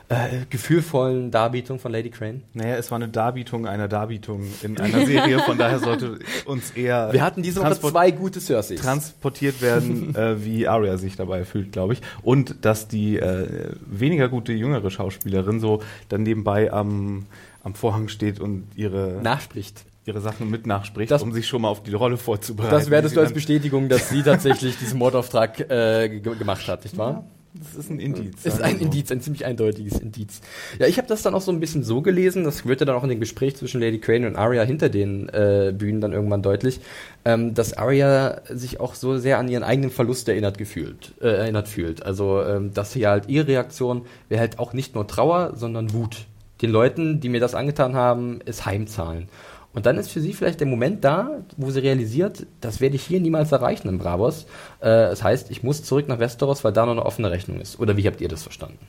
äh, 0.10 0.46
gefühlvollen 0.50 1.32
Darbietung 1.32 1.80
von 1.80 1.92
Lady 1.92 2.10
Crane? 2.10 2.44
Naja, 2.54 2.76
es 2.76 2.92
war 2.92 2.96
eine 2.96 3.10
Darbietung 3.10 3.68
einer 3.68 3.88
Darbietung 3.88 4.44
in 4.64 4.80
einer 4.80 5.06
Serie, 5.06 5.40
von 5.40 5.58
daher 5.58 5.80
sollte 5.80 6.20
uns 6.46 6.72
eher 6.72 7.12
Wir 7.12 7.22
hatten 7.22 7.42
diese 7.42 7.62
Woche 7.62 7.80
zwei 7.80 8.12
gute 8.12 8.40
Cerseis. 8.40 8.80
transportiert 8.80 9.62
werden, 9.62 10.16
äh, 10.16 10.44
wie 10.44 10.68
Arya 10.68 10.98
sich 10.98 11.16
dabei 11.18 11.44
fühlt, 11.44 11.72
glaube 11.74 11.94
ich. 11.94 12.02
Und 12.24 12.64
dass 12.64 12.88
die 12.88 13.18
äh, 13.18 13.72
weniger 13.86 14.30
gute 14.30 14.54
jüngere 14.54 14.90
Schauspielerin 14.90 15.60
so 15.60 15.82
dann 16.08 16.24
nebenbei 16.24 16.72
am, 16.72 17.26
am 17.64 17.74
Vorhang 17.74 18.08
steht 18.08 18.40
und 18.40 18.68
ihre, 18.76 19.20
Nachspricht. 19.22 19.84
Ihre 20.08 20.22
Sachen 20.22 20.50
mit 20.50 20.66
nachspricht, 20.66 21.12
Das- 21.12 21.22
um 21.24 21.34
sich 21.34 21.48
schon 21.48 21.62
mal 21.62 21.70
auf 21.70 21.84
die 21.84 21.94
Rolle 21.94 22.18
vorzubereiten. 22.18 22.72
Das 22.74 22.90
wertest 22.90 23.16
du 23.16 23.20
als 23.20 23.34
Bestätigung, 23.34 23.90
dass 23.90 24.10
sie 24.10 24.24
tatsächlich 24.24 24.78
diesen 24.78 24.98
Mordauftrag 25.00 25.60
äh, 25.70 26.08
ge 26.10 26.36
gemacht 26.38 26.68
hat, 26.68 26.84
nicht 26.84 26.98
wahr? 26.98 27.14
dann- 27.14 27.24
Das 27.60 27.74
ist 27.76 27.90
ein 27.90 28.00
Indiz. 28.00 28.46
Ist 28.46 28.62
ein 28.62 28.78
so. 28.78 28.86
Indiz, 28.86 29.12
ein 29.12 29.20
ziemlich 29.20 29.44
eindeutiges 29.44 29.98
Indiz. 30.00 30.42
Ja, 30.78 30.86
ich 30.86 30.98
habe 31.00 31.08
das 31.08 31.24
dann 31.24 31.34
auch 31.34 31.42
so 31.42 31.52
ein 31.52 31.60
bisschen 31.60 31.84
so 31.84 32.02
gelesen, 32.04 32.44
das 32.44 32.68
wird 32.68 32.82
ja 32.82 32.86
dann 32.86 32.96
auch 32.96 33.02
in 33.04 33.10
dem 33.10 33.20
Gespräch 33.20 33.56
zwischen 33.56 33.82
Lady 33.82 33.98
Crane 34.00 34.28
und 34.28 34.36
Arya 34.36 34.62
hinter 34.64 34.90
den 34.90 35.28
äh, 35.30 35.74
Bühnen 35.76 36.00
dann 36.00 36.14
irgendwann 36.14 36.44
deutlich, 36.44 36.80
ähm, 37.26 37.56
dass 37.56 37.74
Arya 37.74 38.42
sich 38.50 38.80
auch 38.80 38.94
so 38.94 39.18
sehr 39.18 39.40
an 39.40 39.48
ihren 39.50 39.64
eigenen 39.64 39.90
Verlust 39.90 40.30
erinnert 40.30 40.58
gefühlt, 40.60 41.14
äh, 41.20 41.30
erinnert 41.30 41.68
fühlt. 41.68 42.06
Also, 42.06 42.44
ähm, 42.44 42.74
dass 42.76 42.92
sie 42.94 43.08
halt 43.08 43.28
ihre 43.28 43.48
Reaktion 43.48 44.04
wäre 44.30 44.40
halt 44.42 44.60
auch 44.60 44.74
nicht 44.74 44.94
nur 44.94 45.08
Trauer, 45.08 45.54
sondern 45.56 45.94
Wut. 45.94 46.28
Den 46.62 46.70
Leuten, 46.72 47.20
die 47.22 47.30
mir 47.30 47.40
das 47.40 47.56
angetan 47.56 47.96
haben, 47.96 48.40
es 48.46 48.66
heimzahlen. 48.66 49.30
Und 49.78 49.86
dann 49.86 50.00
ist 50.00 50.10
für 50.10 50.22
sie 50.22 50.34
vielleicht 50.34 50.60
der 50.60 50.66
Moment 50.66 51.04
da, 51.04 51.44
wo 51.56 51.70
sie 51.70 51.82
realisiert, 51.82 52.48
das 52.62 52.82
werde 52.82 52.96
ich 52.96 53.04
hier 53.04 53.20
niemals 53.20 53.52
erreichen 53.52 53.88
in 53.90 54.00
Bravos. 54.00 54.48
Äh, 54.80 54.88
das 54.88 55.22
heißt, 55.22 55.52
ich 55.52 55.62
muss 55.62 55.84
zurück 55.84 56.08
nach 56.08 56.18
Westeros, 56.18 56.64
weil 56.64 56.74
da 56.74 56.88
noch 56.88 56.94
eine 56.94 57.06
offene 57.06 57.30
Rechnung 57.30 57.62
ist. 57.62 57.80
Oder 57.80 57.96
wie 57.96 58.08
habt 58.08 58.20
ihr 58.20 58.28
das 58.28 58.42
verstanden? 58.42 58.80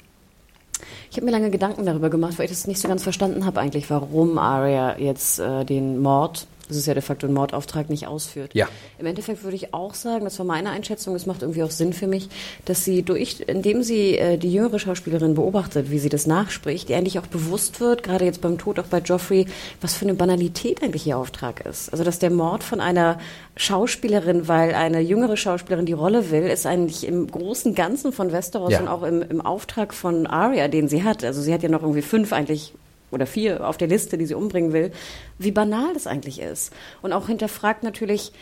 Ich 1.11 1.19
habe 1.19 1.27
mir 1.27 1.33
lange 1.33 1.51
Gedanken 1.51 1.85
darüber 1.85 2.09
gemacht, 2.09 2.39
weil 2.39 2.47
ich 2.47 2.53
das 2.53 2.67
nicht 2.67 2.81
so 2.81 2.89
ganz 2.89 3.03
verstanden 3.03 3.45
habe 3.45 3.61
eigentlich, 3.61 3.91
warum 3.91 4.39
Arya 4.39 4.99
jetzt 4.99 5.39
äh, 5.41 5.67
den 5.67 6.01
Mord, 6.01 6.47
das 6.69 6.77
ist 6.77 6.87
ja 6.87 6.95
de 6.95 7.03
facto 7.03 7.27
ein 7.27 7.33
Mordauftrag, 7.33 7.91
nicht 7.91 8.07
ausführt. 8.07 8.55
Ja. 8.55 8.69
Im 8.99 9.07
Endeffekt 9.07 9.43
würde 9.43 9.57
ich 9.57 9.75
auch 9.75 9.95
sagen, 9.95 10.25
das 10.25 10.39
war 10.39 10.47
meine 10.47 10.71
Einschätzung, 10.71 11.15
es 11.15 11.27
macht 11.27 11.43
irgendwie 11.43 11.63
auch 11.63 11.71
Sinn 11.71 11.93
für 11.93 12.07
mich, 12.07 12.29
dass 12.65 12.85
sie 12.85 13.03
durch, 13.03 13.41
indem 13.47 13.83
sie 13.83 14.17
äh, 14.19 14.37
die 14.39 14.53
jüngere 14.53 14.79
Schauspielerin 14.79 15.35
beobachtet, 15.35 15.91
wie 15.91 15.99
sie 15.99 16.09
das 16.09 16.27
nachspricht, 16.27 16.91
ihr 16.91 16.97
eigentlich 16.97 17.19
auch 17.19 17.27
bewusst 17.27 17.81
wird, 17.81 18.03
gerade 18.03 18.25
jetzt 18.25 18.41
beim 18.41 18.59
Tod 18.59 18.79
auch 18.79 18.87
bei 18.87 18.99
Joffrey, 18.99 19.47
was 19.81 19.95
für 19.95 20.05
eine 20.05 20.15
Banalität 20.15 20.83
eigentlich 20.83 21.07
ihr 21.07 21.19
Auftrag 21.19 21.65
ist. 21.67 21.91
Also 21.91 22.05
dass 22.05 22.19
der 22.19 22.31
Mord 22.31 22.63
von 22.63 22.81
einer 22.81 23.19
Schauspielerin, 23.57 24.49
weil 24.49 24.75
eine 24.75 25.01
jüngere 25.01 25.37
Schauspielerin 25.37 25.87
die 25.87 25.93
Rolle 25.93 26.31
will, 26.31 26.45
ist 26.45 26.67
eigentlich 26.67 27.07
im 27.07 27.27
großen 27.31 27.75
Ganzen 27.75 28.13
von 28.13 28.33
Westeros 28.33 28.73
Ja. 28.73 28.81
und 28.81 28.89
auch 28.89 29.03
im, 29.03 29.23
im 29.23 29.41
Auftrag 29.41 29.95
von 29.95 30.27
Arya, 30.27 30.69
den 30.69 30.89
sie 30.89 31.03
hat. 31.05 31.25
Also 31.25 31.41
sie 31.43 31.53
hat 31.53 31.63
ja 31.63 31.69
noch 31.69 31.83
irgendwie 31.83 32.03
fünf 32.03 32.33
eigentlich 32.33 32.75
oder 33.11 33.27
vier 33.27 33.67
auf 33.69 33.77
der 33.77 33.89
Liste, 33.89 34.19
die 34.19 34.27
sie 34.27 34.35
umbringen 34.35 34.73
will, 34.73 34.91
wie 35.39 35.51
banal 35.53 35.93
das 35.95 36.07
eigentlich 36.07 36.41
ist. 36.41 36.73
Und 37.03 37.13
auch 37.13 37.27
hinterfragt 37.29 37.83
natürlich, 37.83 38.33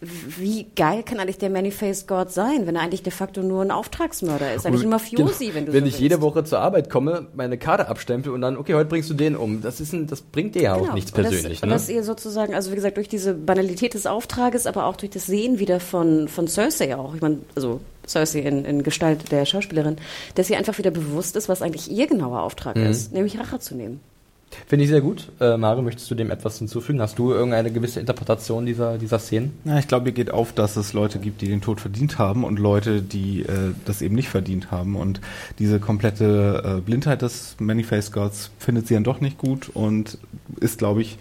wie 0.00 0.66
geil 0.76 1.02
kann 1.02 1.18
eigentlich 1.20 1.38
der 1.38 1.48
Many-Faced 1.48 2.06
God 2.06 2.30
sein, 2.30 2.66
wenn 2.66 2.76
er 2.76 2.82
eigentlich 2.82 3.02
de 3.02 3.10
facto 3.12 3.40
nur 3.42 3.62
ein 3.62 3.70
Auftragsmörder 3.70 4.52
ist, 4.54 4.66
eigentlich 4.66 4.82
ein 4.82 4.90
Mafiosi, 4.90 5.54
wenn 5.54 5.64
du 5.64 5.72
Wenn 5.72 5.80
so 5.84 5.86
ich 5.86 5.92
willst. 5.94 6.00
jede 6.00 6.20
Woche 6.20 6.44
zur 6.44 6.58
Arbeit 6.60 6.90
komme, 6.90 7.28
meine 7.34 7.56
Karte 7.56 7.88
abstempel 7.88 8.30
und 8.32 8.42
dann, 8.42 8.58
okay, 8.58 8.74
heute 8.74 8.90
bringst 8.90 9.08
du 9.08 9.14
den 9.14 9.34
um. 9.36 9.62
Das 9.62 9.80
ist 9.80 9.94
ein, 9.94 10.06
das 10.06 10.20
bringt 10.20 10.54
dir 10.54 10.62
ja 10.62 10.74
auch 10.74 10.82
Genau. 10.82 10.94
nichts 10.94 11.12
Und 11.12 11.22
persönlich. 11.22 11.60
Das, 11.60 11.62
und 11.62 11.68
ne? 11.70 11.74
dass 11.76 11.88
ihr 11.88 12.02
sozusagen, 12.04 12.54
also 12.54 12.72
wie 12.72 12.74
gesagt, 12.74 12.98
durch 12.98 13.08
diese 13.08 13.32
Banalität 13.32 13.94
des 13.94 14.04
Auftrages, 14.06 14.66
aber 14.66 14.84
auch 14.84 14.96
durch 14.96 15.10
das 15.12 15.24
Sehen 15.24 15.58
wieder 15.58 15.80
von, 15.80 16.28
von 16.28 16.46
Cersei 16.46 16.94
auch, 16.94 17.14
ich 17.14 17.22
meine, 17.22 17.38
also 17.54 17.80
Cersei 18.06 18.40
in, 18.40 18.66
in 18.66 18.82
Gestalt 18.82 19.32
der 19.32 19.46
Schauspielerin, 19.46 19.96
dass 20.34 20.50
ihr 20.50 20.58
einfach 20.58 20.76
wieder 20.76 20.90
bewusst 20.90 21.36
ist, 21.36 21.48
was 21.48 21.62
eigentlich 21.62 21.90
ihr 21.90 22.06
genauer 22.06 22.42
Auftrag 22.42 22.76
Mhm. 22.76 22.84
ist, 22.84 23.12
nämlich 23.14 23.38
Rache 23.40 23.60
zu 23.60 23.74
nehmen. 23.74 24.00
Finde 24.66 24.84
ich 24.84 24.90
sehr 24.90 25.00
gut. 25.00 25.30
Äh, 25.40 25.56
Mario, 25.56 25.82
möchtest 25.82 26.10
du 26.10 26.14
dem 26.14 26.30
etwas 26.30 26.58
hinzufügen? 26.58 27.00
Hast 27.00 27.18
du 27.18 27.32
irgendeine 27.32 27.70
gewisse 27.70 28.00
Interpretation 28.00 28.66
dieser, 28.66 28.98
dieser 28.98 29.18
Szenen? 29.18 29.58
Ja, 29.64 29.78
ich 29.78 29.88
glaube, 29.88 30.06
mir 30.06 30.12
geht 30.12 30.30
auf, 30.30 30.52
dass 30.52 30.76
es 30.76 30.92
Leute 30.92 31.18
gibt, 31.18 31.40
die 31.40 31.48
den 31.48 31.60
Tod 31.60 31.80
verdient 31.80 32.18
haben 32.18 32.44
und 32.44 32.58
Leute, 32.58 33.02
die 33.02 33.42
äh, 33.42 33.72
das 33.84 34.02
eben 34.02 34.14
nicht 34.14 34.28
verdient 34.28 34.70
haben. 34.70 34.96
Und 34.96 35.20
diese 35.58 35.80
komplette 35.80 36.78
äh, 36.78 36.80
Blindheit 36.80 37.22
des 37.22 37.56
Many-Face 37.58 38.12
Gods 38.12 38.50
findet 38.58 38.86
sie 38.86 38.94
dann 38.94 39.04
doch 39.04 39.20
nicht 39.20 39.38
gut 39.38 39.68
und 39.72 40.18
ist, 40.60 40.78
glaube 40.78 41.02
ich, 41.02 41.18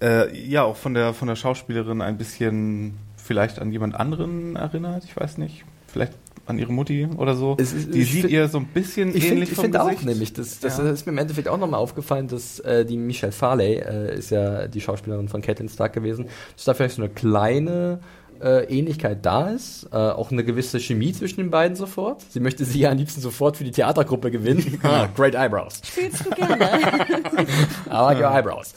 äh, 0.00 0.36
ja 0.36 0.62
auch 0.62 0.76
von 0.76 0.94
der 0.94 1.14
von 1.14 1.28
der 1.28 1.36
Schauspielerin 1.36 2.00
ein 2.00 2.18
bisschen 2.18 2.94
vielleicht 3.16 3.58
an 3.58 3.70
jemand 3.70 3.94
anderen 3.94 4.56
erinnert. 4.56 5.04
Ich 5.04 5.16
weiß 5.16 5.38
nicht, 5.38 5.64
vielleicht 5.86 6.12
an 6.46 6.58
ihre 6.58 6.72
Mutti 6.72 7.08
oder 7.16 7.34
so. 7.36 7.56
Es 7.60 7.72
ist- 7.72 7.94
die 7.94 8.00
ich 8.00 8.10
sieht 8.12 8.20
find- 8.22 8.32
ihr 8.32 8.48
so 8.48 8.58
ein 8.58 8.66
bisschen 8.66 9.08
Ich 9.10 9.14
finde 9.22 9.34
ähnlich 9.34 9.50
ich 9.50 9.54
vom 9.56 9.64
find 9.64 9.76
auch 9.78 10.02
nämlich, 10.02 10.32
das, 10.32 10.58
das 10.60 10.78
Ja. 10.78 10.90
ist 10.90 11.06
mir 11.06 11.12
im 11.12 11.18
Endeffekt 11.18 11.48
auch 11.48 11.58
nochmal 11.58 11.80
aufgefallen, 11.80 12.26
dass 12.28 12.58
äh, 12.60 12.84
die 12.84 12.96
Michelle 12.96 13.32
Farley 13.32 13.74
äh, 13.76 14.16
ist 14.18 14.30
ja 14.30 14.66
die 14.66 14.80
Schauspielerin 14.80 15.28
von 15.28 15.42
Catelyn 15.42 15.68
Stark 15.68 15.92
gewesen, 15.92 16.26
dass 16.56 16.64
da 16.64 16.74
vielleicht 16.74 16.96
so 16.96 17.02
eine 17.02 17.10
kleine 17.10 18.00
äh, 18.42 18.64
Ähnlichkeit 18.74 19.18
da 19.26 19.50
ist, 19.50 19.86
äh, 19.92 19.96
auch 19.96 20.30
eine 20.32 20.42
gewisse 20.42 20.80
Chemie 20.80 21.12
zwischen 21.12 21.40
den 21.40 21.50
beiden 21.50 21.76
sofort. 21.76 22.22
Sie 22.30 22.40
möchte 22.40 22.64
sie 22.64 22.80
ja 22.80 22.90
am 22.90 22.96
liebsten 22.96 23.20
sofort 23.20 23.58
für 23.58 23.64
die 23.64 23.70
Theatergruppe 23.70 24.30
gewinnen. 24.30 24.78
ah, 24.82 25.06
great 25.14 25.34
eyebrows. 25.34 25.82
Spielst 25.84 26.24
du 26.24 26.30
gerne? 26.30 26.56
I 27.86 27.90
like 27.90 28.18
your 28.18 28.30
eyebrows. 28.34 28.72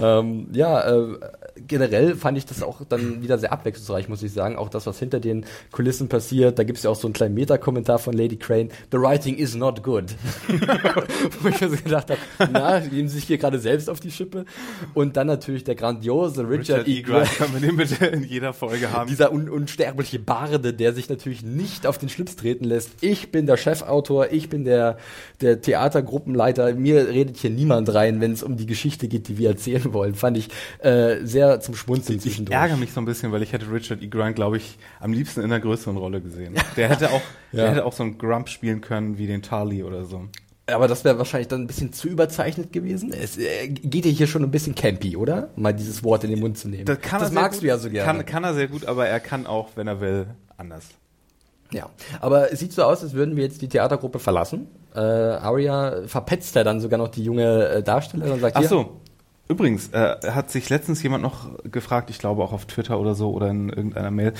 Ähm, 0.00 0.46
ja, 0.52 0.80
äh, 0.88 1.18
generell 1.66 2.16
fand 2.16 2.38
ich 2.38 2.46
das 2.46 2.62
auch 2.62 2.82
dann 2.88 3.22
wieder 3.22 3.38
sehr 3.38 3.52
abwechslungsreich, 3.52 4.08
muss 4.08 4.22
ich 4.22 4.32
sagen. 4.32 4.56
Auch 4.56 4.68
das, 4.68 4.86
was 4.86 4.98
hinter 4.98 5.20
den 5.20 5.44
Kulissen 5.72 6.08
passiert. 6.08 6.58
Da 6.58 6.64
gibt's 6.64 6.82
ja 6.82 6.90
auch 6.90 6.96
so 6.96 7.06
einen 7.06 7.14
kleinen 7.14 7.34
Meta-Kommentar 7.34 7.98
von 7.98 8.14
Lady 8.14 8.36
Crane. 8.36 8.68
The 8.90 8.98
writing 8.98 9.36
is 9.36 9.54
not 9.54 9.82
good. 9.82 10.04
Wo 11.40 11.48
ich 11.48 11.60
mir 11.60 11.68
so 11.68 11.76
gedacht 11.76 12.10
habe, 12.10 12.50
na, 12.52 12.80
die 12.80 12.94
nehmen 12.94 13.08
sich 13.08 13.24
hier 13.24 13.38
gerade 13.38 13.58
selbst 13.58 13.88
auf 13.88 14.00
die 14.00 14.10
Schippe. 14.10 14.44
Und 14.94 15.16
dann 15.16 15.26
natürlich 15.26 15.64
der 15.64 15.74
grandiose 15.74 16.48
Richard, 16.48 16.86
Richard 16.86 16.88
E. 16.88 17.02
Grant. 17.02 17.30
Können 17.36 17.54
wir 17.54 17.60
den 17.60 17.76
bitte 17.76 18.06
in 18.06 18.24
jeder 18.24 18.52
Folge 18.52 18.92
haben. 18.92 19.08
Dieser 19.08 19.32
un 19.32 19.48
unsterbliche 19.48 20.18
Barde, 20.18 20.72
der 20.72 20.92
sich 20.92 21.08
natürlich 21.08 21.42
nicht 21.42 21.86
auf 21.86 21.98
den 21.98 22.08
Schlips 22.08 22.36
treten 22.36 22.64
lässt. 22.64 22.90
Ich 23.00 23.30
bin 23.30 23.46
der 23.46 23.56
Chefautor, 23.56 24.28
ich 24.30 24.48
bin 24.48 24.64
der, 24.64 24.98
der 25.40 25.60
Theatergruppenleiter. 25.60 26.74
Mir 26.74 27.08
redet 27.08 27.36
hier 27.36 27.50
niemand 27.50 27.92
rein, 27.94 28.20
wenn 28.20 28.32
es 28.32 28.42
um 28.42 28.56
die 28.56 28.66
Geschichte 28.66 29.08
geht, 29.08 29.28
die 29.28 29.38
wir 29.38 29.50
erzählen 29.50 29.92
wollen. 29.92 30.14
Fand 30.14 30.36
ich 30.36 30.48
äh, 30.78 31.16
sehr 31.24 31.49
zum 31.58 31.74
Schmunzeln 31.74 32.18
Ich 32.18 32.22
zwischendurch. 32.22 32.54
ärgere 32.56 32.76
mich 32.76 32.92
so 32.92 33.00
ein 33.00 33.04
bisschen, 33.06 33.32
weil 33.32 33.42
ich 33.42 33.52
hätte 33.52 33.72
Richard 33.72 34.00
E. 34.02 34.06
Grant, 34.06 34.36
glaube 34.36 34.58
ich, 34.58 34.78
am 35.00 35.12
liebsten 35.12 35.40
in 35.40 35.46
einer 35.46 35.58
größeren 35.58 35.96
Rolle 35.96 36.20
gesehen. 36.20 36.54
Der 36.76 36.88
hätte 36.88 37.10
auch, 37.10 37.22
Ja. 37.50 37.62
der 37.64 37.70
hätte 37.70 37.84
auch 37.84 37.92
so 37.92 38.04
einen 38.04 38.16
Grump 38.18 38.48
spielen 38.48 38.80
können 38.80 39.18
wie 39.18 39.26
den 39.26 39.42
Tarly 39.42 39.82
oder 39.82 40.04
so. 40.04 40.28
Aber 40.68 40.86
das 40.86 41.04
wäre 41.04 41.18
wahrscheinlich 41.18 41.48
dann 41.48 41.62
ein 41.62 41.66
bisschen 41.66 41.92
zu 41.92 42.06
überzeichnet 42.08 42.72
gewesen. 42.72 43.12
Es 43.12 43.36
äh, 43.38 43.66
geht 43.66 44.04
ja 44.04 44.12
hier 44.12 44.28
schon 44.28 44.44
ein 44.44 44.52
bisschen 44.52 44.76
campy, 44.76 45.16
oder? 45.16 45.48
Mal 45.56 45.72
dieses 45.74 46.04
Wort 46.04 46.22
in 46.22 46.30
den 46.30 46.38
Mund 46.38 46.56
zu 46.58 46.68
nehmen. 46.68 46.84
Das, 46.84 47.00
kann 47.00 47.18
sehr 47.24 47.32
magst 47.32 47.58
gut, 47.58 47.64
du 47.64 47.68
ja 47.68 47.78
so 47.78 47.90
gerne. 47.90 48.18
Kann, 48.18 48.26
kann 48.26 48.44
er 48.44 48.54
sehr 48.54 48.68
gut, 48.68 48.86
aber 48.86 49.08
er 49.08 49.18
kann 49.18 49.46
auch, 49.48 49.70
wenn 49.74 49.88
er 49.88 50.00
will, 50.00 50.28
anders. 50.56 50.86
Ja, 51.72 51.88
aber 52.20 52.52
es 52.52 52.58
sieht 52.60 52.72
so 52.72 52.82
aus, 52.84 53.02
als 53.02 53.14
würden 53.14 53.36
wir 53.36 53.44
jetzt 53.44 53.62
die 53.62 53.68
Theatergruppe 53.68 54.18
verlassen. 54.18 54.66
Äh, 54.94 54.98
Aria 54.98 56.02
verpetzt 56.06 56.54
ja 56.56 56.64
dann 56.64 56.80
sogar 56.80 56.98
noch 56.98 57.08
die 57.08 57.22
junge 57.22 57.68
äh, 57.68 57.82
Darstellerin 57.82 58.32
und 58.32 58.40
sagt, 58.40 58.56
Ach 58.56 58.62
so. 58.64 59.00
Übrigens, 59.50 59.88
äh, 59.88 60.16
hat 60.30 60.48
sich 60.52 60.70
letztens 60.70 61.02
jemand 61.02 61.24
noch 61.24 61.50
gefragt, 61.64 62.08
ich 62.08 62.20
glaube 62.20 62.44
auch 62.44 62.52
auf 62.52 62.66
Twitter 62.66 63.00
oder 63.00 63.16
so 63.16 63.32
oder 63.32 63.48
in 63.50 63.68
irgendeiner 63.68 64.12
Mail, 64.12 64.32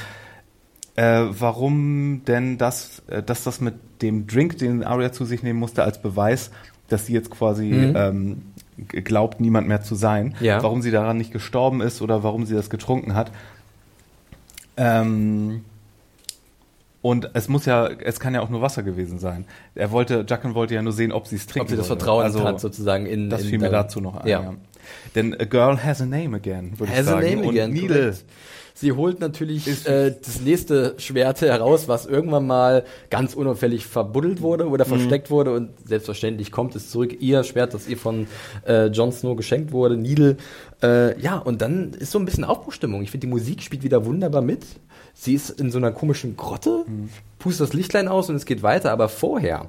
äh, 0.95 1.23
warum 1.31 2.23
denn 2.27 2.59
das, 2.59 3.03
äh, 3.09 3.21
dass 3.21 3.43
das 3.43 3.61
mit 3.61 3.75
dem 4.03 4.29
Drink, 4.29 4.59
den 4.59 4.85
Arya 4.85 5.11
zu 5.11 5.25
sich 5.25 5.43
nehmen 5.43 5.59
musste, 5.59 5.83
als 5.83 6.01
Beweis, 6.01 6.53
dass 6.89 7.07
sie 7.07 7.13
jetzt 7.13 7.29
quasi 7.31 7.65
Mhm. 7.65 7.93
ähm, 7.97 8.43
glaubt, 8.87 9.41
niemand 9.41 9.67
mehr 9.67 9.83
zu 9.83 9.97
sein, 9.97 10.37
Ja. 10.39 10.63
warum 10.63 10.81
sie 10.81 10.93
daran 10.93 11.19
nicht 11.19 11.33
gestorben 11.33 11.81
ist 11.81 12.01
oder 12.03 12.23
warum 12.23 12.47
sie 12.47 12.55
das 12.55 12.71
getrunken 12.71 13.15
hat. 13.17 13.33
Ähm, 14.77 15.65
und 17.03 17.31
es 17.35 17.49
muss 17.49 17.67
ja, 17.67 17.89
es 17.89 18.21
kann 18.21 18.33
ja 18.35 18.43
auch 18.43 18.49
nur 18.49 18.63
Wasser 18.63 18.85
gewesen 18.85 19.19
sein. 19.19 19.45
Er 19.75 19.91
wollte, 19.91 20.25
Jaqen 20.29 20.55
wollte 20.55 20.75
ja 20.75 20.83
nur 20.83 20.93
sehen, 20.93 21.11
ob 21.11 21.27
sie 21.27 21.35
es 21.37 21.47
trinken 21.47 21.63
Ob 21.67 21.71
sie 21.71 21.77
das. 21.77 21.89
Vertrauen 21.89 22.23
also, 22.23 22.45
hat, 22.45 22.61
sozusagen 22.61 23.07
in. 23.07 23.29
Das 23.29 23.43
in 23.43 23.49
fiel 23.49 23.59
mir 23.59 23.71
dazu 23.71 24.01
noch 24.01 24.17
ein. 24.17 24.29
Ja. 24.29 24.43
Ja. 24.43 24.55
Denn 25.15 25.35
a 25.39 25.45
girl 25.45 25.77
has 25.83 26.01
a 26.01 26.07
name 26.07 26.37
again, 26.37 26.73
würde 26.79 26.93
ich 26.93 26.99
Has 26.99 27.07
a 27.09 27.11
sagen. 27.13 27.27
name 27.29 27.43
Und 27.43 27.49
again. 27.51 27.71
Needle. 27.73 28.15
Sie 28.73 28.93
holt 28.93 29.21
natürlich 29.21 29.67
äh, 29.87 30.15
das 30.25 30.41
nächste 30.41 30.95
Schwert 30.99 31.43
heraus, 31.43 31.87
was 31.87 32.07
irgendwann 32.07 32.47
mal 32.47 32.85
ganz 33.11 33.35
unauffällig 33.35 33.85
verbuddelt 33.85 34.41
wurde 34.41 34.69
oder 34.69 34.87
Mhm. 34.87 34.91
versteckt 34.91 35.31
wurde 35.31 35.53
und 35.53 35.71
selbstverständlich 35.87 36.51
kommt 36.51 36.75
es 36.77 36.89
zurück. 36.91 37.15
Ihr 37.21 37.45
Schwert, 37.45 37.75
das 37.75 37.89
ihr 37.89 37.99
von 37.99 38.27
äh, 38.67 38.87
Jon 38.87 39.13
Snow 39.13 39.37
geschenkt 39.37 39.73
wurde, 39.73 39.99
Needle. 39.99 40.37
Äh, 40.83 41.21
ja, 41.21 41.37
und 41.37 41.61
dann 41.61 41.93
ist 41.93 42.13
so 42.13 42.19
ein 42.19 42.25
bisschen 42.25 42.45
Aufbruchstimmung. 42.45 43.03
Ich 43.03 43.11
finde, 43.11 43.27
die 43.27 43.31
Musik 43.31 43.61
spielt 43.61 43.83
wieder 43.83 44.07
wunderbar 44.07 44.41
mit. 44.41 44.65
Sie 45.13 45.35
ist 45.35 45.51
in 45.61 45.71
so 45.71 45.77
einer 45.77 45.91
komischen 45.93 46.37
Grotte, 46.39 46.85
Mhm. 46.87 47.11
pustet 47.39 47.67
das 47.69 47.75
Lichtlein 47.75 48.09
aus 48.09 48.31
und 48.31 48.37
es 48.37 48.47
geht 48.47 48.63
weiter, 48.63 48.93
aber 48.93 49.11
vorher 49.11 49.69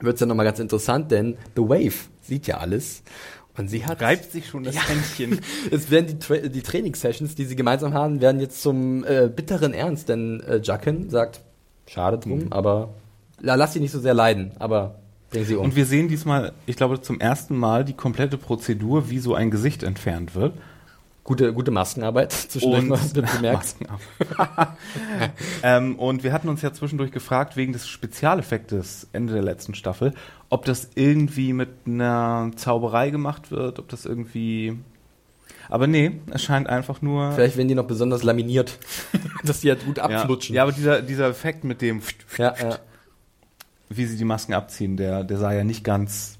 Wird 0.00 0.14
es 0.14 0.20
ja 0.20 0.26
nochmal 0.26 0.46
ganz 0.46 0.58
interessant, 0.58 1.10
denn 1.10 1.36
The 1.56 1.62
Wave 1.62 1.94
sieht 2.22 2.46
ja 2.46 2.58
alles 2.58 3.02
und 3.56 3.68
sie 3.68 3.84
hat 3.86 4.00
Reibt 4.00 4.30
sich 4.30 4.46
schon 4.46 4.62
das 4.64 4.76
Händchen. 4.88 5.40
Es 5.70 5.90
werden 5.90 6.06
die, 6.06 6.18
Tra 6.18 6.36
die 6.36 6.62
Trainingssessions, 6.62 7.34
die 7.34 7.44
sie 7.44 7.56
gemeinsam 7.56 7.92
haben, 7.94 8.20
werden 8.20 8.40
jetzt 8.40 8.62
zum 8.62 9.04
äh, 9.04 9.28
bitteren 9.34 9.74
Ernst, 9.74 10.08
denn 10.08 10.40
äh, 10.40 10.60
Jaqen 10.62 11.10
sagt, 11.10 11.40
schade 11.86 12.18
drum, 12.18 12.38
Mhm. 12.44 12.52
aber 12.52 12.90
la, 13.40 13.54
lass 13.56 13.72
sie 13.72 13.80
nicht 13.80 13.92
so 13.92 13.98
sehr 14.00 14.14
leiden, 14.14 14.52
aber 14.58 15.00
bring 15.30 15.44
sie 15.44 15.56
um. 15.56 15.64
Und 15.64 15.76
wir 15.76 15.86
sehen 15.86 16.08
diesmal, 16.08 16.52
ich 16.66 16.76
glaube, 16.76 17.00
zum 17.00 17.18
ersten 17.20 17.56
Mal 17.56 17.84
die 17.84 17.94
komplette 17.94 18.38
Prozedur, 18.38 19.10
wie 19.10 19.18
so 19.18 19.34
ein 19.34 19.50
Gesicht 19.50 19.82
entfernt 19.82 20.34
wird. 20.34 20.54
Gute, 21.28 21.52
gute 21.52 21.70
Maskenarbeit, 21.70 22.32
zwischendurch 22.48 22.82
Und 22.84 23.16
mal 23.16 23.32
bemerkt. 23.36 23.76
Ähm, 25.62 25.96
und 25.96 26.22
wir 26.22 26.32
hatten 26.32 26.48
uns 26.48 26.62
ja 26.62 26.72
zwischendurch 26.72 27.10
gefragt, 27.10 27.56
wegen 27.56 27.72
des 27.72 27.88
Spezialeffektes 27.88 29.08
Ende 29.12 29.34
der 29.34 29.42
letzten 29.42 29.74
Staffel, 29.74 30.14
ob 30.48 30.64
das 30.64 30.90
irgendwie 30.94 31.52
mit 31.52 31.68
einer 31.86 32.50
Zauberei 32.56 33.10
gemacht 33.10 33.50
wird, 33.50 33.78
ob 33.78 33.88
das 33.88 34.06
irgendwie. 34.06 34.78
Aber 35.68 35.86
nee, 35.86 36.12
es 36.30 36.42
scheint 36.42 36.68
einfach 36.68 37.02
nur. 37.02 37.32
Vielleicht 37.32 37.56
werden 37.56 37.68
die 37.68 37.74
noch 37.74 37.86
besonders 37.86 38.22
laminiert, 38.22 38.78
dass 39.44 39.60
die 39.60 39.70
halt 39.70 39.84
gut 39.84 39.98
ja, 39.98 40.04
abflutschen. 40.04 40.54
ja, 40.54 40.62
aber 40.62 40.72
dieser, 40.72 41.02
dieser 41.02 41.28
Effekt 41.28 41.64
mit 41.64 41.82
dem, 41.82 42.00
ja, 42.38 42.54
ja. 42.58 42.78
wie 43.90 44.06
sie 44.06 44.16
die 44.16 44.24
Masken 44.24 44.54
abziehen, 44.54 44.96
der, 44.96 45.24
der 45.24 45.38
sah 45.38 45.52
ja 45.52 45.64
nicht 45.64 45.84
ganz 45.84 46.38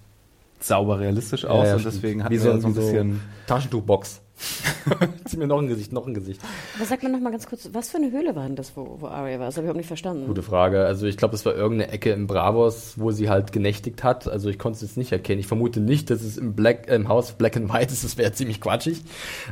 sauber 0.60 1.00
realistisch 1.00 1.44
aus 1.44 1.66
ja, 1.66 1.76
und 1.76 1.84
deswegen 1.84 2.24
hat 2.24 2.32
er 2.32 2.38
so, 2.38 2.60
so 2.60 2.68
ein 2.68 2.74
bisschen. 2.74 3.20
Taschentuchbox. 3.46 4.22
Zieh 5.24 5.36
mir 5.36 5.46
noch 5.46 5.60
ein 5.60 5.66
Gesicht, 5.66 5.92
noch 5.92 6.06
ein 6.06 6.14
Gesicht. 6.14 6.40
Aber 6.76 6.84
sag 6.84 7.02
mir 7.02 7.08
noch 7.08 7.20
mal 7.20 7.30
ganz 7.30 7.46
kurz, 7.46 7.68
was 7.72 7.90
für 7.90 7.98
eine 7.98 8.10
Höhle 8.12 8.36
war 8.36 8.44
denn 8.46 8.56
das, 8.56 8.76
wo, 8.76 8.96
wo 9.00 9.06
Arya 9.06 9.38
war? 9.38 9.46
Das 9.46 9.56
habe 9.56 9.64
ich 9.64 9.66
überhaupt 9.66 9.78
nicht 9.78 9.86
verstanden. 9.88 10.26
Gute 10.26 10.42
Frage. 10.42 10.84
Also 10.84 11.06
ich 11.06 11.16
glaube, 11.16 11.34
es 11.34 11.44
war 11.44 11.54
irgendeine 11.54 11.92
Ecke 11.92 12.12
im 12.12 12.26
Bravos, 12.26 12.94
wo 12.96 13.10
sie 13.10 13.28
halt 13.28 13.52
genächtigt 13.52 14.04
hat. 14.04 14.28
Also 14.28 14.48
ich 14.48 14.58
konnte 14.58 14.76
es 14.76 14.82
jetzt 14.82 14.96
nicht 14.96 15.12
erkennen. 15.12 15.40
Ich 15.40 15.46
vermute 15.46 15.80
nicht, 15.80 16.10
dass 16.10 16.22
es 16.22 16.36
im, 16.38 16.54
Black, 16.54 16.88
äh, 16.88 16.94
im 16.94 17.08
Haus 17.08 17.32
Black 17.32 17.56
and 17.56 17.72
White 17.72 17.92
ist. 17.92 18.04
Das 18.04 18.16
wäre 18.16 18.32
ziemlich 18.32 18.60
quatschig. 18.60 19.02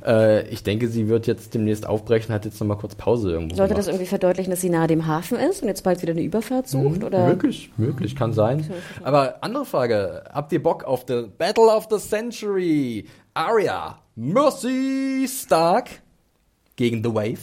Äh, 0.05 0.49
ich 0.49 0.62
denke, 0.62 0.89
sie 0.89 1.09
wird 1.09 1.26
jetzt 1.26 1.55
demnächst 1.55 1.87
aufbrechen, 1.87 2.34
hat 2.34 2.45
jetzt 2.45 2.61
nochmal 2.61 2.78
kurz 2.78 2.95
Pause 2.95 3.30
irgendwo 3.32 3.57
Sollte 3.57 3.74
das 3.74 3.87
gemacht. 3.87 3.97
irgendwie 3.97 4.09
verdeutlichen, 4.09 4.51
dass 4.51 4.61
sie 4.61 4.70
nahe 4.70 4.87
dem 4.87 5.07
Hafen 5.07 5.39
ist 5.39 5.62
und 5.62 5.68
jetzt 5.68 5.82
bald 5.82 6.01
wieder 6.03 6.12
eine 6.12 6.22
Überfahrt 6.22 6.68
sucht? 6.68 7.03
Oder? 7.03 7.26
Möglich, 7.26 7.70
möglich, 7.76 8.14
kann 8.16 8.32
sein. 8.32 8.68
Aber 9.03 9.43
andere 9.43 9.64
Frage, 9.64 10.24
habt 10.32 10.53
ihr 10.53 10.62
Bock 10.62 10.84
auf 10.84 11.05
the 11.09 11.24
Battle 11.37 11.64
of 11.66 11.89
the 11.91 11.99
Century? 11.99 13.07
Arya, 13.34 13.99
Mercy 14.17 15.27
Stark 15.29 15.91
gegen 16.77 17.05
The 17.05 17.14
Wave? 17.14 17.39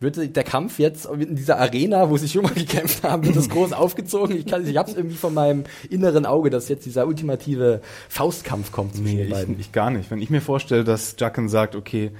Wird 0.00 0.36
der 0.36 0.44
Kampf 0.44 0.78
jetzt 0.78 1.06
in 1.06 1.36
dieser 1.36 1.58
Arena, 1.58 2.10
wo 2.10 2.16
sie 2.16 2.28
schon 2.28 2.42
mal 2.42 2.52
gekämpft 2.54 3.02
haben, 3.02 3.24
wird 3.24 3.36
das 3.36 3.48
groß 3.48 3.72
aufgezogen? 3.72 4.36
Ich, 4.36 4.46
kann, 4.46 4.66
ich 4.66 4.76
hab's 4.76 4.94
irgendwie 4.94 5.16
von 5.16 5.32
meinem 5.34 5.64
inneren 5.88 6.26
Auge, 6.26 6.50
dass 6.50 6.68
jetzt 6.68 6.84
dieser 6.86 7.06
ultimative 7.06 7.80
Faustkampf 8.08 8.72
kommt 8.72 8.94
zwischen 8.94 9.14
Nee, 9.16 9.22
den 9.24 9.30
beiden. 9.30 9.54
ich, 9.54 9.60
ich 9.60 9.72
gar 9.72 9.90
nicht. 9.90 10.10
Wenn 10.10 10.20
ich 10.20 10.28
mir 10.30 10.40
vorstelle, 10.42 10.84
dass 10.84 11.16
Jacken 11.18 11.48
sagt, 11.48 11.76
okay, 11.76 12.12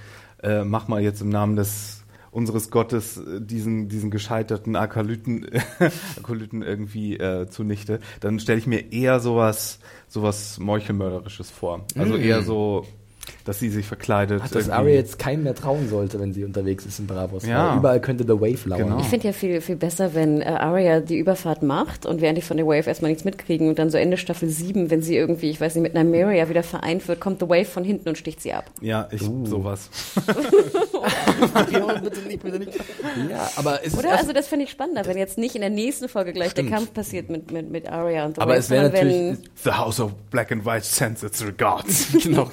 äh, 0.43 0.65
mach 0.65 0.89
mal 0.89 1.03
jetzt 1.03 1.21
im 1.23 1.29
Namen 1.31 1.57
des 1.57 2.03
unseres 2.31 2.71
Gottes 2.71 3.17
äh, 3.17 3.41
diesen 3.41 3.89
diesen 3.89 4.11
gescheiterten 4.11 4.77
Akalyten 4.77 5.47
Akolyten 6.19 6.61
irgendwie 6.63 7.17
äh, 7.19 7.49
zunichte, 7.49 8.01
dann 8.21 8.41
stelle 8.41 8.59
ich 8.59 8.67
mir 8.67 8.93
eher 8.93 9.21
sowas 9.21 9.79
sowas 10.07 10.59
meuchelmörderisches 10.59 11.51
vor. 11.51 11.85
Also 11.97 12.15
Mm. 12.15 12.21
eher 12.23 12.43
so, 12.43 12.87
dass 13.45 13.59
sie 13.59 13.71
sich 13.71 13.87
verkleidet. 13.87 14.43
Ach, 14.45 14.51
dass. 14.51 14.69
Arya 14.69 14.95
jetzt 14.95 15.19
keinem 15.19 15.45
mehr 15.45 15.55
trauen 15.55 15.89
sollte, 15.89 16.21
wenn 16.21 16.33
sie 16.33 16.45
unterwegs 16.45 16.85
ist 16.87 16.99
in 16.99 17.07
Bravos. 17.07 17.47
Ja. 17.47 17.77
Überall 17.77 18.01
könnte 18.01 18.25
The 18.25 18.41
Wave 18.41 18.69
lauern. 18.69 18.83
Genau. 18.83 18.99
Ich 19.01 19.07
finde 19.07 19.27
ja 19.29 19.33
viel, 19.33 19.61
viel 19.61 19.77
besser, 19.77 20.15
wenn 20.15 20.41
äh, 20.41 20.47
Arya 20.47 21.01
die 21.01 21.19
Überfahrt 21.19 21.63
macht 21.63 22.07
und 22.07 22.21
wir 22.21 22.29
eigentlich 22.29 22.45
von 22.45 22.57
der 22.57 22.67
Wave 22.67 22.87
erstmal 22.89 23.11
nichts 23.11 23.25
mitkriegen 23.25 23.69
und 23.69 23.79
dann 23.79 23.91
so 23.91 23.99
Ende 23.99 24.17
Staffel 24.17 24.49
7, 24.49 24.91
wenn 24.91 25.03
sie 25.03 25.17
irgendwie, 25.17 25.51
ich 25.51 25.61
weiß 25.61 25.75
nicht, 25.75 25.83
mit 25.83 25.95
Nymeria 25.95 26.49
wieder 26.49 26.63
vereint 26.63 27.07
wird, 27.09 27.21
kommt 27.21 27.41
The 27.41 27.49
Wave 27.49 27.65
von 27.65 27.85
hinten 27.85 28.09
und 28.09 28.19
sticht 28.19 28.41
sie 28.41 28.53
ab. 28.53 28.71
Ja, 28.81 29.09
ich 29.11 29.27
Uh. 29.27 29.47
sowas. 29.47 29.91
Ja, 31.73 31.93
bitte 32.01 32.21
nicht, 32.21 32.43
bitte 32.43 32.59
nicht. 32.59 32.75
Ja, 33.31 33.51
aber 33.57 33.81
es 33.83 33.89
ist 33.93 33.99
Oder? 33.99 34.09
erst- 34.09 34.21
Also 34.21 34.33
das 34.33 34.49
finde 34.49 34.65
ich 34.65 34.71
spannender, 34.71 35.05
wenn 35.07 35.17
jetzt 35.19 35.39
nicht 35.39 35.55
in 35.55 35.61
der 35.61 35.71
nächsten 35.71 36.09
Folge 36.09 36.33
gleich 36.33 36.51
Stimmt. 36.53 36.71
der 36.71 36.77
Kampf 36.79 36.93
passiert 36.95 37.31
mit, 37.31 37.51
mit, 37.51 37.71
mit 37.71 37.89
Arya 37.89 38.27
und 38.27 38.37
The 38.37 38.41
Aber 38.43 38.57
es 38.57 38.71
wäre 38.71 38.91
natürlich, 38.91 39.39
The 39.65 39.71
House 39.73 40.01
of 40.01 40.13
Black 40.31 40.53
and 40.53 40.65
White 40.65 40.85
sends 40.85 41.23
its 41.23 41.45
regards. 41.45 42.09
genau. 42.23 42.49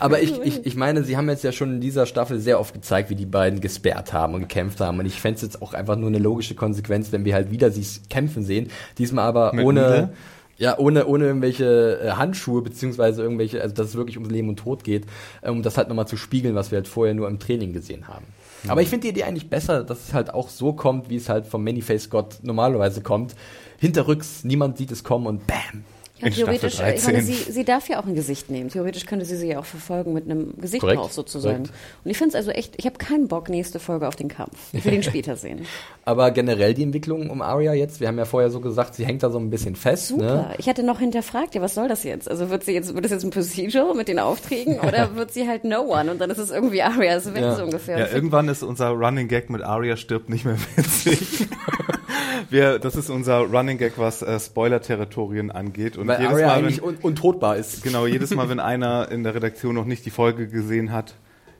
Aber 0.00 0.20
ich, 0.20 0.38
ich, 0.42 0.66
ich 0.66 0.76
meine, 0.76 1.02
sie 1.04 1.16
haben 1.16 1.28
jetzt 1.28 1.44
ja 1.44 1.52
schon 1.52 1.74
in 1.74 1.80
dieser 1.80 2.06
Staffel 2.06 2.40
sehr 2.40 2.60
oft 2.60 2.74
gezeigt, 2.74 3.10
wie 3.10 3.14
die 3.14 3.26
beiden 3.26 3.60
gesperrt 3.60 4.12
haben 4.12 4.34
und 4.34 4.40
gekämpft 4.40 4.80
haben. 4.80 4.98
Und 4.98 5.06
ich 5.06 5.20
fände 5.20 5.36
es 5.36 5.42
jetzt 5.42 5.62
auch 5.62 5.74
einfach 5.74 5.96
nur 5.96 6.08
eine 6.08 6.18
logische 6.18 6.54
Konsequenz, 6.54 7.12
wenn 7.12 7.24
wir 7.24 7.34
halt 7.34 7.50
wieder 7.50 7.70
sie 7.70 7.86
kämpfen 8.10 8.44
sehen. 8.44 8.70
Diesmal 8.98 9.26
aber 9.26 9.52
Mit 9.52 9.64
ohne, 9.64 9.80
Nieder? 9.80 10.10
Ja, 10.58 10.76
ohne, 10.76 11.06
ohne 11.06 11.24
irgendwelche 11.24 12.00
äh, 12.02 12.10
Handschuhe, 12.10 12.62
beziehungsweise 12.62 13.22
irgendwelche, 13.22 13.62
also 13.62 13.74
dass 13.74 13.88
es 13.88 13.94
wirklich 13.94 14.16
ums 14.16 14.30
Leben 14.30 14.48
und 14.48 14.56
Tod 14.56 14.82
geht, 14.84 15.06
äh, 15.40 15.50
um 15.50 15.62
das 15.62 15.78
halt 15.78 15.88
nochmal 15.88 16.08
zu 16.08 16.16
spiegeln, 16.16 16.56
was 16.56 16.72
wir 16.72 16.76
halt 16.78 16.88
vorher 16.88 17.14
nur 17.14 17.28
im 17.28 17.38
Training 17.38 17.72
gesehen 17.72 18.08
haben. 18.08 18.26
Aber 18.66 18.82
ich 18.82 18.88
finde 18.88 19.04
die 19.04 19.10
Idee 19.10 19.22
eigentlich 19.22 19.48
besser, 19.48 19.84
dass 19.84 20.08
es 20.08 20.14
halt 20.14 20.34
auch 20.34 20.48
so 20.48 20.72
kommt, 20.72 21.10
wie 21.10 21.16
es 21.16 21.28
halt 21.28 21.46
vom 21.46 21.62
Manyface-Gott 21.62 22.38
normalerweise 22.42 23.02
kommt. 23.02 23.36
Hinterrücks, 23.78 24.42
niemand 24.42 24.78
sieht 24.78 24.90
es 24.90 25.04
kommen 25.04 25.28
und 25.28 25.46
bam, 25.46 25.84
Ja, 26.20 26.30
theoretisch, 26.30 26.80
äh, 26.80 26.94
ich 26.96 27.04
meine, 27.04 27.18
13. 27.18 27.24
sie, 27.34 27.52
sie 27.52 27.64
darf 27.64 27.88
ja 27.88 28.00
auch 28.00 28.06
ein 28.06 28.14
Gesicht 28.14 28.50
nehmen. 28.50 28.70
Theoretisch 28.70 29.06
könnte 29.06 29.24
sie 29.24 29.36
sie 29.36 29.48
ja 29.48 29.58
auch 29.60 29.64
verfolgen 29.64 30.12
mit 30.12 30.24
einem 30.24 30.54
Gesicht 30.60 30.80
Korrekt, 30.80 31.00
drauf 31.00 31.12
sozusagen. 31.12 31.64
korrekt. 31.64 31.72
Und 32.04 32.10
ich 32.10 32.18
finde 32.18 32.30
es 32.30 32.34
also 32.34 32.50
echt, 32.50 32.74
ich 32.76 32.86
habe 32.86 32.98
keinen 32.98 33.28
Bock 33.28 33.48
nächste 33.48 33.78
Folge 33.78 34.08
auf 34.08 34.16
den 34.16 34.28
Kampf. 34.28 34.56
Ich 34.72 34.84
will 34.84 34.94
ihn 34.94 35.02
später 35.04 35.36
sehen. 35.36 35.66
Aber 36.04 36.30
generell 36.30 36.74
die 36.74 36.82
Entwicklung 36.82 37.30
um 37.30 37.40
Arya 37.42 37.72
jetzt, 37.74 38.00
wir 38.00 38.08
haben 38.08 38.18
ja 38.18 38.24
vorher 38.24 38.50
so 38.50 38.60
gesagt, 38.60 38.94
sie 38.96 39.04
hängt 39.06 39.22
da 39.22 39.30
so 39.30 39.38
ein 39.38 39.50
bisschen 39.50 39.76
fest. 39.76 40.08
Super. 40.08 40.24
Ne? 40.24 40.54
Ich 40.58 40.68
hatte 40.68 40.82
noch 40.82 40.98
hinterfragt, 40.98 41.54
ja, 41.54 41.60
was 41.62 41.74
soll 41.74 41.88
das 41.88 42.02
jetzt? 42.04 42.28
Also 42.30 42.50
wird 42.50 42.64
sie 42.64 42.72
jetzt, 42.72 42.94
wird 42.94 43.04
das 43.04 43.12
jetzt 43.12 43.24
ein 43.24 43.30
Procedure 43.30 43.94
mit 43.94 44.08
den 44.08 44.18
Aufträgen 44.18 44.80
oder 44.86 45.14
wird 45.14 45.32
sie 45.32 45.46
halt 45.48 45.64
No 45.64 45.80
One 45.82 46.10
und 46.10 46.20
dann 46.20 46.30
ist 46.30 46.38
es 46.38 46.50
irgendwie 46.50 46.82
Arya, 46.82 47.20
so 47.20 47.34
weg 47.34 47.42
Ja. 47.42 47.54
so 47.54 47.62
ungefähr. 47.64 47.98
Ja, 47.98 48.06
irgendwann 48.12 48.48
ist 48.48 48.62
unser 48.62 48.88
Running 48.90 49.28
Gag 49.28 49.50
mit 49.50 49.62
Arya 49.62 49.96
stirbt 49.96 50.28
nicht 50.30 50.44
mehr 50.44 50.56
witzig. 50.76 51.46
Wir, 52.50 52.78
das 52.78 52.96
ist 52.96 53.10
unser 53.10 53.40
Running 53.40 53.78
Gag, 53.78 53.94
was 53.98 54.22
äh, 54.22 54.38
Spoiler-Territorien 54.40 55.50
angeht. 55.50 55.96
Und 55.96 56.06
Weil 56.08 56.20
jedes 56.20 56.34
Arya 56.34 56.46
Mal, 56.46 56.54
eigentlich 56.58 56.78
wenn, 56.82 56.88
un 56.88 56.96
untotbar 57.02 57.56
ist. 57.56 57.82
genau, 57.82 58.06
jedes 58.06 58.34
Mal, 58.34 58.48
wenn 58.48 58.60
einer 58.60 59.10
in 59.10 59.24
der 59.24 59.34
Redaktion 59.34 59.74
noch 59.74 59.84
nicht 59.84 60.06
die 60.06 60.10
Folge 60.10 60.48
gesehen 60.48 60.92
hat 60.92 61.14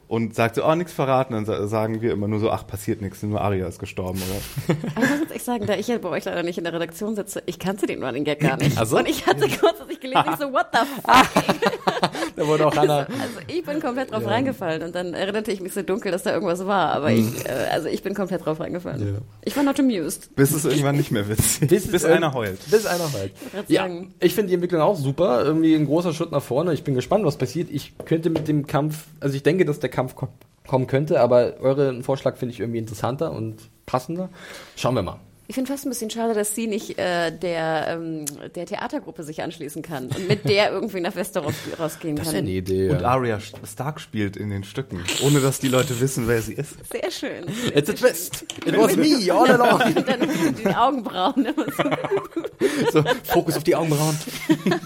und 0.07 0.35
sagt 0.35 0.55
so, 0.55 0.65
oh, 0.65 0.75
nichts 0.75 0.93
verraten, 0.95 1.35
dann 1.35 1.45
sa- 1.45 1.67
sagen 1.67 2.01
wir 2.01 2.13
immer 2.13 2.29
nur 2.29 2.41
so, 2.41 2.51
ach, 2.51 2.67
passiert 2.67 3.03
nichts, 3.03 3.23
nur 3.23 3.41
Arya 3.43 3.67
ist 3.69 3.79
gestorben. 3.79 4.19
Oder? 4.23 4.77
Aber 4.95 5.05
ich 5.05 5.11
muss 5.11 5.21
jetzt 5.21 5.33
echt 5.35 5.45
sagen, 5.45 5.67
da 5.67 5.75
ich 5.75 5.89
ja 5.89 5.99
bei 5.99 6.09
euch 6.09 6.25
leider 6.25 6.43
nicht 6.43 6.57
in 6.57 6.65
der 6.65 6.73
Redaktion 6.73 7.15
sitze, 7.15 7.43
ich 7.45 7.59
kannte 7.59 7.87
den 7.87 8.03
Running 8.03 8.25
Gag 8.25 8.41
gar 8.41 8.57
nicht. 8.57 8.79
Ach 8.81 8.87
so. 8.87 8.97
Und 8.99 9.07
ich 9.09 9.27
hatte 9.27 9.47
kurz, 9.49 9.81
als 9.81 9.91
ich 9.91 10.01
gelesen 10.01 10.25
habe, 10.25 10.43
so, 10.43 10.51
what 10.53 10.67
the 10.73 10.79
fuck? 11.05 12.08
Da 12.39 12.47
wurde 12.47 12.67
auch 12.67 12.77
Hannah. 12.77 12.99
Also 13.01 13.41
ich 13.49 13.65
bin 13.65 13.81
komplett 13.81 14.13
drauf 14.13 14.25
reingefallen 14.25 14.83
und 14.83 14.95
dann 14.95 15.13
erinnerte 15.15 15.51
ich 15.51 15.61
mich 15.61 15.73
so 15.73 15.83
dunkel, 15.83 16.13
dass 16.13 16.23
da 16.23 16.33
irgendwas 16.33 16.65
war, 16.67 16.93
aber 16.93 17.11
ich, 17.11 17.45
äh, 17.45 17.51
also 17.73 17.89
ich 17.89 18.03
bin 18.03 18.15
komplett 18.15 18.45
drauf 18.45 18.61
reingefallen. 18.61 19.15
Ja. 19.15 19.21
Ich 19.45 19.57
war 19.57 19.65
not 19.65 19.81
amused. 19.81 20.35
Bis 20.37 20.53
es 20.53 20.65
irgendwann 20.65 20.97
nicht 20.97 21.11
mehr 21.11 21.29
witzig 21.29 21.69
Bis, 21.69 21.91
Bis 21.91 22.05
einer 22.05 22.33
heult. 22.35 22.59
Bis 22.71 22.87
einer 22.87 23.13
heult. 23.13 23.33
Ja, 23.67 23.83
sagen. 23.83 24.15
ich 24.21 24.35
finde 24.35 24.49
die 24.49 24.55
Entwicklung 24.55 24.81
auch 24.81 24.97
super. 24.97 25.45
Irgendwie 25.45 25.75
ein 25.75 25.87
großer 25.87 26.13
Schritt 26.13 26.31
nach 26.31 26.43
vorne. 26.43 26.73
Ich 26.75 26.85
bin 26.85 26.95
gespannt, 26.95 27.25
was 27.25 27.37
passiert. 27.37 27.71
Ich 27.71 27.95
könnte 28.05 28.31
mit 28.31 28.47
dem 28.47 28.67
Kampf, 28.67 29.07
also 29.21 29.35
ich 29.35 29.43
denke, 29.43 29.65
dass 29.65 29.81
der 29.81 29.91
Kampf 29.91 30.15
ko 30.15 30.29
kommen 30.67 30.87
könnte, 30.87 31.21
aber 31.21 31.55
euren 31.61 32.03
Vorschlag 32.03 32.37
finde 32.37 32.53
ich 32.53 32.61
irgendwie 32.61 32.79
interessanter 32.79 33.33
und 33.33 33.57
passender. 33.87 34.29
Schauen 34.77 34.95
wir 34.97 35.03
mal. 35.03 35.19
Ich 35.51 35.55
finde 35.55 35.73
fast 35.73 35.87
ein 35.87 35.89
bisschen 35.89 36.11
schade, 36.11 36.35
dass 36.35 36.55
sie 36.55 36.67
nicht 36.67 36.99
äh, 36.99 37.31
der, 37.31 37.87
ähm, 37.89 38.27
der 38.55 38.67
Theatergruppe 38.67 39.23
sich 39.23 39.43
anschließen 39.43 39.81
kann 39.81 40.09
und 40.09 40.29
mit 40.29 40.47
der 40.47 40.71
irgendwie 40.71 41.01
nach 41.01 41.17
Westeros 41.17 41.55
rausgehen 41.79 42.17
Das 42.17 42.27
kann. 42.27 42.35
wäre 42.35 42.43
eine 42.43 42.51
Idee. 42.51 42.91
Und. 42.91 43.03
Arya 43.03 43.39
Stark 43.41 43.99
spielt 43.99 44.37
in 44.37 44.51
den 44.51 44.63
Stücken, 44.63 45.03
ohne 45.25 45.41
dass 45.41 45.59
die 45.59 45.69
Leute 45.69 45.99
wissen, 46.01 46.29
wer 46.29 46.43
sie 46.43 46.53
ist. 46.53 46.75
Sehr 46.93 47.11
schön. 47.11 47.47
It's 47.75 47.89
a 47.89 47.95
twist. 47.95 48.45
It 48.67 48.77
was 48.77 48.95
me 48.97 49.33
all 49.33 49.51
along. 49.51 49.81
Und 49.97 50.07
dann 50.09 50.55
die 50.55 50.67
Augenbrauen. 50.69 51.47
immer 51.47 51.65
so. 51.77 51.83
So, 52.93 53.03
Fokus 53.25 53.57
auf 53.57 53.65
die 53.65 53.75
Augenbrauen. 53.75 54.17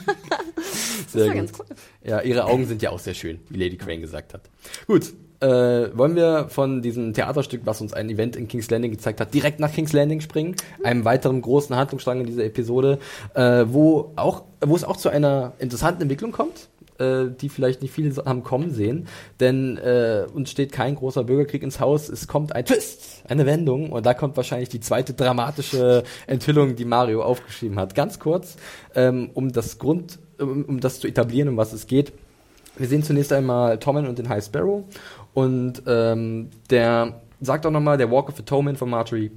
Das 0.54 1.12
Sehr 1.12 1.26
war 1.26 1.34
gut. 1.34 1.36
ganz 1.36 1.52
cool. 1.58 1.76
Ja, 2.04 2.20
ihre 2.22 2.44
Augen 2.44 2.66
sind 2.66 2.80
ja 2.82 2.90
auch 2.90 2.98
sehr 3.00 3.14
schön, 3.14 3.40
wie 3.50 3.58
Lady 3.58 3.76
Crane 3.76 4.00
gesagt 4.00 4.32
hat. 4.32 4.42
Gut, 4.86 5.12
äh, 5.42 5.96
wollen 5.96 6.14
wir 6.14 6.46
von 6.48 6.82
diesem 6.82 7.12
Theaterstück, 7.12 7.62
was 7.64 7.80
uns 7.80 7.92
ein 7.92 8.08
Event 8.08 8.36
in 8.36 8.46
King's 8.48 8.70
Landing 8.70 8.92
gezeigt 8.92 9.20
hat, 9.20 9.34
direkt 9.34 9.58
nach 9.60 9.72
King's 9.72 9.92
Landing 9.92 10.20
springen? 10.20 10.54
Einem 10.84 11.04
weiteren 11.04 11.42
großen 11.42 11.74
Handlungsstrang 11.74 12.20
in 12.20 12.26
dieser 12.26 12.44
Episode, 12.44 12.98
äh, 13.34 13.64
wo 13.66 14.12
auch, 14.16 14.44
wo 14.64 14.76
es 14.76 14.84
auch 14.84 14.96
zu 14.96 15.08
einer 15.08 15.52
interessanten 15.58 16.02
Entwicklung 16.02 16.30
kommt, 16.30 16.68
äh, 16.98 17.24
die 17.40 17.48
vielleicht 17.48 17.82
nicht 17.82 17.92
viele 17.92 18.14
haben 18.24 18.44
kommen 18.44 18.70
sehen, 18.70 19.08
denn 19.40 19.78
äh, 19.78 20.26
uns 20.32 20.50
steht 20.50 20.70
kein 20.70 20.94
großer 20.94 21.24
Bürgerkrieg 21.24 21.62
ins 21.62 21.80
Haus, 21.80 22.08
es 22.08 22.28
kommt 22.28 22.54
ein 22.54 22.64
Twist, 22.64 23.24
eine 23.28 23.44
Wendung 23.44 23.90
und 23.90 24.06
da 24.06 24.14
kommt 24.14 24.36
wahrscheinlich 24.36 24.68
die 24.68 24.80
zweite 24.80 25.12
dramatische 25.12 26.04
Enthüllung, 26.26 26.76
die 26.76 26.84
Mario 26.84 27.22
aufgeschrieben 27.22 27.80
hat. 27.80 27.94
Ganz 27.94 28.20
kurz, 28.20 28.56
ähm, 28.94 29.30
um 29.34 29.50
das 29.50 29.78
Grund, 29.78 30.20
um, 30.38 30.64
um 30.64 30.80
das 30.80 31.00
zu 31.00 31.08
etablieren, 31.08 31.48
um 31.48 31.56
was 31.56 31.72
es 31.72 31.86
geht. 31.88 32.12
Wir 32.76 32.88
sehen 32.88 33.02
zunächst 33.02 33.32
einmal 33.34 33.78
Tommen 33.78 34.06
und 34.06 34.18
den 34.18 34.30
High 34.30 34.42
Sparrow 34.42 34.84
und 35.34 35.82
ähm, 35.86 36.50
der 36.70 37.20
sagt 37.40 37.66
auch 37.66 37.70
nochmal, 37.70 37.96
der 37.96 38.10
Walk 38.10 38.28
of 38.28 38.38
Atonement 38.38 38.78
von 38.78 38.90
Marjorie, 38.90 39.32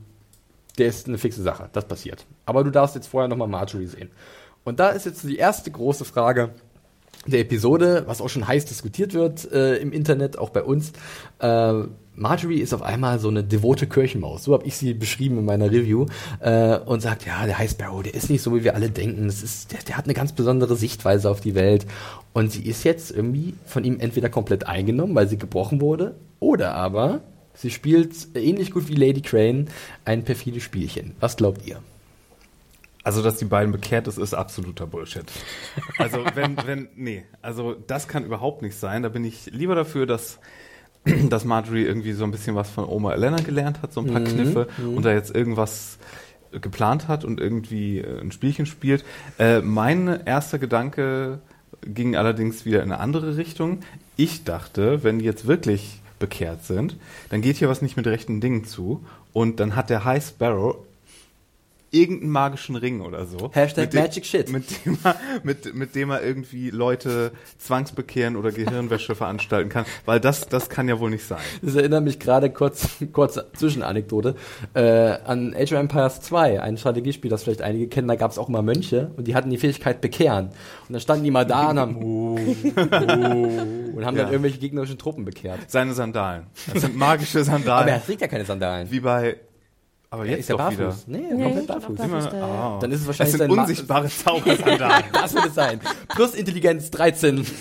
der 0.78 0.88
ist 0.88 1.08
eine 1.08 1.18
fixe 1.18 1.41
Sache, 1.41 1.70
das 1.72 1.86
passiert. 1.86 2.26
Aber 2.46 2.64
du 2.64 2.72
darfst 2.72 2.96
jetzt 2.96 3.08
vorher 3.08 3.28
nochmal 3.28 3.48
Marjorie 3.48 3.88
sehen. 3.88 4.10
Und 4.64 4.80
da 4.80 4.89
ist 4.89 5.06
jetzt 5.06 5.24
die 5.24 5.38
erste 5.38 5.72
große 5.72 6.06
Frage 6.06 6.52
der 7.26 7.39
Episode, 7.39 8.04
was 8.08 8.22
auch 8.22 8.30
schon 8.30 8.48
heiß 8.48 8.66
diskutiert 8.66 9.14
wird 9.14 9.52
äh, 9.52 9.78
im 9.78 9.91
Internet, 9.91 10.38
auch 10.38 10.50
bei 10.50 10.64
uns. 10.64 10.91
Äh, 11.39 11.84
Marjorie 12.16 12.59
ist 12.59 12.74
auf 12.74 12.82
einmal 12.82 13.20
so 13.20 13.28
eine 13.28 13.43
devote 13.43 13.88
Kirchenmaus, 13.88 14.43
so 14.43 14.53
habe 14.53 14.66
ich 14.66 14.78
sie 14.78 14.93
beschrieben 14.93 15.39
in 15.39 15.45
meiner 15.45 15.70
Review, 15.72 16.05
äh, 16.39 16.78
und 16.78 17.01
sagt, 17.01 17.26
ja, 17.26 17.45
der 17.45 17.57
High 17.57 17.70
Sparrow, 17.70 18.03
der 18.03 18.13
ist 18.13 18.30
nicht 18.30 18.41
so, 18.41 18.55
wie 18.55 18.63
wir 18.63 18.76
alle 18.76 18.89
denken. 18.89 19.28
Das 19.28 19.43
ist, 19.43 19.72
der, 19.74 19.80
der 19.82 19.97
hat 19.97 20.05
eine 20.05 20.13
ganz 20.13 20.32
besondere 20.32 20.76
Sichtweise 20.76 21.30
auf 21.30 21.41
die 21.41 21.55
Welt. 21.55 21.86
Und 22.34 22.51
sie 22.51 22.63
ist 22.63 22.84
jetzt 22.84 23.11
irgendwie 23.11 23.53
von 23.66 23.84
ihm 23.84 23.99
entweder 23.99 24.30
komplett 24.30 24.68
eingenommen, 24.68 25.16
weil 25.16 25.28
sie 25.28 25.38
gebrochen 25.38 25.82
wurde, 25.82 26.16
oder 26.39 26.76
aber 26.76 27.22
sie 27.53 27.72
spielt 27.72 28.13
ähnlich 28.36 28.72
gut 28.72 28.88
wie 28.88 28.95
Lady 28.95 29.22
Crane 29.22 29.66
ein 30.05 30.24
perfides 30.24 30.63
Spielchen. 30.63 31.16
Was 31.20 31.38
glaubt 31.38 31.66
ihr? 31.66 31.80
Also, 33.03 33.22
dass 33.22 33.38
die 33.38 33.45
beiden 33.45 33.72
bekehrt 33.72 34.07
ist, 34.07 34.18
ist 34.18 34.34
absoluter 34.34 34.88
Bullshit. 34.88 35.26
Also, 35.99 36.26
wenn, 36.34 36.57
wenn, 36.66 36.89
nee, 36.95 37.24
also 37.43 37.76
das 37.86 38.07
kann 38.07 38.26
überhaupt 38.26 38.63
nicht 38.63 38.76
sein. 38.76 39.03
Da 39.03 39.09
bin 39.09 39.24
ich 39.24 39.45
lieber 39.51 39.76
dafür, 39.76 40.07
dass, 40.07 40.39
dass 41.30 41.45
Marjorie 41.45 41.84
irgendwie 41.84 42.14
so 42.14 42.24
ein 42.24 42.32
bisschen 42.32 42.56
was 42.56 42.70
von 42.70 42.86
Oma 42.86 43.14
Elena 43.14 43.38
gelernt 43.38 43.82
hat, 43.82 43.93
so 43.93 44.01
ein 44.01 44.08
paar 44.08 44.22
Kniffe 44.22 44.68
und 44.95 45.06
da 45.06 45.14
jetzt 45.14 45.36
irgendwas 45.36 45.97
geplant 46.51 47.08
hat 47.08 47.26
und 47.26 47.39
irgendwie 47.39 47.99
äh, 47.99 48.22
ein 48.22 48.32
Spielchen 48.32 48.66
spielt. 48.66 49.03
Äh, 49.38 49.62
mein 49.62 50.08
erster 50.26 50.60
Gedanke 50.60 51.39
ging 51.82 52.16
allerdings 52.16 52.66
wieder 52.66 52.82
in 52.82 52.91
eine 52.91 52.99
andere 52.99 53.38
Richtung. 53.38 53.80
Ich 54.16 54.43
dachte, 54.43 55.03
wenn 55.03 55.20
die 55.20 55.26
jetzt 55.26 55.47
wirklich 55.47 56.01
bekehrt 56.20 56.64
sind, 56.64 56.95
dann 57.30 57.41
geht 57.41 57.58
hier 57.58 57.70
was 57.70 57.82
nicht 57.82 57.97
mit 57.97 58.08
rechten 58.08 58.39
Dingen 58.39 58.64
zu 58.64 59.06
und 59.34 59.60
dann 59.60 59.76
hat 59.76 59.89
der 59.89 60.06
High 60.06 60.26
Sparrow 60.26 60.78
irgendeinen 61.96 62.32
magischen 62.32 62.76
Ring 62.76 63.02
oder 63.02 63.26
so. 63.26 63.52
Hashtag 63.54 63.86
mit 63.86 63.93
dem, 63.93 64.02
Magic 64.02 64.26
Shit. 64.26 64.50
Mit 64.52 64.86
dem, 64.86 64.98
er, 65.04 65.16
mit, 65.43 65.74
mit 65.74 65.96
dem 65.96 66.10
er 66.12 66.24
irgendwie 66.24 66.70
Leute 66.70 67.32
zwangsbekehren 67.58 68.36
oder 68.36 68.52
Gehirnwäsche 68.52 69.16
veranstalten 69.16 69.70
kann. 69.70 69.86
Weil 70.06 70.20
das, 70.20 70.48
das 70.48 70.70
kann 70.70 70.88
ja 70.88 71.00
wohl 71.00 71.10
nicht 71.10 71.26
sein. 71.26 71.39
Das 71.62 71.76
erinnert 71.76 72.04
mich 72.04 72.20
gerade 72.20 72.50
kurz, 72.50 72.88
kurz 73.14 73.39
Zwischenanekdote, 73.54 74.36
äh, 74.74 74.82
an 74.82 75.54
Age 75.56 75.72
of 75.74 75.80
Empires 75.80 76.22
2, 76.22 76.62
ein 76.62 76.78
Strategiespiel, 76.78 77.30
das 77.30 77.43
vielleicht 77.43 77.62
einige 77.62 77.88
kennen, 77.88 78.08
da 78.08 78.16
gab 78.16 78.32
es 78.32 78.38
auch 78.38 78.50
immer 78.50 78.62
Mönche 78.62 79.12
und 79.18 79.28
die 79.28 79.36
hatten 79.36 79.50
die 79.50 79.58
Fähigkeit 79.58 80.02
bekehren. 80.02 80.48
Und 80.88 80.93
dann 80.93 81.02
standen 81.02 81.24
die 81.24 81.32
mal 81.32 81.46
da 81.46 81.70
und 81.70 81.80
haben, 81.80 81.96
uh, 82.04 82.36
uh, 82.36 82.38
und 83.96 84.06
haben 84.06 84.18
Ja. 84.18 84.24
dann 84.24 84.32
irgendwelche 84.32 84.58
gegnerischen 84.60 84.98
Truppen 84.98 85.26
bekehrt. 85.26 85.60
Seine 85.68 85.93
Sandalen. 85.93 86.48
Das 86.74 86.82
sind 86.84 86.96
magische 86.96 87.39
Aber 87.39 87.46
Sandalen. 87.46 87.88
er 87.88 88.04
trägt 88.06 88.22
ja 88.22 88.28
keine 88.28 88.46
Sandalen. 88.46 88.91
Wie 88.91 89.00
bei, 89.00 89.38
aber 90.16 90.26
Er 90.26 90.32
jetzt 90.32 90.39
ist 90.41 90.49
ja 90.49 90.57
doch 90.57 90.72
wieder. 90.72 90.86
barfuß. 90.86 91.03
Nee, 91.07 91.20
Nee, 91.32 91.43
komplett 91.43 91.68
barfuß. 91.68 91.95
barfuß. 91.97 92.26
Ah. 92.34 92.78
Dann 92.82 92.91
ist 92.91 93.01
es 93.01 93.01
das 93.01 93.07
wahrscheinlich 93.07 93.32
sind 93.38 93.39
sein 93.47 93.55
Ma- 93.55 93.61
unsichtbare 93.63 94.07
Zaubersandalen. 94.09 95.03
Das 95.13 95.34
wird 95.34 95.45
es 95.47 95.55
sein. 95.55 95.80
Plus 96.16 96.34
Intelligenz 96.34 96.89
13. 96.91 97.45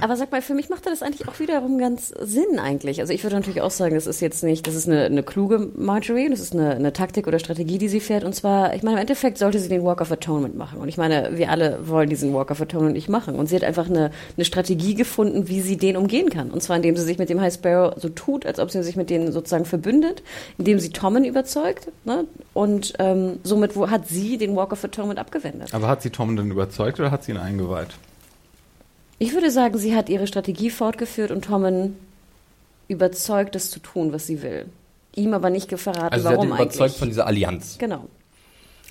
Aber 0.00 0.16
sag 0.16 0.32
mal, 0.32 0.42
für 0.42 0.54
mich 0.54 0.68
macht 0.68 0.86
das 0.86 1.02
eigentlich 1.02 1.28
auch 1.28 1.38
wiederum 1.38 1.78
ganz 1.78 2.12
Sinn 2.20 2.58
eigentlich. 2.58 3.00
Also 3.00 3.12
ich 3.12 3.22
würde 3.22 3.36
natürlich 3.36 3.60
auch 3.60 3.70
sagen, 3.70 3.94
das 3.94 4.06
ist 4.08 4.20
jetzt 4.20 4.42
nicht, 4.42 4.66
das 4.66 4.74
ist 4.74 4.88
eine, 4.88 5.04
eine 5.04 5.22
kluge 5.22 5.70
Marjorie, 5.76 6.28
das 6.28 6.40
ist 6.40 6.54
eine, 6.54 6.70
eine 6.74 6.92
Taktik 6.92 7.28
oder 7.28 7.38
Strategie, 7.38 7.78
die 7.78 7.88
sie 7.88 8.00
fährt. 8.00 8.24
Und 8.24 8.34
zwar, 8.34 8.74
ich 8.74 8.82
meine, 8.82 8.96
im 8.96 9.00
Endeffekt 9.02 9.38
sollte 9.38 9.60
sie 9.60 9.68
den 9.68 9.84
Walk 9.84 10.00
of 10.00 10.10
Atonement 10.10 10.56
machen. 10.56 10.80
Und 10.80 10.88
ich 10.88 10.96
meine, 10.96 11.36
wir 11.36 11.50
alle 11.50 11.78
wollen 11.88 12.08
diesen 12.08 12.34
Walk 12.34 12.50
of 12.50 12.60
Atonement 12.60 12.94
nicht 12.94 13.08
machen. 13.08 13.36
Und 13.36 13.48
sie 13.48 13.54
hat 13.56 13.62
einfach 13.64 13.88
eine, 13.88 14.10
eine 14.36 14.44
Strategie 14.44 14.94
gefunden, 14.94 15.48
wie 15.48 15.60
sie 15.60 15.76
den 15.76 15.96
umgehen 15.96 16.30
kann. 16.30 16.50
Und 16.50 16.62
zwar, 16.62 16.76
indem 16.76 16.96
sie 16.96 17.04
sich 17.04 17.18
mit 17.18 17.28
dem 17.30 17.40
High 17.40 17.54
Sparrow 17.54 17.94
so 17.96 18.08
tut, 18.08 18.44
als 18.44 18.58
ob 18.58 18.70
sie 18.72 18.82
sich 18.82 18.96
mit 18.96 19.08
denen 19.10 19.30
sozusagen 19.30 19.66
verbündet, 19.66 20.22
indem 20.58 20.80
sie 20.80 20.90
Tommen 21.02 21.24
überzeugt. 21.24 21.88
Ne? 22.04 22.26
Und 22.54 22.92
ähm, 23.00 23.40
somit 23.42 23.74
wo, 23.74 23.90
hat 23.90 24.06
sie 24.06 24.38
den 24.38 24.54
Walk 24.54 24.70
of 24.72 24.84
Atonement 24.84 25.18
abgewendet. 25.18 25.74
Aber 25.74 25.88
hat 25.88 26.00
sie 26.02 26.10
Tom 26.10 26.36
denn 26.36 26.50
überzeugt 26.52 27.00
oder 27.00 27.10
hat 27.10 27.24
sie 27.24 27.32
ihn 27.32 27.38
eingeweiht? 27.38 27.88
Ich 29.18 29.34
würde 29.34 29.50
sagen, 29.50 29.76
sie 29.78 29.96
hat 29.96 30.08
ihre 30.08 30.28
Strategie 30.28 30.70
fortgeführt 30.70 31.32
und 31.32 31.44
Tommen 31.44 31.96
überzeugt, 32.86 33.54
das 33.56 33.70
zu 33.70 33.80
tun, 33.80 34.12
was 34.12 34.26
sie 34.28 34.42
will. 34.42 34.66
Ihm 35.16 35.34
aber 35.34 35.50
nicht 35.50 35.70
verraten, 35.76 36.12
Also 36.14 36.22
sie 36.22 36.28
hat 36.28 36.36
warum 36.36 36.48
ihn 36.50 36.54
überzeugt 36.54 36.80
eigentlich. 36.82 36.98
von 36.98 37.08
dieser 37.08 37.26
Allianz. 37.26 37.78
genau. 37.78 38.06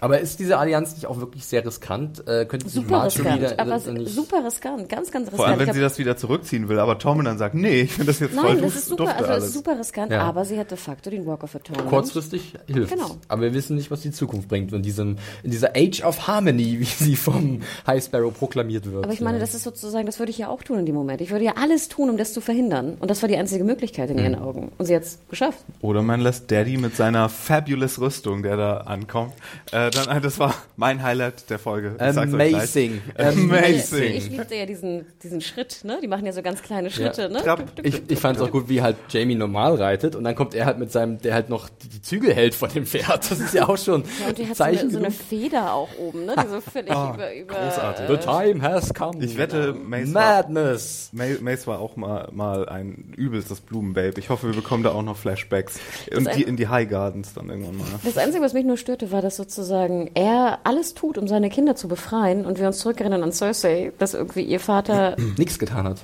Aber 0.01 0.19
ist 0.19 0.39
diese 0.39 0.57
Allianz 0.57 0.95
nicht 0.95 1.05
auch 1.05 1.19
wirklich 1.19 1.45
sehr 1.45 1.65
riskant? 1.65 2.27
Äh, 2.27 2.45
könnte 2.45 2.67
sie 2.67 2.79
Super 2.79 3.05
riskant, 3.05 3.41
da- 3.43 3.51
aber 3.57 3.79
da 3.79 3.91
nicht- 3.91 4.13
super 4.13 4.43
riskant, 4.43 4.89
ganz, 4.89 5.11
ganz 5.11 5.27
riskant. 5.27 5.35
Vor 5.37 5.45
allem, 5.47 5.59
wenn 5.59 5.73
sie 5.73 5.79
das 5.79 5.97
wieder 5.99 6.17
zurückziehen 6.17 6.67
will, 6.69 6.79
aber 6.79 6.97
Tom 6.99 7.23
dann 7.23 7.37
sagt, 7.37 7.55
nee, 7.55 7.81
ich 7.81 7.91
finde 7.93 8.07
das 8.07 8.19
jetzt 8.19 8.33
voll 8.35 8.43
Nein, 8.43 8.55
das 8.57 8.65
duf- 8.65 8.75
ist 8.75 8.87
super, 8.87 9.03
dufte 9.05 9.15
also 9.17 9.27
das 9.27 9.35
alles. 9.35 9.45
ist 9.45 9.53
super 9.53 9.79
riskant, 9.79 10.11
Ja. 10.11 10.23
aber 10.23 10.43
sie 10.43 10.57
hat 10.59 10.71
de 10.71 10.77
facto 10.77 11.09
den 11.11 11.25
Walk 11.25 11.43
of 11.43 11.55
Atonement. 11.55 11.87
kurzfristig 11.89 12.53
hilft. 12.65 12.91
Genau. 12.93 13.15
Aber 13.27 13.41
wir 13.43 13.53
wissen 13.53 13.75
nicht, 13.77 13.91
was 13.91 14.01
die 14.01 14.11
Zukunft 14.11 14.47
bringt 14.49 14.73
in 14.73 14.81
diesem 14.81 15.17
in 15.43 15.51
dieser 15.51 15.71
Age 15.75 16.03
of 16.03 16.27
Harmony, 16.27 16.79
wie 16.79 16.85
sie 16.85 17.15
vom 17.15 17.61
High 17.85 18.03
Sparrow 18.03 18.33
proklamiert 18.33 18.91
wird. 18.91 19.03
Aber 19.03 19.13
ich 19.13 19.21
meine, 19.21 19.37
Ja. 19.37 19.41
das 19.41 19.53
ist 19.53 19.63
sozusagen, 19.63 20.07
das 20.07 20.17
würde 20.17 20.31
ich 20.31 20.37
ja 20.39 20.47
auch 20.49 20.63
tun 20.63 20.79
in 20.79 20.85
dem 20.87 20.95
Moment. 20.95 21.21
Ich 21.21 21.29
würde 21.29 21.45
ja 21.45 21.53
alles 21.61 21.89
tun, 21.89 22.09
um 22.09 22.17
das 22.17 22.33
zu 22.33 22.41
verhindern. 22.41 22.97
Und 22.99 23.11
das 23.11 23.21
war 23.21 23.29
die 23.29 23.37
einzige 23.37 23.63
Möglichkeit 23.63 24.09
in 24.09 24.17
Mhm. 24.17 24.23
ihren 24.23 24.35
Augen. 24.39 24.71
Und 24.79 24.85
sie 24.87 24.95
hat 24.95 25.03
es 25.03 25.19
geschafft. 25.29 25.59
Oder 25.81 26.01
man 26.01 26.21
lässt 26.21 26.49
Daddy 26.49 26.77
mit 26.77 26.95
seiner 26.95 27.29
fabulous 27.29 27.99
Rüstung, 28.01 28.41
der 28.41 28.57
da 28.57 28.77
ankommt. 28.77 29.33
Äh, 29.71 29.90
dann, 29.95 30.17
äh, 30.17 30.21
das 30.21 30.39
war 30.39 30.53
mein 30.75 31.01
Highlight 31.03 31.49
der 31.49 31.59
Folge. 31.59 31.95
Ich. 31.95 32.01
Amazing. 32.17 33.01
Amazing. 33.17 34.03
Ich 34.15 34.29
liebte 34.29 34.55
ja 34.55 34.65
diesen, 34.65 35.05
diesen 35.23 35.41
Schritt, 35.41 35.83
ne? 35.83 35.99
Die 36.01 36.07
machen 36.07 36.25
ja 36.25 36.31
so 36.33 36.41
ganz 36.41 36.61
kleine 36.61 36.89
Schritte, 36.89 37.29
ne? 37.29 37.39
Trapp. 37.41 37.63
Ich, 37.83 38.01
ich 38.09 38.19
fand 38.19 38.37
es 38.37 38.43
auch 38.43 38.51
gut, 38.51 38.69
wie 38.69 38.81
halt 38.81 38.97
Jamie 39.09 39.35
normal 39.35 39.75
reitet 39.75 40.15
und 40.15 40.23
dann 40.23 40.35
kommt 40.35 40.53
er 40.53 40.65
halt 40.65 40.77
mit 40.79 40.91
seinem, 40.91 41.19
der 41.21 41.33
halt 41.33 41.49
noch 41.49 41.69
die, 41.69 41.89
die 41.89 42.01
Zügel 42.01 42.33
hält 42.33 42.55
von 42.55 42.69
dem 42.71 42.85
Pferd. 42.85 43.29
Das 43.31 43.39
ist 43.39 43.53
ja 43.53 43.67
auch 43.67 43.77
schon 43.77 44.03
Ja, 44.19 44.27
und 44.29 44.37
die 44.37 44.47
hat 44.47 44.55
so 44.57 44.63
eine, 44.63 44.75
Zeichen 44.77 44.89
so 44.91 44.97
eine. 44.99 45.11
Feder 45.11 45.73
auch 45.73 45.89
oben, 45.97 46.25
ne? 46.25 46.35
Die 46.43 46.47
so 46.49 46.61
völlig 46.61 46.91
über, 46.91 47.35
über. 47.35 47.53
großartig. 47.55 48.07
The 48.07 48.17
time 48.17 48.61
has 48.61 48.93
come. 48.93 49.23
Ich 49.23 49.37
wette, 49.37 49.73
Mace 49.73 50.13
war, 50.13 50.35
Madness. 50.43 51.09
Ma- 51.11 51.23
Mace 51.41 51.67
war 51.67 51.79
auch 51.79 51.95
mal, 51.95 52.29
mal 52.31 52.67
ein 52.69 53.13
übelstes 53.15 53.61
Blumenbabe. 53.61 54.13
Ich 54.17 54.29
hoffe, 54.29 54.47
wir 54.47 54.55
bekommen 54.55 54.83
da 54.83 54.91
auch 54.91 55.03
noch 55.03 55.17
Flashbacks. 55.17 55.79
Und 56.15 56.27
ein- 56.27 56.37
die, 56.37 56.43
in 56.43 56.57
die 56.57 56.67
High 56.67 56.89
Gardens 56.89 57.33
dann 57.33 57.49
irgendwann 57.49 57.77
mal. 57.77 57.85
Das 58.03 58.17
Einzige, 58.17 58.43
was 58.43 58.53
mich 58.53 58.65
nur 58.65 58.77
störte, 58.77 59.11
war, 59.11 59.21
dass 59.21 59.35
sozusagen 59.37 59.80
er 60.13 60.59
alles 60.63 60.93
tut, 60.93 61.17
um 61.17 61.27
seine 61.27 61.49
Kinder 61.49 61.75
zu 61.75 61.87
befreien 61.87 62.45
und 62.45 62.59
wir 62.59 62.67
uns 62.67 62.79
zurückerinnern 62.79 63.23
an 63.23 63.31
Cersei, 63.31 63.91
dass 63.97 64.13
irgendwie 64.13 64.43
ihr 64.43 64.59
Vater 64.59 65.15
Nichts 65.37 65.59
getan 65.59 65.85
hat. 65.85 65.97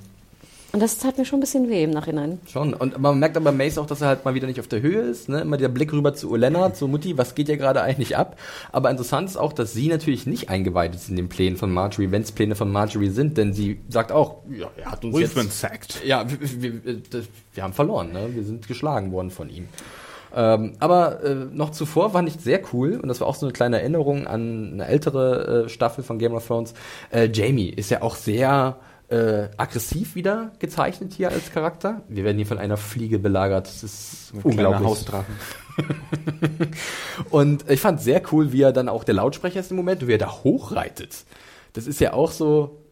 Und 0.73 0.81
das 0.81 0.97
tat 0.97 1.17
mir 1.17 1.25
schon 1.25 1.37
ein 1.37 1.41
bisschen 1.41 1.69
weh 1.69 1.83
im 1.83 1.91
Nachhinein. 1.91 2.39
Schon. 2.45 2.73
Und 2.73 2.99
man 2.99 3.17
merkt 3.17 3.37
aber 3.37 3.51
Mace 3.51 3.77
auch, 3.77 3.85
dass 3.85 4.01
er 4.01 4.07
halt 4.09 4.25
mal 4.25 4.33
wieder 4.33 4.47
nicht 4.47 4.59
auf 4.59 4.67
der 4.67 4.81
Höhe 4.81 5.01
ist. 5.01 5.29
Ne? 5.29 5.41
Immer 5.41 5.57
der 5.57 5.69
Blick 5.69 5.93
rüber 5.93 6.13
zu 6.13 6.29
Olenna, 6.29 6.73
zu 6.73 6.87
Mutti, 6.87 7.17
was 7.17 7.35
geht 7.35 7.47
ja 7.47 7.55
gerade 7.55 7.81
eigentlich 7.81 8.17
ab? 8.17 8.37
Aber 8.71 8.91
interessant 8.91 9.29
ist 9.29 9.37
auch, 9.37 9.53
dass 9.53 9.73
sie 9.73 9.87
natürlich 9.87 10.27
nicht 10.27 10.49
eingeweiht 10.49 10.93
ist 10.93 11.09
in 11.09 11.15
den 11.15 11.29
Plänen 11.29 11.57
von 11.57 11.71
Marjorie, 11.71 12.11
wenn 12.11 12.21
es 12.21 12.33
Pläne 12.33 12.55
von 12.55 12.71
Marjorie 12.71 13.09
sind, 13.09 13.37
denn 13.37 13.53
sie 13.53 13.79
sagt 13.87 14.11
auch, 14.11 14.43
ja, 14.49 14.69
er 14.75 14.91
hat 14.91 15.05
uns 15.05 15.15
We've 15.15 15.21
jetzt... 15.21 15.35
been 15.35 15.49
sacked. 15.49 16.05
Ja, 16.05 16.29
wir, 16.29 16.61
wir, 16.61 16.85
wir, 16.85 17.01
wir 17.53 17.63
haben 17.63 17.73
verloren, 17.73 18.11
ne? 18.11 18.29
Wir 18.35 18.43
sind 18.43 18.67
geschlagen 18.67 19.11
worden 19.13 19.31
von 19.31 19.49
ihm. 19.49 19.69
Ähm, 20.35 20.73
aber 20.79 21.23
äh, 21.23 21.35
noch 21.35 21.71
zuvor 21.71 22.11
fand 22.11 22.27
ich 22.27 22.35
sehr 22.39 22.61
cool, 22.73 22.99
und 23.01 23.07
das 23.07 23.21
war 23.21 23.27
auch 23.27 23.35
so 23.35 23.45
eine 23.45 23.53
kleine 23.53 23.79
Erinnerung 23.79 24.27
an 24.27 24.73
eine 24.73 24.87
ältere 24.87 25.65
äh, 25.65 25.69
Staffel 25.69 26.03
von 26.03 26.19
Game 26.19 26.33
of 26.33 26.45
Thrones. 26.45 26.73
Äh, 27.11 27.29
Jamie 27.31 27.69
ist 27.69 27.89
ja 27.89 28.01
auch 28.01 28.15
sehr 28.15 28.77
äh, 29.09 29.47
aggressiv 29.55 30.15
wieder 30.15 30.51
gezeichnet 30.59 31.13
hier 31.13 31.31
als 31.31 31.51
Charakter. 31.51 32.01
Wir 32.09 32.23
werden 32.23 32.37
hier 32.37 32.45
von 32.45 32.57
einer 32.57 32.77
Fliege 32.77 33.19
belagert. 33.19 33.67
Das 33.67 33.83
ist 33.83 34.33
Ein 34.33 34.41
unglaublich. 34.41 34.87
Hausdrachen. 34.87 35.35
Und 37.29 37.69
ich 37.69 37.79
fand 37.79 38.01
sehr 38.01 38.21
cool, 38.31 38.51
wie 38.51 38.63
er 38.63 38.73
dann 38.73 38.89
auch 38.89 39.03
der 39.03 39.15
Lautsprecher 39.15 39.59
ist 39.59 39.71
im 39.71 39.77
Moment, 39.77 40.05
wie 40.07 40.13
er 40.13 40.17
da 40.17 40.43
hochreitet. 40.43 41.25
Das 41.73 41.87
ist 41.87 42.01
ja 42.01 42.13
auch 42.13 42.31
so. 42.31 42.83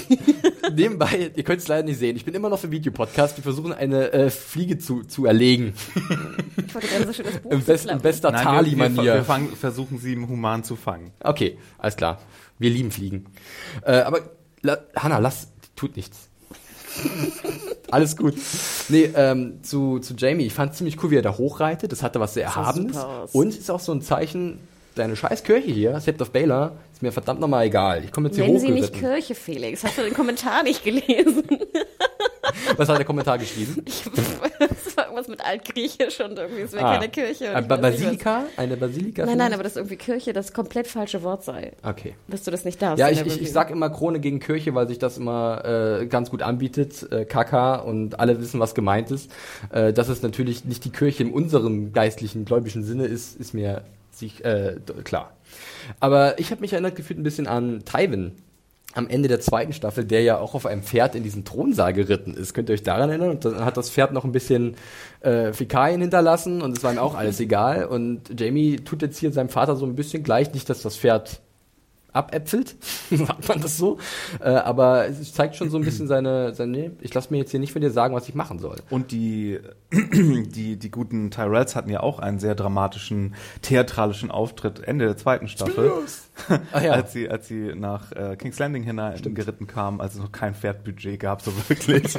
Nebenbei, 0.74 1.32
ihr 1.34 1.44
könnt 1.44 1.60
es 1.60 1.68
leider 1.68 1.82
nicht 1.82 1.98
sehen. 1.98 2.16
Ich 2.16 2.24
bin 2.24 2.34
immer 2.34 2.48
noch 2.48 2.58
für 2.58 2.70
Videopodcast. 2.70 3.36
Wir 3.36 3.42
versuchen 3.42 3.72
eine 3.72 4.12
äh, 4.12 4.30
Fliege 4.30 4.78
zu, 4.78 5.02
zu 5.02 5.26
erlegen. 5.26 5.74
Ich 6.66 6.74
wollte 6.74 6.88
gerne 6.88 7.06
so 7.06 7.12
schön 7.12 7.26
das 7.26 7.38
Buch 7.38 7.50
Im, 7.50 7.62
best, 7.62 7.86
im 7.86 8.00
bester 8.00 8.30
Nein, 8.30 8.44
wir, 8.44 8.52
wir, 8.52 8.78
wir 8.78 8.86
Tali-Manier. 8.86 9.24
fangen, 9.24 9.54
versuchen 9.54 9.98
sie 9.98 10.14
im 10.14 10.28
Human 10.28 10.64
zu 10.64 10.76
fangen. 10.76 11.12
Okay, 11.20 11.58
alles 11.78 11.96
klar. 11.96 12.20
Wir 12.58 12.70
lieben 12.70 12.90
Fliegen. 12.90 13.26
Äh, 13.84 14.00
aber 14.00 14.20
la, 14.62 14.78
Hanna, 14.96 15.18
lass, 15.18 15.48
tut 15.76 15.96
nichts. 15.96 16.28
Alles 17.90 18.16
gut. 18.16 18.34
Nee, 18.88 19.10
ähm, 19.14 19.62
zu, 19.62 19.98
zu 19.98 20.14
Jamie, 20.14 20.44
ich 20.44 20.52
fand 20.52 20.74
ziemlich 20.74 21.02
cool, 21.02 21.10
wie 21.10 21.16
er 21.16 21.22
da 21.22 21.36
hochreitet. 21.36 21.90
Das 21.92 22.02
hatte 22.02 22.20
was 22.20 22.34
sehr 22.34 22.44
Erhabenes. 22.44 22.98
Und 23.32 23.56
ist 23.56 23.70
auch 23.70 23.80
so 23.80 23.92
ein 23.92 24.02
Zeichen, 24.02 24.60
deine 24.94 25.16
scheiß 25.16 25.42
Kirche 25.42 25.70
hier, 25.70 25.98
Sept 26.00 26.20
of 26.22 26.30
Baylor, 26.30 26.72
ist 26.92 27.02
mir 27.02 27.12
verdammt 27.12 27.40
nochmal 27.40 27.66
egal. 27.66 28.04
Ich 28.04 28.12
komme 28.12 28.28
jetzt 28.28 28.36
hier 28.36 28.44
Nennen 28.46 28.58
Sie 28.58 28.70
nicht. 28.70 28.92
Kirche, 28.92 29.34
Felix. 29.34 29.82
Hast 29.84 29.98
du 29.98 30.02
den 30.02 30.14
Kommentar 30.14 30.62
nicht 30.62 30.84
gelesen? 30.84 31.44
Was 32.76 32.88
hat 32.88 32.98
der 32.98 33.04
Kommentar 33.04 33.38
geschrieben? 33.38 33.82
Das 34.58 34.96
war 34.96 35.04
irgendwas 35.06 35.28
mit 35.28 35.44
Altgriechisch 35.44 36.20
und 36.20 36.38
irgendwie, 36.38 36.62
es 36.62 36.72
wäre 36.72 36.84
Ah. 36.84 36.94
keine 36.94 37.08
Kirche. 37.08 37.44
ich 37.46 37.68
was- 37.70 37.80
Basilika? 37.80 38.44
Eine 38.56 38.76
Basilika? 38.76 39.24
Nein, 39.26 39.38
nein, 39.38 39.52
aber 39.54 39.62
das 39.62 39.76
irgendwie 39.76 39.96
Kirche 39.96 40.32
das 40.32 40.52
komplett 40.52 40.86
falsche 40.86 41.22
Wort 41.22 41.44
sei. 41.44 41.72
Okay. 41.82 42.14
Dass 42.28 42.42
du 42.42 42.50
das 42.50 42.64
nicht 42.64 42.80
darfst. 42.82 42.98
Ja, 42.98 43.08
ich, 43.08 43.24
ich, 43.24 43.40
ich 43.40 43.52
sag 43.52 43.70
immer 43.70 43.90
Krone 43.90 44.20
gegen 44.20 44.38
Kirche, 44.40 44.74
weil 44.74 44.88
sich 44.88 44.98
das 44.98 45.18
immer 45.18 46.00
äh, 46.02 46.06
ganz 46.06 46.30
gut 46.30 46.42
anbietet, 46.42 47.10
äh, 47.10 47.24
KK, 47.24 47.76
und 47.76 48.20
alle 48.20 48.40
wissen, 48.40 48.60
was 48.60 48.74
gemeint 48.74 49.10
ist. 49.10 49.30
Äh, 49.72 49.92
dass 49.92 50.08
es 50.08 50.22
natürlich 50.22 50.64
nicht 50.64 50.84
die 50.84 50.90
Kirche 50.90 51.22
in 51.22 51.32
unserem 51.32 51.92
geistlichen, 51.92 52.44
gläubischen 52.44 52.84
Sinne 52.84 53.06
ist, 53.06 53.38
ist 53.40 53.54
mir 53.54 53.82
sich, 54.22 54.44
äh, 54.44 54.76
klar. 55.04 55.36
Aber 56.00 56.38
ich 56.38 56.50
habe 56.50 56.60
mich 56.60 56.72
erinnert 56.72 56.96
gefühlt 56.96 57.18
ein 57.18 57.24
bisschen 57.24 57.46
an 57.46 57.84
Tywin 57.84 58.32
am 58.94 59.08
Ende 59.08 59.28
der 59.28 59.40
zweiten 59.40 59.72
Staffel, 59.72 60.04
der 60.04 60.22
ja 60.22 60.38
auch 60.38 60.54
auf 60.54 60.66
einem 60.66 60.82
Pferd 60.82 61.14
in 61.14 61.22
diesen 61.22 61.44
Thronsaal 61.44 61.92
geritten 61.92 62.34
ist. 62.34 62.52
Könnt 62.52 62.68
ihr 62.68 62.74
euch 62.74 62.82
daran 62.82 63.08
erinnern? 63.08 63.30
Und 63.30 63.44
dann 63.44 63.64
hat 63.64 63.76
das 63.76 63.90
Pferd 63.90 64.12
noch 64.12 64.24
ein 64.24 64.32
bisschen 64.32 64.74
äh, 65.20 65.52
Fäkalien 65.52 66.00
hinterlassen 66.00 66.62
und 66.62 66.76
es 66.76 66.84
war 66.84 66.92
ihm 66.92 66.98
auch 66.98 67.14
alles 67.14 67.40
egal. 67.40 67.86
Und 67.86 68.38
Jamie 68.38 68.76
tut 68.76 69.02
jetzt 69.02 69.18
hier 69.18 69.32
seinem 69.32 69.48
Vater 69.48 69.76
so 69.76 69.86
ein 69.86 69.94
bisschen 69.94 70.22
gleich, 70.22 70.52
nicht, 70.52 70.68
dass 70.68 70.82
das 70.82 70.96
Pferd 70.96 71.40
abäpfelt, 72.12 72.76
sagt 73.10 73.48
man 73.48 73.60
das 73.60 73.76
so. 73.76 73.98
Äh, 74.40 74.50
aber 74.50 75.06
es 75.06 75.32
zeigt 75.32 75.56
schon 75.56 75.70
so 75.70 75.78
ein 75.78 75.84
bisschen 75.84 76.06
seine, 76.06 76.54
seine 76.54 76.72
nee, 76.72 76.90
ich 77.00 77.12
lasse 77.14 77.28
mir 77.30 77.38
jetzt 77.38 77.50
hier 77.50 77.60
nicht 77.60 77.72
von 77.72 77.82
dir 77.82 77.90
sagen, 77.90 78.14
was 78.14 78.28
ich 78.28 78.34
machen 78.34 78.58
soll. 78.58 78.76
Und 78.90 79.12
die, 79.12 79.60
die, 79.92 80.76
die 80.76 80.90
guten 80.90 81.30
Tyrells 81.30 81.76
hatten 81.76 81.90
ja 81.90 82.00
auch 82.00 82.18
einen 82.18 82.38
sehr 82.38 82.54
dramatischen, 82.54 83.34
theatralischen 83.62 84.30
Auftritt 84.30 84.80
Ende 84.80 85.06
der 85.06 85.16
zweiten 85.16 85.48
Staffel. 85.48 85.90
Ah, 86.72 86.80
ja. 86.80 86.92
als 86.92 87.12
sie, 87.12 87.28
als 87.28 87.46
sie 87.46 87.72
nach 87.74 88.10
äh, 88.12 88.36
King's 88.36 88.58
Landing 88.58 88.82
hinein 88.82 89.14
geritten 89.34 89.66
kamen, 89.66 90.00
als 90.00 90.14
es 90.14 90.20
noch 90.20 90.32
kein 90.32 90.54
Pferdbudget 90.54 91.20
gab, 91.20 91.42
so 91.42 91.52
wirklich. 91.68 92.14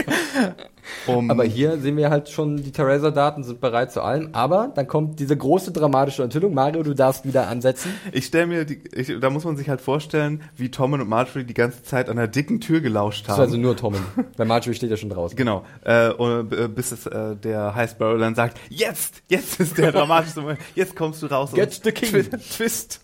um, 1.08 1.32
Aber 1.32 1.44
hier 1.44 1.78
sehen 1.80 1.98
wir 1.98 2.10
halt 2.10 2.30
schon, 2.30 2.58
die 2.58 2.72
Theresa-Daten 2.72 3.44
sind 3.44 3.60
bereit 3.60 3.92
zu 3.92 4.02
allem. 4.02 4.30
Aber 4.34 4.72
dann 4.76 4.88
kommt 4.88 5.20
diese 5.20 5.36
große 5.36 5.72
dramatische 5.72 6.24
Enthüllung. 6.24 6.54
Mario, 6.54 6.84
du 6.84 6.94
darfst 6.94 7.26
wieder 7.26 7.48
ansetzen. 7.48 7.92
ich 8.12 8.26
stelle 8.26 8.46
mir, 8.48 8.66
die, 8.66 8.82
ich, 8.94 9.20
da 9.20 9.30
muss 9.30 9.46
man 9.46 9.58
sich 9.58 9.68
halt 9.70 9.82
vorstellen, 9.82 10.42
wie 10.56 10.70
Tommen 10.70 11.02
und 11.02 11.10
Marjorie 11.10 11.44
die 11.44 11.54
ganze 11.56 11.84
Zeit 11.84 12.08
an 12.10 12.18
einer 12.18 12.28
dicken 12.28 12.62
Tür 12.62 12.82
gelauscht 12.82 13.24
Das 13.28 13.38
haben. 13.38 13.44
ist 13.46 13.50
also 13.50 13.58
nur 13.58 13.76
Tommen. 13.76 14.04
Bei 14.38 14.46
Marjorie 14.46 14.76
steht 14.76 14.92
ja 14.92 14.98
schon 14.98 15.10
draußen. 15.10 15.36
Genau, 15.36 15.66
äh, 15.84 16.10
und, 16.12 16.54
äh, 16.54 16.68
bis 16.68 16.92
es, 16.92 17.06
äh, 17.08 17.36
der 17.36 17.74
High 17.76 17.90
Sparrow 17.90 18.20
dann 18.20 18.36
sagt, 18.36 18.60
jetzt, 18.70 19.24
jetzt 19.28 19.60
ist 19.60 19.78
der 19.78 19.92
dramatische 19.92 20.42
Moment, 20.42 20.60
jetzt 20.76 20.96
kommst 20.96 21.22
du 21.24 21.26
raus. 21.28 21.52
Get 21.54 21.70
und 21.78 21.84
the 21.84 21.92
king. 21.92 22.10
Twi- 22.10 22.30
Twist. 22.58 23.02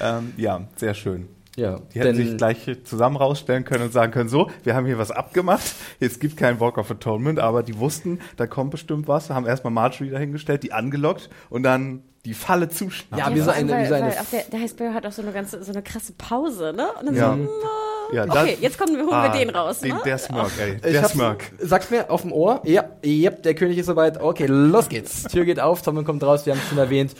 Ähm, 0.00 0.32
ja, 0.36 0.53
sehr 0.76 0.94
schön. 0.94 1.28
Ja, 1.56 1.78
Die 1.94 2.00
hätten 2.00 2.16
sich 2.16 2.36
gleich 2.36 2.66
zusammen 2.82 3.14
rausstellen 3.16 3.64
können 3.64 3.84
und 3.84 3.92
sagen 3.92 4.10
können, 4.10 4.28
so, 4.28 4.50
wir 4.64 4.74
haben 4.74 4.86
hier 4.86 4.98
was 4.98 5.12
abgemacht, 5.12 5.62
es 6.00 6.18
gibt 6.18 6.36
keinen 6.36 6.58
Walk 6.58 6.78
of 6.78 6.90
Atonement, 6.90 7.38
aber 7.38 7.62
die 7.62 7.78
wussten, 7.78 8.18
da 8.36 8.48
kommt 8.48 8.72
bestimmt 8.72 9.06
was, 9.06 9.30
haben 9.30 9.46
erstmal 9.46 9.72
Marjorie 9.72 10.10
dahingestellt, 10.10 10.64
die 10.64 10.72
angelockt 10.72 11.30
und 11.50 11.62
dann 11.62 12.02
die 12.24 12.34
Falle 12.34 12.68
zuschnappen. 12.70 13.18
Ja, 13.18 13.32
wie 13.32 13.40
so 13.40 13.50
eine- 13.52 13.68
wie 13.82 13.86
so 13.86 13.94
eine 13.94 14.10
der, 14.32 14.42
der 14.50 14.60
High 14.60 14.70
Sparrow 14.70 14.94
hat 14.94 15.06
auch 15.06 15.12
so 15.12 15.22
eine 15.22 15.30
ganze, 15.30 15.62
so 15.62 15.70
eine 15.70 15.82
krasse 15.82 16.12
Pause, 16.18 16.72
ne? 16.74 16.88
Und 16.98 17.06
dann 17.06 17.14
Ja. 17.14 17.36
so, 17.36 18.16
Ja, 18.16 18.24
okay, 18.24 18.56
jetzt 18.60 18.76
kommen 18.78 18.96
wir, 18.96 19.02
holen 19.04 19.14
ah, 19.14 19.32
wir 19.32 19.38
den 19.40 19.50
raus, 19.50 19.78
den, 19.80 19.94
ne? 19.94 20.00
Der 20.04 20.18
Smirk, 20.18 20.50
ey, 20.58 20.74
Ich 20.76 20.80
der 20.80 21.02
hab's- 21.02 21.12
Smirk. 21.12 21.52
Sag's 21.60 21.90
mir 21.90 22.10
auf 22.10 22.22
dem 22.22 22.32
Ohr. 22.32 22.60
Ja, 22.64 22.84
yep, 23.04 23.42
der 23.44 23.54
König 23.54 23.78
ist 23.78 23.86
soweit. 23.86 24.20
Okay, 24.20 24.46
los 24.46 24.88
geht's. 24.88 25.22
Tür 25.24 25.44
geht 25.44 25.60
auf, 25.60 25.82
Tommen 25.82 26.04
kommt 26.04 26.22
raus, 26.24 26.44
wir 26.46 26.52
haben 26.54 26.60
es 26.62 26.68
schon 26.68 26.78
erwähnt. 26.78 27.14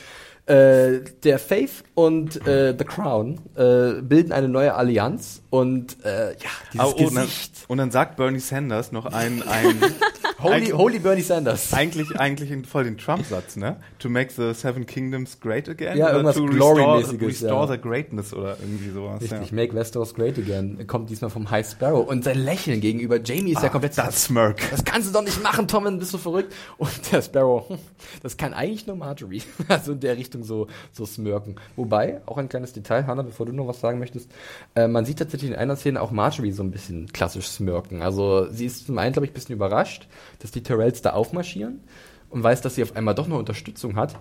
Äh, 0.46 1.00
der 1.22 1.38
Faith 1.38 1.84
und 1.94 2.46
äh, 2.46 2.74
The 2.78 2.84
Crown 2.84 3.40
äh, 3.56 4.02
bilden 4.02 4.30
eine 4.30 4.46
neue 4.48 4.74
Allianz 4.74 5.40
und 5.48 6.04
äh, 6.04 6.32
ja, 6.32 6.36
dieses 6.70 6.80
Ah, 6.80 6.84
oh, 6.84 6.90
und, 7.02 7.14
dann, 7.16 7.24
Gesicht. 7.24 7.64
und 7.66 7.78
dann 7.78 7.90
sagt 7.90 8.16
Bernie 8.16 8.40
Sanders 8.40 8.92
noch 8.92 9.06
ein, 9.06 9.42
ein 9.42 9.80
Holy, 10.44 10.66
Holy 10.70 10.98
Bernie 10.98 11.22
Sanders. 11.22 11.72
eigentlich, 11.72 12.18
eigentlich 12.18 12.50
in 12.50 12.64
voll 12.64 12.84
den 12.84 12.96
Trump-Satz, 12.98 13.56
ne? 13.56 13.76
To 13.98 14.08
make 14.08 14.30
the 14.32 14.52
Seven 14.54 14.86
Kingdoms 14.86 15.40
great 15.40 15.68
again? 15.68 15.96
Ja, 15.96 16.10
irgendwas 16.10 16.36
to 16.36 16.46
Glory-mäßiges, 16.46 17.12
Restore, 17.12 17.26
restore 17.28 17.66
ja. 17.66 17.72
the 17.72 17.78
greatness 17.80 18.34
oder 18.34 18.56
irgendwie 18.60 18.90
sowas. 18.90 19.22
Richtig, 19.22 19.50
Ja. 19.50 19.54
Make 19.56 19.74
Westeros 19.74 20.14
Great 20.14 20.38
Again 20.38 20.86
kommt 20.86 21.10
diesmal 21.10 21.30
vom 21.30 21.50
High 21.50 21.66
Sparrow 21.68 22.06
und 22.06 22.24
sein 22.24 22.38
Lächeln 22.38 22.80
gegenüber 22.80 23.18
Jamie 23.22 23.52
ist 23.52 23.62
ja 23.62 23.68
Ah, 23.68 23.72
komplett 23.72 23.96
das 23.98 24.24
Smirk. 24.24 24.60
Das 24.70 24.84
kannst 24.84 25.08
du 25.08 25.12
doch 25.12 25.22
nicht 25.22 25.42
machen, 25.42 25.66
Tommen, 25.68 25.98
bist 25.98 26.12
du 26.14 26.18
verrückt? 26.18 26.52
Und 26.78 26.90
der 27.12 27.22
Sparrow, 27.22 27.68
hm, 27.68 27.78
das 28.22 28.36
kann 28.36 28.52
eigentlich 28.54 28.86
nur 28.86 28.96
Marjorie. 28.96 29.42
Also 29.68 29.92
in 29.92 30.00
der 30.00 30.16
Richtung 30.16 30.44
so, 30.44 30.66
so 30.92 31.06
smirken. 31.06 31.56
Wobei, 31.74 32.20
auch 32.26 32.36
ein 32.38 32.48
kleines 32.48 32.72
Detail, 32.72 33.06
Hannah, 33.06 33.22
bevor 33.22 33.46
du 33.46 33.52
noch 33.52 33.66
was 33.66 33.80
sagen 33.80 33.98
möchtest, 33.98 34.30
äh, 34.74 34.86
man 34.86 35.04
sieht 35.04 35.18
tatsächlich 35.18 35.50
in 35.50 35.56
einer 35.56 35.76
Szene 35.76 36.00
auch 36.00 36.10
Marjorie 36.10 36.52
so 36.52 36.62
ein 36.62 36.70
bisschen 36.70 37.06
klassisch 37.12 37.48
smirken. 37.48 38.02
Also 38.02 38.48
sie 38.50 38.66
ist 38.66 38.86
zum 38.86 38.98
einen, 38.98 39.12
glaube 39.12 39.26
ich, 39.26 39.30
ein 39.32 39.34
bisschen 39.34 39.54
überrascht, 39.54 40.06
dass 40.44 40.50
die 40.50 40.62
Tyrells 40.62 41.00
da 41.00 41.14
aufmarschieren 41.14 41.80
und 42.28 42.42
weiß, 42.42 42.60
dass 42.60 42.74
sie 42.74 42.82
auf 42.82 42.94
einmal 42.94 43.14
doch 43.14 43.26
noch 43.28 43.38
Unterstützung 43.38 43.96
hat. 43.96 44.14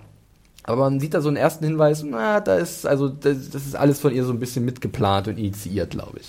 Aber 0.63 0.77
man 0.89 1.01
sieht 1.01 1.13
da 1.13 1.19
so 1.19 1.27
einen 1.27 1.35
ersten 1.35 1.65
Hinweis, 1.65 2.01
na, 2.03 2.39
da 2.39 2.55
ist, 2.55 2.87
also, 2.87 3.09
das, 3.09 3.49
das 3.49 3.65
ist 3.65 3.75
alles 3.75 3.99
von 3.99 4.13
ihr 4.13 4.23
so 4.23 4.31
ein 4.31 4.39
bisschen 4.39 4.63
mitgeplant 4.63 5.27
und 5.27 5.37
initiiert, 5.37 5.89
glaube 5.89 6.19
ich. 6.21 6.27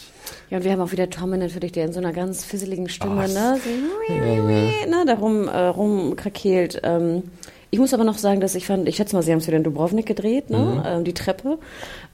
Ja, 0.51 0.57
und 0.59 0.65
wir 0.65 0.73
haben 0.73 0.81
auch 0.81 0.91
wieder 0.91 1.09
Tommen 1.09 1.39
natürlich, 1.39 1.71
der 1.71 1.85
in 1.85 1.93
so 1.93 2.01
einer 2.01 2.13
ganz 2.13 2.45
fisseligen 2.45 2.89
Stimme, 2.89 3.29
ne, 3.29 3.61
so, 3.63 4.13
ne, 4.15 5.05
da 5.07 5.15
rum, 5.15 5.47
äh, 5.47 5.57
rumkrakeelt. 5.67 6.81
Ähm, 6.83 7.23
ich 7.71 7.79
muss 7.79 7.95
aber 7.95 8.03
noch 8.03 8.19
sagen, 8.19 8.41
dass 8.41 8.57
ich 8.57 8.67
fand, 8.67 8.89
ich 8.89 8.97
schätze 8.97 9.15
mal, 9.15 9.23
sie 9.23 9.31
haben 9.31 9.39
es 9.39 9.47
wieder 9.47 9.57
in 9.57 9.63
Dubrovnik 9.63 10.07
gedreht, 10.07 10.51
ne, 10.51 10.83
ähm, 10.85 11.05
die 11.05 11.15
Treppe 11.15 11.59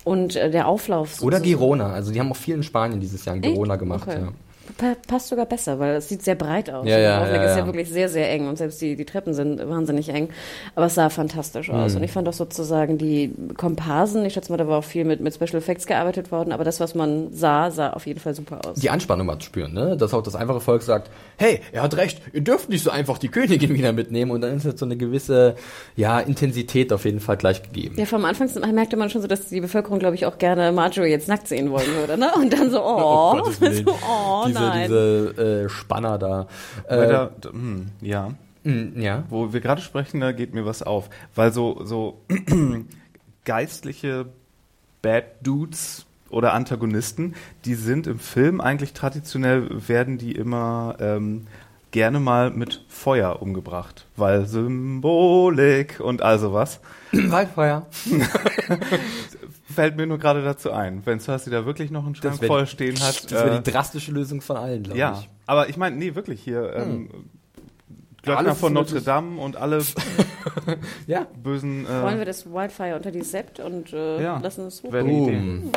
und 0.04 0.36
äh, 0.36 0.50
der 0.50 0.68
Auflauf. 0.68 1.22
Oder 1.22 1.38
so- 1.38 1.44
Girona. 1.44 1.90
Also 1.94 2.12
die 2.12 2.20
haben 2.20 2.30
auch 2.30 2.36
viel 2.36 2.54
in 2.56 2.62
Spanien 2.62 3.00
dieses 3.00 3.24
Jahr 3.24 3.36
in 3.36 3.42
Echt? 3.42 3.54
Girona 3.54 3.76
gemacht. 3.76 4.06
Okay. 4.06 4.20
Ja. 4.20 4.28
Pa 4.76 4.96
passt 5.06 5.28
sogar 5.28 5.46
besser, 5.46 5.78
weil 5.78 5.96
es 5.96 6.08
sieht 6.08 6.22
sehr 6.22 6.34
breit 6.34 6.70
aus. 6.70 6.86
Ja, 6.86 6.98
ja, 6.98 7.18
Dubrovnik 7.18 7.42
ja, 7.42 7.50
ist 7.50 7.56
ja 7.56 7.66
wirklich 7.66 7.88
sehr, 7.88 8.08
sehr 8.08 8.30
eng 8.30 8.48
und 8.48 8.56
selbst 8.56 8.80
die, 8.80 8.96
die 8.96 9.04
Treppen 9.04 9.34
sind 9.34 9.68
wahnsinnig 9.68 10.08
eng. 10.08 10.28
Aber 10.74 10.86
es 10.86 10.94
sah 10.94 11.10
fantastisch 11.10 11.70
aus. 11.70 11.92
Mhm. 11.92 11.98
Und 11.98 12.04
ich 12.04 12.12
fand 12.12 12.28
auch 12.28 12.32
sozusagen 12.32 12.98
die 12.98 13.32
Komparsen, 13.56 14.24
ich 14.24 14.34
schätze 14.34 14.52
mal, 14.52 14.58
da 14.58 14.66
war 14.66 14.78
auch 14.78 14.84
viel 14.84 15.04
mit, 15.04 15.20
mit 15.20 15.34
Special 15.34 15.56
Effects 15.56 15.86
gearbeitet 15.86 16.30
worden, 16.32 16.52
aber 16.52 16.64
das, 16.64 16.80
was 16.80 16.94
man 16.94 17.32
sah, 17.32 17.70
sah 17.70 17.90
auf 17.90 18.06
jeden 18.06 18.20
Fall 18.20 18.34
super 18.34 18.60
aus. 18.66 18.78
Die 18.80 18.90
Anspannung 18.90 19.26
mal 19.26 19.38
zu 19.38 19.46
spüren, 19.46 19.72
ne? 19.72 19.96
Dass 19.96 20.14
auch 20.14 20.22
das 20.22 20.34
einfache 20.34 20.60
Volk 20.60 20.82
sagt, 20.82 21.10
hey, 21.36 21.60
er 21.72 21.82
hat 21.82 21.96
recht, 21.96 22.20
ihr 22.32 22.42
dürft 22.42 22.68
nicht 22.68 22.84
so 22.84 22.90
einfach 22.90 23.18
die 23.18 23.28
Königin 23.28 23.74
wieder 23.74 23.92
mitnehmen 23.92 24.30
und 24.30 24.40
dann 24.40 24.56
ist 24.56 24.64
jetzt 24.64 24.80
so 24.80 24.86
eine 24.86 24.96
gewisse, 24.96 25.56
ja, 25.96 26.20
Intensität 26.20 26.92
auf 26.92 27.04
jeden 27.04 27.20
Fall 27.20 27.36
gleich 27.36 27.62
gegeben. 27.62 27.94
Ja, 27.98 28.04
vom 28.06 28.24
Anfang 28.24 28.48
merkte 28.72 28.96
man 28.96 29.10
schon 29.10 29.22
so, 29.22 29.28
dass 29.28 29.46
die 29.46 29.60
Bevölkerung, 29.60 29.98
glaube 29.98 30.14
ich, 30.14 30.26
auch 30.26 30.38
gerne 30.38 30.72
Marjorie 30.72 31.10
jetzt 31.10 31.28
nackt 31.28 31.48
sehen 31.48 31.70
wollen 31.70 31.94
würde, 31.94 32.18
ne? 32.18 32.30
Und 32.36 32.52
dann 32.52 32.70
so, 32.70 32.80
oh, 32.84 33.40
Willen. 33.60 33.84
so, 33.84 33.92
oh 33.92 34.44
diese, 34.46 34.59
nein. 34.68 34.82
diese 34.82 35.64
äh, 35.64 35.68
Spanner 35.68 36.18
da. 36.18 36.46
Äh, 36.88 37.08
da, 37.08 37.30
da, 37.40 37.50
hm, 37.50 37.90
ja. 38.00 38.32
mh, 38.64 39.00
ja. 39.00 39.24
Wo 39.28 39.52
wir 39.52 39.60
gerade 39.60 39.80
sprechen, 39.80 40.20
da 40.20 40.32
geht 40.32 40.54
mir 40.54 40.66
was 40.66 40.82
auf. 40.82 41.10
Weil 41.34 41.52
so, 41.52 41.80
so 41.84 42.20
geistliche 43.44 44.26
Bad 45.02 45.24
Dudes 45.42 46.06
oder 46.28 46.52
Antagonisten, 46.54 47.34
die 47.64 47.74
sind 47.74 48.06
im 48.06 48.18
Film 48.18 48.60
eigentlich 48.60 48.92
traditionell, 48.92 49.68
werden 49.88 50.18
die 50.18 50.32
immer 50.32 50.96
ähm, 51.00 51.46
gerne 51.90 52.20
mal 52.20 52.50
mit 52.50 52.84
Feuer 52.88 53.42
umgebracht, 53.42 54.06
weil 54.16 54.46
Symbolik 54.46 56.00
und 56.00 56.22
all 56.22 56.38
sowas. 56.38 56.80
Waldfeuer. 57.12 57.86
Fällt 59.80 59.96
mir 59.96 60.06
nur 60.06 60.18
gerade 60.18 60.44
dazu 60.44 60.72
ein, 60.72 61.00
wenn 61.06 61.20
Cersei 61.20 61.50
da 61.50 61.64
wirklich 61.64 61.90
noch 61.90 62.04
einen 62.04 62.14
Schrank 62.14 62.44
voll 62.44 62.66
stehen 62.66 63.00
hat. 63.00 63.24
Das 63.24 63.32
wäre 63.32 63.56
äh, 63.56 63.62
die 63.62 63.70
drastische 63.70 64.12
Lösung 64.12 64.42
von 64.42 64.56
allen, 64.58 64.82
glaube 64.82 64.98
ja, 64.98 65.18
ich. 65.18 65.30
aber 65.46 65.70
ich 65.70 65.78
meine, 65.78 65.96
nee, 65.96 66.14
wirklich 66.14 66.42
hier. 66.42 66.70
Ähm, 66.74 67.08
Glöckner 68.22 68.48
Alles 68.48 68.58
von 68.58 68.74
Notre. 68.74 69.00
Dame 69.00 69.40
und 69.40 69.56
alle 69.56 69.80
Ja. 71.06 71.26
bösen. 71.42 71.86
Wollen 71.88 72.16
Äh, 72.16 72.18
wir 72.18 72.24
das 72.26 72.44
Wildfire 72.44 72.94
unter 72.94 73.10
die 73.10 73.22
Sept 73.22 73.58
und 73.60 73.94
äh, 73.94 74.22
Ja. 74.22 74.38
lassen 74.38 74.66
es 74.66 74.82
hoch? 74.82 74.90
Boom. 74.90 75.72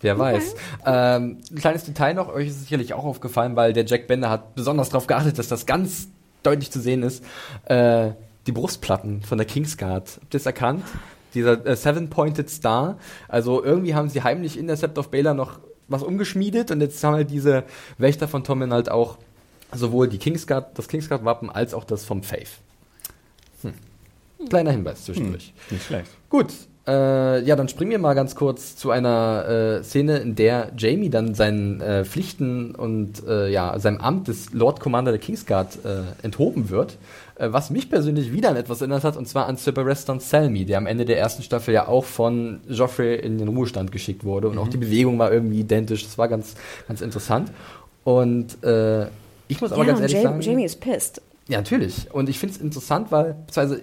Wer 0.00 0.18
weiß. 0.18 0.56
Ähm, 0.84 1.38
ein 1.52 1.56
kleines 1.60 1.84
Detail 1.84 2.14
noch, 2.14 2.28
euch 2.34 2.48
ist 2.48 2.62
sicherlich 2.62 2.94
auch 2.94 3.04
aufgefallen, 3.04 3.54
weil 3.54 3.72
der 3.72 3.84
Jack 3.86 4.08
Bender 4.08 4.28
hat 4.28 4.56
besonders 4.56 4.88
darauf 4.88 5.06
geachtet, 5.06 5.38
dass 5.38 5.46
das 5.46 5.66
ganz 5.66 6.08
deutlich 6.42 6.72
zu 6.72 6.80
sehen 6.80 7.04
ist. 7.04 7.24
Äh, 7.66 8.10
die 8.48 8.52
Brustplatten 8.52 9.22
von 9.22 9.38
der 9.38 9.46
Kingsguard. 9.46 10.18
Habt 10.20 10.34
ihr 10.34 10.38
das 10.40 10.46
erkannt? 10.46 10.82
Dieser 11.34 11.64
äh, 11.66 11.76
Seven-Pointed 11.76 12.48
Star. 12.48 12.98
Also 13.28 13.62
irgendwie 13.62 13.94
haben 13.94 14.08
sie 14.08 14.22
heimlich 14.22 14.58
in 14.58 14.66
der 14.66 14.76
Sept 14.76 14.98
of 14.98 15.10
Baelor 15.10 15.34
noch 15.34 15.60
was 15.88 16.02
umgeschmiedet 16.02 16.70
und 16.70 16.80
jetzt 16.80 17.02
haben 17.04 17.14
halt 17.14 17.30
diese 17.30 17.64
Wächter 17.98 18.26
von 18.28 18.44
Tommen 18.44 18.72
halt 18.72 18.90
auch 18.90 19.18
sowohl 19.72 20.08
die 20.08 20.18
Kingsguard, 20.18 20.78
das 20.78 20.88
Kingsguard-Wappen 20.88 21.50
als 21.50 21.74
auch 21.74 21.84
das 21.84 22.04
vom 22.04 22.22
Faith. 22.22 22.48
Hm. 23.62 23.74
Kleiner 24.48 24.70
Hinweis 24.70 25.04
zwischendurch. 25.04 25.52
nicht 25.70 25.84
schlecht. 25.84 26.10
Gut, 26.30 26.52
äh, 26.86 27.42
ja, 27.44 27.56
dann 27.56 27.68
springen 27.68 27.92
wir 27.92 27.98
mal 27.98 28.14
ganz 28.14 28.34
kurz 28.34 28.76
zu 28.76 28.90
einer 28.90 29.78
äh, 29.80 29.82
Szene, 29.82 30.18
in 30.18 30.34
der 30.34 30.72
Jamie 30.76 31.08
dann 31.08 31.34
seinen 31.34 31.80
äh, 31.80 32.04
Pflichten 32.04 32.74
und 32.74 33.26
äh, 33.26 33.48
ja, 33.50 33.78
seinem 33.78 33.98
Amt 33.98 34.28
des 34.28 34.52
Lord 34.52 34.80
Commander 34.80 35.10
der 35.10 35.20
Kingsguard 35.20 35.78
äh, 35.84 36.02
enthoben 36.22 36.68
wird. 36.68 36.98
Äh, 37.36 37.52
was 37.52 37.70
mich 37.70 37.90
persönlich 37.90 38.32
wieder 38.32 38.50
an 38.50 38.56
etwas 38.56 38.80
erinnert 38.80 39.04
hat, 39.04 39.16
und 39.16 39.26
zwar 39.26 39.46
an 39.46 39.56
Sir 39.56 39.72
Barristan 39.72 40.20
Selmy, 40.20 40.64
der 40.64 40.78
am 40.78 40.86
Ende 40.86 41.04
der 41.04 41.18
ersten 41.18 41.42
Staffel 41.42 41.74
ja 41.74 41.88
auch 41.88 42.04
von 42.04 42.60
Joffrey 42.68 43.16
in 43.16 43.38
den 43.38 43.48
Ruhestand 43.48 43.90
geschickt 43.90 44.24
wurde. 44.24 44.48
Und 44.48 44.58
auch 44.58 44.68
die 44.68 44.76
Bewegung 44.76 45.18
war 45.18 45.32
irgendwie 45.32 45.60
identisch. 45.60 46.04
Das 46.04 46.16
war 46.16 46.28
ganz, 46.28 46.54
ganz 46.86 47.00
interessant. 47.00 47.50
Und 48.04 48.62
äh, 48.62 49.06
ich 49.48 49.60
muss 49.60 49.72
aber 49.72 49.82
ja, 49.82 49.88
ganz 49.88 50.00
ehrlich 50.00 50.14
Jamie, 50.14 50.24
sagen. 50.24 50.40
Jamie 50.42 50.64
ist 50.64 50.80
pissed. 50.80 51.22
Ja, 51.48 51.58
natürlich. 51.58 52.12
Und 52.12 52.28
ich 52.28 52.38
finde 52.38 52.54
es 52.54 52.60
interessant, 52.60 53.10
weil, 53.10 53.34
beziehungsweise, 53.46 53.82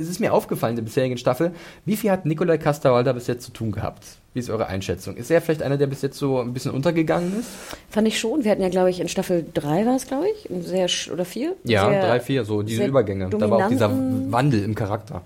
es 0.00 0.08
ist 0.08 0.20
mir 0.20 0.32
aufgefallen 0.32 0.72
in 0.72 0.76
der 0.76 0.82
bisherigen 0.84 1.18
Staffel, 1.18 1.52
wie 1.84 1.96
viel 1.96 2.10
hat 2.10 2.26
Nikolai 2.26 2.58
Casterwalder 2.58 3.12
bis 3.12 3.26
jetzt 3.26 3.44
zu 3.44 3.52
tun 3.52 3.72
gehabt? 3.72 4.04
Wie 4.32 4.38
ist 4.38 4.48
eure 4.48 4.66
Einschätzung? 4.66 5.16
Ist 5.16 5.30
er 5.30 5.40
vielleicht 5.40 5.62
einer, 5.62 5.76
der 5.76 5.88
bis 5.88 6.02
jetzt 6.02 6.16
so 6.16 6.40
ein 6.40 6.52
bisschen 6.52 6.72
untergegangen 6.72 7.40
ist? 7.40 7.48
Fand 7.90 8.06
ich 8.06 8.18
schon. 8.18 8.44
Wir 8.44 8.52
hatten 8.52 8.62
ja, 8.62 8.68
glaube 8.68 8.90
ich, 8.90 9.00
in 9.00 9.08
Staffel 9.08 9.44
3 9.54 9.86
war 9.86 9.96
es, 9.96 10.06
glaube 10.06 10.26
ich, 10.28 10.48
sehr, 10.64 10.88
oder 11.12 11.24
4? 11.24 11.54
Ja, 11.64 11.88
sehr, 11.88 12.06
drei, 12.06 12.20
vier, 12.20 12.44
so 12.44 12.62
diese 12.62 12.84
Übergänge. 12.84 13.28
Da 13.28 13.50
war 13.50 13.66
auch 13.66 13.68
dieser 13.68 13.90
Wandel 13.90 14.62
im 14.62 14.74
Charakter. 14.74 15.22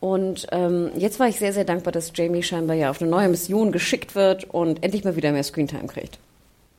Und 0.00 0.48
ähm, 0.50 0.90
jetzt 0.96 1.20
war 1.20 1.28
ich 1.28 1.38
sehr, 1.38 1.52
sehr 1.52 1.64
dankbar, 1.64 1.92
dass 1.92 2.10
Jamie 2.12 2.42
scheinbar 2.42 2.74
ja 2.74 2.90
auf 2.90 3.00
eine 3.00 3.08
neue 3.08 3.28
Mission 3.28 3.70
geschickt 3.70 4.16
wird 4.16 4.44
und 4.52 4.82
endlich 4.82 5.04
mal 5.04 5.14
wieder 5.14 5.30
mehr 5.30 5.44
Screentime 5.44 5.86
kriegt. 5.86 6.18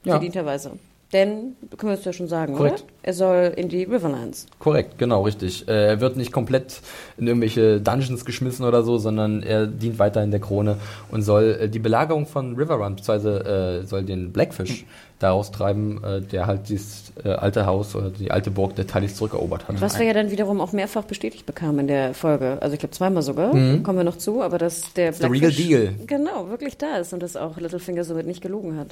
Ja. 0.03 0.13
Verdienterweise. 0.13 0.71
Denn, 1.13 1.55
können 1.77 1.91
wir 1.91 1.97
es 1.99 2.05
ja 2.05 2.11
schon 2.13 2.27
sagen, 2.27 2.55
Korrekt. 2.55 2.81
oder? 2.81 2.89
Er 3.03 3.13
soll 3.13 3.53
in 3.55 3.69
die 3.69 3.83
Riverlands. 3.83 4.47
Korrekt, 4.59 4.97
genau, 4.97 5.21
richtig. 5.23 5.67
Äh, 5.67 5.87
er 5.89 6.01
wird 6.01 6.17
nicht 6.17 6.31
komplett 6.31 6.81
in 7.17 7.27
irgendwelche 7.27 7.79
Dungeons 7.79 8.25
geschmissen 8.25 8.65
oder 8.65 8.81
so, 8.83 8.97
sondern 8.97 9.43
er 9.43 9.67
dient 9.67 9.99
weiter 9.99 10.23
in 10.23 10.31
der 10.31 10.39
Krone 10.39 10.77
und 11.11 11.21
soll 11.21 11.57
äh, 11.61 11.69
die 11.69 11.79
Belagerung 11.79 12.25
von 12.25 12.55
Riverrun, 12.55 12.95
beziehungsweise 12.95 13.81
äh, 13.83 13.85
soll 13.85 14.03
den 14.03 14.31
Blackfish 14.33 14.85
da 15.19 15.31
austreiben, 15.31 16.03
äh, 16.03 16.21
der 16.21 16.47
halt 16.47 16.67
dieses 16.69 17.13
äh, 17.23 17.29
alte 17.29 17.65
Haus 17.65 17.95
oder 17.95 18.09
die 18.09 18.31
alte 18.31 18.49
Burg 18.51 18.75
der 18.75 18.87
Talis 18.87 19.15
zurückerobert 19.15 19.67
hat. 19.67 19.79
Was 19.81 19.99
wir 19.99 20.05
ja 20.07 20.13
dann 20.13 20.31
wiederum 20.31 20.59
auch 20.61 20.71
mehrfach 20.71 21.03
bestätigt 21.03 21.45
bekamen 21.45 21.79
in 21.81 21.87
der 21.87 22.13
Folge. 22.13 22.57
Also 22.61 22.73
ich 22.73 22.79
glaube 22.79 22.93
zweimal 22.95 23.21
sogar, 23.21 23.51
kommen 23.51 23.97
wir 23.97 24.03
noch 24.03 24.17
zu, 24.17 24.41
aber 24.41 24.57
dass 24.57 24.93
der 24.93 25.11
Mhm. 25.11 25.15
der 25.19 25.31
Regal 25.31 25.51
Deal. 25.51 25.89
genau 26.07 26.49
wirklich 26.49 26.77
da 26.77 26.97
ist 26.97 27.13
und 27.13 27.21
dass 27.21 27.35
auch 27.35 27.57
Littlefinger 27.59 28.03
somit 28.03 28.25
nicht 28.25 28.41
gelogen 28.41 28.77
hat. 28.77 28.87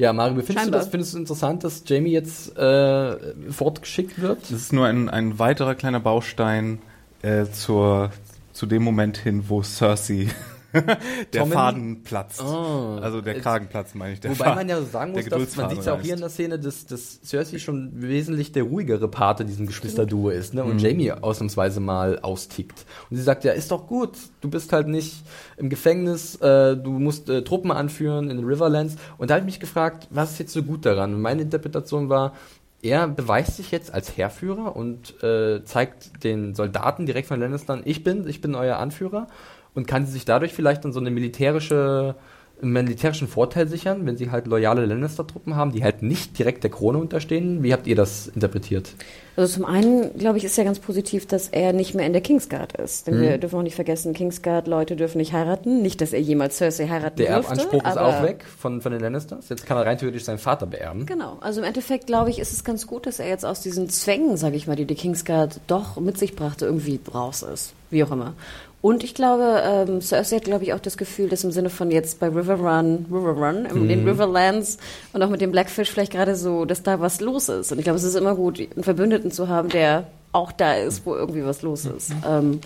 Ja, 0.00 0.14
Mario, 0.14 0.38
wie 0.38 0.40
findest 0.40 0.56
du 0.56 0.60
Scheinbar. 0.60 0.80
das? 0.80 0.88
Findest 0.88 1.12
du 1.12 1.16
es 1.18 1.20
interessant, 1.20 1.62
dass 1.62 1.82
Jamie 1.84 2.12
jetzt 2.12 2.56
äh, 2.56 3.52
fortgeschickt 3.52 4.18
wird? 4.18 4.38
Das 4.44 4.52
ist 4.52 4.72
nur 4.72 4.86
ein, 4.86 5.10
ein 5.10 5.38
weiterer 5.38 5.74
kleiner 5.74 6.00
Baustein 6.00 6.78
äh, 7.20 7.44
zur, 7.52 8.10
zu 8.54 8.64
dem 8.64 8.82
Moment 8.82 9.18
hin, 9.18 9.44
wo 9.48 9.62
Cersei 9.62 10.28
der 11.32 11.40
Tommen- 11.42 11.52
Faden 11.52 12.02
platzt. 12.02 12.40
Ah. 12.42 12.98
also 13.02 13.20
der 13.20 13.40
Kragen 13.40 13.68
platzt, 13.68 13.94
meine 13.94 14.12
ich. 14.14 14.20
Der 14.20 14.30
Wobei 14.30 14.54
man 14.54 14.68
ja 14.68 14.80
sagen 14.82 15.12
muss, 15.12 15.24
dass 15.26 15.56
man 15.56 15.70
sieht 15.70 15.84
ja 15.84 15.94
auch 15.94 16.00
hier 16.00 16.14
in 16.14 16.20
der 16.20 16.28
Szene, 16.28 16.58
dass, 16.58 16.86
dass 16.86 17.20
Cersei 17.22 17.58
schon 17.58 17.90
wesentlich 17.94 18.52
der 18.52 18.62
ruhigere 18.64 19.08
Part 19.08 19.40
in 19.40 19.46
diesem 19.46 19.66
Geschwisterduo 19.66 20.30
ist, 20.30 20.54
ne? 20.54 20.64
Und 20.64 20.74
Mhm. 20.74 20.78
Jamie 20.78 21.12
ausnahmsweise 21.12 21.80
mal 21.80 22.18
austickt. 22.20 22.84
Und 23.10 23.16
sie 23.16 23.22
sagt 23.22 23.44
ja, 23.44 23.52
ist 23.52 23.70
doch 23.70 23.86
gut, 23.86 24.12
du 24.40 24.48
bist 24.50 24.72
halt 24.72 24.88
nicht 24.88 25.22
im 25.56 25.68
Gefängnis, 25.68 26.36
äh, 26.36 26.76
du 26.76 26.90
musst 26.92 27.28
äh, 27.28 27.42
Truppen 27.42 27.70
anführen 27.72 28.30
in 28.30 28.36
den 28.36 28.46
Riverlands. 28.46 28.96
Und 29.18 29.30
da 29.30 29.34
habe 29.34 29.40
ich 29.42 29.46
mich 29.46 29.60
gefragt, 29.60 30.06
was 30.10 30.32
ist 30.32 30.38
jetzt 30.38 30.52
so 30.52 30.62
gut 30.62 30.86
daran? 30.86 31.14
Und 31.14 31.20
meine 31.20 31.42
Interpretation 31.42 32.08
war, 32.08 32.34
er 32.82 33.08
beweist 33.08 33.56
sich 33.58 33.70
jetzt 33.72 33.92
als 33.92 34.16
Heerführer 34.16 34.74
und 34.74 35.22
äh, 35.22 35.62
zeigt 35.64 36.24
den 36.24 36.54
Soldaten 36.54 37.04
direkt 37.04 37.28
von 37.28 37.38
Lannistern, 37.38 37.82
ich 37.84 38.02
bin, 38.04 38.26
ich 38.26 38.40
bin 38.40 38.54
euer 38.54 38.78
Anführer 38.78 39.26
und 39.74 39.86
kann 39.86 40.06
sie 40.06 40.12
sich 40.12 40.24
dadurch 40.24 40.52
vielleicht 40.52 40.84
dann 40.84 40.92
so 40.92 41.00
eine 41.00 41.10
militärische 41.10 42.14
einen 42.62 42.72
militärischen 42.74 43.26
Vorteil 43.26 43.68
sichern, 43.68 44.04
wenn 44.04 44.18
sie 44.18 44.30
halt 44.30 44.46
loyale 44.46 44.84
Lannister-Truppen 44.84 45.56
haben, 45.56 45.72
die 45.72 45.82
halt 45.82 46.02
nicht 46.02 46.38
direkt 46.38 46.62
der 46.62 46.70
Krone 46.70 46.98
unterstehen. 46.98 47.62
Wie 47.62 47.72
habt 47.72 47.86
ihr 47.86 47.96
das 47.96 48.28
interpretiert? 48.28 48.90
Also 49.34 49.54
zum 49.54 49.64
einen, 49.64 50.12
glaube 50.18 50.36
ich, 50.36 50.44
ist 50.44 50.58
ja 50.58 50.64
ganz 50.64 50.78
positiv, 50.78 51.26
dass 51.26 51.48
er 51.48 51.72
nicht 51.72 51.94
mehr 51.94 52.04
in 52.04 52.12
der 52.12 52.20
Kingsguard 52.20 52.74
ist. 52.74 53.06
Denn 53.06 53.16
Mhm. 53.16 53.22
wir 53.22 53.38
dürfen 53.38 53.58
auch 53.60 53.62
nicht 53.62 53.76
vergessen, 53.76 54.12
Kingsguard-Leute 54.12 54.94
dürfen 54.96 55.16
nicht 55.16 55.32
heiraten. 55.32 55.80
Nicht, 55.80 56.02
dass 56.02 56.12
er 56.12 56.20
jemals 56.20 56.58
Cersei 56.58 56.86
heiraten 56.88 57.16
Der 57.16 57.36
dürfte. 57.36 57.52
Erbanspruch 57.52 57.82
ist 57.82 57.96
auch 57.96 58.22
weg 58.22 58.44
von, 58.58 58.82
von 58.82 58.92
den 58.92 59.00
Lannisters. 59.00 59.48
Jetzt 59.48 59.64
kann 59.64 59.78
er 59.78 59.86
rein 59.86 59.96
theoretisch 59.96 60.24
seinen 60.24 60.36
Vater 60.38 60.66
beerben. 60.66 61.06
Genau, 61.06 61.38
also 61.40 61.60
im 61.62 61.66
Endeffekt 61.66 62.08
glaube 62.08 62.28
ich, 62.28 62.38
ist 62.38 62.52
es 62.52 62.62
ganz 62.62 62.86
gut, 62.86 63.06
dass 63.06 63.20
er 63.20 63.28
jetzt 63.28 63.46
aus 63.46 63.62
diesen 63.62 63.88
Zwängen, 63.88 64.36
sage 64.36 64.56
ich 64.56 64.66
mal, 64.66 64.76
die 64.76 64.84
die 64.84 64.96
Kingsguard 64.96 65.60
doch 65.66 65.98
mit 65.98 66.18
sich 66.18 66.36
brachte, 66.36 66.66
irgendwie 66.66 67.00
raus 67.14 67.42
ist. 67.42 67.72
Wie 67.88 68.04
auch 68.04 68.10
immer. 68.10 68.34
Und 68.82 69.04
ich 69.04 69.14
glaube, 69.14 69.62
ähm, 69.62 70.00
Cersei 70.00 70.36
hat, 70.36 70.44
glaube 70.44 70.64
ich, 70.64 70.72
auch 70.72 70.80
das 70.80 70.96
Gefühl, 70.96 71.28
dass 71.28 71.44
im 71.44 71.50
Sinne 71.50 71.68
von 71.68 71.90
jetzt 71.90 72.18
bei 72.18 72.28
River 72.28 72.54
Run, 72.54 73.06
River 73.10 73.32
Run, 73.32 73.66
in 73.66 73.88
den 73.88 74.08
Riverlands 74.08 74.78
und 75.12 75.22
auch 75.22 75.28
mit 75.28 75.42
dem 75.42 75.52
Blackfish 75.52 75.90
vielleicht 75.90 76.12
gerade 76.12 76.34
so, 76.34 76.64
dass 76.64 76.82
da 76.82 76.98
was 76.98 77.20
los 77.20 77.50
ist. 77.50 77.72
Und 77.72 77.78
ich 77.78 77.84
glaube, 77.84 77.98
es 77.98 78.04
ist 78.04 78.14
immer 78.14 78.34
gut, 78.34 78.58
einen 78.58 78.82
Verbündeten 78.82 79.30
zu 79.30 79.48
haben, 79.48 79.68
der 79.68 80.06
auch 80.32 80.52
da 80.52 80.74
ist, 80.74 81.04
wo 81.04 81.14
irgendwie 81.14 81.44
was 81.44 81.60
los 81.60 81.84
ist. 81.84 82.12
Ähm, 82.26 82.60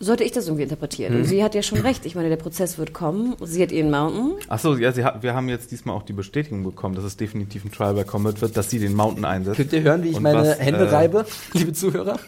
sollte 0.00 0.24
ich 0.24 0.32
das 0.32 0.46
irgendwie 0.46 0.62
interpretieren. 0.62 1.14
Und 1.14 1.24
sie 1.24 1.44
hat 1.44 1.54
ja 1.54 1.62
schon 1.62 1.78
recht. 1.78 2.06
Ich 2.06 2.14
meine, 2.14 2.30
der 2.30 2.36
Prozess 2.36 2.78
wird 2.78 2.94
kommen. 2.94 3.36
Sie 3.42 3.62
hat 3.62 3.70
ihren 3.70 3.90
Mountain. 3.90 4.32
Achso, 4.48 4.74
ja, 4.76 4.92
sie 4.92 5.04
hat, 5.04 5.22
wir 5.22 5.34
haben 5.34 5.48
jetzt 5.50 5.70
diesmal 5.70 5.94
auch 5.94 6.02
die 6.02 6.14
Bestätigung 6.14 6.64
bekommen, 6.64 6.94
dass 6.94 7.04
es 7.04 7.18
definitiv 7.18 7.64
ein 7.64 7.70
Trial 7.70 7.94
by 7.94 8.04
Combat 8.04 8.40
wird, 8.40 8.56
dass 8.56 8.70
sie 8.70 8.78
den 8.78 8.94
Mountain 8.94 9.26
einsetzt. 9.26 9.58
Könnt 9.58 9.72
ihr 9.74 9.82
hören, 9.82 10.02
wie 10.02 10.08
ich 10.08 10.16
Und 10.16 10.22
meine 10.22 10.38
was, 10.38 10.58
Hände 10.58 10.86
äh, 10.86 10.90
reibe, 10.90 11.26
liebe 11.52 11.74
Zuhörer? 11.74 12.18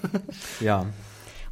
Ja. 0.61 0.85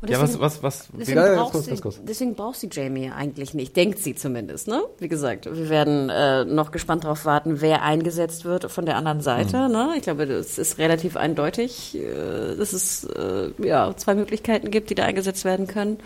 Und 0.03 0.09
Ja, 0.09 0.19
was, 0.19 0.31
deswegen- 0.31 0.43
was, 0.43 0.63
was, 0.63 0.89
Deswegen, 0.99 1.19
Ja, 1.19 1.27
ja, 1.27 1.35
braucht 1.43 1.53
kurz, 1.53 1.67
sie, 1.67 1.77
kurz. 1.77 2.01
deswegen 2.03 2.35
braucht 2.35 2.59
sie 2.59 2.71
Jamie 2.73 3.07
ja 3.09 3.13
eigentlich 3.17 3.53
nicht, 3.53 3.77
denkt 3.77 3.99
sie 3.99 4.15
zumindest. 4.15 4.67
Ne? 4.67 4.81
Wie 4.99 5.09
gesagt, 5.09 5.45
wir 5.45 5.69
werden 5.69 6.09
äh, 6.09 6.47
noch 6.47 6.71
gespannt 6.71 7.05
darauf 7.05 7.27
warten, 7.27 7.61
wer 7.61 7.83
eingesetzt 7.83 8.47
wird 8.47 8.71
von 8.71 8.87
der 8.87 8.97
anderen 8.97 9.21
Seite. 9.21 9.59
Mhm. 9.69 9.73
Ne? 9.73 9.93
Ich 9.97 10.03
glaube, 10.03 10.27
das 10.27 10.57
ist 10.57 10.79
relativ 10.79 11.17
eindeutig, 11.19 11.97
äh, 11.99 12.57
dass 12.57 12.73
es 12.73 13.05
äh, 13.05 13.51
ja, 13.59 13.95
zwei 13.95 14.15
Möglichkeiten 14.15 14.71
gibt, 14.71 14.89
die 14.89 14.95
da 14.95 15.05
eingesetzt 15.05 15.45
werden 15.45 15.67
können. 15.67 15.99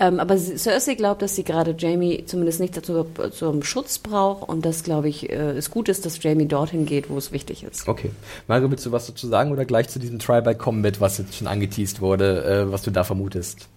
Ähm, 0.00 0.18
aber 0.18 0.38
Cersei 0.38 0.94
glaubt, 0.94 1.20
dass 1.20 1.36
sie 1.36 1.44
gerade 1.44 1.74
Jamie 1.76 2.24
zumindest 2.24 2.58
nicht 2.58 2.74
dazu, 2.74 3.04
zum 3.32 3.62
Schutz 3.62 3.98
braucht 3.98 4.48
und 4.48 4.64
das, 4.64 4.82
glaube 4.82 5.10
ich, 5.10 5.28
äh, 5.28 5.50
es 5.50 5.70
gut 5.70 5.90
ist, 5.90 6.06
dass 6.06 6.22
Jamie 6.22 6.46
dorthin 6.46 6.86
geht, 6.86 7.10
wo 7.10 7.18
es 7.18 7.32
wichtig 7.32 7.64
ist. 7.64 7.86
Okay. 7.86 8.10
Mario, 8.48 8.70
willst 8.70 8.86
du 8.86 8.92
was 8.92 9.06
dazu 9.06 9.28
sagen 9.28 9.52
oder 9.52 9.66
gleich 9.66 9.90
zu 9.90 9.98
diesem 9.98 10.18
Trial 10.18 10.40
by 10.40 10.54
Combat, 10.54 11.02
was 11.02 11.18
jetzt 11.18 11.36
schon 11.36 11.46
angeteased 11.46 12.00
wurde, 12.00 12.44
äh, 12.44 12.72
was 12.72 12.80
du 12.80 12.90
da 12.90 13.04
vermutest? 13.04 13.68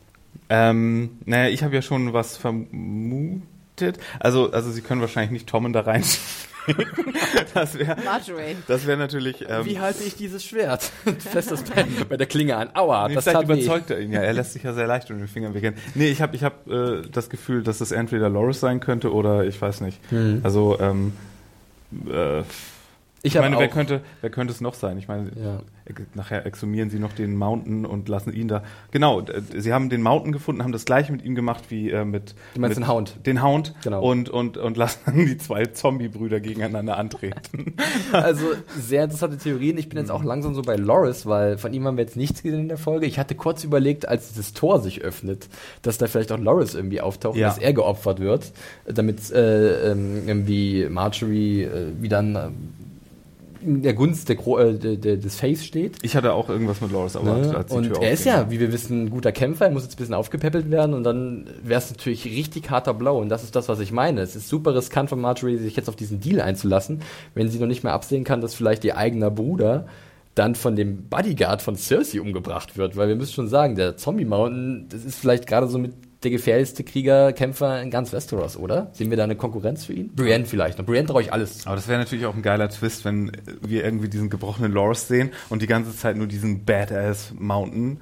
Ähm, 0.50 1.18
naja, 1.26 1.50
ich 1.50 1.62
habe 1.62 1.76
ja 1.76 1.82
schon 1.82 2.14
was 2.14 2.38
vermutet. 2.38 3.98
Also, 4.20 4.52
also 4.52 4.72
sie 4.72 4.82
können 4.82 5.02
wahrscheinlich 5.02 5.32
nicht 5.32 5.48
Tommen 5.48 5.74
da 5.74 5.82
rein. 5.82 6.04
das 7.54 7.78
wäre 7.78 7.96
das 8.68 8.88
wäre 8.88 8.98
natürlich. 8.98 9.46
Ähm, 9.48 9.66
Wie 9.66 9.80
halte 9.80 10.04
ich 10.04 10.16
dieses 10.16 10.44
Schwert? 10.46 10.92
Fest 11.20 11.52
das 11.52 11.64
bei, 11.64 11.86
bei 12.10 12.18
der 12.18 12.28
Klinge 12.28 12.56
an. 12.56 12.70
Aua, 12.74 13.08
Nee, 13.08 13.16
das 13.16 13.26
weh. 13.26 13.42
überzeugt 13.44 13.90
er 13.90 14.00
ihn 14.00 14.12
ja. 14.12 14.22
Er 14.22 14.34
lässt 14.34 14.54
sich 14.54 14.64
ja 14.64 14.74
sehr 14.74 14.88
leicht 14.88 15.10
um 15.12 15.18
den 15.18 15.28
Finger 15.28 15.54
wickeln. 15.54 15.76
Nee, 15.96 16.10
ich 16.10 16.22
habe 16.22 16.36
ich 16.36 16.44
hab, 16.44 16.68
äh, 16.70 17.02
das 17.12 17.30
Gefühl, 17.30 17.64
dass 17.64 17.82
es 17.82 17.92
entweder 17.92 18.30
Loris 18.30 18.60
sein 18.60 18.80
könnte 18.80 19.14
oder 19.14 19.46
ich 19.46 19.62
weiß 19.62 19.82
nicht. 19.82 20.00
Hm. 20.10 20.42
Also, 20.44 20.80
ähm, 20.80 21.14
äh, 22.10 22.44
Ich, 23.26 23.36
Ich 23.36 23.42
meine, 23.42 23.58
wer 23.58 23.70
könnte, 23.70 24.02
wer 24.20 24.30
könnte 24.30 24.52
es 24.52 24.60
noch 24.60 24.74
sein? 24.74 24.98
Ich 24.98 25.08
meine, 25.08 25.32
Ja. 25.42 25.62
nachher 26.14 26.46
exhumieren 26.46 26.90
sie 26.90 27.00
noch 27.00 27.14
den 27.14 27.38
Mountain 27.38 27.86
und 27.86 28.10
lassen 28.10 28.34
ihn 28.34 28.50
da. 28.50 28.64
Genau, 28.92 29.22
sie 29.56 29.72
haben 29.72 29.90
den 29.90 30.02
Mountain 30.02 30.34
gefunden, 30.34 30.62
haben 30.62 30.74
das 30.74 30.84
gleiche 30.84 31.10
mit 31.14 31.24
ihm 31.24 31.34
gemacht 31.34 31.64
wie 31.70 31.90
äh, 31.90 32.04
mit, 32.04 32.36
Du 32.54 32.60
meinst 32.60 32.78
mit 32.78 32.86
den 32.86 32.92
Hound? 32.92 33.16
Den 33.26 33.42
Hound. 33.42 33.76
Genau. 33.82 34.04
Und, 34.04 34.28
und, 34.30 34.58
und 34.58 34.76
lassen 34.76 35.00
dann 35.06 35.16
die 35.26 35.38
zwei 35.38 35.66
Zombie-Brüder 35.68 36.42
gegeneinander 36.42 36.98
antreten. 36.98 37.76
Also 38.12 38.46
sehr 38.78 39.06
interessante 39.06 39.38
Theorien. 39.38 39.78
Ich 39.78 39.88
bin 39.90 39.98
jetzt 39.98 40.12
auch 40.12 40.24
langsam 40.24 40.54
so 40.54 40.62
bei 40.62 40.76
Loris, 40.76 41.26
weil 41.26 41.58
von 41.58 41.74
ihm 41.74 41.86
haben 41.88 41.96
wir 41.98 42.04
jetzt 42.04 42.16
nichts 42.18 42.44
gesehen 42.44 42.60
in 42.62 42.68
der 42.68 42.78
Folge. 42.78 43.06
Ich 43.06 43.18
hatte 43.20 43.36
kurz 43.36 43.64
überlegt, 43.64 44.08
als 44.08 44.30
dieses 44.30 44.54
Tor 44.54 44.82
sich 44.82 45.02
öffnet, 45.02 45.48
dass 45.82 45.98
da 45.98 46.08
vielleicht 46.08 46.32
auch 46.32 46.38
Loris 46.40 46.76
irgendwie 46.76 47.00
auftaucht, 47.02 47.38
Ja. 47.38 47.48
dass 47.48 47.58
er 47.58 47.74
geopfert 47.74 48.20
wird, 48.20 48.52
damit 48.86 49.32
äh, 49.32 49.92
ähm, 49.92 50.24
irgendwie 50.28 50.88
Marjorie 50.90 51.64
äh, 51.64 51.92
wieder 52.02 52.20
äh, 52.22 52.50
in 53.64 53.82
der 53.82 53.94
Gunst 53.94 54.30
der, 54.30 54.38
äh, 54.38 54.98
der, 54.98 55.18
des 55.18 55.36
Face 55.36 55.66
steht. 55.66 55.98
Ich 56.02 56.16
hatte 56.16 56.34
auch 56.34 56.50
irgendwas 56.50 56.82
mit 56.82 56.92
Loris 56.92 57.16
erwartet, 57.16 57.52
Ne? 57.52 57.58
als 57.58 57.68
die 57.72 57.78
Und 57.78 57.84
Tür 57.86 58.02
er 58.02 58.12
ist 58.12 58.26
ja, 58.26 58.50
wie 58.52 58.60
wir 58.60 58.72
wissen, 58.72 59.06
ein 59.06 59.10
guter 59.10 59.32
Kämpfer. 59.32 59.66
Er 59.66 59.72
muss 59.72 59.84
jetzt 59.84 59.96
ein 59.96 59.98
bisschen 59.98 60.14
aufgepäppelt 60.14 60.70
werden 60.72 60.94
und 60.94 61.04
dann 61.04 61.48
wäre 61.64 61.80
es 61.80 61.90
natürlich 61.90 62.26
richtig 62.26 62.70
harter 62.70 62.94
Blow. 62.94 63.20
Und 63.20 63.30
das 63.30 63.44
ist 63.44 63.56
das, 63.56 63.70
was 63.70 63.80
ich 63.80 63.92
meine. 63.92 64.22
Es 64.22 64.36
ist 64.36 64.50
super 64.50 64.76
riskant 64.76 65.10
von 65.10 65.20
Marjorie, 65.22 65.58
sich 65.58 65.76
jetzt 65.76 65.90
auf 65.90 65.96
diesen 65.96 66.20
Deal 66.20 66.42
einzulassen, 66.42 67.02
wenn 67.34 67.50
sie 67.50 67.60
noch 67.60 67.68
nicht 67.68 67.84
mehr 67.84 67.94
absehen 67.94 68.24
kann, 68.24 68.42
dass 68.42 68.54
vielleicht 68.54 68.84
ihr 68.86 68.98
eigener 68.98 69.32
Bruder 69.32 69.88
dann 70.36 70.56
von 70.56 70.76
dem 70.76 71.10
Bodyguard 71.10 71.62
von 71.62 71.76
Cersei 71.76 72.20
umgebracht 72.20 72.78
wird. 72.78 72.98
Weil 72.98 73.08
wir 73.08 73.16
müssen 73.16 73.34
schon 73.34 73.48
sagen, 73.48 73.76
der 73.76 73.98
Zombie 73.98 74.26
Mountain, 74.26 74.88
das 74.90 75.06
ist 75.06 75.20
vielleicht 75.20 75.48
gerade 75.48 75.68
so 75.68 75.78
mit 75.78 75.94
der 76.24 76.32
gefährlichste 76.32 76.84
Krieger, 76.84 77.34
Kämpfer 77.34 77.82
in 77.82 77.92
ganz 77.92 78.12
Westeros, 78.14 78.58
oder? 78.58 78.90
Sehen 78.94 79.10
wir 79.10 79.18
da 79.18 79.24
eine 79.26 79.36
Konkurrenz 79.36 79.86
für 79.86 79.94
ihn? 79.94 80.10
Brienne 80.16 80.46
vielleicht. 80.46 80.80
Und 80.80 80.86
Brienne 80.86 81.08
traue 81.08 81.22
ich 81.22 81.32
alles. 81.34 81.66
Aber 81.68 81.76
das 81.76 81.88
wäre 81.88 82.00
natürlich 82.00 82.26
auch 82.26 82.36
ein 82.36 82.42
geiler 82.42 82.70
Twist, 82.70 83.06
wenn 83.06 83.32
wir 83.62 83.84
irgendwie 83.84 84.10
diesen 84.10 84.30
gebrochenen 84.30 84.72
Loris 84.72 85.08
sehen 85.08 85.32
und 85.50 85.62
die 85.62 85.68
ganze 85.68 85.96
Zeit 85.96 86.18
nur 86.18 86.28
diesen 86.28 86.66
Badass 86.66 87.34
Mountain, 87.38 88.00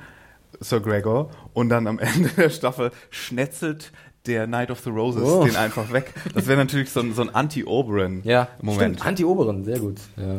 Sir 0.60 0.80
Gregor, 0.82 1.30
und 1.54 1.70
dann 1.70 1.88
am 1.88 2.00
Ende 2.00 2.30
der 2.30 2.50
Staffel 2.50 2.92
schnetzelt 3.10 3.92
der 4.28 4.46
Knight 4.46 4.70
of 4.70 4.80
the 4.82 4.92
Roses 4.92 5.24
Oh. 5.24 5.44
den 5.44 5.56
einfach 5.56 5.92
weg. 5.92 6.14
Das 6.36 6.46
wäre 6.46 6.58
natürlich 6.60 6.92
so 6.92 7.00
ein, 7.00 7.14
so 7.16 7.24
ein 7.24 7.34
Anti-Oberon-Moment. 7.34 8.26
Ja. 9.00 9.06
Anti-Oberen, 9.06 9.64
sehr 9.66 9.80
gut. 9.80 9.98
Ja. 10.16 10.36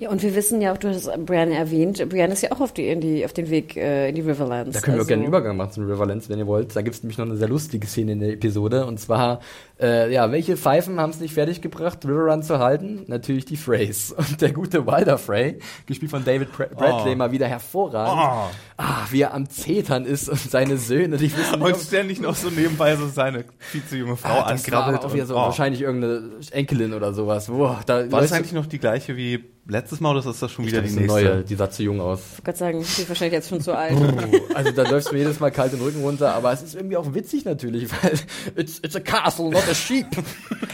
Ja, 0.00 0.10
und 0.10 0.22
wir 0.22 0.32
wissen 0.36 0.60
ja 0.60 0.72
auch, 0.72 0.78
du 0.78 0.88
hast 0.90 1.10
Brian 1.26 1.50
erwähnt, 1.50 2.08
Brian 2.08 2.30
ist 2.30 2.42
ja 2.42 2.52
auch 2.52 2.60
auf, 2.60 2.72
die, 2.72 2.86
in 2.88 3.00
die, 3.00 3.24
auf 3.24 3.32
den 3.32 3.50
Weg 3.50 3.76
äh, 3.76 4.08
in 4.10 4.14
die 4.14 4.20
Riverlands. 4.20 4.72
Da 4.74 4.80
können 4.80 4.94
wir 4.96 5.00
auch 5.00 5.02
Also- 5.02 5.08
gerne 5.08 5.22
einen 5.24 5.28
Übergang 5.28 5.56
machen 5.56 5.72
zum 5.72 5.90
Riverlands, 5.90 6.28
wenn 6.28 6.38
ihr 6.38 6.46
wollt. 6.46 6.76
Da 6.76 6.82
gibt 6.82 6.94
es 6.94 7.02
nämlich 7.02 7.18
noch 7.18 7.26
eine 7.26 7.36
sehr 7.36 7.48
lustige 7.48 7.84
Szene 7.88 8.12
in 8.12 8.20
der 8.20 8.28
Episode. 8.34 8.86
Und 8.86 9.00
zwar, 9.00 9.40
äh, 9.80 10.12
ja, 10.12 10.30
welche 10.30 10.56
Pfeifen 10.56 11.00
haben 11.00 11.10
es 11.10 11.18
nicht 11.18 11.34
fertiggebracht, 11.34 12.04
Riverrun 12.04 12.44
zu 12.44 12.60
halten? 12.60 13.02
Natürlich 13.08 13.44
die 13.44 13.56
Freys. 13.56 14.12
Und 14.16 14.40
der 14.40 14.52
gute 14.52 14.86
Wilder 14.86 15.18
Frey, 15.18 15.58
gespielt 15.86 16.12
von 16.12 16.24
David 16.24 16.50
Pra- 16.50 16.72
Bradley, 16.72 17.14
Oh. 17.14 17.16
mal 17.16 17.32
wieder 17.32 17.48
hervorragend. 17.48 18.54
Ah, 18.76 19.06
wie 19.10 19.22
er 19.22 19.34
am 19.34 19.50
Zetern 19.50 20.04
ist 20.04 20.28
und 20.28 20.38
seine 20.38 20.76
Söhne, 20.76 21.16
die 21.16 21.36
wissen 21.36 21.60
Und 21.60 21.72
nicht, 21.72 21.82
ständig 21.88 22.20
noch 22.20 22.36
so 22.36 22.50
nebenbei 22.50 22.94
so 22.94 23.08
seine 23.08 23.44
viel 23.58 23.84
zu 23.84 23.96
junge 23.96 24.16
Frau 24.16 24.28
Ah, 24.28 24.52
das 24.52 24.70
war 24.70 24.78
ankrabbelt. 24.84 25.04
auch 25.04 25.12
wieder 25.12 25.26
so 25.26 25.34
und- 25.34 25.40
oh. 25.40 25.44
wahrscheinlich 25.46 25.82
irgendeine 25.82 26.30
Enkelin 26.52 26.94
oder 26.94 27.12
sowas. 27.12 27.48
Boah, 27.48 27.80
da 27.86 28.08
War 28.12 28.20
das 28.20 28.30
eigentlich 28.30 28.52
noch 28.52 28.66
die 28.66 28.78
gleiche 28.78 29.16
wie 29.16 29.44
letztes 29.68 30.00
Mal 30.00 30.16
oder 30.16 30.28
ist 30.28 30.42
das 30.42 30.50
schon 30.50 30.64
Ich 30.64 30.72
wieder 30.72 30.80
glaub, 30.82 30.90
die 30.90 31.06
das 31.06 31.14
nächste? 31.14 31.28
neue, 31.34 31.44
die 31.44 31.54
sah 31.54 31.70
zu 31.70 31.82
jung 31.82 32.00
aus. 32.00 32.20
Ich 32.38 32.46
wollte 32.46 32.58
sagen, 32.58 32.78
die 32.78 32.84
ist 33.02 33.08
wahrscheinlich 33.08 33.34
jetzt 33.34 33.48
schon 33.50 33.60
zu 33.60 33.76
alt. 33.76 33.96
Also 34.54 34.72
da 34.72 34.88
läufst 34.88 35.10
du 35.10 35.12
mir 35.14 35.20
jedes 35.20 35.38
Mal 35.40 35.50
kalt 35.50 35.72
den 35.72 35.80
Rücken 35.80 36.00
runter, 36.02 36.34
aber 36.34 36.52
es 36.52 36.62
ist 36.62 36.74
irgendwie 36.74 36.96
auch 36.96 37.14
witzig 37.14 37.44
natürlich, 37.44 37.90
weil 38.02 38.12
it's, 38.56 38.78
it's 38.82 38.96
a 38.96 39.00
castle, 39.00 39.50
not 39.50 39.62
a 39.70 39.74
sheep. 39.74 40.06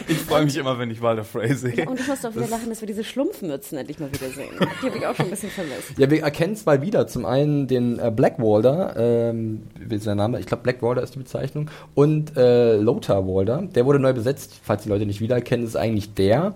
Ich 0.06 0.18
freue 0.18 0.44
mich 0.44 0.56
immer, 0.56 0.78
wenn 0.78 0.90
ich 0.90 1.02
Walder 1.02 1.24
Frey 1.24 1.54
sehe. 1.54 1.88
Und 1.88 1.98
ich 1.98 2.06
muss 2.06 2.24
auch 2.24 2.34
wieder 2.34 2.46
lachen, 2.46 2.68
dass 2.68 2.80
wir 2.80 2.86
diese 2.86 3.04
Schlumpfmützen 3.04 3.78
endlich 3.78 3.98
mal 3.98 4.12
wieder 4.12 4.28
sehen. 4.30 4.50
Die 4.82 4.86
habe 4.86 4.98
ich 4.98 5.06
auch 5.06 5.14
schon 5.16 5.26
ein 5.26 5.30
bisschen 5.30 5.50
vermisst. 5.50 5.98
Ja, 5.98 6.10
wir 6.10 6.22
erkennen 6.22 6.54
zwei 6.56 6.80
wieder. 6.80 7.06
Zum 7.06 7.24
einen 7.26 7.66
den 7.66 7.98
äh, 7.98 8.12
Blackwalder, 8.14 8.94
ähm, 8.96 9.62
wie 9.78 9.96
ist 9.96 10.04
sein 10.04 10.16
Name? 10.18 10.38
Ich 10.38 10.46
glaube 10.46 10.62
Blackwalder 10.62 11.02
ist 11.02 11.14
die 11.14 11.18
Bezeichnung. 11.18 11.70
Und 11.94 12.36
äh, 12.36 12.76
Lothar 12.76 13.26
Walder, 13.26 13.62
der 13.74 13.86
wurde 13.86 13.98
neu 13.98 14.12
besetzt. 14.12 14.60
Falls 14.62 14.84
die 14.84 14.88
Leute 14.88 15.06
nicht 15.06 15.20
wiedererkennen, 15.20 15.66
ist 15.66 15.76
eigentlich 15.76 16.14
der, 16.14 16.54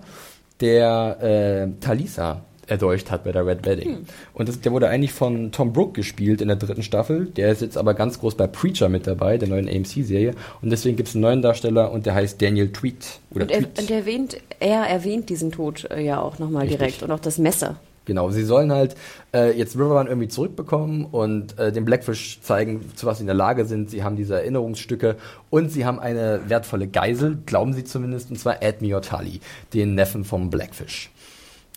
der 0.61 1.17
äh, 1.21 1.79
Talisa 1.79 2.41
erdolcht 2.69 3.11
hat 3.11 3.23
bei 3.23 3.31
der 3.31 3.45
Red 3.45 3.65
Wedding. 3.65 4.05
Und 4.33 4.47
das, 4.47 4.61
der 4.61 4.71
wurde 4.71 4.89
eigentlich 4.89 5.11
von 5.11 5.51
Tom 5.51 5.73
Brook 5.73 5.93
gespielt 5.95 6.41
in 6.41 6.47
der 6.47 6.57
dritten 6.57 6.83
Staffel. 6.83 7.25
Der 7.25 7.51
ist 7.51 7.61
jetzt 7.61 7.77
aber 7.77 7.93
ganz 7.93 8.19
groß 8.19 8.35
bei 8.35 8.47
Preacher 8.47 8.89
mit 8.89 9.07
dabei, 9.07 9.37
der 9.37 9.47
neuen 9.47 9.67
AMC-Serie. 9.67 10.35
Und 10.61 10.69
deswegen 10.69 10.95
gibt 10.95 11.09
es 11.09 11.15
einen 11.15 11.23
neuen 11.23 11.41
Darsteller 11.41 11.91
und 11.91 12.05
der 12.05 12.13
heißt 12.13 12.41
Daniel 12.41 12.71
Tweet. 12.71 13.19
Oder 13.31 13.43
Und 13.43 13.51
er, 13.51 13.59
Tweet. 13.59 13.79
und 13.79 13.89
er 13.91 13.97
erwähnt, 13.97 14.37
er 14.59 14.81
erwähnt 14.83 15.29
diesen 15.29 15.51
Tod 15.51 15.89
äh, 15.89 16.01
ja 16.01 16.21
auch 16.21 16.39
nochmal 16.39 16.67
direkt 16.67 17.01
und 17.03 17.11
auch 17.11 17.19
das 17.19 17.37
Messer. 17.37 17.77
Genau, 18.09 18.31
sie 18.31 18.43
sollen 18.43 18.71
halt 18.71 18.95
äh, 19.35 19.55
jetzt 19.55 19.75
Riverrun 19.75 20.07
irgendwie 20.07 20.29
zurückbekommen 20.29 21.05
und 21.05 21.59
äh, 21.59 21.71
dem 21.71 21.85
Blackfish 21.85 22.41
zeigen, 22.41 22.89
zu 22.95 23.05
was 23.05 23.19
sie 23.19 23.21
in 23.21 23.27
der 23.27 23.35
Lage 23.35 23.65
sind. 23.65 23.91
Sie 23.91 24.03
haben 24.03 24.15
diese 24.15 24.33
Erinnerungsstücke 24.33 25.15
und 25.51 25.71
sie 25.71 25.85
haben 25.85 25.99
eine 25.99 26.41
wertvolle 26.47 26.87
Geisel, 26.87 27.37
glauben 27.45 27.73
sie 27.73 27.83
zumindest, 27.83 28.31
und 28.31 28.37
zwar 28.37 28.63
Admiral 28.63 29.01
Tully, 29.01 29.41
den 29.75 29.93
Neffen 29.93 30.23
vom 30.25 30.49
Blackfish. 30.49 31.11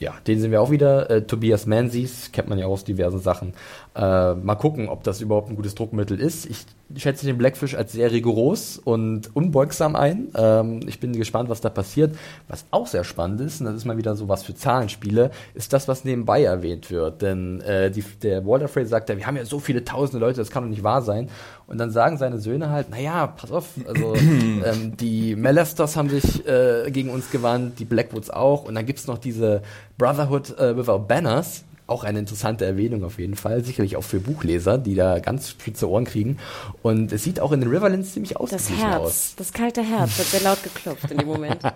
Ja, 0.00 0.14
den 0.26 0.40
sehen 0.40 0.52
wir 0.52 0.62
auch 0.62 0.70
wieder. 0.70 1.10
Äh, 1.10 1.22
Tobias 1.26 1.66
Menzies, 1.66 2.32
kennt 2.32 2.48
man 2.48 2.58
ja 2.58 2.64
aus 2.64 2.82
diversen 2.82 3.20
Sachen. 3.20 3.52
Äh, 3.94 4.34
mal 4.34 4.54
gucken, 4.54 4.88
ob 4.88 5.04
das 5.04 5.20
überhaupt 5.20 5.50
ein 5.50 5.56
gutes 5.56 5.74
Druckmittel 5.74 6.18
ist. 6.18 6.46
Ich 6.46 6.64
schätze 6.96 7.26
den 7.26 7.36
Blackfish 7.36 7.74
als 7.74 7.92
sehr 7.92 8.10
rigoros 8.10 8.78
und 8.78 9.34
unbeugsam 9.36 9.96
ein. 9.96 10.28
Ähm, 10.34 10.80
ich 10.86 10.98
bin 10.98 11.12
gespannt, 11.12 11.50
was 11.50 11.60
da 11.60 11.68
passiert. 11.68 12.16
Was 12.48 12.64
auch 12.70 12.86
sehr 12.86 13.04
spannend 13.04 13.42
ist, 13.42 13.60
und 13.60 13.66
das 13.66 13.76
ist 13.76 13.84
mal 13.84 13.98
wieder 13.98 14.16
so 14.16 14.28
was 14.28 14.44
für 14.44 14.54
Zahlenspiele, 14.54 15.30
ist 15.54 15.74
das, 15.74 15.88
was 15.88 16.04
nebenbei 16.04 16.42
erwähnt 16.42 16.90
wird. 16.90 17.20
Denn 17.20 17.60
äh, 17.60 17.90
die, 17.90 18.02
der 18.22 18.46
Walter 18.46 18.68
Frey 18.68 18.86
sagt 18.86 19.10
ja, 19.10 19.16
wir 19.18 19.26
haben 19.26 19.36
ja 19.36 19.44
so 19.44 19.60
viele 19.60 19.84
tausende 19.84 20.24
Leute, 20.24 20.38
das 20.40 20.50
kann 20.50 20.62
doch 20.62 20.70
nicht 20.70 20.84
wahr 20.84 21.02
sein. 21.02 21.28
Und 21.66 21.76
dann 21.76 21.90
sagen 21.90 22.16
seine 22.16 22.38
Söhne 22.38 22.70
halt, 22.70 22.88
naja, 22.88 23.26
pass 23.26 23.52
auf, 23.52 23.68
also 23.86 24.14
ähm, 24.16 24.96
die 24.96 25.36
Melesters 25.36 25.96
haben 25.96 26.08
sich 26.08 26.46
äh, 26.46 26.90
gegen 26.90 27.10
uns 27.10 27.30
gewandt, 27.30 27.78
die 27.78 27.84
Blackwoods 27.84 28.30
auch. 28.30 28.64
Und 28.64 28.74
dann 28.74 28.86
gibt's 28.86 29.06
noch 29.06 29.18
diese 29.18 29.60
Brotherhood 29.98 30.58
äh, 30.58 30.76
Without 30.76 31.00
Banners, 31.00 31.64
auch 31.92 32.02
eine 32.04 32.18
interessante 32.18 32.64
Erwähnung 32.64 33.04
auf 33.04 33.18
jeden 33.18 33.36
Fall, 33.36 33.62
sicherlich 33.62 33.96
auch 33.96 34.02
für 34.02 34.18
Buchleser, 34.18 34.78
die 34.78 34.94
da 34.96 35.20
ganz 35.20 35.50
spitze 35.50 35.88
Ohren 35.88 36.04
kriegen. 36.04 36.38
Und 36.82 37.12
es 37.12 37.22
sieht 37.22 37.38
auch 37.38 37.52
in 37.52 37.60
den 37.60 37.70
Riverlands 37.70 38.12
ziemlich 38.12 38.32
Das 38.32 38.40
ausgeglichen 38.40 38.78
Herz, 38.88 39.00
aus. 39.00 39.34
das 39.36 39.52
kalte 39.52 39.82
Herz 39.82 40.18
wird 40.18 40.28
sehr 40.28 40.40
laut 40.40 40.62
geklopft 40.62 41.10
in 41.10 41.18
dem 41.18 41.28
Moment. 41.28 41.60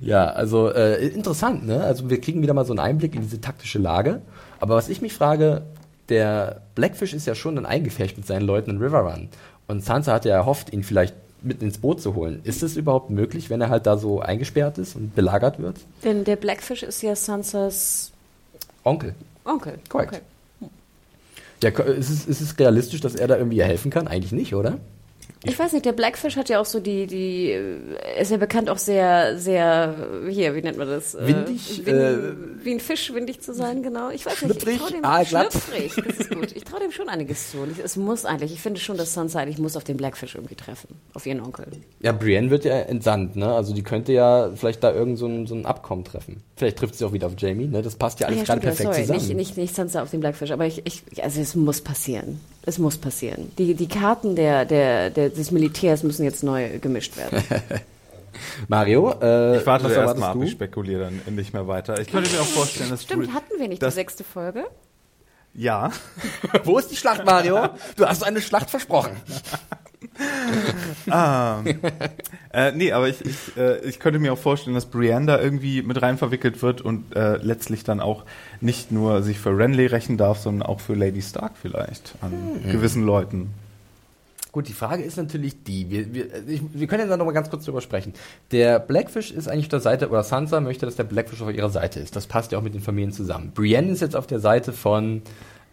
Ja, 0.00 0.26
also 0.26 0.70
äh, 0.72 1.06
interessant, 1.06 1.66
ne? 1.66 1.84
Also 1.84 2.10
wir 2.10 2.20
kriegen 2.20 2.42
wieder 2.42 2.52
mal 2.54 2.64
so 2.64 2.72
einen 2.72 2.80
Einblick 2.80 3.14
in 3.14 3.22
diese 3.22 3.40
taktische 3.40 3.78
Lage. 3.78 4.22
Aber 4.58 4.74
was 4.74 4.88
ich 4.88 5.00
mich 5.00 5.12
frage, 5.14 5.62
der 6.08 6.62
Blackfish 6.74 7.14
ist 7.14 7.26
ja 7.26 7.34
schon 7.34 7.54
dann 7.56 7.64
eingefecht 7.66 8.16
mit 8.16 8.26
seinen 8.26 8.42
Leuten 8.44 8.70
in 8.70 8.78
Riverrun. 8.82 9.28
Und 9.68 9.84
Sansa 9.84 10.12
hat 10.14 10.24
ja 10.24 10.34
erhofft, 10.34 10.72
ihn 10.72 10.82
vielleicht 10.82 11.14
mit 11.42 11.62
ins 11.62 11.78
Boot 11.78 12.00
zu 12.00 12.14
holen. 12.14 12.40
Ist 12.44 12.62
es 12.62 12.76
überhaupt 12.76 13.10
möglich, 13.10 13.50
wenn 13.50 13.60
er 13.60 13.68
halt 13.68 13.86
da 13.86 13.96
so 13.96 14.20
eingesperrt 14.20 14.78
ist 14.78 14.96
und 14.96 15.14
belagert 15.14 15.58
wird? 15.60 15.76
Denn 16.02 16.24
der 16.24 16.36
Blackfish 16.36 16.82
ist 16.82 17.02
ja 17.02 17.14
Sansas 17.14 18.10
Onkel. 18.84 19.14
Onkel. 19.44 19.78
Korrekt. 19.88 20.14
Okay. 20.14 20.20
Ja, 21.62 21.70
ist 21.70 22.10
es, 22.10 22.26
ist 22.26 22.40
es 22.40 22.58
realistisch, 22.58 23.00
dass 23.00 23.14
er 23.14 23.26
da 23.26 23.36
irgendwie 23.36 23.62
helfen 23.62 23.90
kann? 23.90 24.06
Eigentlich 24.06 24.32
nicht, 24.32 24.54
oder? 24.54 24.78
Ich 25.46 25.58
weiß 25.58 25.72
nicht, 25.74 25.84
der 25.84 25.92
Blackfish 25.92 26.36
hat 26.36 26.48
ja 26.48 26.58
auch 26.58 26.64
so 26.64 26.80
die, 26.80 27.06
die, 27.06 27.50
äh, 27.50 28.20
ist 28.20 28.30
ja 28.30 28.38
bekannt 28.38 28.70
auch 28.70 28.78
sehr, 28.78 29.38
sehr, 29.38 29.94
hier, 30.30 30.54
wie 30.54 30.62
nennt 30.62 30.78
man 30.78 30.88
das? 30.88 31.14
Äh, 31.14 31.26
Windig, 31.26 31.84
Win, 31.84 31.94
äh, 31.94 32.64
wie 32.64 32.72
ein 32.72 32.80
Fisch 32.80 33.12
windig 33.12 33.40
zu 33.42 33.52
sein, 33.52 33.82
genau. 33.82 34.08
Ich 34.10 34.24
weiß 34.24 34.42
nicht, 34.42 34.66
ich 34.66 34.78
trau 34.78 34.88
dem, 34.88 35.04
aalglatt. 35.04 35.52
schlüpfrig, 35.52 35.94
das 36.06 36.16
ist 36.18 36.30
gut. 36.30 36.52
Ich 36.56 36.64
traue 36.64 36.80
dem 36.80 36.92
schon 36.92 37.10
einiges 37.10 37.50
zu. 37.50 37.58
Und 37.58 37.72
ich, 37.72 37.78
es 37.84 37.96
muss 37.96 38.24
eigentlich, 38.24 38.52
ich 38.54 38.60
finde 38.62 38.80
schon, 38.80 38.96
dass 38.96 39.12
Sansa 39.12 39.40
eigentlich 39.40 39.58
muss 39.58 39.76
auf 39.76 39.84
den 39.84 39.98
Blackfish 39.98 40.34
irgendwie 40.34 40.54
treffen. 40.54 40.88
Auf 41.12 41.26
ihren 41.26 41.40
Onkel. 41.40 41.66
Ja, 42.00 42.12
Brienne 42.12 42.48
wird 42.50 42.64
ja 42.64 42.74
entsandt, 42.80 43.36
ne? 43.36 43.54
Also 43.54 43.74
die 43.74 43.82
könnte 43.82 44.12
ja 44.12 44.50
vielleicht 44.54 44.82
da 44.82 44.92
irgend 44.94 45.18
so 45.18 45.26
ein, 45.26 45.46
so 45.46 45.54
ein 45.54 45.66
Abkommen 45.66 46.04
treffen. 46.04 46.42
Vielleicht 46.56 46.78
trifft 46.78 46.94
sie 46.96 47.04
auch 47.04 47.12
wieder 47.12 47.26
auf 47.26 47.34
Jamie, 47.36 47.66
ne? 47.66 47.82
Das 47.82 47.96
passt 47.96 48.20
ja 48.20 48.28
alles 48.28 48.38
Ah, 48.38 48.40
ja, 48.40 48.44
gerade 48.46 48.60
perfekt 48.60 48.82
sorry, 48.94 49.00
zusammen. 49.02 49.18
nicht, 49.18 49.36
nicht, 49.36 49.56
nicht 49.58 49.74
Sansa 49.74 50.02
auf 50.02 50.10
den 50.10 50.20
Blackfish, 50.20 50.50
aber 50.52 50.64
ich, 50.66 50.80
ich, 50.86 51.02
also 51.22 51.40
es 51.42 51.54
muss 51.54 51.82
passieren. 51.82 52.40
Es 52.66 52.78
muss 52.78 52.96
passieren. 52.96 53.52
Die, 53.58 53.74
die 53.74 53.88
Karten 53.88 54.36
der, 54.36 54.64
der, 54.64 55.10
der, 55.10 55.28
des 55.30 55.50
Militärs 55.50 56.02
müssen 56.02 56.24
jetzt 56.24 56.42
neu 56.42 56.78
gemischt 56.78 57.16
werden. 57.16 57.42
Mario, 58.68 59.12
äh, 59.20 59.58
Ich 59.58 59.66
warte 59.66 59.92
erst 59.92 60.16
mal 60.18 60.28
ab, 60.28 60.32
du? 60.34 60.42
ich 60.42 60.52
spekuliere 60.52 61.10
dann 61.24 61.34
nicht 61.36 61.52
mehr 61.52 61.68
weiter. 61.68 62.00
Ich 62.00 62.08
könnte 62.08 62.30
mir 62.32 62.40
auch 62.40 62.46
vorstellen, 62.46 62.90
dass 62.90 63.02
Stimmt, 63.02 63.28
Bri- 63.28 63.32
hatten 63.34 63.58
wir 63.58 63.68
nicht 63.68 63.82
die 63.82 63.90
sechste 63.90 64.24
Folge? 64.24 64.64
Ja, 65.52 65.90
Wo 66.64 66.78
ist 66.78 66.90
die 66.90 66.96
Schlacht, 66.96 67.24
Mario? 67.24 67.68
Du 67.96 68.06
hast 68.06 68.24
eine 68.24 68.40
Schlacht 68.40 68.70
versprochen. 68.70 69.12
Ah. 71.10 71.62
äh, 72.52 72.72
nee, 72.72 72.92
aber 72.92 73.08
ich, 73.08 73.24
ich, 73.24 73.56
äh, 73.56 73.80
ich 73.80 73.98
könnte 74.00 74.18
mir 74.18 74.32
auch 74.32 74.38
vorstellen, 74.38 74.74
dass 74.74 74.86
Brienne 74.86 75.26
da 75.26 75.40
irgendwie 75.40 75.82
mit 75.82 76.00
rein 76.02 76.18
verwickelt 76.18 76.62
wird 76.62 76.80
und 76.80 77.14
äh, 77.16 77.36
letztlich 77.36 77.84
dann 77.84 78.00
auch 78.00 78.24
nicht 78.60 78.92
nur 78.92 79.22
sich 79.22 79.38
für 79.38 79.56
Renly 79.56 79.86
rächen 79.86 80.16
darf, 80.16 80.38
sondern 80.38 80.66
auch 80.66 80.80
für 80.80 80.94
Lady 80.94 81.22
Stark 81.22 81.52
vielleicht 81.60 82.14
an 82.20 82.32
gewissen 82.70 83.04
Leuten. 83.04 83.50
Gut, 84.54 84.68
die 84.68 84.72
Frage 84.72 85.02
ist 85.02 85.16
natürlich 85.16 85.64
die, 85.64 85.90
wir, 85.90 86.14
wir, 86.14 86.26
ich, 86.46 86.62
wir 86.72 86.86
können 86.86 87.02
ja 87.02 87.08
da 87.08 87.16
noch 87.16 87.24
mal 87.24 87.32
ganz 87.32 87.50
kurz 87.50 87.64
drüber 87.64 87.80
sprechen. 87.80 88.14
Der 88.52 88.78
Blackfish 88.78 89.32
ist 89.32 89.48
eigentlich 89.48 89.64
auf 89.64 89.70
der 89.70 89.80
Seite, 89.80 90.08
oder 90.08 90.22
Sansa 90.22 90.60
möchte, 90.60 90.86
dass 90.86 90.94
der 90.94 91.02
Blackfish 91.02 91.42
auf 91.42 91.52
ihrer 91.52 91.70
Seite 91.70 91.98
ist. 91.98 92.14
Das 92.14 92.28
passt 92.28 92.52
ja 92.52 92.58
auch 92.58 92.62
mit 92.62 92.72
den 92.72 92.80
Familien 92.80 93.10
zusammen. 93.10 93.50
Brienne 93.52 93.90
ist 93.90 94.00
jetzt 94.00 94.14
auf 94.14 94.28
der 94.28 94.38
Seite 94.38 94.72
von 94.72 95.22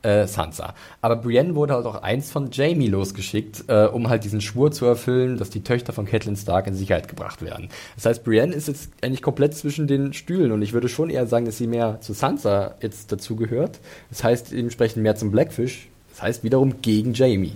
äh, 0.01 0.27
Sansa. 0.27 0.73
Aber 1.01 1.15
Brienne 1.15 1.55
wurde 1.55 1.73
halt 1.73 1.85
auch 1.85 2.01
eins 2.01 2.31
von 2.31 2.49
Jamie 2.51 2.87
losgeschickt, 2.87 3.65
äh, 3.67 3.85
um 3.85 4.09
halt 4.09 4.23
diesen 4.23 4.41
Schwur 4.41 4.71
zu 4.71 4.85
erfüllen, 4.85 5.37
dass 5.37 5.49
die 5.49 5.63
Töchter 5.63 5.93
von 5.93 6.05
Catelyn 6.05 6.35
Stark 6.35 6.67
in 6.67 6.73
Sicherheit 6.73 7.07
gebracht 7.07 7.41
werden. 7.41 7.69
Das 7.95 8.05
heißt, 8.05 8.23
Brienne 8.23 8.53
ist 8.53 8.67
jetzt 8.67 8.91
eigentlich 9.01 9.21
komplett 9.21 9.55
zwischen 9.55 9.87
den 9.87 10.13
Stühlen 10.13 10.51
und 10.51 10.61
ich 10.61 10.73
würde 10.73 10.89
schon 10.89 11.09
eher 11.09 11.27
sagen, 11.27 11.45
dass 11.45 11.57
sie 11.57 11.67
mehr 11.67 11.99
zu 12.01 12.13
Sansa 12.13 12.75
jetzt 12.81 13.11
dazu 13.11 13.35
gehört. 13.35 13.79
Das 14.09 14.23
heißt 14.23 14.51
dementsprechend 14.51 15.03
mehr 15.03 15.15
zum 15.15 15.31
Blackfish. 15.31 15.87
Das 16.11 16.21
heißt 16.21 16.43
wiederum 16.43 16.81
gegen 16.81 17.13
Jamie. 17.13 17.53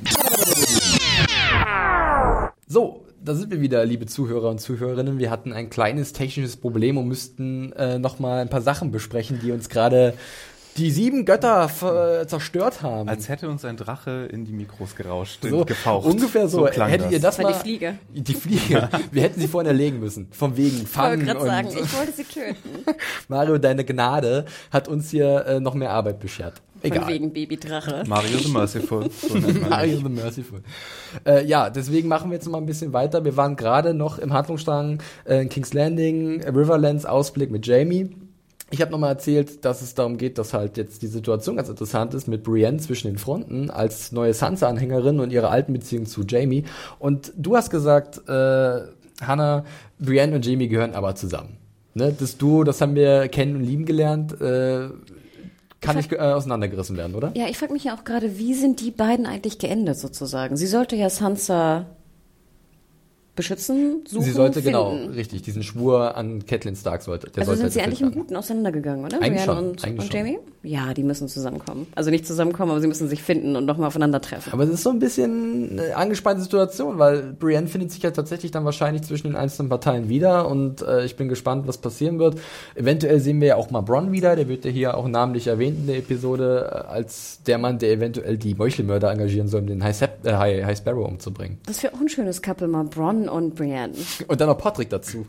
So, 2.68 3.02
da 3.24 3.34
sind 3.34 3.52
wir 3.52 3.60
wieder, 3.60 3.84
liebe 3.86 4.06
Zuhörer 4.06 4.50
und 4.50 4.62
Zuhörerinnen. 4.62 5.18
Wir 5.18 5.32
hatten 5.32 5.52
ein 5.52 5.70
kleines 5.70 6.14
technisches 6.14 6.58
Problem 6.58 6.98
und 6.98 7.08
müssten 7.08 7.74
äh, 7.74 7.98
noch 8.00 8.20
mal 8.20 8.40
ein 8.40 8.50
paar 8.50 8.62
Sachen 8.62 8.92
besprechen, 8.92 9.40
die 9.42 9.52
uns 9.52 9.70
gerade 9.70 10.14
die 10.78 10.92
sieben 10.92 11.24
Götter 11.24 11.70
äh, 12.22 12.28
zerstört 12.28 12.82
haben. 12.82 13.08
Als 13.08 13.30
hätte 13.30 13.50
uns 13.50 13.64
ein 13.64 13.78
Drache 13.78 14.28
in 14.32 14.44
die 14.44 14.52
Mikros 14.52 14.96
gerauscht, 14.96 15.40
so, 15.42 15.64
gefaucht. 15.64 16.06
Ungefähr 16.06 16.50
so. 16.50 16.66
klang 16.66 16.90
Hättet 16.90 17.12
ihr 17.12 17.20
das 17.20 17.38
Das 17.38 17.44
war 17.46 17.52
mal? 17.52 17.54
die 17.54 17.60
Fliege. 17.60 17.98
Die 18.14 18.34
Fliege. 18.34 18.90
Wir 19.12 19.24
hätten 19.24 19.40
sie 19.40 19.48
vorhin 19.48 19.68
erlegen 19.68 20.00
müssen. 20.00 20.28
Vom 20.32 20.58
wegen 20.58 20.68
Ich 20.68 20.76
wollte 20.76 20.90
Fangen 20.90 21.26
gerade 21.26 21.40
und 21.40 21.46
sagen, 21.46 21.68
ich 21.70 21.98
wollte 21.98 22.12
sie 22.12 22.24
töten. 22.24 22.86
Mario, 23.30 23.58
deine 23.58 23.86
Gnade 23.86 24.46
hat 24.72 24.88
uns 24.88 25.10
hier 25.12 25.46
äh, 25.46 25.60
noch 25.60 25.76
mehr 25.76 25.92
Arbeit 25.92 26.20
beschert. 26.20 26.62
Von 26.82 26.92
Egal. 26.92 27.08
wegen 27.08 27.34
Babydrache. 27.34 28.04
Mario 28.06 28.38
the 28.38 28.52
Merciful. 28.52 29.10
So 29.12 29.36
Mario 29.70 29.98
the 29.98 30.10
Merciful. 30.10 30.62
Äh, 31.26 31.46
ja, 31.46 31.70
deswegen 31.70 32.10
machen 32.10 32.30
wir 32.30 32.36
jetzt 32.36 32.50
mal 32.50 32.58
ein 32.58 32.66
bisschen 32.66 32.92
weiter. 32.92 33.24
Wir 33.24 33.38
waren 33.38 33.56
gerade 33.56 33.94
noch 33.94 34.20
im 34.20 34.34
Handlungsstrang 34.34 35.00
äh, 35.24 35.42
in 35.42 35.50
King's 35.50 35.74
Landing, 35.74 36.44
Riverlands 36.44 37.06
Ausblick 37.06 37.50
mit 37.50 37.66
Jamie. 37.66 38.10
Ich 38.76 38.82
habe 38.82 38.92
nochmal 38.92 39.12
erzählt, 39.12 39.64
dass 39.64 39.82
es 39.82 39.96
darum 39.96 40.18
geht, 40.18 40.38
dass 40.38 40.54
halt 40.54 40.76
jetzt 40.76 41.02
die 41.02 41.08
Situation 41.08 41.56
ganz 41.56 41.70
interessant 41.70 42.14
ist 42.14 42.28
mit 42.28 42.44
Brienne 42.44 42.76
zwischen 42.76 43.08
den 43.08 43.18
Fronten 43.18 43.70
als 43.70 44.12
neue 44.12 44.34
Sansa-Anhängerin 44.34 45.22
und 45.22 45.32
ihrer 45.32 45.50
alten 45.50 45.72
Beziehung 45.72 46.08
zu 46.08 46.24
Jamie. 46.28 46.66
Und 47.00 47.32
du 47.38 47.56
hast 47.56 47.70
gesagt, 47.70 48.28
äh, 48.28 48.82
Hannah, 49.22 49.64
Brienne 49.98 50.36
und 50.36 50.46
Jamie 50.46 50.68
gehören 50.68 50.94
aber 50.94 51.16
zusammen. 51.16 51.56
Ne? 51.94 52.14
Das 52.20 52.38
Duo, 52.38 52.66
das 52.66 52.82
haben 52.82 52.96
wir 52.96 53.30
kennen 53.30 53.56
und 53.56 53.64
lieben 53.64 53.86
gelernt, 53.86 54.34
äh, 54.42 54.90
kann 55.80 55.96
nicht 55.96 56.12
äh, 56.12 56.18
auseinandergerissen 56.18 56.98
werden, 56.98 57.16
oder? 57.16 57.32
Ja, 57.34 57.48
ich 57.48 57.58
frage 57.58 57.72
mich 57.72 57.86
ja 57.86 57.96
auch 57.96 58.04
gerade, 58.04 58.38
wie 58.38 58.56
sind 58.56 58.82
die 58.82 58.92
beiden 58.92 59.26
eigentlich 59.26 59.58
geendet 59.58 59.98
sozusagen? 59.98 60.58
Sie 60.58 60.68
sollte 60.68 60.98
ja 60.98 61.10
Sansa 61.10 61.86
beschützen, 63.36 64.04
suchen, 64.08 64.24
Sie 64.24 64.32
sollte 64.32 64.62
finden. 64.62 64.80
genau, 64.80 65.14
richtig, 65.14 65.42
diesen 65.42 65.64
Schwur 65.64 66.16
an 66.16 66.46
Catelyn 66.46 66.76
Stark 66.76 67.02
sollte. 67.02 67.30
Der 67.32 67.42
Also 67.42 67.52
sollte 67.52 67.72
sind 67.72 67.74
sie 67.74 67.82
eigentlich 67.82 68.02
im. 68.02 68.12
Guten 68.12 68.36
auseinandergegangen, 68.36 69.06
oder? 69.06 69.22
Eigentlich 69.22 69.46
Brienne 69.46 69.46
schon, 69.46 69.70
und, 69.70 69.84
eigentlich 69.84 70.00
und 70.00 70.12
schon. 70.12 70.40
Ja, 70.66 70.94
die 70.94 71.04
müssen 71.04 71.28
zusammenkommen. 71.28 71.88
Also 71.96 72.10
nicht 72.10 72.26
zusammenkommen, 72.26 72.72
aber 72.72 72.82
sie 72.82 72.88
müssen 72.88 73.08
sich 73.08 73.22
finden 73.22 73.56
und 73.56 73.66
nochmal 73.66 73.88
aufeinandertreffen. 73.88 74.52
Aber 74.52 74.64
es 74.64 74.70
ist 74.72 74.84
so 74.84 74.90
ein 74.90 75.00
bisschen 75.00 75.80
eine 75.80 75.96
angespannte 75.96 76.42
Situation, 76.42 76.98
weil 76.98 77.34
Brienne 77.34 77.68
findet 77.68 77.92
sich 77.92 78.02
ja 78.02 78.10
tatsächlich 78.12 78.52
dann 78.52 78.66
wahrscheinlich 78.66 79.04
zwischen 79.04 79.28
den 79.28 79.36
einzelnen 79.36 79.70
Parteien 79.70 80.10
wieder 80.10 80.50
und 80.50 80.82
äh, 80.82 81.06
ich 81.06 81.16
bin 81.16 81.30
gespannt, 81.30 81.68
was 81.68 81.78
passieren 81.78 82.18
wird. 82.18 82.40
Eventuell 82.74 83.20
sehen 83.20 83.40
wir 83.42 83.48
ja 83.50 83.56
auch 83.58 83.70
mal 83.70 83.82
Bronn 83.82 84.12
wieder, 84.12 84.36
der 84.36 84.48
wird 84.48 84.66
ja 84.66 84.72
hier 84.72 84.98
auch 84.98 85.08
namentlich 85.08 85.48
erwähnt 85.48 85.78
in 85.80 85.88
der 85.88 85.98
Episode 85.98 86.72
äh, 86.72 86.88
als 86.88 87.44
der 87.46 87.60
Mann, 87.60 87.78
der 87.78 87.92
eventuell 87.92 88.38
die 88.38 88.56
Meuchelmörder 88.56 89.12
engagieren 89.12 89.48
soll, 89.48 89.62
um 89.62 89.68
den 89.68 89.84
High, 89.84 89.96
Sep 89.96 90.26
äh, 90.26 90.34
High, 90.34 90.66
High 90.66 90.78
Sparrow 90.78 91.08
umzubringen. 91.08 91.60
Das 91.68 91.84
wäre 91.84 91.94
auch 91.94 92.00
ein 92.00 92.10
schönes 92.10 92.42
Couple, 92.42 92.68
mal 92.68 92.86
Bronn 92.86 93.30
und 93.30 93.56
Brienne. 93.56 93.94
Und 94.28 94.42
dann 94.42 94.48
noch 94.48 94.58
Patrick 94.58 94.90
dazu. 94.90 95.28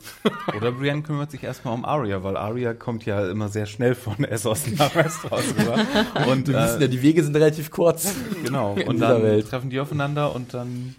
Oder 0.57 0.73
Brienne 0.73 1.03
kümmert 1.03 1.31
sich 1.31 1.43
erstmal 1.43 1.75
um 1.75 1.85
Arya, 1.85 2.23
weil 2.23 2.37
Arya 2.37 2.73
kommt 2.73 3.05
ja 3.05 3.29
immer 3.29 3.49
sehr 3.49 3.67
schnell 3.67 3.95
von 3.95 4.25
Essos 4.25 4.67
nach 4.79 4.95
Westeros 4.95 5.26
rüber. 5.32 5.78
Und 6.31 6.48
Wir 6.48 6.55
wissen 6.55 6.81
ja, 6.81 6.86
äh, 6.86 6.89
die 6.89 7.03
Wege 7.03 7.23
sind 7.23 7.35
relativ 7.36 7.70
kurz. 7.70 8.12
genau, 8.44 8.74
in 8.74 8.86
und 8.89 9.01
dann 9.01 9.23
Welt. 9.23 9.48
treffen 9.48 9.70
die 9.70 9.81
aufeinander 9.81 10.35
und 10.35 10.55
dann 10.55 10.94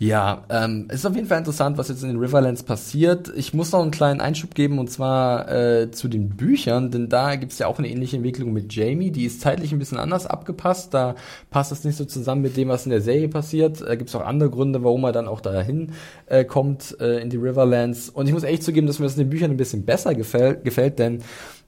Ja, 0.00 0.44
ähm, 0.48 0.86
es 0.88 1.00
ist 1.00 1.06
auf 1.06 1.16
jeden 1.16 1.26
Fall 1.26 1.38
interessant, 1.38 1.76
was 1.76 1.88
jetzt 1.88 2.02
in 2.04 2.08
den 2.08 2.18
Riverlands 2.20 2.62
passiert. 2.62 3.32
Ich 3.34 3.52
muss 3.52 3.72
noch 3.72 3.82
einen 3.82 3.90
kleinen 3.90 4.20
Einschub 4.20 4.54
geben 4.54 4.78
und 4.78 4.88
zwar 4.90 5.50
äh, 5.50 5.90
zu 5.90 6.06
den 6.06 6.28
Büchern, 6.36 6.92
denn 6.92 7.08
da 7.08 7.34
gibt's 7.34 7.58
ja 7.58 7.66
auch 7.66 7.78
eine 7.80 7.88
ähnliche 7.88 8.16
Entwicklung 8.16 8.52
mit 8.52 8.72
Jamie. 8.72 9.10
Die 9.10 9.24
ist 9.24 9.40
zeitlich 9.40 9.72
ein 9.72 9.80
bisschen 9.80 9.98
anders 9.98 10.24
abgepasst. 10.26 10.94
Da 10.94 11.16
passt 11.50 11.72
es 11.72 11.82
nicht 11.82 11.96
so 11.96 12.04
zusammen 12.04 12.42
mit 12.42 12.56
dem, 12.56 12.68
was 12.68 12.86
in 12.86 12.90
der 12.90 13.00
Serie 13.00 13.28
passiert. 13.28 13.80
Äh, 13.82 13.96
gibt's 13.96 14.14
auch 14.14 14.24
andere 14.24 14.50
Gründe, 14.50 14.84
warum 14.84 15.02
er 15.02 15.10
dann 15.10 15.26
auch 15.26 15.40
dahin 15.40 15.90
äh, 16.26 16.44
kommt 16.44 16.96
äh, 17.00 17.20
in 17.20 17.28
die 17.30 17.36
Riverlands. 17.36 18.08
Und 18.08 18.28
ich 18.28 18.32
muss 18.32 18.44
echt 18.44 18.62
zugeben, 18.62 18.86
dass 18.86 19.00
mir 19.00 19.06
das 19.06 19.16
in 19.16 19.24
den 19.24 19.30
Büchern 19.30 19.50
ein 19.50 19.56
bisschen 19.56 19.84
besser 19.84 20.14
gefällt, 20.14 20.64
gefällt 20.64 21.00
denn 21.00 21.22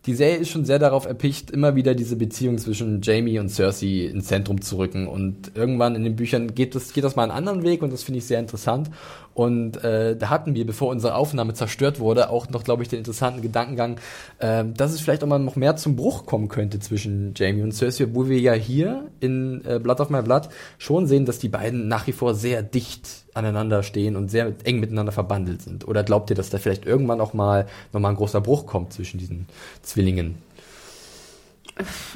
die 0.07 0.15
Serie 0.15 0.37
ist 0.37 0.49
schon 0.49 0.65
sehr 0.65 0.79
darauf 0.79 1.05
erpicht, 1.05 1.51
immer 1.51 1.75
wieder 1.75 1.95
diese 1.95 2.17
Beziehung 2.17 2.57
zwischen 2.57 3.03
Jamie 3.03 3.39
und 3.39 3.51
Cersei 3.51 4.07
ins 4.07 4.29
Zentrum 4.29 4.63
zu 4.63 4.79
rücken. 4.79 5.07
Und 5.07 5.53
irgendwann 5.55 5.95
in 5.95 6.05
den 6.05 6.17
Büchern 6.17 6.55
geht 6.55 6.75
das, 6.75 6.95
geht 6.95 7.05
das 7.05 7.17
mal 7.17 7.25
einen 7.25 7.33
anderen 7.33 7.63
Weg 7.65 7.83
und 7.83 7.93
das 7.93 8.03
finde 8.03 8.19
ich 8.19 8.25
sehr 8.25 8.41
interessant. 8.41 8.91
Und 9.35 9.85
äh, 9.85 10.17
da 10.17 10.31
hatten 10.31 10.55
wir, 10.55 10.67
bevor 10.67 10.89
unsere 10.89 11.15
Aufnahme 11.15 11.53
zerstört 11.53 12.01
wurde, 12.01 12.31
auch 12.31 12.49
noch, 12.49 12.65
glaube 12.65 12.83
ich, 12.83 12.89
den 12.89 12.99
interessanten 12.99 13.43
Gedankengang, 13.43 13.99
äh, 14.39 14.65
dass 14.75 14.93
es 14.93 15.01
vielleicht 15.01 15.23
auch 15.23 15.29
mal 15.29 15.39
noch 15.39 15.57
mehr 15.57 15.77
zum 15.77 15.97
Bruch 15.97 16.25
kommen 16.25 16.49
könnte 16.49 16.81
zwischen 16.81 17.35
Jamie 17.37 17.63
und 17.63 17.73
Cersei, 17.73 18.05
obwohl 18.05 18.31
wir 18.31 18.41
ja 18.41 18.55
hier 18.55 19.11
in 19.21 19.63
äh, 19.67 19.79
Blood 19.79 20.01
of 20.01 20.09
My 20.09 20.23
Blood 20.23 20.49
schon 20.79 21.07
sehen, 21.07 21.27
dass 21.27 21.39
die 21.39 21.51
beiden 21.51 21.89
nach 21.89 22.07
wie 22.07 22.13
vor 22.13 22.35
sehr 22.35 22.63
dicht 22.63 23.20
aneinander 23.35 23.83
stehen 23.83 24.17
und 24.17 24.31
sehr 24.31 24.53
eng 24.65 24.81
miteinander 24.81 25.13
verbandelt 25.13 25.63
sind. 25.63 25.87
Oder 25.87 26.03
glaubt 26.03 26.31
ihr, 26.31 26.37
dass 26.37 26.51
da 26.51 26.59
vielleicht 26.59 26.87
irgendwann 26.87 27.21
auch 27.21 27.33
mal 27.33 27.67
noch 27.93 28.01
mal 28.01 28.11
ein 28.11 28.17
großer 28.17 28.41
Bruch 28.41 28.67
kommt 28.67 28.93
zwischen 28.93 29.19
diesen 29.19 29.47
Zwillingen? 29.83 30.37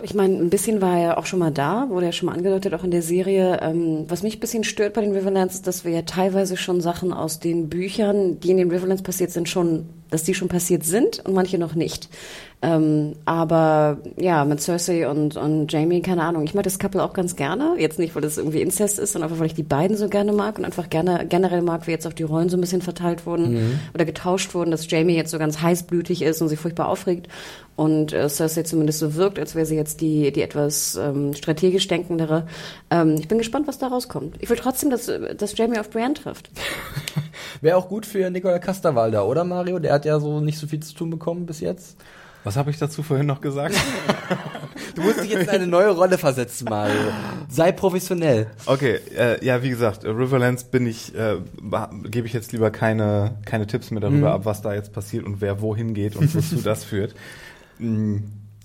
Ich 0.03 0.15
meine, 0.15 0.37
ein 0.37 0.51
bisschen 0.51 0.83
war 0.83 0.99
er 0.99 1.19
auch 1.19 1.27
schon 1.27 1.39
mal 1.39 1.51
da, 1.51 1.89
wurde 1.89 2.07
ja 2.07 2.13
schon 2.13 2.27
mal 2.27 2.35
angedeutet, 2.35 2.75
auch 2.75 2.85
in 2.85 2.91
der 2.91 3.03
Serie. 3.03 3.61
Ähm, 3.63 4.05
was 4.09 4.23
mich 4.23 4.37
ein 4.37 4.41
bisschen 4.41 4.65
stört 4.65 4.95
bei 4.95 5.01
den 5.01 5.13
Riverlands, 5.13 5.55
ist, 5.55 5.67
dass 5.67 5.85
wir 5.85 5.93
ja 5.93 6.03
teilweise 6.03 6.57
schon 6.57 6.81
Sachen 6.81 7.13
aus 7.13 7.41
den 7.41 7.69
Büchern, 7.69 8.41
die 8.41 8.51
in 8.51 8.59
den 8.59 8.71
Riverlands 8.71 9.03
passiert 9.03 9.31
sind, 9.31 9.49
schon, 9.49 9.87
dass 10.15 10.23
die 10.23 10.35
schon 10.35 10.49
passiert 10.49 10.85
sind 10.85 11.19
und 11.27 11.35
manche 11.35 11.59
noch 11.59 11.75
nicht. 11.75 12.09
Ähm, 12.63 13.17
aber 13.25 13.99
ja, 14.17 14.45
mit 14.45 14.61
Cersei 14.61 15.09
und, 15.09 15.37
und 15.37 15.71
Jamie, 15.71 16.01
keine 16.01 16.23
Ahnung. 16.23 16.45
Ich 16.45 16.55
mag 16.55 16.65
das 16.65 16.79
Couple 16.79 17.03
auch 17.03 17.13
ganz 17.13 17.37
gerne. 17.37 17.75
Jetzt 17.79 17.99
nicht, 17.99 18.15
weil 18.15 18.23
das 18.23 18.39
irgendwie 18.39 18.63
Inzest 18.63 18.99
ist, 18.99 19.13
sondern 19.13 19.29
einfach, 19.29 19.41
weil 19.41 19.49
ich 19.49 19.55
die 19.55 19.65
beiden 19.65 19.97
so 19.97 20.09
gerne 20.09 20.33
mag 20.33 20.57
und 20.57 20.65
einfach 20.65 20.89
gerne 20.89 21.27
generell 21.29 21.61
mag, 21.61 21.87
wie 21.87 21.91
jetzt 21.91 22.07
auch 22.07 22.13
die 22.13 22.23
Rollen 22.23 22.49
so 22.49 22.57
ein 22.57 22.61
bisschen 22.61 22.81
verteilt 22.81 23.27
wurden 23.27 23.81
oder 23.93 24.05
getauscht 24.05 24.55
wurden, 24.55 24.71
dass 24.71 24.91
Jamie 24.91 25.15
jetzt 25.17 25.31
so 25.31 25.39
ganz 25.39 25.61
heißblütig 25.61 26.23
ist 26.23 26.41
und 26.41 26.49
sich 26.49 26.59
furchtbar 26.59 26.89
aufregt 26.89 27.29
und 27.77 28.13
äh, 28.13 28.29
Cersei 28.29 28.63
zumindest 28.63 29.01
so 29.01 29.15
wirkt, 29.15 29.39
als 29.39 29.55
wäre 29.55 29.67
sie 29.67 29.77
jetzt 29.77 30.01
die, 30.01 30.33
die 30.33 30.43
etwas 30.43 30.97
ähm, 30.97 31.35
strategisch 31.35 31.89
denkendere. 31.89 32.47
Ähm, 32.91 33.17
ich 33.19 33.29
bin 33.29 33.39
gespannt, 33.39 33.67
was 33.67 33.79
da 33.79 33.89
rauskommt. 33.89 34.37
Ich 34.41 34.49
will 34.49 34.57
trotzdem, 34.57 34.91
dass, 34.91 35.09
äh, 35.09 35.35
dass 35.35 35.59
Jamie 35.59 35.79
auf 35.79 35.91
Brienne 35.91 36.15
trifft. 36.15 36.51
Wäre 37.61 37.77
auch 37.77 37.89
gut 37.89 38.07
für 38.07 38.31
Nicola 38.31 38.59
Casterwalder, 38.59 39.27
oder 39.27 39.45
Mario? 39.45 39.79
Der 39.79 39.93
hat 39.93 40.05
ja 40.05 40.19
so 40.21 40.41
nicht 40.41 40.59
so 40.59 40.67
viel 40.67 40.81
zu 40.81 40.95
tun 40.95 41.11
bekommen 41.11 41.47
bis 41.47 41.61
jetzt. 41.61 41.97
Was 42.45 42.57
habe 42.57 42.71
ich 42.71 42.79
dazu 42.79 43.03
vorhin 43.03 43.27
noch 43.27 43.41
gesagt? 43.41 43.75
Du 44.95 45.03
musst 45.03 45.23
dich 45.23 45.31
jetzt 45.31 45.45
in 45.45 45.49
eine 45.49 45.67
neue 45.67 45.91
Rolle 45.91 46.19
versetzen, 46.19 46.67
Mario. 46.69 47.11
Sei 47.49 47.73
professionell. 47.73 48.49
Okay, 48.67 49.01
äh, 49.17 49.45
ja, 49.45 49.63
wie 49.63 49.71
gesagt, 49.71 50.05
äh, 50.05 50.11
Riverlands 50.11 50.65
bin 50.65 50.87
ich, 50.87 51.15
äh, 51.15 51.39
gebe 52.05 52.27
ich 52.27 52.33
jetzt 52.33 52.53
lieber 52.53 52.71
keine, 52.71 53.37
keine 53.45 53.67
Tipps 53.67 53.91
mehr 53.91 54.01
darüber 54.01 54.33
ab, 54.33 54.45
was 54.45 54.63
da 54.63 54.75
jetzt 54.75 54.93
passiert 54.93 55.25
und 55.25 55.41
wer 55.41 55.63
wohin 55.63 55.95
geht 55.95 56.17
und 56.17 56.35
wozu 56.35 56.57
das 56.57 56.85
führt. 56.85 57.15
Mm, 57.81 58.19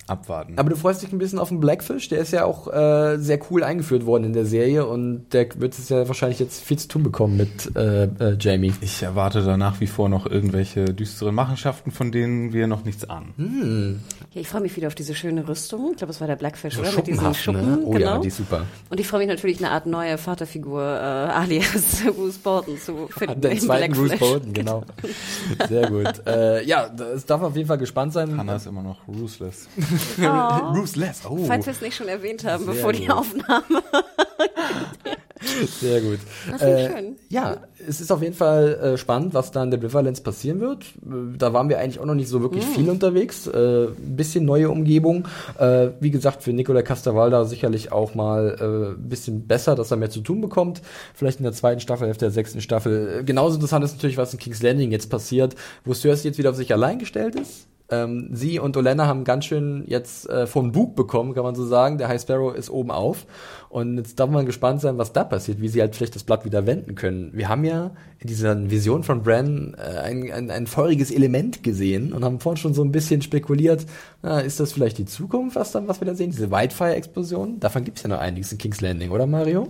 abwarten. 0.09 0.53
Aber 0.57 0.69
du 0.69 0.75
freust 0.75 1.01
dich 1.01 1.11
ein 1.11 1.17
bisschen 1.17 1.39
auf 1.39 1.49
den 1.49 1.59
Blackfish, 1.59 2.09
der 2.09 2.19
ist 2.19 2.31
ja 2.31 2.45
auch 2.45 2.67
äh, 2.71 3.17
sehr 3.17 3.39
cool 3.51 3.63
eingeführt 3.63 4.05
worden 4.05 4.25
in 4.25 4.33
der 4.33 4.45
Serie 4.45 4.85
und 4.85 5.27
der 5.33 5.47
wird 5.59 5.77
es 5.77 5.89
ja 5.89 6.07
wahrscheinlich 6.07 6.39
jetzt 6.39 6.61
viel 6.63 6.77
zu 6.77 6.87
tun 6.87 7.03
bekommen 7.03 7.37
mit 7.37 7.75
äh, 7.75 8.03
äh, 8.05 8.37
Jamie. 8.39 8.73
ich 8.81 9.03
erwarte 9.03 9.43
da 9.43 9.57
nach 9.57 9.79
wie 9.79 9.87
vor 9.87 10.09
noch 10.09 10.25
irgendwelche 10.25 10.85
düsteren 10.85 11.35
Machenschaften, 11.35 11.91
von 11.91 12.11
denen 12.11 12.53
wir 12.53 12.67
noch 12.67 12.83
nichts 12.85 13.09
ahnen. 13.09 14.03
Ja, 14.33 14.41
ich 14.41 14.47
freue 14.47 14.61
mich 14.61 14.75
wieder 14.75 14.87
auf 14.87 14.95
diese 14.95 15.15
schöne 15.15 15.47
Rüstung. 15.47 15.89
Ich 15.91 15.97
glaube, 15.97 16.11
es 16.11 16.19
war 16.21 16.27
der 16.27 16.35
Blackfish, 16.35 16.75
So 16.75 16.81
oder? 16.81 16.91
Mit 16.93 17.07
diesen 17.07 17.19
schuppenhaft, 17.19 17.43
Schuppen. 17.43 17.69
ne? 17.71 17.79
Oh 17.83 17.91
genau. 17.91 18.15
ja, 18.15 18.19
die 18.19 18.27
ist 18.27 18.37
super. 18.37 18.63
Und 18.89 18.99
ich 18.99 19.07
freue 19.07 19.19
mich 19.19 19.27
natürlich, 19.27 19.59
eine 19.59 19.71
Art 19.71 19.85
neue 19.85 20.17
Vaterfigur, 20.17 20.81
äh, 20.81 20.85
alias 21.33 22.01
Bruce 22.15 22.37
Bolton, 22.37 22.77
zu 22.77 23.07
finden. 23.07 23.41
Den 23.41 23.59
zweiten 23.59 23.93
Bruce. 23.93 24.17
Bolton, 24.17 24.53
genau. 24.53 24.83
Sehr 25.69 25.89
gut. 25.89 26.25
Äh, 26.25 26.65
ja, 26.65 26.87
es 27.15 27.25
darf 27.25 27.41
auf 27.41 27.55
jeden 27.55 27.67
Fall 27.67 27.77
gespannt 27.77 28.13
sein. 28.13 28.37
Hannah 28.37 28.55
ist 28.55 28.67
immer 28.67 28.83
noch 28.83 29.07
ruthless. 29.07 29.67
Ruthless. 30.75 31.21
Oh, 31.29 31.37
Falls 31.45 31.65
wir 31.65 31.73
es 31.73 31.81
nicht 31.81 31.95
schon 31.95 32.07
erwähnt 32.07 32.43
haben, 32.45 32.65
Sehr 32.65 32.73
bevor 32.73 32.93
die 32.93 33.05
gut. 33.05 33.11
Aufnahme. 33.11 33.63
sehr 35.79 36.01
gut. 36.01 36.19
Das 36.51 36.61
Äh, 36.61 36.89
schön. 36.91 37.15
Ja, 37.29 37.57
es 37.87 38.01
ist 38.01 38.11
auf 38.11 38.21
jeden 38.21 38.35
Fall 38.35 38.73
äh, 38.75 38.97
spannend, 38.97 39.33
was 39.33 39.51
da 39.51 39.63
in 39.63 39.71
der 39.71 39.81
Riverlands 39.81 40.21
passieren 40.21 40.59
wird. 40.59 40.83
Äh, 41.05 41.37
Da 41.37 41.53
waren 41.53 41.69
wir 41.69 41.79
eigentlich 41.79 41.99
auch 41.99 42.05
noch 42.05 42.15
nicht 42.15 42.27
so 42.29 42.41
wirklich 42.41 42.65
viel 42.65 42.89
unterwegs. 42.89 43.47
Äh, 43.47 43.85
ein 43.87 44.15
bisschen 44.17 44.45
neue 44.45 44.69
Umgebung. 44.69 45.27
Äh, 45.57 45.89
wie 45.99 46.11
gesagt, 46.11 46.43
für 46.43 46.51
Nicola 46.51 46.81
Castavalda 46.81 47.45
sicherlich 47.45 47.91
auch 47.91 48.15
mal 48.15 48.57
äh, 48.59 48.93
ein 48.99 49.09
bisschen 49.09 49.47
besser, 49.47 49.75
dass 49.75 49.91
er 49.91 49.97
mehr 49.97 50.09
zu 50.09 50.21
tun 50.21 50.41
bekommt. 50.41 50.81
Vielleicht 51.15 51.39
in 51.39 51.43
der 51.43 51.53
zweiten 51.53 51.79
Staffelhälfte 51.79 52.25
der 52.25 52.31
sechsten 52.31 52.61
Staffel. 52.61 53.19
Äh, 53.19 53.23
Genauso 53.23 53.55
interessant 53.55 53.85
ist 53.85 53.95
natürlich, 53.95 54.17
was 54.17 54.33
in 54.33 54.39
King's 54.39 54.61
Landing 54.61 54.91
jetzt 54.91 55.09
passiert, 55.09 55.55
wo 55.85 55.93
Cersei 55.93 56.29
jetzt 56.29 56.37
wieder 56.37 56.49
auf 56.49 56.55
sich 56.57 56.73
allein 56.73 56.99
gestellt 56.99 57.35
ist. 57.35 57.67
Ähm, 57.91 58.29
sie 58.33 58.59
und 58.59 58.77
Olenna 58.77 59.07
haben 59.07 59.23
ganz 59.23 59.45
schön 59.45 59.83
jetzt 59.87 60.29
äh, 60.29 60.45
von 60.45 60.71
Bug 60.71 60.95
bekommen, 60.95 61.33
kann 61.33 61.43
man 61.43 61.55
so 61.55 61.65
sagen. 61.65 61.97
Der 61.97 62.07
High 62.07 62.21
Sparrow 62.21 62.53
ist 62.53 62.69
oben 62.69 62.91
auf. 62.91 63.25
Und 63.69 63.97
jetzt 63.97 64.19
darf 64.19 64.29
man 64.29 64.45
gespannt 64.45 64.81
sein, 64.81 64.97
was 64.97 65.13
da 65.13 65.23
passiert, 65.23 65.61
wie 65.61 65.67
sie 65.67 65.81
halt 65.81 65.95
vielleicht 65.95 66.15
das 66.15 66.23
Blatt 66.23 66.45
wieder 66.45 66.65
wenden 66.65 66.95
können. 66.95 67.31
Wir 67.33 67.49
haben 67.49 67.63
ja 67.63 67.91
in 68.19 68.27
dieser 68.27 68.69
Vision 68.69 69.03
von 69.03 69.23
Bran 69.23 69.75
äh, 69.77 69.99
ein, 69.99 70.31
ein, 70.31 70.51
ein 70.51 70.67
feuriges 70.67 71.11
Element 71.11 71.63
gesehen 71.63 72.13
und 72.13 72.23
haben 72.23 72.39
vorhin 72.39 72.57
schon 72.57 72.73
so 72.73 72.83
ein 72.83 72.91
bisschen 72.91 73.21
spekuliert, 73.21 73.85
na, 74.21 74.39
ist 74.39 74.59
das 74.59 74.73
vielleicht 74.73 74.97
die 74.97 75.05
Zukunft, 75.05 75.55
was, 75.55 75.71
dann, 75.71 75.87
was 75.87 76.01
wir 76.01 76.05
da 76.05 76.15
sehen? 76.15 76.31
Diese 76.31 76.51
Wildfire-Explosion? 76.51 77.59
Davon 77.59 77.83
gibt's 77.83 78.03
ja 78.03 78.09
noch 78.09 78.19
einiges 78.19 78.51
in 78.51 78.57
King's 78.57 78.81
Landing, 78.81 79.11
oder 79.11 79.25
Mario? 79.25 79.67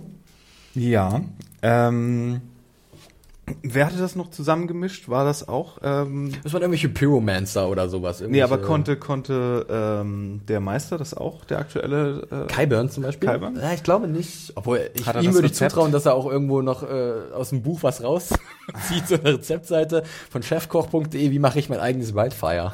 Ja. 0.74 1.20
Ähm, 1.62 2.40
wer 3.62 3.86
hatte 3.86 3.98
das 3.98 4.16
noch 4.16 4.30
zusammengemischt? 4.30 5.08
War 5.08 5.24
das 5.24 5.48
auch? 5.48 5.78
Ähm, 5.82 6.32
Das 6.42 6.52
waren 6.52 6.62
irgendwelche 6.62 6.88
Pyromancer 6.88 7.68
oder 7.68 7.88
sowas. 7.88 8.22
nee, 8.26 8.42
aber 8.42 8.58
konnte 8.58 8.96
konnte 8.96 9.66
ähm, 9.70 10.40
der 10.48 10.60
Meister 10.60 10.98
das 10.98 11.14
auch, 11.14 11.44
der 11.44 11.58
aktuelle? 11.58 12.26
Äh, 12.30 12.52
Kyburn 12.52 12.90
zum 12.90 13.02
Beispiel? 13.02 13.28
Qyburn? 13.28 13.56
Ja, 13.56 13.72
ich 13.72 13.82
glaube 13.82 14.08
nicht. 14.08 14.52
Obwohl, 14.54 14.90
ich, 14.94 15.06
ihm 15.06 15.34
würde 15.34 15.46
ich 15.46 15.54
zutrauen, 15.54 15.92
dass 15.92 16.06
er 16.06 16.14
auch 16.14 16.26
irgendwo 16.30 16.62
noch 16.62 16.82
äh, 16.82 17.12
aus 17.34 17.50
dem 17.50 17.62
Buch 17.62 17.82
was 17.82 18.02
rauszieht, 18.02 18.38
so 19.06 19.14
eine 19.16 19.34
Rezeptseite 19.34 20.02
von 20.30 20.42
chefkoch.de, 20.42 21.30
wie 21.30 21.38
mache 21.38 21.58
ich 21.58 21.68
mein 21.68 21.80
eigenes 21.80 22.14
Wildfire. 22.14 22.72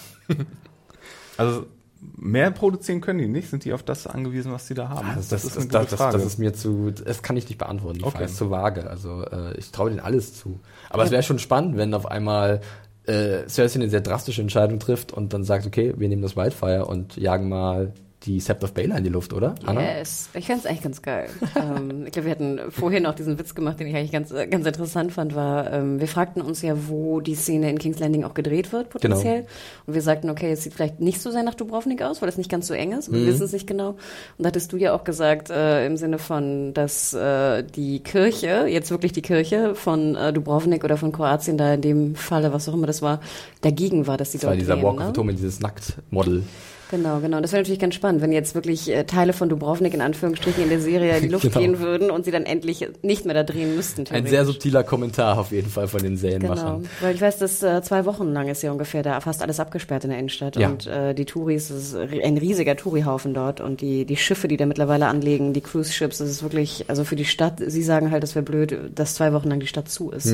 also 1.36 1.66
mehr 2.00 2.50
produzieren 2.50 3.00
können 3.00 3.18
die 3.18 3.28
nicht? 3.28 3.50
Sind 3.50 3.64
die 3.64 3.72
auf 3.72 3.82
das 3.82 4.06
angewiesen, 4.06 4.52
was 4.52 4.66
die 4.66 4.74
da 4.74 4.88
haben? 4.88 5.08
Das, 5.16 5.28
das, 5.28 5.42
das, 5.42 5.56
eine 5.56 5.66
das, 5.66 5.80
gute 5.82 5.90
das, 5.90 6.00
Frage. 6.00 6.16
das 6.18 6.26
ist 6.26 6.38
mir 6.38 6.54
zu, 6.54 6.90
das 6.90 7.22
kann 7.22 7.36
ich 7.36 7.48
nicht 7.48 7.58
beantworten. 7.58 7.98
Die 7.98 8.04
Okay. 8.04 8.12
Frage 8.12 8.24
ist 8.24 8.36
zu 8.36 8.50
vage. 8.50 8.88
Also 8.88 9.22
äh, 9.24 9.56
ich 9.58 9.70
traue 9.70 9.90
denen 9.90 10.00
alles 10.00 10.34
zu. 10.34 10.60
Aber 10.90 11.04
es 11.04 11.10
wäre 11.10 11.22
schon 11.22 11.38
spannend, 11.38 11.76
wenn 11.76 11.94
auf 11.94 12.06
einmal 12.06 12.60
äh, 13.06 13.48
Cersei 13.48 13.80
eine 13.80 13.88
sehr 13.88 14.00
drastische 14.00 14.42
Entscheidung 14.42 14.78
trifft 14.78 15.12
und 15.12 15.32
dann 15.32 15.44
sagt, 15.44 15.66
okay, 15.66 15.94
wir 15.96 16.08
nehmen 16.08 16.22
das 16.22 16.36
Wildfire 16.36 16.84
und 16.86 17.16
jagen 17.16 17.48
mal 17.48 17.92
die 18.22 18.40
Sept 18.40 18.64
of 18.64 18.72
Baelor 18.72 18.96
in 18.98 19.04
die 19.04 19.10
Luft, 19.10 19.32
oder? 19.32 19.54
Anna? 19.66 19.80
Yes. 19.98 20.30
Ich 20.34 20.46
fände 20.46 20.60
es 20.60 20.66
eigentlich 20.66 20.82
ganz 20.82 21.02
geil. 21.02 21.28
ähm, 21.54 22.04
ich 22.06 22.12
glaube, 22.12 22.26
wir 22.26 22.32
hatten 22.32 22.60
vorhin 22.70 23.06
auch 23.06 23.14
diesen 23.14 23.38
Witz 23.38 23.54
gemacht, 23.54 23.78
den 23.78 23.86
ich 23.86 23.94
eigentlich 23.94 24.10
ganz, 24.10 24.32
äh, 24.32 24.46
ganz 24.46 24.66
interessant 24.66 25.12
fand, 25.12 25.34
war, 25.34 25.70
ähm, 25.72 26.00
wir 26.00 26.08
fragten 26.08 26.40
uns 26.42 26.62
ja, 26.62 26.74
wo 26.88 27.20
die 27.20 27.34
Szene 27.34 27.68
in 27.70 27.78
King's 27.78 27.98
Landing 27.98 28.24
auch 28.24 28.34
gedreht 28.34 28.72
wird, 28.72 28.88
potenziell. 28.90 29.40
Genau. 29.42 29.48
Und 29.86 29.94
wir 29.94 30.02
sagten, 30.02 30.30
okay, 30.30 30.50
es 30.52 30.62
sieht 30.64 30.74
vielleicht 30.74 30.98
nicht 30.98 31.20
so 31.20 31.30
sehr 31.30 31.42
nach 31.42 31.54
Dubrovnik 31.54 32.02
aus, 32.02 32.22
weil 32.22 32.28
es 32.28 32.38
nicht 32.38 32.50
ganz 32.50 32.66
so 32.66 32.74
eng 32.74 32.92
ist. 32.92 33.12
Wir 33.12 33.20
Mhm. 33.20 33.26
wissen 33.26 33.42
es 33.44 33.52
nicht 33.52 33.66
genau. 33.66 33.90
Und 33.90 33.98
da 34.38 34.48
hattest 34.48 34.72
du 34.72 34.76
ja 34.78 34.94
auch 34.94 35.04
gesagt, 35.04 35.50
äh, 35.50 35.84
im 35.86 35.96
Sinne 35.96 36.18
von, 36.18 36.72
dass 36.74 37.12
äh, 37.12 37.62
die 37.64 38.00
Kirche, 38.00 38.66
jetzt 38.66 38.90
wirklich 38.90 39.12
die 39.12 39.22
Kirche 39.22 39.74
von 39.74 40.16
äh, 40.16 40.32
Dubrovnik 40.32 40.82
oder 40.84 40.96
von 40.96 41.12
Kroatien, 41.12 41.58
da 41.58 41.74
in 41.74 41.82
dem 41.82 42.14
Falle, 42.16 42.52
was 42.52 42.68
auch 42.68 42.74
immer 42.74 42.86
das 42.86 43.02
war, 43.02 43.20
dagegen 43.60 44.06
war, 44.06 44.16
dass 44.16 44.30
die 44.30 44.38
Das 44.38 44.44
war 44.46 44.52
dort 44.52 44.60
dieser 44.62 44.74
drehen, 44.74 44.84
Walk 44.84 44.96
ne? 44.96 45.02
of 45.02 45.08
Atonement, 45.10 45.38
dieses 45.38 45.60
Nacktmodel. 45.60 46.42
Genau, 46.90 47.18
genau. 47.20 47.40
Das 47.40 47.52
wäre 47.52 47.62
natürlich 47.62 47.80
ganz 47.80 47.94
spannend, 47.94 48.22
wenn 48.22 48.32
jetzt 48.32 48.54
wirklich 48.54 48.88
äh, 48.90 49.04
Teile 49.04 49.32
von 49.32 49.48
Dubrovnik 49.48 49.92
in 49.94 50.00
Anführungsstrichen 50.00 50.62
in 50.62 50.68
der 50.68 50.80
Serie 50.80 51.16
in 51.16 51.22
die 51.22 51.28
Luft 51.28 51.44
Genau. 51.46 51.58
gehen 51.60 51.78
würden 51.80 52.10
und 52.10 52.24
sie 52.24 52.30
dann 52.30 52.44
endlich 52.44 52.88
nicht 53.02 53.24
mehr 53.24 53.34
da 53.34 53.42
drehen 53.42 53.74
müssten. 53.76 54.04
Ein 54.10 54.26
sehr 54.26 54.44
subtiler 54.44 54.82
Kommentar 54.84 55.38
auf 55.38 55.50
jeden 55.52 55.68
Fall 55.70 55.88
von 55.88 56.00
den 56.00 56.16
Genau, 56.16 56.20
Serienmachern. 56.20 56.88
weil 57.00 57.14
ich 57.14 57.20
weiß, 57.20 57.38
dass 57.38 57.62
äh, 57.62 57.82
zwei 57.82 58.04
Wochen 58.04 58.32
lang 58.32 58.48
ist 58.48 58.62
ja 58.62 58.70
ungefähr 58.72 59.02
da 59.02 59.20
fast 59.20 59.42
alles 59.42 59.58
abgesperrt 59.60 60.04
in 60.04 60.10
der 60.10 60.18
Innenstadt 60.18 60.56
Ja. 60.56 60.68
und 60.68 60.86
äh, 60.86 61.14
die 61.14 61.24
Touris, 61.24 61.70
es 61.70 61.92
ist 61.92 61.96
ein 61.96 62.38
riesiger 62.38 62.76
Tourihaufen 62.76 63.34
dort 63.34 63.60
und 63.60 63.80
die 63.80 64.04
die 64.04 64.16
Schiffe, 64.16 64.48
die 64.48 64.56
da 64.56 64.66
mittlerweile 64.66 65.06
anlegen, 65.06 65.52
die 65.52 65.60
Cruise 65.60 65.92
Ships, 65.92 66.18
das 66.18 66.28
ist 66.28 66.42
wirklich, 66.42 66.84
also 66.88 67.04
für 67.04 67.16
die 67.16 67.24
Stadt, 67.24 67.54
sie 67.66 67.82
sagen 67.82 68.10
halt, 68.10 68.22
das 68.22 68.34
wäre 68.34 68.44
blöd, 68.44 68.76
dass 68.94 69.14
zwei 69.14 69.32
Wochen 69.32 69.48
lang 69.48 69.60
die 69.60 69.66
Stadt 69.66 69.88
zu 69.88 70.10
ist. 70.10 70.32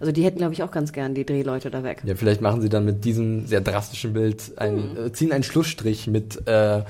Also 0.00 0.12
die 0.12 0.24
hätten, 0.24 0.38
glaube 0.38 0.52
ich, 0.54 0.62
auch 0.62 0.70
ganz 0.70 0.92
gern 0.92 1.14
die 1.14 1.24
Drehleute 1.26 1.70
da 1.70 1.82
weg. 1.84 2.00
Hm. 2.02 2.08
Ja, 2.08 2.14
vielleicht 2.16 2.40
machen 2.40 2.60
sie 2.60 2.68
dann 2.68 2.84
mit 2.84 3.04
diesem 3.04 3.46
sehr 3.46 3.60
drastischen 3.60 4.12
Bild 4.12 4.52
ein, 4.56 4.76
Hm. 4.96 5.06
äh, 5.06 5.12
ziehen 5.12 5.32
einen 5.32 5.42
Schlussstrich 5.44 5.91
mit 6.06 6.46
äh, 6.46 6.82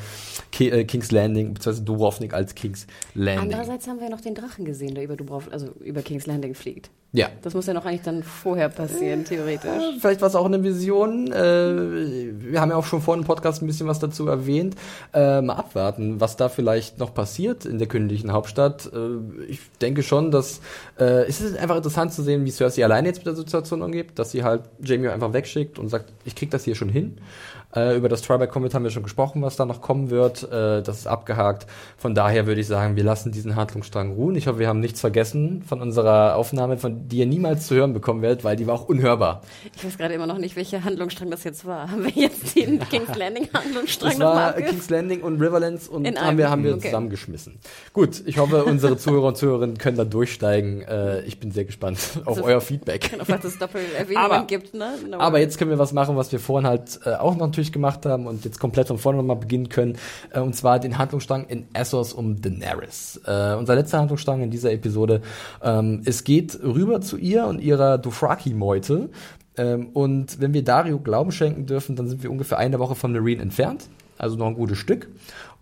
äh, 0.58 0.84
King's 0.84 1.10
Landing, 1.10 1.54
beziehungsweise 1.54 1.84
Dubrovnik 1.84 2.34
als 2.34 2.54
King's 2.54 2.86
Landing. 3.14 3.52
Andererseits 3.52 3.86
haben 3.88 3.98
wir 3.98 4.04
ja 4.04 4.10
noch 4.10 4.20
den 4.20 4.34
Drachen 4.34 4.64
gesehen, 4.64 4.94
der 4.94 5.04
über 5.04 5.16
Dubrovnik, 5.16 5.52
also 5.52 5.68
über 5.80 6.02
King's 6.02 6.26
Landing 6.26 6.54
fliegt. 6.54 6.90
ja. 7.12 7.28
Das 7.42 7.54
muss 7.54 7.66
ja 7.66 7.74
noch 7.74 7.84
eigentlich 7.84 8.02
dann 8.02 8.22
vorher 8.22 8.68
passieren, 8.68 9.24
theoretisch. 9.24 9.70
Vielleicht 10.00 10.20
war 10.20 10.28
es 10.28 10.34
auch 10.34 10.46
eine 10.46 10.62
Vision. 10.62 11.30
Äh, 11.32 12.32
wir 12.52 12.60
haben 12.60 12.70
ja 12.70 12.76
auch 12.76 12.84
schon 12.84 13.02
vor 13.02 13.16
dem 13.16 13.24
Podcast 13.24 13.62
ein 13.62 13.66
bisschen 13.66 13.86
was 13.86 13.98
dazu 13.98 14.26
erwähnt. 14.28 14.76
Äh, 15.12 15.40
mal 15.40 15.54
abwarten, 15.54 16.20
was 16.20 16.36
da 16.36 16.48
vielleicht 16.48 16.98
noch 16.98 17.12
passiert 17.14 17.64
in 17.64 17.78
der 17.78 17.88
königlichen 17.88 18.32
Hauptstadt. 18.32 18.90
Äh, 18.92 19.44
ich 19.48 19.60
denke 19.80 20.02
schon, 20.02 20.30
dass 20.30 20.60
äh, 20.98 21.26
es 21.26 21.40
ist 21.40 21.56
einfach 21.56 21.76
interessant 21.76 22.12
zu 22.12 22.22
sehen, 22.22 22.44
wie 22.44 22.50
Cersei 22.50 22.84
alleine 22.84 23.08
jetzt 23.08 23.18
mit 23.18 23.26
der 23.26 23.34
Situation 23.34 23.82
umgeht, 23.82 24.18
dass 24.18 24.30
sie 24.30 24.44
halt 24.44 24.62
Jamie 24.82 25.08
einfach 25.08 25.32
wegschickt 25.32 25.78
und 25.78 25.88
sagt, 25.88 26.12
ich 26.24 26.34
krieg 26.34 26.50
das 26.50 26.64
hier 26.64 26.74
schon 26.74 26.88
hin. 26.88 27.18
Äh, 27.74 27.96
über 27.96 28.08
das 28.08 28.22
Trial 28.22 28.46
Comet 28.48 28.74
haben 28.74 28.82
wir 28.84 28.90
schon 28.90 29.02
gesprochen, 29.02 29.40
was 29.42 29.56
da 29.56 29.64
noch 29.64 29.80
kommen 29.80 30.10
wird. 30.10 30.42
Äh, 30.44 30.82
das 30.82 30.98
ist 30.98 31.06
abgehakt. 31.06 31.66
Von 31.96 32.14
daher 32.14 32.46
würde 32.46 32.60
ich 32.60 32.66
sagen, 32.66 32.96
wir 32.96 33.04
lassen 33.04 33.32
diesen 33.32 33.56
Handlungsstrang 33.56 34.12
ruhen. 34.12 34.34
Ich 34.36 34.46
hoffe, 34.46 34.58
wir 34.58 34.68
haben 34.68 34.80
nichts 34.80 35.00
vergessen 35.00 35.62
von 35.66 35.80
unserer 35.80 36.36
Aufnahme, 36.36 36.76
von 36.78 37.08
die 37.08 37.18
ihr 37.18 37.26
niemals 37.26 37.66
zu 37.66 37.74
hören 37.74 37.92
bekommen 37.94 38.20
werdet, 38.22 38.44
weil 38.44 38.56
die 38.56 38.66
war 38.66 38.74
auch 38.74 38.88
unhörbar. 38.88 39.42
Ich 39.74 39.84
weiß 39.84 39.96
gerade 39.96 40.14
immer 40.14 40.26
noch 40.26 40.38
nicht, 40.38 40.56
welcher 40.56 40.84
Handlungsstrang 40.84 41.30
das 41.30 41.44
jetzt 41.44 41.64
war. 41.64 41.90
Haben 41.90 42.04
wir 42.04 42.10
jetzt 42.10 42.56
den 42.56 42.78
King's 42.90 43.16
Landing 43.16 43.48
Handlungsstrang 43.54 44.10
Das 44.10 44.18
nochmal. 44.18 44.54
King's 44.54 44.90
Landing 44.90 45.22
und 45.22 45.40
Riverlands 45.40 45.88
und 45.88 46.04
In 46.04 46.20
haben 46.20 46.36
wir, 46.38 46.50
haben 46.50 46.64
wir 46.64 46.74
okay. 46.74 46.88
zusammengeschmissen. 46.88 47.58
Gut, 47.92 48.22
ich 48.26 48.38
hoffe, 48.38 48.64
unsere 48.64 48.96
Zuhörer 48.98 49.28
und 49.28 49.36
Zuhörerinnen 49.36 49.78
können 49.78 49.96
da 49.96 50.04
durchsteigen. 50.04 50.82
Äh, 50.82 51.20
ich 51.22 51.38
bin 51.40 51.52
sehr 51.52 51.64
gespannt 51.64 51.98
auf 52.24 52.36
So- 52.38 52.44
euer 52.44 52.60
Feedback. 52.60 53.10
Auf 53.20 53.28
was 53.28 53.44
es 53.44 53.58
Doppelerwähnungen 53.58 54.30
Aber- 54.30 54.44
gibt, 54.46 54.74
ne? 54.74 54.92
No 55.08 55.18
Aber 55.20 55.38
jetzt 55.38 55.58
können 55.58 55.70
wir 55.70 55.78
was 55.78 55.92
machen, 55.92 56.16
was 56.16 56.32
wir 56.32 56.38
vorhin 56.40 56.68
halt 56.68 57.00
äh, 57.06 57.14
auch 57.14 57.34
noch 57.36 57.52
natürlich 57.52 57.61
gemacht 57.70 58.06
haben 58.06 58.26
und 58.26 58.44
jetzt 58.44 58.58
komplett 58.58 58.88
von 58.88 58.98
vorne 58.98 59.18
nochmal 59.18 59.36
beginnen 59.36 59.68
können. 59.68 59.98
Äh, 60.32 60.40
und 60.40 60.56
zwar 60.56 60.80
den 60.80 60.98
Handlungsstrang 60.98 61.46
in 61.46 61.66
Essos 61.74 62.12
um 62.12 62.40
Daenerys. 62.40 63.20
Äh, 63.26 63.54
unser 63.54 63.74
letzter 63.74 63.98
Handlungsstrang 63.98 64.42
in 64.42 64.50
dieser 64.50 64.72
Episode. 64.72 65.20
Ähm, 65.62 66.02
es 66.04 66.24
geht 66.24 66.58
rüber 66.62 67.00
zu 67.00 67.16
ihr 67.18 67.46
und 67.46 67.60
ihrer 67.60 67.98
Dothraki-Meute. 67.98 69.10
Ähm, 69.56 69.88
und 69.92 70.40
wenn 70.40 70.54
wir 70.54 70.64
Dario 70.64 70.98
Glauben 70.98 71.30
schenken 71.30 71.66
dürfen, 71.66 71.94
dann 71.94 72.08
sind 72.08 72.22
wir 72.22 72.30
ungefähr 72.30 72.58
eine 72.58 72.78
Woche 72.78 72.94
von 72.94 73.12
Marine 73.12 73.42
entfernt. 73.42 73.88
Also 74.18 74.36
noch 74.36 74.46
ein 74.46 74.54
gutes 74.54 74.78
Stück. 74.78 75.08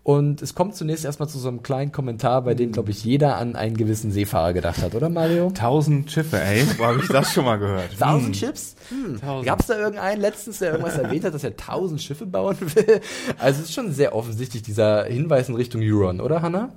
Und 0.03 0.41
es 0.41 0.55
kommt 0.55 0.75
zunächst 0.75 1.05
erstmal 1.05 1.29
zu 1.29 1.37
so 1.37 1.47
einem 1.47 1.61
kleinen 1.61 1.91
Kommentar, 1.91 2.41
bei 2.41 2.55
dem, 2.55 2.71
glaube 2.71 2.89
ich, 2.89 3.03
jeder 3.03 3.37
an 3.37 3.55
einen 3.55 3.77
gewissen 3.77 4.11
Seefahrer 4.11 4.51
gedacht 4.53 4.81
hat, 4.81 4.95
oder 4.95 5.09
Mario? 5.09 5.51
Tausend 5.51 6.09
Schiffe, 6.09 6.41
ey. 6.41 6.63
Wo 6.79 6.85
habe 6.85 6.99
ich 7.01 7.07
das 7.07 7.31
schon 7.31 7.45
mal 7.45 7.57
gehört? 7.57 7.91
1000 7.99 8.25
Hm. 8.25 8.33
Chips? 8.33 8.75
Hm. 8.89 9.21
Tausend. 9.21 9.45
Gab 9.45 9.59
es 9.59 9.67
da 9.67 9.77
irgendeinen 9.77 10.19
letztens, 10.19 10.57
der 10.57 10.71
irgendwas 10.71 10.97
erwähnt 10.97 11.23
hat, 11.23 11.35
dass 11.35 11.43
er 11.43 11.51
1000 11.51 12.01
Schiffe 12.01 12.25
bauen 12.25 12.57
will? 12.59 12.99
Also 13.37 13.59
es 13.61 13.69
ist 13.69 13.73
schon 13.75 13.91
sehr 13.91 14.15
offensichtlich 14.15 14.63
dieser 14.63 15.03
Hinweis 15.05 15.49
in 15.49 15.55
Richtung 15.55 15.81
Euron, 15.83 16.19
oder 16.19 16.41
Hannah? 16.41 16.69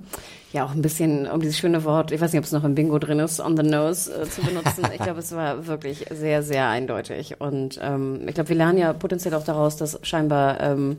Ja, 0.53 0.65
auch 0.65 0.71
ein 0.71 0.83
bisschen, 0.83 1.27
um 1.27 1.41
dieses 1.41 1.57
schöne 1.57 1.83
Wort, 1.83 2.11
ich 2.11 2.21
weiß 2.21 2.31
nicht, 2.31 2.39
ob 2.39 2.45
es 2.45 2.51
noch 2.51 2.63
im 2.63 2.75
Bingo 2.75 2.99
drin 2.99 3.19
ist, 3.19 3.39
on 3.39 3.57
the 3.57 3.63
nose 3.63 4.13
äh, 4.13 4.29
zu 4.29 4.41
benutzen. 4.41 4.83
ich 4.93 5.01
glaube, 5.01 5.19
es 5.19 5.31
war 5.35 5.65
wirklich 5.65 6.05
sehr, 6.11 6.43
sehr 6.43 6.69
eindeutig. 6.69 7.41
Und 7.41 7.79
ähm, 7.81 8.21
ich 8.27 8.35
glaube, 8.35 8.49
wir 8.49 8.55
lernen 8.55 8.77
ja 8.77 8.93
potenziell 8.93 9.33
auch 9.33 9.43
daraus, 9.43 9.77
dass 9.77 9.99
scheinbar, 10.03 10.61
ähm, 10.61 10.97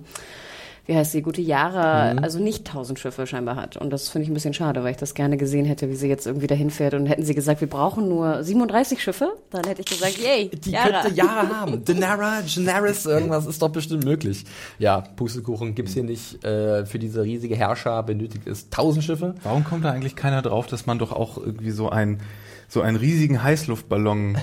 wie 0.86 0.94
heißt 0.96 1.12
sie, 1.12 1.22
gute 1.22 1.40
Yara, 1.40 2.14
Mhm. 2.14 2.22
also 2.24 2.38
nicht 2.38 2.64
tausend 2.66 2.98
Schiffe 2.98 3.26
scheinbar 3.26 3.56
hat. 3.56 3.76
Und 3.76 3.90
das 3.90 4.08
finde 4.08 4.24
ich 4.24 4.30
ein 4.30 4.34
bisschen 4.34 4.54
schade, 4.54 4.82
weil 4.84 4.92
ich 4.92 4.96
das 4.96 5.14
gerne 5.14 5.36
gesehen 5.36 5.64
hätte, 5.66 5.88
wie 5.90 5.96
sie 5.96 6.08
jetzt 6.08 6.26
irgendwie 6.26 6.46
dahin 6.46 6.70
fährt. 6.70 6.94
Und 6.94 7.06
hätten 7.06 7.24
sie 7.24 7.34
gesagt, 7.34 7.60
wir 7.60 7.68
brauchen 7.68 8.08
nur 8.08 8.42
37 8.44 9.02
Schiffe, 9.02 9.32
dann 9.50 9.64
hätte 9.64 9.80
ich 9.82 9.86
gesagt, 9.86 10.18
yay, 10.18 10.48
Die 10.48 10.70
Yara. 10.70 11.02
könnte 11.02 11.16
Jahre 11.16 11.48
haben. 11.48 11.84
Daenerys, 11.84 12.54
Daenerys, 12.54 13.06
irgendwas 13.06 13.46
ist 13.46 13.60
doch 13.62 13.70
bestimmt 13.70 14.04
möglich. 14.04 14.44
Ja, 14.78 15.00
Pustekuchen 15.00 15.74
gibt's 15.74 15.94
hier 15.94 16.04
nicht. 16.04 16.44
Äh, 16.44 16.86
für 16.86 16.98
diese 16.98 17.22
riesige 17.24 17.56
Herrscher 17.56 18.02
benötigt 18.02 18.46
es 18.46 18.64
1000 18.70 19.04
Schiffe. 19.04 19.34
Warum 19.42 19.64
kommt 19.64 19.84
da 19.84 19.90
eigentlich 19.90 20.16
keiner 20.16 20.42
drauf, 20.42 20.66
dass 20.66 20.86
man 20.86 20.98
doch 20.98 21.12
auch 21.12 21.36
irgendwie 21.38 21.70
so 21.70 21.88
ein 21.90 22.20
so 22.68 22.80
einen 22.80 22.96
riesigen 22.96 23.42
Heißluftballon 23.44 24.38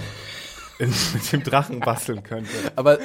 in, 0.79 0.89
mit 1.13 1.31
dem 1.31 1.43
Drachen 1.43 1.79
basteln 1.79 2.23
könnte? 2.23 2.49
Aber 2.75 2.99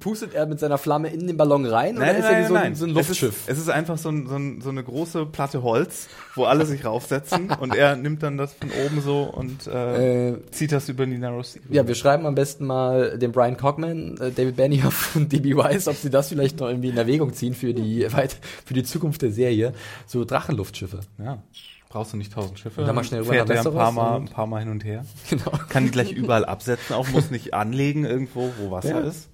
pustet 0.00 0.34
er 0.34 0.46
mit 0.46 0.60
seiner 0.60 0.78
Flamme 0.78 1.08
in 1.08 1.26
den 1.26 1.36
Ballon 1.36 1.64
rein 1.66 1.96
oder 1.96 2.16
ist 2.16 2.24
er 2.24 2.40
wie 2.40 2.46
so 2.46 2.54
ein, 2.54 2.74
so 2.74 2.84
ein 2.86 2.90
Luftschiff? 2.90 3.34
Es 3.46 3.48
ist, 3.48 3.48
es 3.48 3.58
ist 3.58 3.68
einfach 3.70 3.98
so, 3.98 4.10
ein, 4.10 4.26
so, 4.26 4.36
ein, 4.36 4.60
so 4.60 4.70
eine 4.70 4.82
große 4.82 5.26
Platte 5.26 5.62
Holz, 5.62 6.08
wo 6.34 6.44
alle 6.44 6.66
sich 6.66 6.84
raufsetzen 6.84 7.50
und 7.60 7.74
er 7.74 7.96
nimmt 7.96 8.22
dann 8.22 8.36
das 8.36 8.54
von 8.54 8.70
oben 8.84 9.00
so 9.00 9.22
und 9.22 9.66
äh, 9.66 10.28
Äh, 10.28 10.50
zieht 10.50 10.72
das 10.72 10.88
über 10.88 11.06
die 11.06 11.18
Narrow 11.18 11.44
Sea. 11.44 11.62
Ja, 11.70 11.86
wir 11.86 11.94
schreiben 11.94 12.26
am 12.26 12.34
besten 12.34 12.66
mal 12.66 13.18
dem 13.18 13.32
Brian 13.32 13.56
Cogman, 13.56 14.16
äh, 14.18 14.30
David 14.30 14.56
Benioff 14.56 15.16
und 15.16 15.32
DB 15.32 15.56
Weiss, 15.56 15.88
ob 15.88 15.96
sie 15.96 16.10
das 16.10 16.28
vielleicht 16.28 16.60
noch 16.60 16.68
irgendwie 16.68 16.88
in 16.88 16.96
Erwägung 16.96 17.32
ziehen 17.32 17.54
für 17.54 17.74
die 17.74 18.06
für 18.64 18.74
die 18.74 18.82
Zukunft 18.84 19.22
der 19.22 19.32
Serie. 19.32 19.72
So 20.06 20.24
Drachenluftschiffe. 20.24 21.00
ja. 21.18 21.42
Brauchst 21.90 22.12
du 22.12 22.16
nicht 22.18 22.32
tausend 22.32 22.58
Schiffe? 22.58 22.82
Und 22.82 22.86
dann 22.86 22.94
mal 22.96 23.04
schnell 23.04 23.22
rüber 23.22 23.32
Fährt 23.32 23.48
nach 23.48 23.64
ein 23.66 23.72
paar, 23.72 23.92
mal, 23.92 24.16
ein 24.16 24.28
paar 24.28 24.46
Mal 24.46 24.60
hin 24.60 24.70
und 24.70 24.84
her. 24.84 25.04
Genau. 25.30 25.50
Kann 25.68 25.84
die 25.84 25.90
gleich 25.90 26.12
überall 26.12 26.44
absetzen, 26.44 26.94
auch 26.94 27.08
muss 27.08 27.30
nicht 27.30 27.54
anlegen 27.54 28.04
irgendwo, 28.04 28.50
wo 28.58 28.70
Wasser 28.70 29.00
Ja. 29.02 29.08
ist. 29.08 29.28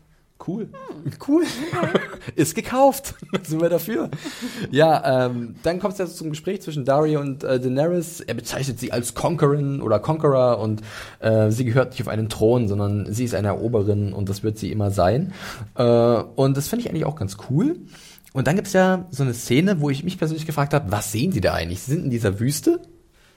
Cool. 0.46 0.68
Cool. 1.26 1.44
Ist 2.36 2.54
gekauft. 2.54 3.14
Sind 3.44 3.62
wir 3.62 3.70
dafür. 3.70 4.10
Ja, 4.70 5.26
ähm, 5.26 5.54
dann 5.62 5.78
kommt 5.78 5.94
es 5.94 5.98
ja 6.00 6.06
zum 6.06 6.30
Gespräch 6.30 6.60
zwischen 6.60 6.84
Dario 6.84 7.20
und 7.20 7.44
äh, 7.44 7.58
Daenerys. 7.60 8.20
Er 8.20 8.34
bezeichnet 8.34 8.78
sie 8.78 8.92
als 8.92 9.14
Conquerin 9.14 9.80
oder 9.80 10.00
Conqueror 10.00 10.58
und 10.58 10.82
äh, 11.20 11.50
sie 11.50 11.64
gehört 11.64 11.92
nicht 11.92 12.02
auf 12.02 12.08
einen 12.08 12.28
Thron, 12.28 12.68
sondern 12.68 13.10
sie 13.12 13.24
ist 13.24 13.34
eine 13.34 13.48
Eroberin 13.48 14.12
und 14.12 14.28
das 14.28 14.42
wird 14.42 14.58
sie 14.58 14.70
immer 14.70 14.90
sein. 14.90 15.32
Äh, 15.76 15.82
und 15.84 16.56
das 16.56 16.68
finde 16.68 16.82
ich 16.84 16.90
eigentlich 16.90 17.06
auch 17.06 17.16
ganz 17.16 17.36
cool. 17.48 17.76
Und 18.34 18.46
dann 18.46 18.56
gibt's 18.56 18.74
ja 18.74 19.06
so 19.10 19.22
eine 19.22 19.32
Szene, 19.32 19.80
wo 19.80 19.88
ich 19.88 20.04
mich 20.04 20.18
persönlich 20.18 20.44
gefragt 20.44 20.74
habe, 20.74 20.92
was 20.92 21.10
sehen 21.10 21.32
sie 21.32 21.40
da 21.40 21.54
eigentlich? 21.54 21.80
Sie 21.80 21.92
sind 21.92 22.04
in 22.04 22.10
dieser 22.10 22.38
Wüste 22.38 22.82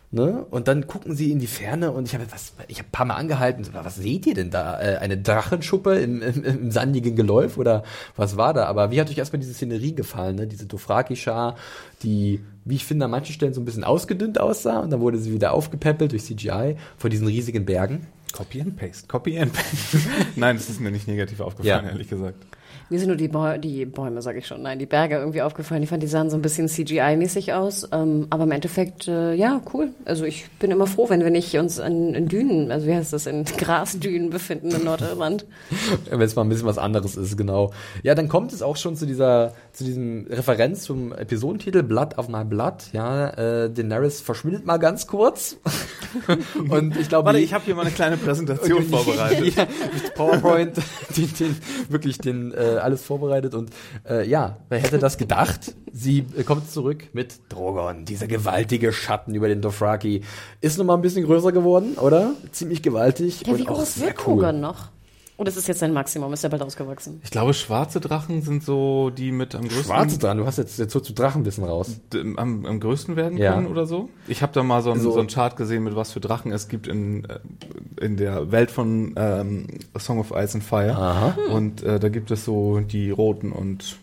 Ne? 0.10 0.46
Und 0.52 0.70
dann 0.70 0.88
gucken 0.88 1.18
sie 1.18 1.34
in 1.34 1.40
die 1.40 1.48
Ferne 1.48 1.92
und 1.92 2.08
ich 2.08 2.14
habe 2.14 2.24
was, 2.32 2.54
ich 2.70 2.78
habe 2.78 2.88
ein 2.88 2.92
paar 2.92 3.06
Mal 3.06 3.16
angehalten. 3.16 3.66
so, 3.66 3.72
Was 3.74 3.98
seht 3.98 4.26
ihr 4.26 4.36
denn 4.36 4.50
da? 4.50 4.80
Äh, 4.80 4.98
eine 5.00 5.18
Drachenschuppe 5.18 5.96
im, 5.96 6.22
im, 6.22 6.44
im 6.46 6.72
sandigen 6.72 7.18
Geläuf 7.18 7.58
oder 7.58 7.84
was 8.16 8.38
war 8.38 8.54
da? 8.54 8.68
Aber 8.68 8.90
wie 8.90 9.02
hat 9.02 9.10
euch 9.10 9.18
erstmal 9.18 9.42
diese 9.42 9.54
Szenerie 9.54 9.96
gefallen? 9.96 10.38
Ne? 10.38 10.48
Diese 10.48 10.66
Dothraki-Schar, 10.66 11.58
die, 12.04 12.40
wie 12.64 12.76
ich 12.76 12.86
finde, 12.86 13.04
an 13.04 13.12
manchen 13.12 13.34
Stellen 13.34 13.54
so 13.54 13.60
ein 13.60 13.66
bisschen 13.66 13.84
ausgedünnt 13.84 14.40
aussah 14.40 14.80
und 14.80 14.92
dann 14.92 15.02
wurde 15.02 15.18
sie 15.18 15.34
wieder 15.34 15.52
aufgepäppelt 15.52 16.14
durch 16.14 16.24
CGI 16.24 16.78
vor 16.98 17.10
diesen 17.10 17.28
riesigen 17.28 17.66
Bergen. 17.66 18.08
Copy 18.32 18.62
and 18.62 18.78
Paste. 18.78 19.08
Copy 19.10 19.38
and 19.38 19.52
Paste. 19.52 19.98
Nein, 20.38 20.56
das 20.56 20.70
ist 20.70 20.80
mir 20.80 20.92
nicht 20.92 21.10
negativ 21.10 21.42
aufgefallen, 21.42 21.84
Ja. 21.86 21.92
ehrlich 21.92 22.10
gesagt. 22.10 22.46
Mir 22.90 23.00
sind 23.00 23.10
nur 23.10 23.18
die, 23.18 23.28
Bäu 23.28 23.58
die 23.58 23.86
Bäume, 23.86 24.22
sage 24.22 24.40
ich 24.40 24.48
schon, 24.48 24.62
nein, 24.62 24.80
die 24.80 24.86
Berge 24.86 25.16
irgendwie 25.16 25.42
aufgefallen. 25.42 25.84
Ich 25.84 25.90
fand, 25.90 26.02
die 26.02 26.08
sahen 26.08 26.30
so 26.30 26.38
ein 26.38 26.42
bisschen 26.42 26.68
CGI-mäßig 26.68 27.54
aus. 27.54 27.88
Ähm, 27.92 28.28
aber 28.30 28.46
im 28.46 28.52
Endeffekt, 28.52 29.08
äh, 29.10 29.34
ja, 29.34 29.62
cool. 29.74 29.90
Also 30.06 30.24
ich 30.24 30.50
bin 30.60 30.72
immer 30.72 30.88
froh, 30.88 31.10
wenn 31.10 31.22
wir 31.22 31.30
nicht 31.30 31.54
uns 31.58 31.80
in, 31.80 32.14
in 32.14 32.28
Dünen, 32.30 32.72
also 32.72 32.88
wie 32.88 32.94
heißt 32.94 33.12
das, 33.12 33.26
in 33.26 33.44
Grasdünen 33.58 34.30
befinden 34.30 34.72
in 34.72 34.86
Nordirland. 34.86 35.46
Wenn 36.10 36.22
es 36.22 36.36
mal 36.36 36.44
ein 36.44 36.50
bisschen 36.50 36.68
was 36.68 36.78
anderes 36.78 37.18
ist, 37.18 37.38
genau. 37.38 37.72
Ja, 38.04 38.16
dann 38.16 38.30
kommt 38.30 38.54
es 38.54 38.62
auch 38.62 38.78
schon 38.78 38.96
zu 38.96 39.06
dieser, 39.06 39.54
zu 39.74 39.84
diesem 39.84 40.28
Referenz 40.30 40.84
zum 40.84 41.12
Episodentitel 41.12 41.84
Blood 41.84 42.18
of 42.18 42.30
My 42.30 42.44
Blood. 42.46 42.94
Ja, 42.94 43.30
äh, 43.30 43.70
Daenerys 43.70 44.22
verschwindet 44.22 44.66
mal 44.66 44.78
ganz 44.78 45.08
kurz. 45.08 45.58
und 46.70 46.98
ich 46.98 47.10
glaube, 47.10 47.28
Warte, 47.28 47.40
ich 47.40 47.54
habe 47.54 47.66
hier 47.66 47.76
mal 47.76 47.82
eine 47.82 47.92
kleine 47.92 48.18
Präsentation 48.18 48.84
vorbereitet. 48.84 49.56
ja, 49.56 49.68
mit 49.94 50.14
PowerPoint, 50.16 50.78
den, 51.16 51.34
den, 51.40 51.58
wirklich 51.90 52.18
den 52.20 52.54
äh, 52.54 52.77
alles 52.84 53.04
vorbereitet 53.04 53.54
und 53.56 53.72
äh, 54.10 54.28
ja, 54.28 54.58
wer 54.70 54.80
hätte 54.80 55.00
das 55.00 55.18
gedacht? 55.18 55.76
Sie 55.92 56.26
äh, 56.38 56.44
kommt 56.44 56.70
zurück 56.72 57.06
mit 57.14 57.40
Drogon, 57.50 58.06
dieser 58.06 58.28
gewaltige 58.28 58.94
Schatten 58.94 59.36
über 59.36 59.48
den 59.48 59.62
Dothraki. 59.62 60.22
Ist 60.62 60.78
noch 60.78 60.86
mal 60.86 60.96
ein 60.96 61.02
bisschen 61.02 61.26
größer 61.26 61.52
geworden, 61.52 61.96
oder? 61.96 62.32
Ziemlich 62.52 62.82
gewaltig 62.82 63.44
Ja, 63.46 63.54
und 63.54 63.60
wie 63.60 63.68
auch 63.68 63.78
groß 63.78 63.96
sehr 63.96 64.08
wird 64.08 64.28
cool. 64.28 64.42
Drogon 64.42 64.60
noch? 64.62 64.90
Oder 65.38 65.50
ist 65.50 65.58
es 65.58 65.68
jetzt 65.68 65.80
sein 65.80 65.94
Maximum? 65.94 66.34
Ist 66.34 66.44
er 66.44 66.50
bald 66.50 66.64
ausgewachsen? 66.64 67.22
Ich 67.24 67.30
glaube, 67.30 67.54
schwarze 67.54 68.00
Drachen 68.00 68.42
sind 68.42 68.64
so 68.64 69.12
die 69.12 69.32
mit 69.32 69.54
am 69.54 69.62
größten, 69.68 69.84
Schwarze 69.84 70.18
dran, 70.18 70.38
du 70.40 70.46
hast 70.48 70.58
jetzt, 70.58 70.80
jetzt 70.80 70.92
so 70.92 71.00
zu 71.00 71.14
Drachenwissen 71.14 71.64
raus. 71.64 72.00
d- 72.12 72.22
am, 72.38 72.66
am 72.66 72.80
größten 72.80 73.16
werden 73.16 73.38
Ja. 73.38 73.54
können 73.54 73.68
oder 73.68 73.86
so. 73.86 74.10
Ich 74.28 74.42
habe 74.42 74.52
da 74.54 74.64
mal 74.64 74.82
so, 74.82 74.92
ein, 74.92 75.00
So. 75.00 75.12
so 75.12 75.20
einen 75.20 75.28
Chart 75.28 75.56
gesehen, 75.56 75.84
mit 75.84 75.96
was 75.96 76.12
für 76.12 76.20
Drachen 76.20 76.52
es 76.52 76.68
gibt 76.70 76.88
in, 76.88 77.26
äh, 77.26 77.38
in 78.02 78.18
der 78.18 78.52
Welt 78.52 78.72
von 78.72 79.14
ähm, 79.16 79.68
Song 80.00 80.20
of 80.20 80.32
Ice 80.32 80.56
and 80.56 80.64
Fire. 80.64 80.96
Aha. 80.98 81.36
Und 81.54 81.84
äh, 81.84 82.00
da 82.00 82.10
gibt 82.10 82.32
es 82.32 82.44
so 82.44 82.80
die 82.80 83.12
roten 83.12 83.52
und 83.52 83.98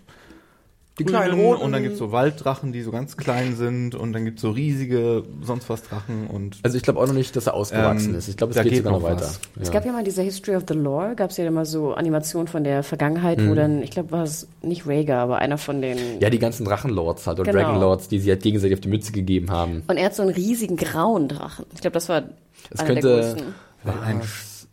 Die 0.98 1.04
kleinen 1.04 1.34
roten. 1.40 1.62
Und 1.62 1.72
dann 1.72 1.82
gibt 1.82 1.94
es 1.94 1.98
so 1.98 2.12
Walddrachen, 2.12 2.72
die 2.72 2.82
so 2.82 2.92
ganz 2.92 3.16
klein 3.16 3.56
sind. 3.56 3.96
Und 3.96 4.12
dann 4.12 4.24
gibt 4.24 4.38
es 4.38 4.42
so 4.42 4.50
riesige 4.50 5.24
sonst 5.42 5.68
was 5.68 5.82
Drachen. 5.82 6.28
Und 6.28 6.58
Also 6.62 6.76
ich 6.76 6.84
glaube 6.84 7.00
auch 7.00 7.06
noch 7.08 7.14
nicht, 7.14 7.34
dass 7.34 7.46
er 7.48 7.54
ausgewachsen 7.54 8.10
Ähm, 8.10 8.18
ist. 8.18 8.28
Ich 8.28 8.36
glaube, 8.36 8.52
es 8.54 8.62
geht, 8.62 8.70
geht 8.70 8.76
sogar 8.84 8.92
noch 8.92 9.00
noch 9.00 9.08
weiter. 9.08 9.22
was. 9.22 9.40
Es 9.60 9.72
gab 9.72 9.84
ja 9.84 9.90
mal 9.92 10.04
diese 10.04 10.22
History 10.22 10.54
of 10.56 10.62
the 10.68 10.74
Lore, 10.74 11.14
gab 11.16 11.30
es 11.30 11.36
ja 11.36 11.46
immer 11.46 11.64
so 11.66 11.94
Animationen 11.94 12.46
von 12.46 12.62
der 12.62 12.84
Vergangenheit, 12.84 13.38
Mhm. 13.40 13.50
wo 13.50 13.54
dann, 13.56 13.82
ich 13.82 13.90
glaube, 13.90 14.12
war 14.12 14.22
es 14.22 14.46
nicht 14.62 14.86
Rhaegar, 14.86 15.20
aber 15.20 15.38
einer 15.38 15.58
von 15.58 15.82
den... 15.82 15.98
Ja, 16.20 16.30
die 16.30 16.38
ganzen 16.38 16.64
Drachenlords 16.64 17.26
halt 17.26 17.40
oder 17.40 17.50
Genau. 17.50 17.64
Dragonlords, 17.64 18.06
die 18.08 18.20
sie 18.20 18.30
halt 18.30 18.42
gegenseitig 18.44 18.74
auf 18.76 18.80
die 18.80 18.88
Mütze 18.88 19.10
gegeben 19.10 19.50
haben. 19.50 19.82
Und 19.88 19.96
er 19.96 20.04
hat 20.06 20.14
so 20.14 20.22
einen 20.22 20.30
riesigen 20.32 20.76
grauen 20.76 21.26
Drachen. 21.26 21.66
Ich 21.74 21.80
glaube, 21.80 21.94
das 21.94 22.08
war 22.08 22.22
Es 22.70 22.78
einer 22.80 22.94
der 22.94 23.02
könnte 23.02 23.20
größten. 23.20 23.54
ein 23.84 24.20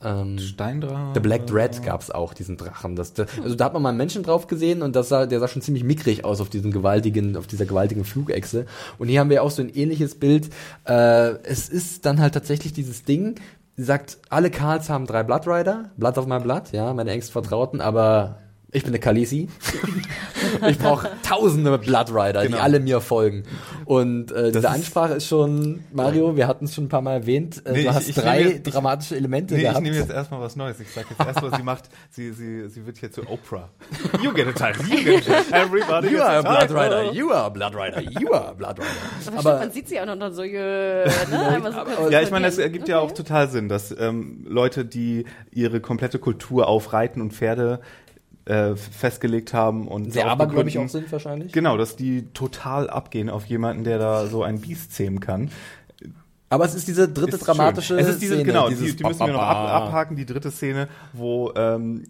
ähm, 0.04 0.38
Steindrache. 0.40 1.14
The 1.14 1.20
Black 1.20 1.48
Dread 1.48 1.84
gab's 1.84 2.12
auch, 2.12 2.34
diesen 2.34 2.58
Drachen. 2.58 2.96
Das, 2.96 3.14
das, 3.14 3.28
also 3.44 3.56
da 3.56 3.66
hat 3.66 3.74
man 3.74 3.82
mal 3.82 3.90
einen 3.90 3.98
Menschen 3.98 4.24
drauf 4.24 4.48
gesehen 4.48 4.82
und 4.82 4.96
das 4.96 5.10
sah, 5.10 5.26
der 5.26 5.40
sah 5.40 5.48
schon 5.48 5.62
ziemlich 5.62 5.84
mickrig 5.84 6.26
aus 6.26 6.42
auf 6.42 6.50
diesem 6.50 6.72
gewaltigen, 6.72 7.38
auf 7.38 7.48
dieser 7.48 7.66
gewaltigen 7.66 8.06
Flugechse. 8.06 8.66
Und 8.98 9.08
hier 9.08 9.20
haben 9.20 9.30
wir 9.30 9.44
auch 9.44 9.52
so 9.52 9.62
ein 9.62 9.70
ähnliches 9.70 10.16
Bild. 10.16 10.50
Äh, 10.86 11.36
es 11.44 11.70
ist 11.70 12.06
dann 12.06 12.20
halt 12.20 12.34
tatsächlich 12.34 12.74
dieses 12.74 13.04
Ding, 13.04 13.36
sagt, 13.78 14.18
alle 14.30 14.52
Karls 14.52 14.90
haben 14.90 15.08
drei 15.08 15.24
Blood 15.24 15.48
Rider, 15.48 15.92
Blood 15.98 16.18
of 16.18 16.28
my 16.28 16.40
Blood, 16.40 16.72
ja, 16.72 16.94
meine 16.94 17.12
engst 17.12 17.32
Vertrauten, 17.32 17.82
aber 17.82 18.41
ich 18.72 18.84
bin 18.84 18.92
eine 18.92 19.00
Khaleesi. 19.00 19.50
ich 20.68 20.78
brauche 20.78 21.10
tausende 21.28 21.78
Blood 21.78 22.10
Rider, 22.12 22.44
Genau. 22.44 22.58
die 22.58 22.62
alle 22.64 22.80
mir 22.80 23.02
folgen. 23.02 23.44
Und 23.86 24.32
äh, 24.32 24.52
diese 24.52 24.70
Ansprache 24.70 25.14
ist 25.16 25.28
schon, 25.28 25.84
Mario, 25.92 26.36
wir 26.38 26.48
hatten 26.48 26.66
es 26.66 26.76
schon 26.76 26.86
ein 26.86 26.90
paar 26.90 27.02
Mal 27.02 27.14
erwähnt, 27.14 27.62
äh, 27.66 27.72
Nee, 27.72 27.84
du 27.84 27.90
ich- 27.90 27.96
hast 27.96 28.10
ich 28.10 28.16
drei 28.16 28.38
nehme 28.40 28.50
jetzt- 28.52 28.68
ich- 28.68 28.74
dramatische 28.74 29.16
Elemente 29.18 29.54
Nee, 29.56 29.62
ich 29.62 29.68
gehabt. 29.68 29.84
nehme 29.84 29.96
jetzt 29.98 30.12
erstmal 30.12 30.40
was 30.42 30.56
Neues. 30.56 30.80
Ich 30.80 30.90
sage 30.92 31.08
jetzt 31.10 31.20
erstmal, 31.28 31.54
sie 31.56 31.64
macht, 31.64 31.90
sie, 32.12 32.32
sie, 32.32 32.70
sie 32.70 32.86
wird 32.86 32.98
hier 32.98 33.12
zu 33.12 33.22
Oprah. 33.28 33.70
You 34.24 34.32
get 34.34 34.48
a 34.48 34.52
title, 34.52 34.86
you 34.88 35.04
get 35.04 35.28
a 35.30 35.42
title. 35.42 35.60
Everybody 35.62 36.08
You 36.10 36.22
are 36.22 36.36
a 36.36 36.40
a 36.40 36.42
Blood 36.42 36.60
title. 36.62 36.78
Rider, 36.78 37.14
you 37.14 37.32
are 37.32 37.46
a 37.46 37.50
Blood 37.50 37.76
Rider, 37.76 38.02
you 38.22 38.32
are 38.34 38.48
a 38.50 38.54
Blood 38.54 38.80
Rider. 38.80 39.38
Aber, 39.38 39.40
Aber 39.40 39.60
man 39.60 39.72
sieht 39.72 39.90
sie 39.90 40.00
auch 40.00 40.06
noch 40.06 40.18
dann 40.18 40.34
so, 40.34 40.44
jö, 40.44 41.06
ne? 41.30 41.48
Einmal 41.50 41.74
so 41.74 42.10
Ja, 42.10 42.22
ich 42.22 42.32
meine, 42.32 42.46
das 42.46 42.58
ergibt 42.58 42.88
ja 42.88 43.00
auch 43.00 43.12
total 43.12 43.50
Sinn, 43.50 43.68
dass 43.70 43.94
ähm, 43.98 44.46
Leute, 44.48 44.86
die 44.86 45.26
ihre 45.52 45.82
komplette 45.82 46.20
Kultur 46.20 46.68
auf 46.68 46.94
Reiten 46.94 47.20
und 47.22 47.34
Pferde 47.34 47.82
äh, 48.46 48.76
festgelegt 48.76 49.54
haben 49.54 49.88
und 49.88 50.12
sehr 50.12 50.36
begründen- 50.36 50.86
auch 50.86 50.90
sind 50.90 51.12
wahrscheinlich. 51.12 51.52
Genau, 51.52 51.78
dass 51.78 51.96
die 51.96 52.28
total 52.34 52.90
abgehen 52.90 53.30
auf 53.30 53.46
jemanden, 53.46 53.84
der 53.84 54.00
da 54.00 54.28
so 54.28 54.44
ein 54.44 54.62
Biest 54.62 54.94
zähmen 54.94 55.20
kann. 55.20 55.52
Aber 56.50 56.66
es 56.66 56.76
ist 56.76 56.88
diese 56.88 57.08
dritte 57.08 57.38
Ist 57.38 57.48
dramatische 57.48 57.96
schön. 57.96 58.00
Es 58.00 58.08
ist 58.08 58.22
diese, 58.22 58.34
Szene, 58.34 58.46
genau, 58.46 58.68
die, 58.70 58.76
die 58.76 59.04
müssen 59.04 59.26
wir 59.26 59.34
noch 59.34 59.42
ab, 59.42 59.70
abhaken, 59.70 60.18
die 60.18 60.26
dritte 60.26 60.52
Szene, 60.52 60.90
wo 61.14 61.54
ähm, 61.56 62.04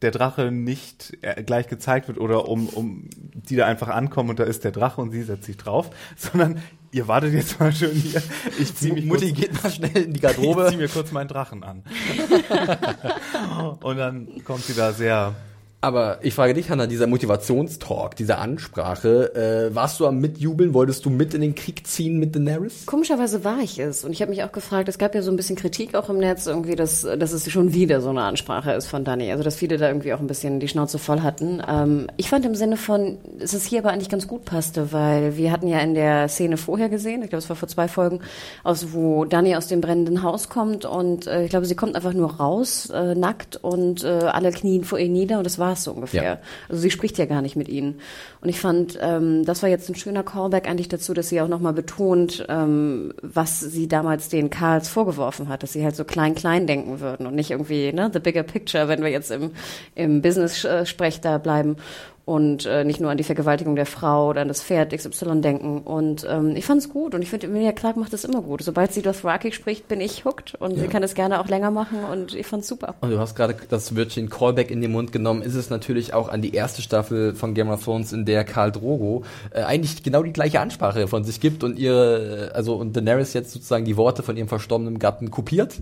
der 0.00 0.10
Drache 0.10 0.50
nicht 0.50 1.16
äh, 1.22 1.42
gleich 1.42 1.68
gezeigt 1.68 2.08
wird 2.08 2.18
oder 2.18 2.48
um, 2.48 2.68
um 2.68 3.08
die 3.34 3.56
da 3.56 3.66
einfach 3.66 3.88
ankommen 3.88 4.30
und 4.30 4.38
da 4.38 4.44
ist 4.44 4.64
der 4.64 4.72
Drache 4.72 5.00
und 5.00 5.10
sie 5.10 5.22
setzt 5.22 5.44
sich 5.44 5.56
drauf, 5.56 5.90
sondern 6.16 6.62
ihr 6.90 7.06
wartet 7.08 7.34
jetzt 7.34 7.60
mal 7.60 7.72
schön 7.72 7.92
hier. 7.92 8.22
Ich 8.58 8.74
zieh 8.74 8.92
mich 8.92 9.04
Mutti 9.04 9.28
kurz, 9.32 9.40
geht 9.40 9.62
mal 9.62 9.70
schnell 9.70 9.96
in 9.96 10.12
die 10.12 10.16
ich 10.16 10.22
Garderobe. 10.22 10.68
zieh 10.70 10.76
mir 10.76 10.88
kurz 10.88 11.12
meinen 11.12 11.28
Drachen 11.28 11.62
an. 11.62 11.82
und 13.82 13.96
dann 13.96 14.28
kommt 14.44 14.64
sie 14.64 14.74
da 14.74 14.92
sehr 14.92 15.34
Aber 15.84 16.18
ich 16.22 16.32
frage 16.32 16.54
dich, 16.54 16.70
Hanna, 16.70 16.86
dieser 16.86 17.08
Motivationstalk, 17.08 18.14
diese 18.14 18.38
Ansprache, 18.38 19.34
äh, 19.34 19.74
warst 19.74 19.98
du 19.98 20.06
am 20.06 20.20
Mitjubeln? 20.20 20.74
Wolltest 20.74 21.04
du 21.04 21.10
mit 21.10 21.34
in 21.34 21.40
den 21.40 21.56
Krieg 21.56 21.88
ziehen 21.88 22.20
mit 22.20 22.36
Daenerys? 22.36 22.86
Komischerweise 22.86 23.42
war 23.42 23.58
ich 23.58 23.80
es. 23.80 24.04
Und 24.04 24.12
ich 24.12 24.22
habe 24.22 24.30
mich 24.30 24.44
auch 24.44 24.52
gefragt, 24.52 24.88
es 24.88 24.96
gab 24.96 25.12
ja 25.16 25.22
so 25.22 25.32
ein 25.32 25.36
bisschen 25.36 25.56
Kritik 25.56 25.96
auch 25.96 26.08
im 26.08 26.18
Netz, 26.18 26.46
irgendwie, 26.46 26.76
dass, 26.76 27.02
dass 27.02 27.32
es 27.32 27.50
schon 27.50 27.72
wieder 27.72 28.00
so 28.00 28.10
eine 28.10 28.22
Ansprache 28.22 28.70
ist 28.74 28.86
von 28.86 29.02
Dani. 29.02 29.32
Also, 29.32 29.42
dass 29.42 29.56
viele 29.56 29.76
da 29.76 29.88
irgendwie 29.88 30.14
auch 30.14 30.20
ein 30.20 30.28
bisschen 30.28 30.60
die 30.60 30.68
Schnauze 30.68 31.00
voll 31.00 31.22
hatten. 31.22 31.60
Ähm, 31.68 32.06
ich 32.16 32.28
fand 32.28 32.46
im 32.46 32.54
Sinne 32.54 32.76
von, 32.76 33.18
dass 33.40 33.52
es 33.52 33.64
hier 33.64 33.80
aber 33.80 33.90
eigentlich 33.90 34.08
ganz 34.08 34.28
gut 34.28 34.44
passte, 34.44 34.92
weil 34.92 35.36
wir 35.36 35.50
hatten 35.50 35.66
ja 35.66 35.80
in 35.80 35.94
der 35.94 36.28
Szene 36.28 36.58
vorher 36.58 36.90
gesehen, 36.90 37.24
ich 37.24 37.30
glaube, 37.30 37.42
es 37.42 37.48
war 37.48 37.56
vor 37.56 37.66
zwei 37.66 37.88
Folgen, 37.88 38.20
aus 38.62 38.92
wo 38.92 39.24
Dani 39.24 39.56
aus 39.56 39.66
dem 39.66 39.80
brennenden 39.80 40.22
Haus 40.22 40.48
kommt 40.48 40.84
und 40.84 41.26
äh, 41.26 41.42
ich 41.42 41.50
glaube, 41.50 41.66
sie 41.66 41.74
kommt 41.74 41.96
einfach 41.96 42.12
nur 42.12 42.36
raus, 42.36 42.88
äh, 42.90 43.16
nackt 43.16 43.56
und 43.56 44.04
äh, 44.04 44.06
alle 44.06 44.52
knien 44.52 44.84
vor 44.84 45.00
ihr 45.00 45.08
nieder 45.08 45.38
und 45.38 45.44
das 45.44 45.58
war 45.58 45.71
es 45.72 45.84
so 45.84 45.92
ungefähr. 45.92 46.22
Ja. 46.22 46.38
Also 46.68 46.80
sie 46.80 46.90
spricht 46.90 47.18
ja 47.18 47.26
gar 47.26 47.42
nicht 47.42 47.56
mit 47.56 47.68
ihnen. 47.68 48.00
Und 48.40 48.48
ich 48.48 48.60
fand, 48.60 48.98
ähm, 49.00 49.44
das 49.44 49.62
war 49.62 49.68
jetzt 49.68 49.88
ein 49.88 49.94
schöner 49.94 50.22
Callback 50.22 50.68
eigentlich 50.68 50.88
dazu, 50.88 51.14
dass 51.14 51.28
sie 51.28 51.40
auch 51.40 51.48
nochmal 51.48 51.72
betont, 51.72 52.44
ähm, 52.48 53.14
was 53.22 53.60
sie 53.60 53.88
damals 53.88 54.28
den 54.28 54.50
Karls 54.50 54.88
vorgeworfen 54.88 55.48
hat, 55.48 55.62
dass 55.62 55.72
sie 55.72 55.84
halt 55.84 55.96
so 55.96 56.04
klein-klein 56.04 56.66
denken 56.66 57.00
würden 57.00 57.26
und 57.26 57.34
nicht 57.34 57.50
irgendwie, 57.50 57.92
ne, 57.92 58.10
the 58.12 58.20
bigger 58.20 58.42
picture, 58.42 58.88
wenn 58.88 59.02
wir 59.02 59.10
jetzt 59.10 59.30
im, 59.30 59.52
im 59.94 60.22
Business-Sprech 60.22 61.20
da 61.20 61.38
bleiben 61.38 61.76
und 62.32 62.64
äh, 62.64 62.82
nicht 62.82 62.98
nur 62.98 63.10
an 63.10 63.18
die 63.18 63.24
Vergewaltigung 63.24 63.76
der 63.76 63.84
Frau 63.84 64.30
oder 64.30 64.40
an 64.40 64.48
das 64.48 64.62
Pferd 64.62 64.96
XY 64.96 65.42
denken. 65.42 65.82
Und 65.82 66.26
ähm, 66.26 66.56
ich 66.56 66.64
fand's 66.64 66.88
gut 66.88 67.14
und 67.14 67.20
ich 67.20 67.28
finde, 67.28 67.46
Emilia 67.46 67.72
Clarke 67.72 68.00
macht 68.00 68.14
das 68.14 68.24
immer 68.24 68.40
gut. 68.40 68.62
Sobald 68.62 68.90
sie 68.90 69.02
Dothraki 69.02 69.52
spricht, 69.52 69.86
bin 69.86 70.00
ich 70.00 70.24
hooked 70.24 70.54
und 70.54 70.78
sie 70.78 70.88
kann 70.88 71.02
es 71.02 71.12
gerne 71.12 71.40
auch 71.40 71.48
länger 71.48 71.70
machen 71.70 71.98
und 72.10 72.34
ich 72.34 72.46
fand's 72.46 72.68
super. 72.68 72.94
Und 73.02 73.10
du 73.10 73.18
hast 73.18 73.36
gerade 73.36 73.54
das 73.68 73.94
Wörtchen 73.94 74.30
Callback 74.30 74.70
in 74.70 74.80
den 74.80 74.92
Mund 74.92 75.12
genommen. 75.12 75.42
Ist 75.42 75.56
es 75.56 75.68
natürlich 75.68 76.14
auch 76.14 76.30
an 76.30 76.40
die 76.40 76.54
erste 76.54 76.80
Staffel 76.80 77.34
von 77.34 77.52
Game 77.52 77.68
of 77.68 77.84
Thrones, 77.84 78.14
in 78.14 78.24
der 78.24 78.44
Karl 78.44 78.72
Drogo 78.72 79.24
äh, 79.50 79.60
eigentlich 79.64 80.02
genau 80.02 80.22
die 80.22 80.32
gleiche 80.32 80.60
Ansprache 80.60 81.08
von 81.08 81.24
sich 81.24 81.38
gibt 81.38 81.62
und 81.62 81.78
ihre, 81.78 82.48
äh, 82.48 82.52
also 82.54 82.76
und 82.76 82.96
Daenerys 82.96 83.34
jetzt 83.34 83.52
sozusagen 83.52 83.84
die 83.84 83.98
Worte 83.98 84.22
von 84.22 84.38
ihrem 84.38 84.48
verstorbenen 84.48 84.98
Gatten 84.98 85.30
kopiert, 85.30 85.74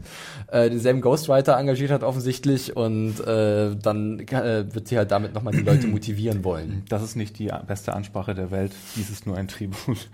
äh, 0.51 0.69
denselben 0.69 1.01
Ghostwriter 1.01 1.57
engagiert 1.57 1.93
hat 1.93 2.03
offensichtlich 2.03 2.75
und 2.75 3.21
äh, 3.21 3.71
dann 3.81 4.19
äh, 4.19 4.65
wird 4.75 4.89
sie 4.89 4.99
halt 4.99 5.13
damit 5.13 5.33
nochmal 5.33 5.53
die 5.55 5.63
Leute 5.63 5.87
motivieren 5.87 6.40
wollen. 6.45 6.85
Das 6.89 7.03
ist 7.03 7.17
nicht 7.17 7.39
die 7.39 7.51
beste 7.67 7.95
Ansprache 7.95 8.35
der 8.35 8.51
Welt, 8.51 8.73
dies 8.97 9.11
ist 9.11 9.27
nur 9.27 9.37
ein 9.37 9.49
Tribut. 9.49 10.09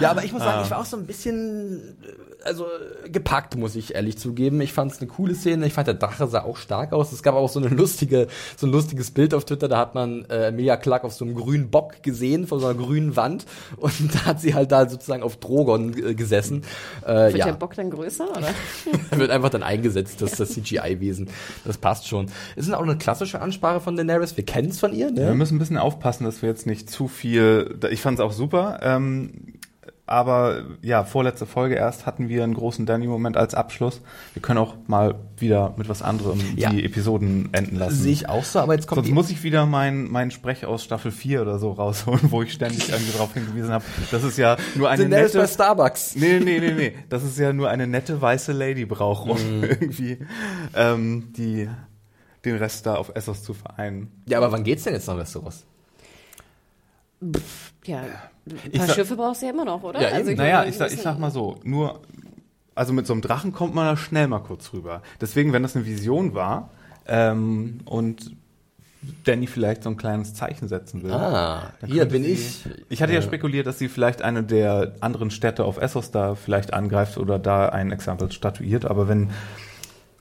Ja, 0.00 0.10
aber 0.10 0.24
ich 0.24 0.32
muss 0.32 0.42
sagen, 0.42 0.62
ich 0.64 0.70
war 0.70 0.80
auch 0.80 0.84
so 0.84 0.96
ein 0.96 1.06
bisschen, 1.06 1.96
äh, 2.02 2.44
also 2.44 2.66
gepackt, 3.10 3.56
muss 3.56 3.76
ich 3.76 3.94
ehrlich 3.94 4.18
zugeben. 4.18 4.60
Ich 4.60 4.72
fand 4.72 4.92
es 4.92 5.00
eine 5.00 5.08
coole 5.08 5.34
Szene. 5.34 5.66
Ich 5.66 5.72
fand 5.72 5.86
der 5.86 5.94
Drache 5.94 6.26
sah 6.26 6.42
auch 6.42 6.56
stark 6.56 6.92
aus. 6.92 7.12
Es 7.12 7.22
gab 7.22 7.34
auch 7.34 7.48
so 7.48 7.60
eine 7.60 7.68
lustige, 7.68 8.28
so 8.56 8.66
ein 8.66 8.72
lustiges 8.72 9.10
Bild 9.10 9.34
auf 9.34 9.44
Twitter. 9.44 9.68
Da 9.68 9.78
hat 9.78 9.94
man 9.94 10.24
äh, 10.26 10.48
Emilia 10.48 10.76
Clark 10.76 11.04
auf 11.04 11.12
so 11.12 11.24
einem 11.24 11.34
grünen 11.34 11.70
Bock 11.70 12.02
gesehen, 12.02 12.46
vor 12.46 12.60
so 12.60 12.66
einer 12.66 12.78
grünen 12.78 13.16
Wand. 13.16 13.46
Und 13.76 14.14
da 14.14 14.26
hat 14.26 14.40
sie 14.40 14.54
halt 14.54 14.72
da 14.72 14.88
sozusagen 14.88 15.22
auf 15.22 15.36
Drogon 15.36 15.96
äh, 15.96 16.14
gesessen. 16.14 16.62
Äh, 17.04 17.14
Wird 17.14 17.36
ja. 17.36 17.44
der 17.46 17.52
Bock 17.52 17.74
dann 17.74 17.90
größer, 17.90 18.28
oder? 18.30 18.48
wird 19.18 19.30
einfach 19.30 19.50
dann 19.50 19.62
eingesetzt, 19.62 20.20
das, 20.22 20.32
das 20.32 20.50
CGI-Wesen. 20.50 21.28
Das 21.64 21.78
passt 21.78 22.06
schon. 22.06 22.26
Es 22.56 22.66
ist 22.66 22.72
auch 22.72 22.82
eine 22.82 22.96
klassische 22.96 23.40
Ansprache 23.40 23.80
von 23.80 23.96
Daenerys. 23.96 24.36
Wir 24.36 24.44
kennen 24.44 24.68
es 24.70 24.78
von 24.78 24.92
ihr, 24.92 25.10
ne? 25.10 25.26
Wir 25.26 25.34
müssen 25.34 25.56
ein 25.56 25.58
bisschen 25.58 25.78
aufpassen, 25.78 26.24
dass 26.24 26.42
wir 26.42 26.48
jetzt 26.48 26.66
nicht 26.66 26.90
zu 26.90 27.08
viel. 27.08 27.78
Ich 27.90 28.00
fand 28.00 28.18
es 28.18 28.24
auch 28.24 28.32
super. 28.32 28.80
Ähm, 28.82 29.57
aber 30.08 30.62
ja, 30.82 31.04
vorletzte 31.04 31.46
Folge 31.46 31.74
erst 31.76 32.06
hatten 32.06 32.28
wir 32.28 32.42
einen 32.44 32.54
großen 32.54 32.86
Danny-Moment 32.86 33.36
als 33.36 33.54
Abschluss. 33.54 34.00
Wir 34.34 34.42
können 34.42 34.58
auch 34.58 34.74
mal 34.86 35.14
wieder 35.36 35.74
mit 35.76 35.88
was 35.88 36.02
anderem 36.02 36.40
Ja. 36.56 36.70
die 36.70 36.84
Episoden 36.84 37.48
enden 37.52 37.76
lassen. 37.76 37.94
Sehe 37.96 38.12
ich 38.12 38.28
auch 38.28 38.44
so, 38.44 38.58
aber 38.60 38.74
jetzt 38.74 38.86
kommt 38.86 39.04
Sonst 39.04 39.14
muss 39.14 39.30
ich 39.30 39.42
wieder 39.42 39.66
meinen 39.66 40.10
mein 40.10 40.30
Sprech 40.30 40.66
aus 40.66 40.82
Staffel 40.84 41.10
4 41.12 41.42
oder 41.42 41.58
so 41.58 41.72
rausholen, 41.72 42.20
wo 42.30 42.42
ich 42.42 42.52
ständig 42.52 42.88
irgendwie 42.88 43.12
darauf 43.12 43.34
hingewiesen 43.34 43.70
habe. 43.70 43.84
Das 44.10 44.24
ist 44.24 44.38
ja 44.38 44.56
nur 44.74 44.88
eine 44.90 45.04
bei 45.04 45.08
nette. 45.22 45.46
Starbucks. 45.46 46.16
Nee, 46.16 46.40
nee, 46.40 46.58
nee, 46.60 46.72
nee. 46.72 46.92
Das 47.08 47.22
ist 47.22 47.38
ja 47.38 47.52
nur 47.52 47.68
eine 47.68 47.86
nette 47.86 48.20
weiße 48.20 48.52
Lady 48.52 48.84
braucht, 48.86 49.28
um 49.28 49.38
Mhm. 49.38 49.62
irgendwie 49.68 50.18
ähm, 50.74 51.32
die, 51.36 51.68
den 52.44 52.56
Rest 52.56 52.86
da 52.86 52.94
auf 52.96 53.12
Essos 53.14 53.42
zu 53.42 53.54
vereinen. 53.54 54.10
Ja, 54.26 54.38
aber 54.38 54.50
wann 54.52 54.64
geht's 54.64 54.84
denn 54.84 54.94
jetzt 54.94 55.06
nach 55.06 55.16
Westeros? 55.18 55.64
Ja, 57.84 58.02
ein 58.52 58.58
Ich 58.72 58.78
paar 58.78 58.86
sag- 58.88 58.96
Schiffe 58.96 59.16
brauchst 59.16 59.42
du 59.42 59.46
ja 59.46 59.52
immer 59.52 59.64
noch, 59.64 59.82
oder? 59.82 60.00
Ja, 60.00 60.18
eben. 60.18 60.34
Naja, 60.36 60.58
meine, 60.58 60.70
ich 60.70 60.76
sag, 60.76 60.92
ich 60.92 61.00
sag 61.00 61.18
mal 61.18 61.30
so, 61.30 61.58
nur, 61.64 62.00
also 62.74 62.92
mit 62.92 63.06
so 63.06 63.12
einem 63.12 63.22
Drachen 63.22 63.52
kommt 63.52 63.74
man 63.74 63.86
da 63.86 63.96
schnell 63.96 64.28
mal 64.28 64.38
kurz 64.40 64.72
rüber. 64.72 65.02
Deswegen, 65.20 65.52
wenn 65.52 65.62
das 65.62 65.74
eine 65.76 65.84
Vision 65.86 66.34
war 66.34 66.70
ähm, 67.06 67.80
und 67.84 68.32
Danny 69.24 69.46
vielleicht 69.46 69.84
so 69.84 69.90
ein 69.90 69.96
kleines 69.96 70.34
Zeichen 70.34 70.66
setzen 70.68 71.02
will. 71.04 71.12
Ah, 71.12 71.72
hier 71.86 72.04
bin 72.04 72.24
sie- 72.24 72.32
ich. 72.32 72.64
Ich 72.88 73.00
hatte 73.00 73.12
ja 73.12 73.20
Äh, 73.20 73.22
spekuliert, 73.22 73.66
dass 73.66 73.78
sie 73.78 73.88
vielleicht 73.88 74.22
eine 74.22 74.42
der 74.42 74.94
anderen 75.00 75.30
Städte 75.30 75.64
auf 75.64 75.78
Essos 75.80 76.10
da 76.10 76.34
vielleicht 76.34 76.74
angreift 76.74 77.16
oder 77.16 77.38
da 77.38 77.68
ein 77.68 77.92
Exempel 77.92 78.30
statuiert, 78.32 78.84
aber 78.86 79.06
wenn 79.08 79.30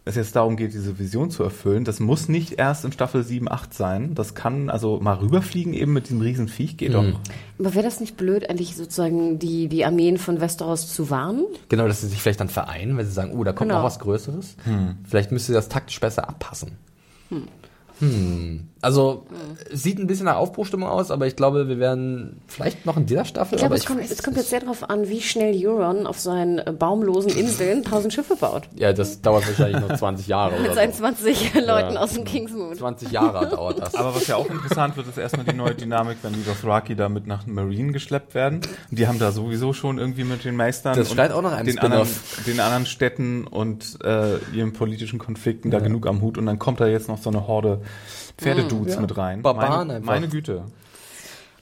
es 0.07 0.15
jetzt 0.15 0.35
darum 0.35 0.55
geht, 0.57 0.73
diese 0.73 0.97
Vision 0.97 1.29
zu 1.29 1.43
erfüllen, 1.43 1.83
das 1.83 1.99
muss 1.99 2.27
nicht 2.29 2.53
erst 2.53 2.85
in 2.85 2.91
Staffel 2.91 3.23
7, 3.23 3.51
8 3.51 3.73
sein. 3.73 4.15
Das 4.15 4.33
kann 4.35 4.69
also 4.69 4.99
mal 4.99 5.15
rüberfliegen 5.15 5.73
eben 5.73 5.93
mit 5.93 6.05
diesem 6.07 6.21
riesen 6.21 6.47
Viech, 6.47 6.77
geht 6.77 6.93
Hm. 6.93 7.13
doch. 7.13 7.19
Aber 7.59 7.73
wäre 7.75 7.83
das 7.85 7.99
nicht 7.99 8.17
blöd, 8.17 8.49
eigentlich 8.49 8.75
sozusagen 8.75 9.39
die, 9.39 9.67
die 9.67 9.85
Armeen 9.85 10.17
von 10.17 10.41
Westeros 10.41 10.93
zu 10.93 11.09
warnen? 11.09 11.45
Genau, 11.69 11.87
dass 11.87 12.01
sie 12.01 12.07
sich 12.07 12.21
vielleicht 12.21 12.39
dann 12.39 12.49
vereinen, 12.49 12.97
weil 12.97 13.05
sie 13.05 13.11
sagen, 13.11 13.31
oh, 13.37 13.43
da 13.43 13.51
kommt 13.53 13.69
Genau. 13.69 13.81
noch 13.81 13.85
was 13.85 13.99
Größeres. 13.99 14.55
Vielleicht 15.03 15.31
müsste 15.31 15.47
sie 15.51 15.55
das 15.55 15.69
taktisch 15.69 15.99
besser 15.99 16.27
abpassen. 16.27 16.71
Hm. 17.99 18.67
Also, 18.81 19.25
es 19.71 19.83
sieht 19.83 19.97
ein 19.99 20.07
bisschen 20.07 20.25
nach 20.25 20.35
Aufbruchstimmung 20.35 20.87
aus, 20.87 21.09
aber 21.11 21.25
ich 21.27 21.35
glaube, 21.35 21.67
wir 21.67 21.79
werden 21.79 22.41
vielleicht 22.47 22.85
noch 22.85 22.97
in 22.97 23.05
dieser 23.05 23.25
Staffel. 23.25 23.55
Ich 23.55 23.59
glaube, 23.59 23.73
aber 23.73 23.75
es 23.75 23.85
kommt, 23.85 24.01
weiß 24.01 24.11
es 24.11 24.23
kommt 24.23 24.37
jetzt 24.37 24.49
sehr 24.49 24.59
darauf 24.59 24.89
an, 24.89 25.09
wie 25.09 25.21
schnell 25.21 25.55
Euron 25.65 26.05
auf 26.05 26.19
seinen 26.19 26.59
äh, 26.59 26.71
baumlosen 26.71 27.31
Inseln 27.31 27.83
tausend 27.83 28.13
Schiffe 28.13 28.35
baut. 28.35 28.63
Ja, 28.75 28.93
das 28.93 29.21
dauert 29.21 29.47
wahrscheinlich 29.47 29.81
noch 29.81 29.97
20 29.97 30.27
Jahre 30.27 30.51
Mit 30.59 30.65
oder 30.67 30.73
seinen 30.75 30.93
so. 30.93 30.99
20 30.99 31.53
Leuten 31.55 31.93
Ja. 31.95 32.01
aus 32.01 32.13
dem 32.13 32.23
Kingsmoon. 32.23 32.75
20 32.75 33.11
Jahre 33.11 33.47
dauert 33.49 33.79
das. 33.79 33.95
Aber 33.95 34.13
was 34.15 34.27
ja 34.27 34.35
auch 34.35 34.49
interessant 34.49 34.95
wird, 34.97 35.07
ist 35.07 35.17
erstmal 35.17 35.45
die 35.45 35.55
neue 35.55 35.75
Dynamik, 35.75 36.17
wenn 36.21 36.33
die 36.33 36.43
Dothraki 36.43 36.95
da 36.95 37.09
mit 37.09 37.27
nach 37.27 37.45
Marine 37.47 37.91
geschleppt 37.91 38.35
werden. 38.35 38.61
Und 38.89 38.99
die 38.99 39.07
haben 39.07 39.19
da 39.19 39.31
sowieso 39.31 39.73
schon 39.73 39.97
irgendwie 39.97 40.23
mit 40.23 40.43
den 40.45 40.55
Meistern 40.55 40.95
Das 40.95 41.09
und 41.09 41.15
schreit 41.15 41.31
auch 41.31 41.43
einem 41.43 41.65
den 41.65 41.79
anderen, 41.79 42.07
den 42.45 42.59
anderen 42.59 42.85
Städten 42.85 43.47
und 43.47 43.97
äh, 44.03 44.37
ihren 44.53 44.73
politischen 44.73 45.19
Konflikten 45.19 45.71
da 45.71 45.79
genug 45.79 46.05
am 46.07 46.21
Hut. 46.21 46.37
Und 46.37 46.45
dann 46.45 46.59
kommt 46.59 46.79
da 46.79 46.87
jetzt 46.87 47.07
noch 47.07 47.17
so 47.17 47.29
eine 47.29 47.47
Horde 47.47 47.81
Pferdedudes 48.37 48.95
Ja. 48.95 49.01
mit 49.01 49.17
rein. 49.17 49.41
Barbaren 49.41 49.87
meine, 49.87 49.93
einfach. 49.95 50.13
meine 50.13 50.27
Güte. 50.27 50.63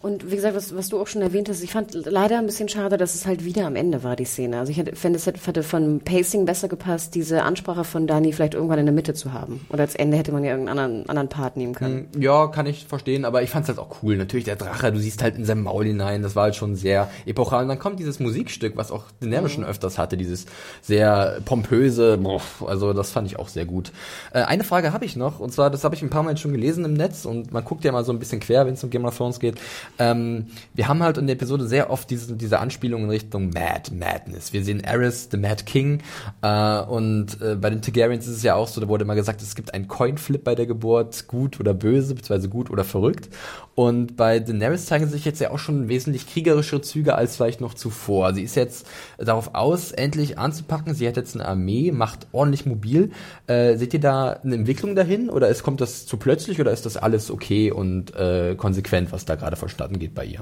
Und 0.05 0.29
wie 0.29 0.35
gesagt, 0.35 0.55
was, 0.55 0.75
was 0.75 0.89
du 0.89 1.01
auch 1.01 1.07
schon 1.07 1.23
erwähnt 1.23 1.49
hast, 1.49 1.63
ich 1.63 1.71
fand 1.71 1.95
leider 1.95 2.37
ein 2.37 2.45
bisschen 2.45 2.69
schade, 2.69 2.95
dass 2.95 3.15
es 3.15 3.25
halt 3.25 3.43
wieder 3.43 3.65
am 3.65 3.75
Ende 3.75 4.03
war, 4.03 4.15
die 4.15 4.25
Szene. 4.25 4.59
Also 4.59 4.69
ich 4.69 4.77
hätte, 4.77 4.95
fände, 4.95 5.17
es 5.17 5.25
hätte, 5.25 5.63
von 5.63 5.99
Pacing 5.99 6.45
besser 6.45 6.67
gepasst, 6.67 7.15
diese 7.15 7.41
Ansprache 7.41 7.83
von 7.83 8.05
Dani 8.05 8.31
vielleicht 8.31 8.53
irgendwann 8.53 8.77
in 8.77 8.85
der 8.85 8.93
Mitte 8.93 9.15
zu 9.15 9.33
haben. 9.33 9.65
Oder 9.69 9.81
als 9.81 9.95
Ende 9.95 10.15
hätte 10.15 10.31
man 10.31 10.43
ja 10.43 10.51
irgendeinen 10.51 10.77
anderen, 10.77 11.09
anderen 11.09 11.29
Part 11.29 11.57
nehmen 11.57 11.73
können. 11.73 12.07
Ja, 12.19 12.45
kann 12.45 12.67
ich 12.67 12.85
verstehen, 12.85 13.25
aber 13.25 13.41
ich 13.41 13.49
fand's 13.49 13.67
halt 13.67 13.79
auch 13.79 14.03
cool. 14.03 14.15
Natürlich 14.15 14.45
der 14.45 14.57
Drache, 14.57 14.91
du 14.91 14.99
siehst 14.99 15.23
halt 15.23 15.39
in 15.39 15.45
sein 15.45 15.63
Maul 15.63 15.85
hinein, 15.85 16.21
das 16.21 16.35
war 16.35 16.43
halt 16.43 16.55
schon 16.55 16.75
sehr 16.75 17.09
epochal. 17.25 17.63
Und 17.63 17.69
dann 17.69 17.79
kommt 17.79 17.99
dieses 17.99 18.19
Musikstück, 18.19 18.77
was 18.77 18.91
auch 18.91 19.05
Daenerys 19.21 19.53
schon 19.53 19.65
öfters 19.65 19.97
hatte, 19.97 20.17
dieses 20.17 20.45
sehr 20.83 21.39
pompöse, 21.45 22.19
boah, 22.19 22.41
also 22.67 22.93
das 22.93 23.09
fand 23.09 23.27
ich 23.27 23.39
auch 23.39 23.47
sehr 23.47 23.65
gut. 23.65 23.91
Äh, 24.33 24.43
eine 24.43 24.63
Frage 24.63 24.93
habe 24.93 25.03
ich 25.03 25.15
noch, 25.15 25.39
und 25.39 25.51
zwar, 25.51 25.71
das 25.71 25.83
habe 25.83 25.95
ich 25.95 26.03
ein 26.03 26.11
paar 26.11 26.21
Mal 26.21 26.37
schon 26.37 26.51
gelesen 26.51 26.85
im 26.85 26.93
Netz 26.93 27.25
und 27.25 27.51
man 27.51 27.65
guckt 27.65 27.83
ja 27.83 27.91
mal 27.91 28.05
so 28.05 28.11
ein 28.11 28.19
bisschen 28.19 28.39
quer, 28.39 28.67
wenn 28.67 28.75
es 28.75 28.83
um 28.83 28.91
Game 28.91 29.03
of 29.05 29.17
Thrones 29.17 29.39
geht. 29.39 29.55
Ähm, 29.99 30.47
wir 30.73 30.87
haben 30.87 31.01
halt 31.03 31.17
in 31.17 31.27
der 31.27 31.35
Episode 31.35 31.67
sehr 31.67 31.89
oft 31.89 32.09
diese, 32.09 32.35
diese 32.35 32.59
Anspielung 32.59 33.03
in 33.03 33.09
Richtung 33.09 33.49
Mad, 33.49 33.93
Madness. 33.93 34.53
Wir 34.53 34.63
sehen 34.63 34.83
Aerys, 34.83 35.29
the 35.31 35.37
Mad 35.37 35.63
King, 35.65 36.01
äh, 36.41 36.79
und 36.81 37.41
äh, 37.41 37.55
bei 37.55 37.69
den 37.69 37.81
Targaryens 37.81 38.27
ist 38.27 38.37
es 38.37 38.43
ja 38.43 38.55
auch 38.55 38.67
so, 38.67 38.81
da 38.81 38.87
wurde 38.87 39.03
immer 39.03 39.15
gesagt, 39.15 39.41
es 39.41 39.55
gibt 39.55 39.73
einen 39.73 39.87
Coinflip 39.87 40.43
bei 40.43 40.55
der 40.55 40.65
Geburt, 40.65 41.27
gut 41.27 41.59
oder 41.59 41.73
böse, 41.73 42.15
beziehungsweise 42.15 42.49
gut 42.49 42.69
oder 42.69 42.83
verrückt. 42.83 43.29
Und 43.75 44.15
bei 44.15 44.39
Daenerys 44.39 44.85
zeigen 44.85 45.07
sich 45.09 45.25
jetzt 45.25 45.41
ja 45.41 45.51
auch 45.51 45.59
schon 45.59 45.89
wesentlich 45.89 46.27
kriegerischere 46.27 46.81
Züge 46.81 47.15
als 47.15 47.35
vielleicht 47.35 47.59
noch 47.59 47.73
zuvor. 47.73 48.33
Sie 48.33 48.43
ist 48.43 48.55
jetzt 48.55 48.87
darauf 49.17 49.53
aus, 49.53 49.91
endlich 49.91 50.39
anzupacken. 50.39 50.93
Sie 50.93 51.05
hat 51.07 51.17
jetzt 51.17 51.35
eine 51.35 51.45
Armee, 51.45 51.91
macht 51.91 52.27
ordentlich 52.31 52.65
mobil. 52.65 53.11
Äh, 53.47 53.75
seht 53.75 53.93
ihr 53.93 53.99
da 53.99 54.39
eine 54.43 54.55
Entwicklung 54.55 54.95
dahin 54.95 55.29
oder 55.29 55.49
ist, 55.49 55.63
kommt 55.63 55.81
das 55.81 56.05
zu 56.05 56.15
plötzlich 56.15 56.61
oder 56.61 56.71
ist 56.71 56.85
das 56.85 56.95
alles 56.95 57.29
okay 57.29 57.69
und 57.71 58.15
äh, 58.15 58.55
konsequent, 58.55 59.11
was 59.11 59.25
da 59.25 59.35
gerade 59.35 59.57
verstanden 59.57 59.84
geht 59.93 60.13
bei 60.15 60.25
ihr? 60.25 60.39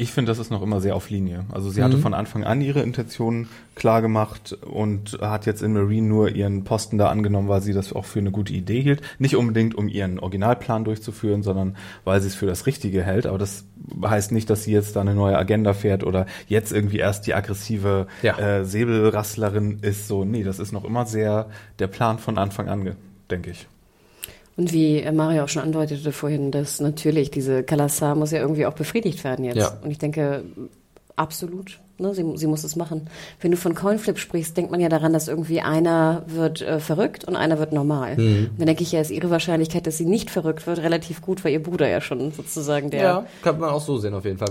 Ich 0.00 0.12
finde, 0.12 0.30
das 0.30 0.38
ist 0.38 0.52
noch 0.52 0.62
immer 0.62 0.80
sehr 0.80 0.94
auf 0.94 1.10
Linie. 1.10 1.44
Also 1.50 1.70
sie 1.70 1.82
hatte 1.82 1.96
Mhm. 1.96 2.02
von 2.02 2.14
Anfang 2.14 2.44
an 2.44 2.60
ihre 2.60 2.82
Intentionen 2.82 3.48
klar 3.74 4.00
gemacht 4.00 4.56
und 4.64 5.18
hat 5.20 5.44
jetzt 5.44 5.60
in 5.60 5.72
Marine 5.72 6.06
nur 6.06 6.28
ihren 6.30 6.62
Posten 6.62 6.98
da 6.98 7.08
angenommen, 7.08 7.48
weil 7.48 7.62
sie 7.62 7.72
das 7.72 7.92
auch 7.92 8.04
für 8.04 8.20
eine 8.20 8.30
gute 8.30 8.52
Idee 8.52 8.80
hielt. 8.80 9.02
Nicht 9.18 9.34
unbedingt, 9.34 9.74
um 9.74 9.88
ihren 9.88 10.20
Originalplan 10.20 10.84
durchzuführen, 10.84 11.42
sondern 11.42 11.76
weil 12.04 12.20
sie 12.20 12.28
es 12.28 12.36
für 12.36 12.46
das 12.46 12.66
Richtige 12.66 13.02
hält. 13.02 13.26
Aber 13.26 13.38
das 13.38 13.64
heißt 14.00 14.30
nicht, 14.30 14.48
dass 14.50 14.62
sie 14.62 14.70
jetzt 14.72 14.94
da 14.94 15.00
eine 15.00 15.16
neue 15.16 15.36
Agenda 15.36 15.72
fährt 15.74 16.04
oder 16.04 16.26
jetzt 16.46 16.72
irgendwie 16.72 16.98
erst 16.98 17.26
die 17.26 17.34
aggressive 17.34 18.06
Ja. 18.22 18.38
äh, 18.38 18.64
Säbelrasslerin 18.64 19.78
ist. 19.82 20.06
So, 20.06 20.24
nee, 20.24 20.44
das 20.44 20.60
ist 20.60 20.70
noch 20.70 20.84
immer 20.84 21.06
sehr 21.06 21.46
der 21.80 21.88
Plan 21.88 22.18
von 22.20 22.38
Anfang 22.38 22.68
an, 22.68 22.94
denke 23.32 23.50
ich. 23.50 23.66
Und 24.58 24.72
wie 24.72 24.98
äh, 24.98 25.12
Mario 25.12 25.44
auch 25.44 25.48
schon 25.48 25.62
andeutete 25.62 26.10
vorhin, 26.10 26.50
dass 26.50 26.80
natürlich 26.80 27.30
diese 27.30 27.62
Kalassar 27.62 28.16
muss 28.16 28.32
ja 28.32 28.40
irgendwie 28.40 28.66
auch 28.66 28.74
befriedigt 28.74 29.22
werden 29.22 29.44
jetzt. 29.44 29.58
Ja. 29.58 29.78
Und 29.82 29.92
ich 29.92 29.98
denke, 29.98 30.42
absolut, 31.14 31.78
ne, 31.98 32.14
sie, 32.14 32.24
sie 32.36 32.46
muss 32.46 32.64
es 32.64 32.76
machen. 32.76 33.08
Wenn 33.40 33.50
du 33.50 33.56
von 33.56 33.74
Coinflip 33.74 34.18
sprichst, 34.18 34.56
denkt 34.56 34.70
man 34.70 34.80
ja 34.80 34.88
daran, 34.88 35.12
dass 35.12 35.28
irgendwie 35.28 35.60
einer 35.60 36.22
wird 36.26 36.62
äh, 36.62 36.80
verrückt 36.80 37.24
und 37.24 37.36
einer 37.36 37.58
wird 37.58 37.72
normal. 37.72 38.16
Mhm. 38.16 38.50
Dann 38.58 38.66
denke 38.66 38.82
ich 38.82 38.92
ja, 38.92 39.00
ist 39.00 39.10
ihre 39.10 39.30
Wahrscheinlichkeit, 39.30 39.86
dass 39.86 39.98
sie 39.98 40.04
nicht 40.04 40.30
verrückt 40.30 40.66
wird, 40.66 40.78
relativ 40.80 41.22
gut, 41.22 41.44
weil 41.44 41.52
ihr 41.52 41.62
Bruder 41.62 41.88
ja 41.88 42.00
schon 42.00 42.32
sozusagen 42.32 42.90
der 42.90 43.02
Ja, 43.02 43.26
kann 43.42 43.58
man 43.58 43.70
auch 43.70 43.80
so 43.80 43.98
sehen 43.98 44.14
auf 44.14 44.24
jeden 44.24 44.38
Fall. 44.38 44.48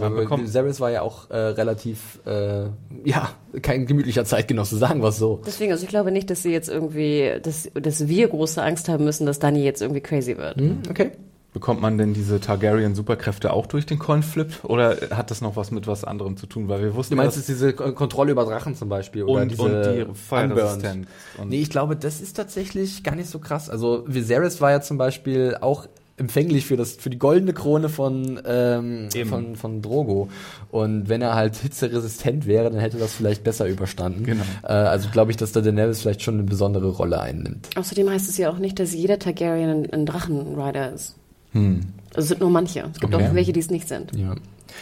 Viserys 0.47 0.79
war 0.79 0.91
ja 0.91 1.01
auch 1.01 1.29
äh, 1.29 1.37
relativ, 1.37 2.19
äh, 2.25 2.65
ja, 3.03 3.29
kein 3.61 3.85
gemütlicher 3.85 4.25
Zeitgenosse, 4.25 4.77
sagen 4.77 5.01
wir 5.01 5.09
es 5.09 5.17
so. 5.17 5.41
Deswegen, 5.45 5.71
also 5.71 5.83
ich 5.83 5.89
glaube 5.89 6.11
nicht, 6.11 6.29
dass 6.29 6.43
sie 6.43 6.51
jetzt 6.51 6.69
irgendwie, 6.69 7.33
dass, 7.41 7.69
dass 7.73 8.07
wir 8.07 8.27
große 8.27 8.61
Angst 8.61 8.89
haben 8.89 9.03
müssen, 9.03 9.25
dass 9.25 9.39
Dani 9.39 9.63
jetzt 9.63 9.81
irgendwie 9.81 10.01
crazy 10.01 10.37
wird. 10.37 10.57
Hm, 10.57 10.79
okay. 10.89 11.11
Bekommt 11.57 11.81
man 11.81 11.97
denn 11.97 12.13
diese 12.13 12.39
Targaryen-Superkräfte 12.39 13.51
auch 13.51 13.65
durch 13.65 13.87
den 13.87 13.97
Coinflip 13.97 14.63
oder 14.63 14.95
hat 15.09 15.31
das 15.31 15.41
noch 15.41 15.55
was 15.55 15.71
mit 15.71 15.87
was 15.87 16.03
anderem 16.03 16.37
zu 16.37 16.45
tun? 16.45 16.67
Weil 16.67 16.83
wir 16.83 16.93
wussten, 16.93 17.15
Du 17.15 17.17
meinst 17.17 17.35
dass- 17.35 17.47
jetzt 17.47 17.57
diese 17.59 17.73
Kontrolle 17.73 18.31
über 18.31 18.45
Drachen 18.45 18.75
zum 18.75 18.89
Beispiel 18.89 19.23
oder 19.23 19.41
und, 19.41 19.49
diese 19.49 19.61
und 19.63 19.71
die. 20.11 20.13
Feuerresistenz. 20.13 21.07
Nee, 21.47 21.61
ich 21.61 21.71
glaube, 21.71 21.95
das 21.95 22.21
ist 22.21 22.33
tatsächlich 22.33 23.03
gar 23.03 23.15
nicht 23.15 23.29
so 23.31 23.39
krass. 23.39 23.71
Also 23.71 24.03
Viserys 24.05 24.61
war 24.61 24.69
ja 24.69 24.81
zum 24.81 24.99
Beispiel 24.99 25.57
auch 25.59 25.87
empfänglich 26.19 26.65
für 26.65 26.77
das 26.77 26.93
für 26.93 27.11
die 27.11 27.19
goldene 27.19 27.53
Krone 27.53 27.89
von 27.89 28.39
ähm, 28.43 29.07
Eben. 29.13 29.29
von 29.29 29.55
von 29.55 29.81
Drogo 29.83 30.29
und 30.71 31.09
wenn 31.09 31.21
er 31.21 31.35
halt 31.35 31.55
hitzeresistent 31.57 32.47
wäre, 32.47 32.71
dann 32.71 32.79
hätte 32.79 32.97
er 32.97 33.01
das 33.01 33.13
vielleicht 33.13 33.43
besser 33.43 33.67
überstanden. 33.67 34.23
Genau. 34.23 34.41
Äh, 34.63 34.67
also 34.73 35.09
glaube 35.09 35.29
ich, 35.29 35.37
dass 35.37 35.51
da 35.51 35.61
Daenerys 35.61 36.01
vielleicht 36.01 36.23
schon 36.23 36.33
eine 36.35 36.43
besondere 36.43 36.89
Rolle 36.89 37.19
einnimmt. 37.19 37.69
Außerdem 37.75 38.09
heißt 38.09 38.29
es 38.29 38.37
ja 38.37 38.49
auch 38.49 38.57
nicht, 38.57 38.79
dass 38.79 38.93
jeder 38.95 39.19
Targaryen 39.19 39.69
ein, 39.69 39.93
ein 39.93 40.05
Drachenrider 40.07 40.91
ist. 40.91 41.16
Hm. 41.53 41.81
Also 42.13 42.19
es 42.21 42.27
sind 42.29 42.41
nur 42.41 42.49
manche. 42.49 42.85
Es 42.93 42.99
gibt 42.99 43.13
Okay. 43.13 43.27
auch 43.27 43.33
welche, 43.35 43.53
die 43.53 43.59
es 43.59 43.69
nicht 43.69 43.87
sind. 43.87 44.15
Ja. 44.15 44.35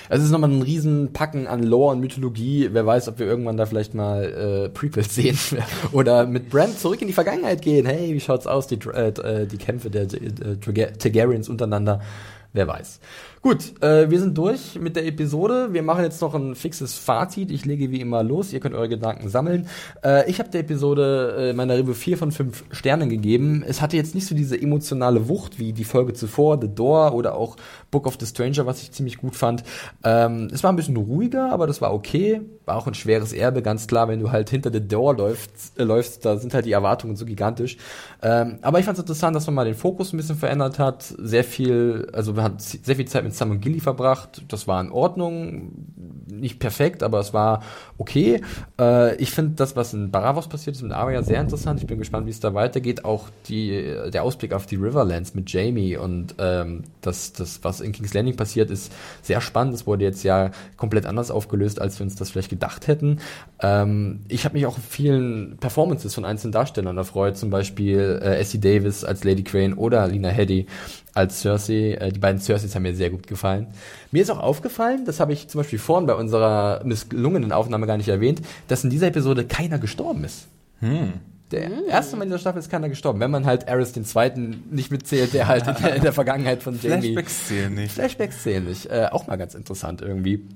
Es 0.10 0.22
ist 0.22 0.32
nochmal 0.32 0.50
ein 0.52 0.62
Riesenpacken 0.62 1.48
an 1.48 1.64
Lore 1.64 1.94
und 1.94 2.00
Mythologie. 2.02 2.70
Wer 2.72 2.86
weiß, 2.86 3.08
ob 3.08 3.20
wir 3.20 3.28
irgendwann 3.28 3.56
da 3.58 3.66
vielleicht 3.66 3.94
mal 3.94 4.24
äh, 4.66 4.70
Prequels 4.70 5.14
sehen 5.16 5.38
oder 5.92 6.26
mit 6.26 6.50
Bran 6.50 6.76
zurück 6.76 7.02
in 7.02 7.08
die 7.08 7.14
Vergangenheit 7.14 7.62
gehen. 7.62 7.86
Hey, 7.86 8.14
wie 8.14 8.20
schaut's 8.20 8.48
aus, 8.48 8.68
die, 8.68 8.80
äh, 8.94 9.10
äh, 9.10 9.46
die 9.48 9.58
Kämpfe 9.58 9.90
der 9.90 10.04
äh, 10.04 10.58
Targa- 10.62 10.98
Targaryens 10.98 11.50
untereinander? 11.50 12.02
Wer 12.54 12.68
weiß. 12.68 13.00
Gut, 13.46 13.80
äh, 13.84 14.10
wir 14.10 14.20
sind 14.20 14.36
durch 14.40 14.74
mit 14.80 14.96
der 14.96 15.06
Episode. 15.06 15.72
Wir 15.72 15.84
machen 15.84 16.04
jetzt 16.04 16.20
noch 16.20 16.34
ein 16.34 16.56
fixes 16.56 16.96
Fazit. 16.96 17.52
Ich 17.52 17.64
lege 17.64 17.92
wie 17.92 18.02
immer 18.02 18.24
los. 18.24 18.52
Ihr 18.52 18.60
könnt 18.60 18.74
eure 18.74 18.90
Gedanken 18.90 19.30
sammeln. 19.30 19.68
Äh, 20.04 20.28
ich 20.28 20.40
habe 20.40 20.50
der 20.50 20.62
Episode 20.62 21.52
äh, 21.52 21.54
meiner 21.54 21.78
Review 21.78 21.94
4 21.94 22.18
von 22.18 22.32
5 22.32 22.64
Sternen 22.72 23.08
gegeben. 23.08 23.64
Es 23.68 23.84
hatte 23.84 23.98
jetzt 23.98 24.16
nicht 24.16 24.26
so 24.26 24.34
diese 24.34 24.60
emotionale 24.60 25.30
Wucht 25.30 25.60
wie 25.60 25.74
die 25.74 25.84
Folge 25.84 26.14
zuvor, 26.14 26.60
The 26.60 26.74
Door 26.74 27.14
oder 27.14 27.36
auch 27.36 27.56
Book 27.92 28.08
of 28.08 28.18
the 28.20 28.26
Stranger, 28.26 28.66
was 28.66 28.82
ich 28.82 28.92
ziemlich 28.92 29.18
gut 29.18 29.36
fand. 29.36 29.64
Ähm, 30.04 30.50
es 30.52 30.64
war 30.64 30.74
ein 30.74 30.76
bisschen 30.76 30.98
ruhiger, 30.98 31.52
aber 31.52 31.68
das 31.68 31.82
war 31.82 31.94
okay. 31.94 32.42
War 32.66 32.78
auch 32.78 32.88
ein 32.88 32.94
schweres 32.94 33.34
Erbe, 33.34 33.62
ganz 33.62 33.88
klar, 33.88 34.08
wenn 34.08 34.20
du 34.20 34.32
halt 34.32 34.50
hinter 34.50 34.72
The 34.72 34.86
Door 34.86 35.18
läufst, 35.18 35.80
äh, 35.80 35.84
läufst 35.84 36.26
da 36.26 36.38
sind 36.38 36.54
halt 36.54 36.66
die 36.66 36.72
Erwartungen 36.72 37.16
so 37.16 37.26
gigantisch. 37.26 37.78
Ähm, 38.22 38.58
aber 38.62 38.80
ich 38.80 38.86
fand 38.86 38.98
es 38.98 39.04
interessant, 39.04 39.36
dass 39.36 39.46
man 39.46 39.56
mal 39.56 39.66
den 39.66 39.76
Fokus 39.76 40.14
ein 40.14 40.18
bisschen 40.18 40.36
verändert 40.36 40.80
hat. 40.80 41.04
Sehr 41.04 41.44
viel, 41.44 42.10
also 42.12 42.34
man 42.34 42.46
hat 42.46 42.62
sehr 42.62 42.96
viel 42.96 43.06
Zeit 43.06 43.24
mit 43.24 43.36
Sam 43.36 43.52
und 43.52 43.62
Gilly 43.62 43.80
verbracht. 43.80 44.44
Das 44.48 44.68
war 44.68 44.82
in 44.82 44.92
Ordnung. 44.92 45.72
Nicht 46.28 46.60
perfekt, 46.60 47.04
aber 47.04 47.20
es 47.20 47.34
war 47.34 47.62
okay. 47.98 48.42
Äh, 48.80 49.16
ich 49.18 49.32
finde 49.32 49.54
das, 49.56 49.76
was 49.76 49.94
in 49.94 50.12
Baravos 50.12 50.48
passiert 50.48 50.76
ist 50.76 50.82
mit 50.82 50.92
Arya, 50.92 51.22
sehr 51.22 51.40
interessant. 51.40 51.80
Ich 51.82 51.88
bin 51.88 52.00
gespannt, 52.00 52.26
wie 52.26 52.32
es 52.32 52.40
da 52.40 52.54
weitergeht. 52.54 53.06
Auch 53.06 53.30
die, 53.48 53.94
der 54.12 54.24
Ausblick 54.24 54.54
auf 54.54 54.66
die 54.66 54.76
Riverlands 54.76 55.36
mit 55.36 55.52
Jamie 55.52 55.98
und 55.98 56.36
ähm, 56.40 56.84
das, 57.02 57.34
das, 57.34 57.64
was 57.64 57.82
in 57.82 57.92
King's 57.92 58.14
Landing 58.14 58.36
passiert, 58.36 58.72
ist 58.72 58.92
sehr 59.22 59.42
spannend. 59.42 59.76
Es 59.76 59.86
wurde 59.86 60.04
jetzt 60.04 60.24
ja 60.24 60.52
komplett 60.78 61.06
anders 61.06 61.32
aufgelöst, 61.32 61.80
als 61.80 62.00
wir 62.00 62.06
uns 62.06 62.16
das 62.16 62.32
vielleicht 62.32 62.50
gedacht 62.56 62.88
hätten. 62.88 63.20
Ähm, 63.62 64.22
ich 64.28 64.46
habe 64.46 64.56
mich 64.56 64.66
auch 64.66 64.78
vielen 64.80 65.58
Performances 65.58 66.14
von 66.16 66.26
einzelnen 66.26 66.52
Darstellern 66.52 66.98
erfreut, 66.98 67.38
zum 67.38 67.50
Beispiel 67.50 68.20
äh, 68.22 68.38
Essie 68.38 68.60
Davis 68.60 69.04
als 69.04 69.24
Lady 69.24 69.44
Crane 69.44 69.76
oder 69.76 70.08
Lina 70.08 70.30
Headey 70.30 70.66
als 71.14 71.42
Cersei. 71.42 71.94
Äh, 71.94 72.12
die 72.12 72.20
beiden 72.20 72.40
Cerseis 72.40 72.76
haben 72.76 72.84
mir 72.84 72.96
sehr 72.96 73.10
gut 73.10 73.28
gefallen. 73.28 73.68
Mir 74.12 74.22
ist 74.22 74.32
auch 74.32 74.40
aufgefallen, 74.40 75.06
das 75.06 75.20
habe 75.20 75.34
ich 75.34 75.48
zum 75.48 75.60
Beispiel 75.60 75.80
vorhin 75.80 76.08
bei 76.08 76.16
unserer 76.16 76.82
misslungenen 76.84 77.52
Aufnahme 77.52 77.88
gar 77.88 77.98
nicht 77.98 78.10
erwähnt, 78.10 78.42
dass 78.68 78.84
in 78.84 78.90
dieser 78.90 79.08
Episode 79.08 79.46
keiner 79.46 79.80
gestorben 79.80 80.24
ist. 80.24 80.48
Hm. 80.80 81.14
Der 81.52 81.70
erste 81.88 82.18
Mal 82.18 82.24
in 82.24 82.30
dieser 82.30 82.40
Staffel 82.40 82.60
ist 82.60 82.72
keiner 82.72 82.90
gestorben, 82.90 83.20
wenn 83.20 83.30
man 83.30 83.46
halt 83.46 83.68
Aerys 83.68 83.94
den 83.94 84.04
Zweiten 84.04 84.64
nicht 84.72 84.92
mitzählt, 84.92 85.34
der 85.34 85.48
halt 85.48 85.68
in 85.68 85.76
der, 85.76 85.96
in 85.96 86.02
der 86.02 86.14
Vergangenheit 86.14 86.64
von 86.64 86.80
Jamie... 86.82 87.14
Flashbacks 87.14 87.48
zählen 87.48 87.74
nicht. 87.74 87.92
Flashbacks 87.94 88.44
zählen 88.44 88.66
nicht. 88.66 88.88
Äh, 88.88 89.10
auch 89.12 89.28
mal 89.28 89.36
ganz 89.36 89.54
interessant 89.54 90.02
irgendwie. 90.02 90.48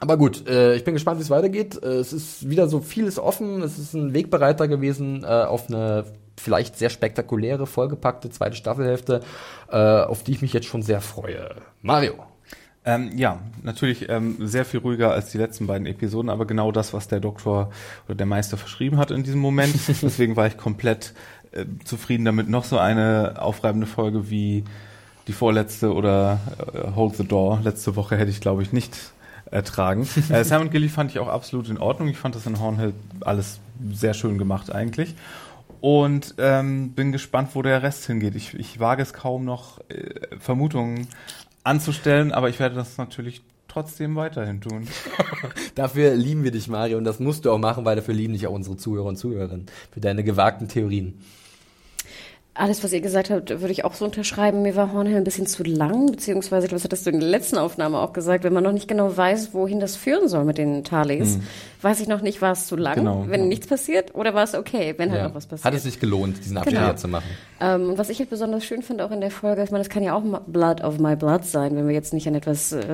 Aber 0.00 0.16
gut, 0.16 0.46
äh, 0.46 0.76
ich 0.76 0.84
bin 0.84 0.94
gespannt, 0.94 1.18
wie 1.18 1.22
es 1.22 1.30
weitergeht. 1.30 1.82
Äh, 1.82 1.96
es 1.96 2.12
ist 2.12 2.48
wieder 2.48 2.68
so 2.68 2.80
vieles 2.80 3.18
offen. 3.18 3.62
Es 3.62 3.78
ist 3.78 3.94
ein 3.94 4.14
Wegbereiter 4.14 4.68
gewesen 4.68 5.24
äh, 5.24 5.26
auf 5.26 5.68
eine 5.68 6.04
vielleicht 6.36 6.78
sehr 6.78 6.90
spektakuläre, 6.90 7.66
vollgepackte 7.66 8.30
zweite 8.30 8.56
Staffelhälfte, 8.56 9.20
äh, 9.70 9.76
auf 9.76 10.22
die 10.22 10.32
ich 10.32 10.42
mich 10.42 10.52
jetzt 10.52 10.66
schon 10.66 10.82
sehr 10.82 11.00
freue. 11.00 11.56
Mario. 11.82 12.14
Ähm, 12.84 13.10
ja, 13.16 13.40
natürlich 13.62 14.08
ähm, 14.08 14.36
sehr 14.46 14.64
viel 14.64 14.80
ruhiger 14.80 15.12
als 15.12 15.32
die 15.32 15.38
letzten 15.38 15.66
beiden 15.66 15.86
Episoden, 15.86 16.30
aber 16.30 16.46
genau 16.46 16.72
das, 16.72 16.94
was 16.94 17.08
der 17.08 17.20
Doktor 17.20 17.70
oder 18.06 18.14
der 18.14 18.26
Meister 18.26 18.56
verschrieben 18.56 18.98
hat 18.98 19.10
in 19.10 19.24
diesem 19.24 19.40
Moment. 19.40 19.74
Deswegen 20.02 20.36
war 20.36 20.46
ich 20.46 20.56
komplett 20.56 21.12
äh, 21.50 21.64
zufrieden 21.84 22.24
damit. 22.24 22.48
Noch 22.48 22.64
so 22.64 22.78
eine 22.78 23.42
aufreibende 23.42 23.86
Folge 23.86 24.30
wie 24.30 24.64
die 25.26 25.32
vorletzte 25.32 25.92
oder 25.92 26.40
äh, 26.72 26.94
Hold 26.94 27.16
the 27.16 27.26
Door 27.26 27.60
letzte 27.62 27.96
Woche 27.96 28.16
hätte 28.16 28.30
ich, 28.30 28.40
glaube 28.40 28.62
ich, 28.62 28.72
nicht 28.72 28.96
ertragen. 29.50 30.08
äh, 30.30 30.44
Sam 30.44 30.62
und 30.62 30.70
Gilly 30.70 30.88
fand 30.88 31.10
ich 31.10 31.18
auch 31.18 31.28
absolut 31.28 31.68
in 31.68 31.78
Ordnung. 31.78 32.08
Ich 32.08 32.18
fand 32.18 32.34
das 32.34 32.46
in 32.46 32.58
Hornhill 32.60 32.92
alles 33.20 33.60
sehr 33.92 34.14
schön 34.14 34.38
gemacht 34.38 34.72
eigentlich. 34.72 35.14
Und 35.80 36.34
ähm, 36.38 36.90
bin 36.92 37.12
gespannt, 37.12 37.50
wo 37.54 37.62
der 37.62 37.82
Rest 37.82 38.06
hingeht. 38.06 38.34
Ich, 38.34 38.54
ich 38.54 38.80
wage 38.80 39.02
es 39.02 39.12
kaum 39.12 39.44
noch, 39.44 39.78
äh, 39.88 40.36
Vermutungen 40.38 41.06
anzustellen, 41.62 42.32
aber 42.32 42.48
ich 42.48 42.58
werde 42.58 42.74
das 42.74 42.98
natürlich 42.98 43.42
trotzdem 43.68 44.16
weiterhin 44.16 44.60
tun. 44.60 44.88
Dafür 45.76 46.14
lieben 46.14 46.42
wir 46.42 46.50
dich, 46.50 46.66
Mario, 46.68 46.98
und 46.98 47.04
das 47.04 47.20
musst 47.20 47.44
du 47.44 47.52
auch 47.52 47.58
machen, 47.58 47.84
weil 47.84 47.94
dafür 47.94 48.14
lieben 48.14 48.32
dich 48.32 48.46
auch 48.46 48.52
unsere 48.52 48.76
Zuhörer 48.76 49.06
und 49.06 49.16
Zuhörerinnen. 49.16 49.66
Für 49.92 50.00
deine 50.00 50.24
gewagten 50.24 50.66
Theorien. 50.66 51.20
Alles, 52.60 52.82
was 52.82 52.92
ihr 52.92 53.00
gesagt 53.00 53.30
habt, 53.30 53.50
würde 53.50 53.70
ich 53.70 53.84
auch 53.84 53.94
so 53.94 54.04
unterschreiben. 54.04 54.62
Mir 54.62 54.74
war 54.74 54.92
Hornhill 54.92 55.16
ein 55.16 55.22
bisschen 55.22 55.46
zu 55.46 55.62
lang, 55.62 56.10
beziehungsweise, 56.10 56.66
das 56.66 56.82
hattest 56.82 57.06
du 57.06 57.10
in 57.10 57.20
der 57.20 57.28
letzten 57.28 57.56
Aufnahme 57.56 57.98
auch 58.00 58.12
gesagt, 58.12 58.42
wenn 58.42 58.52
man 58.52 58.64
noch 58.64 58.72
nicht 58.72 58.88
genau 58.88 59.16
weiß, 59.16 59.54
wohin 59.54 59.78
das 59.78 59.94
führen 59.94 60.28
soll 60.28 60.44
mit 60.44 60.58
den 60.58 60.82
Talis, 60.82 61.34
Hm. 61.34 61.42
weiß 61.82 62.00
ich 62.00 62.08
noch 62.08 62.20
nicht, 62.20 62.42
war 62.42 62.50
es 62.52 62.66
zu 62.66 62.74
lang, 62.74 62.96
Genau, 62.96 63.24
wenn 63.28 63.42
ja. 63.42 63.46
nichts 63.46 63.68
passiert, 63.68 64.12
oder 64.16 64.34
war 64.34 64.42
es 64.42 64.56
okay, 64.56 64.94
wenn 64.96 65.12
halt 65.12 65.20
Ja. 65.20 65.28
noch 65.28 65.36
was 65.36 65.46
passiert. 65.46 65.64
Hat 65.66 65.74
es 65.74 65.84
sich 65.84 66.00
gelohnt, 66.00 66.38
diesen 66.44 66.56
Abschnitt 66.56 66.80
Genau. 66.80 66.92
zu 66.94 67.06
machen? 67.06 67.26
Ähm, 67.60 67.90
und 67.90 67.98
was 67.98 68.08
ich 68.08 68.18
halt 68.18 68.30
besonders 68.30 68.64
schön 68.64 68.82
finde 68.82 69.04
auch 69.04 69.12
in 69.12 69.20
der 69.20 69.30
Folge, 69.30 69.62
ich 69.62 69.70
meine, 69.70 69.84
das 69.84 69.88
kann 69.88 70.02
ja 70.02 70.14
auch 70.14 70.22
Blood 70.48 70.82
of 70.82 70.98
My 70.98 71.14
Blood 71.14 71.44
sein, 71.44 71.76
wenn 71.76 71.86
wir 71.86 71.94
jetzt 71.94 72.12
nicht 72.12 72.26
an 72.26 72.34
etwas 72.34 72.72
äh, 72.72 72.84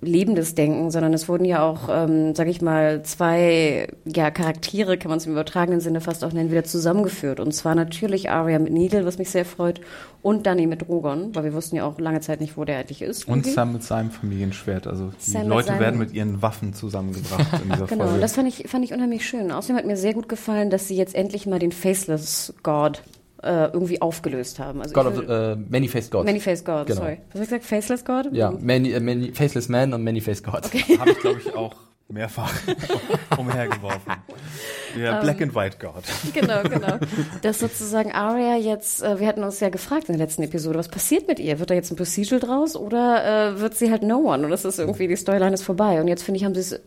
Lebendes 0.00 0.56
denken, 0.56 0.90
sondern 0.90 1.14
es 1.14 1.28
wurden 1.28 1.44
ja 1.44 1.62
auch, 1.62 1.88
ähm, 1.88 2.34
sag 2.34 2.48
ich 2.48 2.60
mal, 2.60 3.02
zwei 3.04 3.86
ja, 4.04 4.32
Charaktere, 4.32 4.98
kann 4.98 5.10
man 5.10 5.18
es 5.18 5.26
im 5.26 5.32
übertragenen 5.32 5.80
Sinne 5.80 6.00
fast 6.00 6.24
auch 6.24 6.32
nennen, 6.32 6.50
wieder 6.50 6.64
zusammengeführt. 6.64 7.38
Und 7.38 7.52
zwar 7.52 7.76
natürlich 7.76 8.30
Arya 8.30 8.58
mit 8.58 8.72
Needle, 8.72 9.04
was 9.12 9.18
mich 9.18 9.30
sehr 9.30 9.44
freut, 9.44 9.80
und 10.22 10.46
Dani 10.46 10.66
mit 10.66 10.82
Drogon, 10.88 11.34
weil 11.34 11.44
wir 11.44 11.52
wussten 11.52 11.76
ja 11.76 11.84
auch 11.84 11.98
lange 11.98 12.20
Zeit 12.20 12.40
nicht, 12.40 12.56
wo 12.56 12.64
der 12.64 12.78
eigentlich 12.78 13.02
ist. 13.02 13.26
Und. 13.28 13.46
Sam 13.46 13.72
mit 13.72 13.82
seinem 13.82 14.10
Familienschwert. 14.10 14.86
Also 14.86 15.12
die 15.26 15.30
Sam 15.30 15.48
Leute 15.48 15.78
werden 15.78 15.98
mit 15.98 16.12
ihren 16.12 16.42
Waffen 16.42 16.74
zusammengebracht 16.74 17.60
in 17.64 17.70
dieser 17.72 17.86
Genau, 17.92 18.04
Folge. 18.06 18.20
das 18.20 18.34
fand 18.34 18.48
ich, 18.48 18.68
fand 18.68 18.84
ich 18.84 18.92
unheimlich 18.92 19.26
schön. 19.26 19.50
Außerdem 19.50 19.76
hat 19.76 19.84
mir 19.86 19.96
sehr 19.96 20.14
gut 20.14 20.28
gefallen, 20.28 20.70
dass 20.70 20.88
sie 20.88 20.96
jetzt 20.96 21.14
endlich 21.14 21.46
mal 21.46 21.58
den 21.58 21.72
Faceless 21.72 22.54
God 22.62 23.02
äh, 23.42 23.64
irgendwie 23.72 24.00
aufgelöst 24.00 24.60
haben. 24.60 24.80
Also 24.80 24.94
God 24.94 25.06
of, 25.06 25.28
äh, 25.28 25.56
Many-Faced 25.56 26.10
God. 26.12 26.24
Many-Faced 26.24 26.64
God, 26.64 26.86
Genau. 26.86 27.00
sorry. 27.00 27.18
Was 27.32 27.34
habe 27.34 27.44
ich 27.44 27.50
gesagt? 27.50 27.64
Faceless 27.64 28.04
God? 28.04 28.28
ja, 28.32 28.52
many, 28.52 28.92
äh, 28.92 29.00
many, 29.00 29.32
Faceless 29.32 29.68
Man 29.68 29.92
und 29.92 30.04
Many-Faced 30.04 30.44
God. 30.44 30.62
Habe 30.98 31.10
ich, 31.10 31.18
glaube 31.18 31.40
ich, 31.44 31.52
auch 31.54 31.74
mehrfach 32.08 32.52
umhergeworfen. 33.38 34.12
Der 34.96 35.12
Ähm. 35.12 35.20
Black 35.20 35.40
and 35.42 35.54
White 35.54 35.76
God. 35.80 36.04
Genau, 36.34 36.62
genau. 36.62 36.98
Dass 37.42 37.60
sozusagen 37.60 38.12
Arya 38.12 38.56
jetzt, 38.56 39.02
äh, 39.02 39.18
wir 39.18 39.26
hatten 39.26 39.42
uns 39.42 39.60
ja 39.60 39.68
gefragt 39.70 40.08
in 40.08 40.16
der 40.16 40.26
letzten 40.26 40.42
Episode, 40.42 40.78
was 40.78 40.88
passiert 40.88 41.28
mit 41.28 41.38
ihr? 41.38 41.58
Wird 41.58 41.70
da 41.70 41.74
jetzt 41.74 41.90
ein 41.90 41.96
Procedural 41.96 42.40
draus 42.40 42.76
oder 42.76 43.54
äh, 43.54 43.60
wird 43.60 43.74
sie 43.74 43.90
halt 43.90 44.02
No 44.02 44.18
One? 44.18 44.44
Und 44.44 44.50
das 44.50 44.64
ist 44.64 44.78
irgendwie, 44.78 45.08
die 45.08 45.16
Storyline 45.16 45.54
ist 45.54 45.62
vorbei. 45.62 46.00
Und 46.00 46.08
jetzt 46.08 46.22
finde 46.22 46.38
ich, 46.38 46.44
haben 46.44 46.54
sie 46.54 46.60
es 46.60 46.80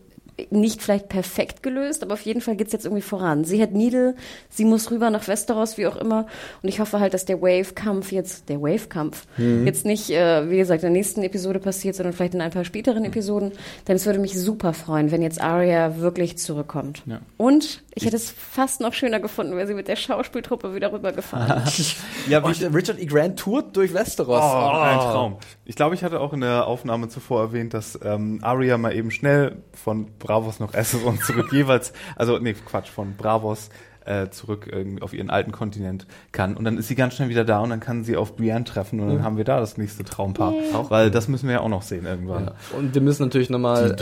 nicht 0.50 0.82
vielleicht 0.82 1.08
perfekt 1.08 1.62
gelöst, 1.62 2.02
aber 2.02 2.14
auf 2.14 2.20
jeden 2.20 2.40
Fall 2.40 2.56
geht's 2.56 2.72
jetzt 2.72 2.84
irgendwie 2.84 3.02
voran. 3.02 3.44
Sie 3.44 3.62
hat 3.62 3.72
Needle, 3.72 4.14
sie 4.50 4.64
muss 4.64 4.90
rüber 4.90 5.10
nach 5.10 5.26
Westeros, 5.28 5.78
wie 5.78 5.86
auch 5.86 5.96
immer. 5.96 6.26
Und 6.62 6.68
ich 6.68 6.80
hoffe 6.80 7.00
halt, 7.00 7.14
dass 7.14 7.24
der 7.24 7.40
Wave-Kampf 7.40 8.12
jetzt, 8.12 8.48
der 8.48 8.60
Wave-Kampf, 8.60 9.26
jetzt 9.64 9.86
nicht, 9.86 10.10
äh, 10.10 10.50
wie 10.50 10.58
gesagt, 10.58 10.82
in 10.82 10.92
der 10.92 10.98
nächsten 10.98 11.22
Episode 11.22 11.58
passiert, 11.58 11.94
sondern 11.94 12.12
vielleicht 12.12 12.34
in 12.34 12.40
ein 12.40 12.50
paar 12.50 12.64
späteren 12.64 13.04
Episoden. 13.04 13.52
Denn 13.88 13.96
es 13.96 14.06
würde 14.06 14.18
mich 14.18 14.38
super 14.38 14.72
freuen, 14.72 15.10
wenn 15.10 15.22
jetzt 15.22 15.40
Arya 15.40 15.98
wirklich 15.98 16.38
zurückkommt. 16.38 17.02
Ja. 17.06 17.20
Und 17.36 17.82
ich 17.98 18.04
hätte 18.04 18.16
es 18.16 18.30
fast 18.30 18.82
noch 18.82 18.92
schöner 18.92 19.20
gefunden, 19.20 19.56
wäre 19.56 19.66
sie 19.66 19.72
mit 19.72 19.88
der 19.88 19.96
Schauspieltruppe 19.96 20.74
wieder 20.74 20.92
rübergefahren. 20.92 21.62
Ja, 22.28 22.42
Und 22.42 22.60
Richard 22.74 22.98
E. 22.98 23.06
Grant 23.06 23.38
tourt 23.38 23.74
durch 23.76 23.94
Westeros. 23.94 24.42
Oh, 24.42 24.78
ein 24.78 24.98
Traum. 24.98 25.36
Ich 25.64 25.76
glaube, 25.76 25.94
ich 25.94 26.04
hatte 26.04 26.20
auch 26.20 26.32
in 26.32 26.40
der 26.40 26.66
Aufnahme 26.66 27.08
zuvor 27.08 27.40
erwähnt, 27.40 27.72
dass 27.72 27.98
ähm, 28.02 28.40
Arya 28.42 28.76
mal 28.76 28.94
eben 28.94 29.10
schnell 29.10 29.62
von 29.72 30.08
Bravos 30.18 30.60
nach 30.60 30.74
Essos 30.74 31.20
zurück 31.20 31.48
jeweils, 31.52 31.92
also 32.16 32.38
nee, 32.38 32.52
Quatsch, 32.52 32.88
von 32.88 33.16
Bravos 33.16 33.70
äh, 34.04 34.28
zurück 34.30 34.68
irgendwie 34.70 35.02
auf 35.02 35.12
ihren 35.12 35.30
alten 35.30 35.52
Kontinent 35.52 36.06
kann. 36.32 36.56
Und 36.56 36.64
dann 36.64 36.78
ist 36.78 36.88
sie 36.88 36.94
ganz 36.94 37.14
schnell 37.14 37.28
wieder 37.28 37.44
da 37.44 37.60
und 37.60 37.70
dann 37.70 37.80
kann 37.80 38.04
sie 38.04 38.16
auf 38.16 38.36
Brienne 38.36 38.64
treffen 38.64 39.00
und 39.00 39.08
dann 39.08 39.24
haben 39.24 39.36
wir 39.36 39.44
da 39.44 39.58
das 39.58 39.76
nächste 39.78 40.04
Traumpaar. 40.04 40.52
Weil 40.88 41.10
das 41.10 41.28
müssen 41.28 41.48
wir 41.48 41.54
ja 41.56 41.60
auch 41.60 41.68
noch 41.68 41.82
sehen 41.82 42.06
irgendwann. 42.06 42.46
Ja. 42.46 42.54
Und 42.76 42.94
wir 42.94 43.02
müssen 43.02 43.24
natürlich 43.24 43.50
nochmal, 43.50 43.96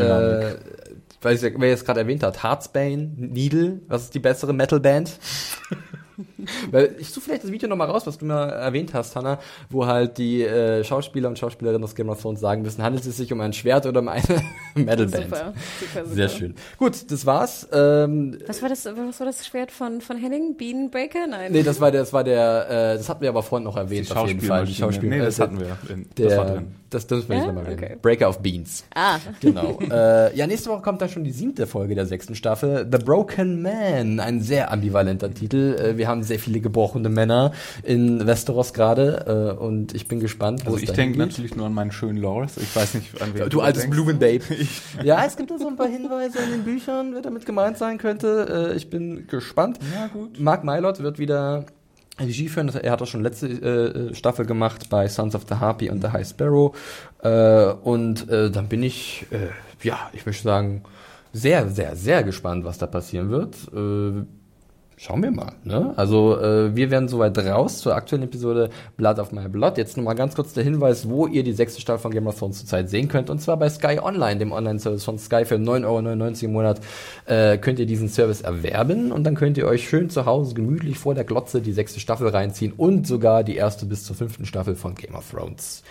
Weil 1.25 1.37
ich, 1.37 1.43
wer 1.43 1.69
jetzt 1.69 1.87
gerade 1.87 2.01
erwähnt 2.01 2.23
hat, 2.23 2.43
Heartsbane, 2.43 3.13
Needle, 3.17 3.81
was 3.89 4.05
ist 4.05 4.15
die 4.15 4.21
bessere 4.21 4.53
Metalband? 4.53 5.19
Weil 6.71 6.97
ich 6.99 7.11
suche 7.11 7.25
vielleicht 7.27 7.45
das 7.45 7.51
Video 7.51 7.69
nochmal 7.69 7.91
raus, 7.91 8.07
was 8.07 8.19
du 8.19 8.27
mal 8.27 8.49
erwähnt 8.49 8.95
hast, 8.95 9.17
Hannah, 9.17 9.39
wo 9.71 9.87
halt 9.87 10.19
die 10.19 10.43
äh, 10.43 10.85
Schauspieler 10.85 11.29
und 11.29 11.39
Schauspielerinnen 11.39 11.83
aus 11.85 11.95
Game 11.95 12.09
of 12.09 12.21
Thrones 12.21 12.41
sagen 12.41 12.63
müssen, 12.63 12.83
handelt 12.83 13.05
es 13.07 13.17
sich 13.17 13.33
um 13.33 13.41
ein 13.41 13.53
Schwert 13.53 13.87
oder 13.87 14.01
um 14.01 14.09
eine 14.09 14.23
Metalband? 14.75 15.25
super, 15.25 15.37
super, 15.81 16.01
super. 16.05 16.15
Sehr 16.15 16.29
schön. 16.29 16.55
Gut, 16.79 17.11
das 17.11 17.27
war's. 17.27 17.69
Ähm, 17.73 18.39
Was 18.47 18.63
war 18.63 18.69
das, 18.69 18.85
was 18.85 19.21
war 19.21 19.27
das 19.27 19.47
Schwert 19.47 19.71
von, 19.71 20.01
von 20.01 20.17
Henning? 20.17 20.57
Beanbreaker? 20.57 21.27
Nein. 21.27 21.53
nee, 21.53 21.63
das 21.63 21.81
war 21.81 21.91
der, 21.91 22.03
das 22.03 22.13
war 22.13 22.25
der, 22.25 22.67
äh, 22.69 22.97
das 22.97 23.09
hatten 23.09 23.23
wir 23.23 23.29
aber 23.29 23.43
vorhin 23.43 23.65
noch 23.65 23.77
erwähnt, 23.77 24.09
Die 24.09 24.15
auf 24.15 24.29
jeden 24.29 24.41
Fall. 24.41 24.65
Die. 24.67 24.75
Schauspiel 24.75 25.09
Nee, 25.09 25.19
das 25.19 25.41
hatten 25.41 25.59
wir. 25.59 25.77
In, 25.89 26.07
Der, 26.17 26.29
das 26.29 26.39
war 26.39 26.47
drin. 26.47 26.67
Das 26.91 27.07
dürfen 27.09 27.29
wir 27.29 27.37
nicht 27.37 27.47
nochmal 27.47 27.65
reden. 27.65 27.83
Okay. 27.83 27.97
Breaker 28.01 28.29
of 28.29 28.39
Beans. 28.41 28.85
Ah. 28.95 29.19
Genau. 29.41 29.79
äh, 29.91 30.37
ja, 30.37 30.47
nächste 30.47 30.71
Woche 30.71 30.83
kommt 30.83 31.03
dann 31.03 31.09
schon 31.09 31.25
die 31.25 31.33
siebte 31.33 31.67
Folge 31.67 31.97
der 31.97 32.07
sechsten 32.07 32.37
Staffel. 32.37 32.87
The 32.91 32.99
Broken 32.99 33.63
Man. 33.63 34.21
Ein 34.21 34.41
sehr 34.41 34.71
ambivalenter 34.71 35.33
Titel. 35.35 35.77
Äh, 35.77 35.99
wir 36.05 36.09
haben 36.09 36.23
sehr 36.23 36.39
viele 36.39 36.61
gebrochene 36.61 37.09
Männer 37.09 37.53
in 37.83 38.27
Westeros 38.27 38.75
gerade. 38.75 39.55
Äh, 39.59 39.59
und 39.59 39.95
ich 39.95 40.07
bin 40.07 40.21
gespannt, 40.21 40.67
wo 40.67 40.73
Also 40.73 40.85
ich 40.85 40.93
denke 40.93 41.19
natürlich 41.19 41.57
nur 41.57 41.65
an 41.65 41.73
meinen 41.73 41.93
schönen 41.93 42.19
Loris. 42.19 42.59
Ich 42.59 42.77
weiß 42.77 42.95
nicht, 42.95 43.23
an 43.23 43.33
wen 43.33 43.49
Du 43.49 43.63
altes 43.63 43.85
denkst. 43.85 43.97
Blumenbabe. 43.97 44.41
ja, 45.03 45.25
es 45.25 45.35
gibt 45.39 45.51
da 45.51 45.57
so 45.59 45.67
ein 45.67 45.77
paar 45.77 45.89
Hinweise 45.89 46.41
in 46.41 46.51
den 46.51 46.65
Büchern, 46.65 47.15
wer 47.15 47.23
damit 47.23 47.47
gemeint 47.47 47.79
sein 47.79 47.97
könnte. 47.97 48.73
Äh, 48.73 48.77
ich 48.77 48.91
bin 48.91 49.27
gespannt. 49.29 49.79
Ja, 49.95 50.09
gut. 50.09 50.39
Mark 50.39 50.63
Mylord 50.63 51.03
wird 51.03 51.19
wieder 51.19 51.65
Regie 52.21 52.51
führen. 52.51 52.69
Er 52.69 52.93
hat 52.93 53.01
auch 53.01 53.07
schon 53.07 53.23
letzte 53.23 53.47
äh, 53.49 54.15
Staffel 54.15 54.45
gemacht 54.45 54.91
bei 54.91 55.09
Sons 55.09 55.35
of 55.35 55.47
the 55.49 55.55
Harpy 55.55 55.89
und 55.89 56.03
The 56.03 56.09
High 56.09 56.29
Sparrow. 56.29 56.77
Äh, 57.23 57.65
und 57.83 58.29
äh, 58.29 58.51
dann 58.51 58.69
bin 58.69 58.83
ich, 58.83 59.25
äh, 59.31 59.49
ja, 59.83 60.11
ich 60.13 60.27
möchte 60.27 60.43
sagen, 60.43 60.83
sehr, 61.33 61.71
sehr, 61.71 61.97
sehr 61.97 62.23
gespannt, 62.25 62.67
was 62.67 62.77
da 62.77 62.87
passieren 62.87 63.31
wird. 63.31 63.57
Schauen 65.05 65.23
wir 65.23 65.33
mal. 65.33 65.53
Ne? 65.65 65.93
Also 65.97 66.41
äh, 66.41 66.75
wir 66.75 66.91
werden 66.91 67.09
soweit 67.09 67.37
raus 67.37 67.81
zur 67.81 67.95
aktuellen 67.95 68.23
Episode 68.23 68.71
Blood 68.97 69.19
of 69.19 69.33
My 69.33 69.49
Blood. 69.51 69.77
Jetzt 69.77 69.99
nochmal 69.99 70.15
ganz 70.15 70.35
kurz 70.35 70.55
der 70.55 70.65
Hinweis, 70.65 71.11
wo 71.11 71.27
ihr 71.27 71.43
die 71.43 71.53
sechste 71.53 71.83
Staffel 71.83 72.01
von 72.01 72.11
Game 72.11 72.27
of 72.27 72.39
Thrones 72.39 72.61
zurzeit 72.61 72.89
sehen 72.89 73.09
könnt. 73.09 73.29
Und 73.29 73.39
zwar 73.39 73.59
bei 73.59 73.69
Sky 73.69 73.99
Online, 74.03 74.39
dem 74.39 74.51
Online-Service 74.51 75.05
von 75.05 75.19
Sky 75.19 75.45
für 75.45 75.57
9,99 75.57 75.85
Euro 75.85 76.45
im 76.47 76.53
Monat 76.53 76.81
äh, 77.27 77.59
könnt 77.59 77.81
ihr 77.81 77.85
diesen 77.85 78.09
Service 78.09 78.41
erwerben. 78.41 79.13
Und 79.13 79.25
dann 79.25 79.35
könnt 79.35 79.59
ihr 79.59 79.67
euch 79.67 79.87
schön 79.87 80.09
zu 80.09 80.25
Hause 80.25 80.55
gemütlich 80.55 80.97
vor 80.97 81.15
der 81.15 81.25
Glotze 81.25 81.61
die 81.61 81.73
sechste 81.73 82.01
Staffel 82.01 82.29
reinziehen 82.29 82.73
und 82.75 83.07
sogar 83.07 83.45
die 83.45 83.57
erste 83.57 83.85
bis 83.85 84.05
zur 84.05 84.17
fünften 84.17 84.47
Staffel 84.47 84.75
von 84.75 84.95
Game 84.95 85.15
of 85.15 85.31
Thrones. 85.31 85.83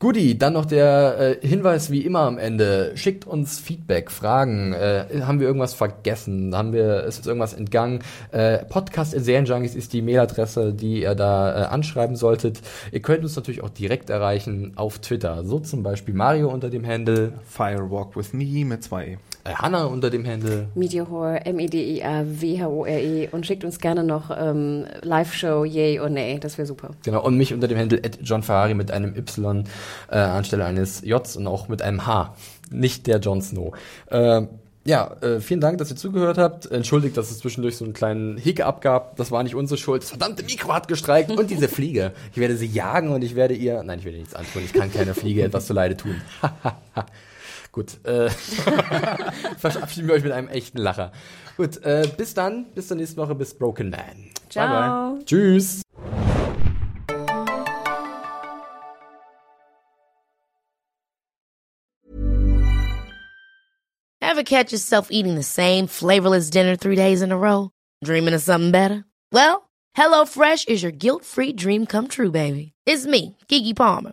Guti, 0.00 0.38
dann 0.38 0.54
noch 0.54 0.64
der 0.64 1.36
äh, 1.42 1.46
Hinweis 1.46 1.90
wie 1.90 2.06
immer 2.06 2.20
am 2.20 2.38
Ende. 2.38 2.92
Schickt 2.94 3.26
uns 3.26 3.58
Feedback, 3.60 4.10
Fragen. 4.10 4.72
Äh, 4.72 5.04
haben 5.26 5.40
wir 5.40 5.46
irgendwas 5.46 5.74
vergessen? 5.74 6.56
Haben 6.56 6.72
wir, 6.72 7.04
ist 7.04 7.18
uns 7.18 7.26
irgendwas 7.26 7.52
entgangen? 7.52 7.98
Äh, 8.32 8.64
Podcast 8.64 9.12
Serienjunkies 9.12 9.74
ist 9.74 9.92
die 9.92 10.00
Mailadresse, 10.00 10.72
die 10.72 11.02
ihr 11.02 11.14
da 11.14 11.50
äh, 11.50 11.66
anschreiben 11.66 12.16
solltet. 12.16 12.62
Ihr 12.92 13.02
könnt 13.02 13.24
uns 13.24 13.36
natürlich 13.36 13.62
auch 13.62 13.68
direkt 13.68 14.08
erreichen 14.08 14.72
auf 14.76 15.00
Twitter. 15.00 15.44
So 15.44 15.58
zum 15.58 15.82
Beispiel 15.82 16.14
Mario 16.14 16.48
unter 16.48 16.70
dem 16.70 16.86
Handle. 16.86 17.34
Firewalk 17.44 18.16
with 18.16 18.32
me 18.32 18.64
mit 18.64 18.82
zwei 18.82 19.04
E. 19.04 19.18
Äh, 19.44 19.54
Hanna 19.54 19.84
unter 19.84 20.10
dem 20.10 20.26
Handle. 20.26 20.68
Meteorhore, 20.74 21.46
M-E-D-I-A-W-H-O-R-E 21.46 23.28
und 23.32 23.46
schickt 23.46 23.64
uns 23.64 23.78
gerne 23.78 24.04
noch 24.04 24.30
ähm, 24.36 24.86
Live-Show, 25.02 25.64
yay 25.64 26.00
oder 26.00 26.10
nee, 26.10 26.38
das 26.38 26.58
wäre 26.58 26.66
super. 26.66 26.90
Genau, 27.04 27.24
und 27.24 27.36
mich 27.36 27.54
unter 27.54 27.68
dem 27.68 27.78
Handle 27.78 28.00
at 28.04 28.18
John 28.22 28.42
Ferrari 28.42 28.74
mit 28.74 28.90
einem 28.90 29.16
Y 29.16 29.64
äh, 30.10 30.16
anstelle 30.16 30.64
eines 30.64 31.02
Js 31.02 31.36
und 31.36 31.46
auch 31.46 31.68
mit 31.68 31.82
einem 31.82 32.06
H. 32.06 32.34
Nicht 32.70 33.06
der 33.06 33.18
Jon 33.18 33.42
Snow. 33.42 33.74
Äh, 34.06 34.42
ja, 34.84 35.14
äh, 35.20 35.40
vielen 35.40 35.60
Dank, 35.60 35.78
dass 35.78 35.90
ihr 35.90 35.96
zugehört 35.96 36.38
habt. 36.38 36.70
Entschuldigt, 36.70 37.16
dass 37.16 37.30
es 37.30 37.38
zwischendurch 37.38 37.76
so 37.76 37.84
einen 37.84 37.92
kleinen 37.92 38.38
Hiccup 38.38 38.80
gab. 38.80 39.16
Das 39.16 39.30
war 39.30 39.42
nicht 39.42 39.54
unsere 39.54 39.76
Schuld. 39.76 40.02
Das 40.02 40.10
verdammte 40.10 40.42
Mikro 40.42 40.72
hat 40.72 40.88
gestreikt. 40.88 41.30
Und 41.30 41.50
diese 41.50 41.68
Fliege. 41.68 42.12
Ich 42.32 42.38
werde 42.38 42.56
sie 42.56 42.66
jagen 42.66 43.10
und 43.10 43.22
ich 43.22 43.36
werde 43.36 43.54
ihr... 43.54 43.82
Nein, 43.82 43.98
ich 43.98 44.04
werde 44.06 44.18
nichts 44.18 44.34
antun. 44.34 44.62
Ich 44.64 44.72
kann 44.72 44.90
keiner 44.90 45.14
Fliege 45.14 45.42
etwas 45.42 45.66
zu 45.66 45.74
Leide 45.74 45.96
tun. 45.96 46.20
Gut, 47.72 48.04
äh, 48.04 48.30
verabschieden 49.58 50.08
wir 50.08 50.14
euch 50.16 50.24
mit 50.24 50.32
einem 50.32 50.48
echten 50.48 50.78
Lacher. 50.78 51.12
Gut, 51.56 51.82
äh, 51.84 52.08
bis 52.16 52.34
dann, 52.34 52.72
bis 52.74 52.88
zur 52.88 52.96
nächsten 52.96 53.16
Woche, 53.16 53.34
bis 53.34 53.54
Broken 53.54 53.90
Man. 53.90 54.30
Ciao. 54.48 55.12
Bye 55.12 55.18
bye. 55.18 55.24
Tschüss. 55.24 55.82
Ever 64.20 64.42
catch 64.42 64.72
yourself 64.72 65.08
eating 65.10 65.34
the 65.34 65.42
same 65.42 65.86
flavorless 65.86 66.50
dinner 66.50 66.76
three 66.76 66.96
days 66.96 67.20
in 67.20 67.30
a 67.30 67.36
row? 67.38 67.70
Dreaming 68.02 68.34
of 68.34 68.42
something 68.42 68.70
better? 68.70 69.04
Well, 69.32 69.68
HelloFresh 69.96 70.68
is 70.68 70.82
your 70.82 70.92
guilt-free 70.92 71.52
dream 71.54 71.86
come 71.86 72.08
true, 72.08 72.30
baby. 72.30 72.72
It's 72.86 73.06
me, 73.06 73.36
Kiki 73.48 73.74
Palmer. 73.74 74.12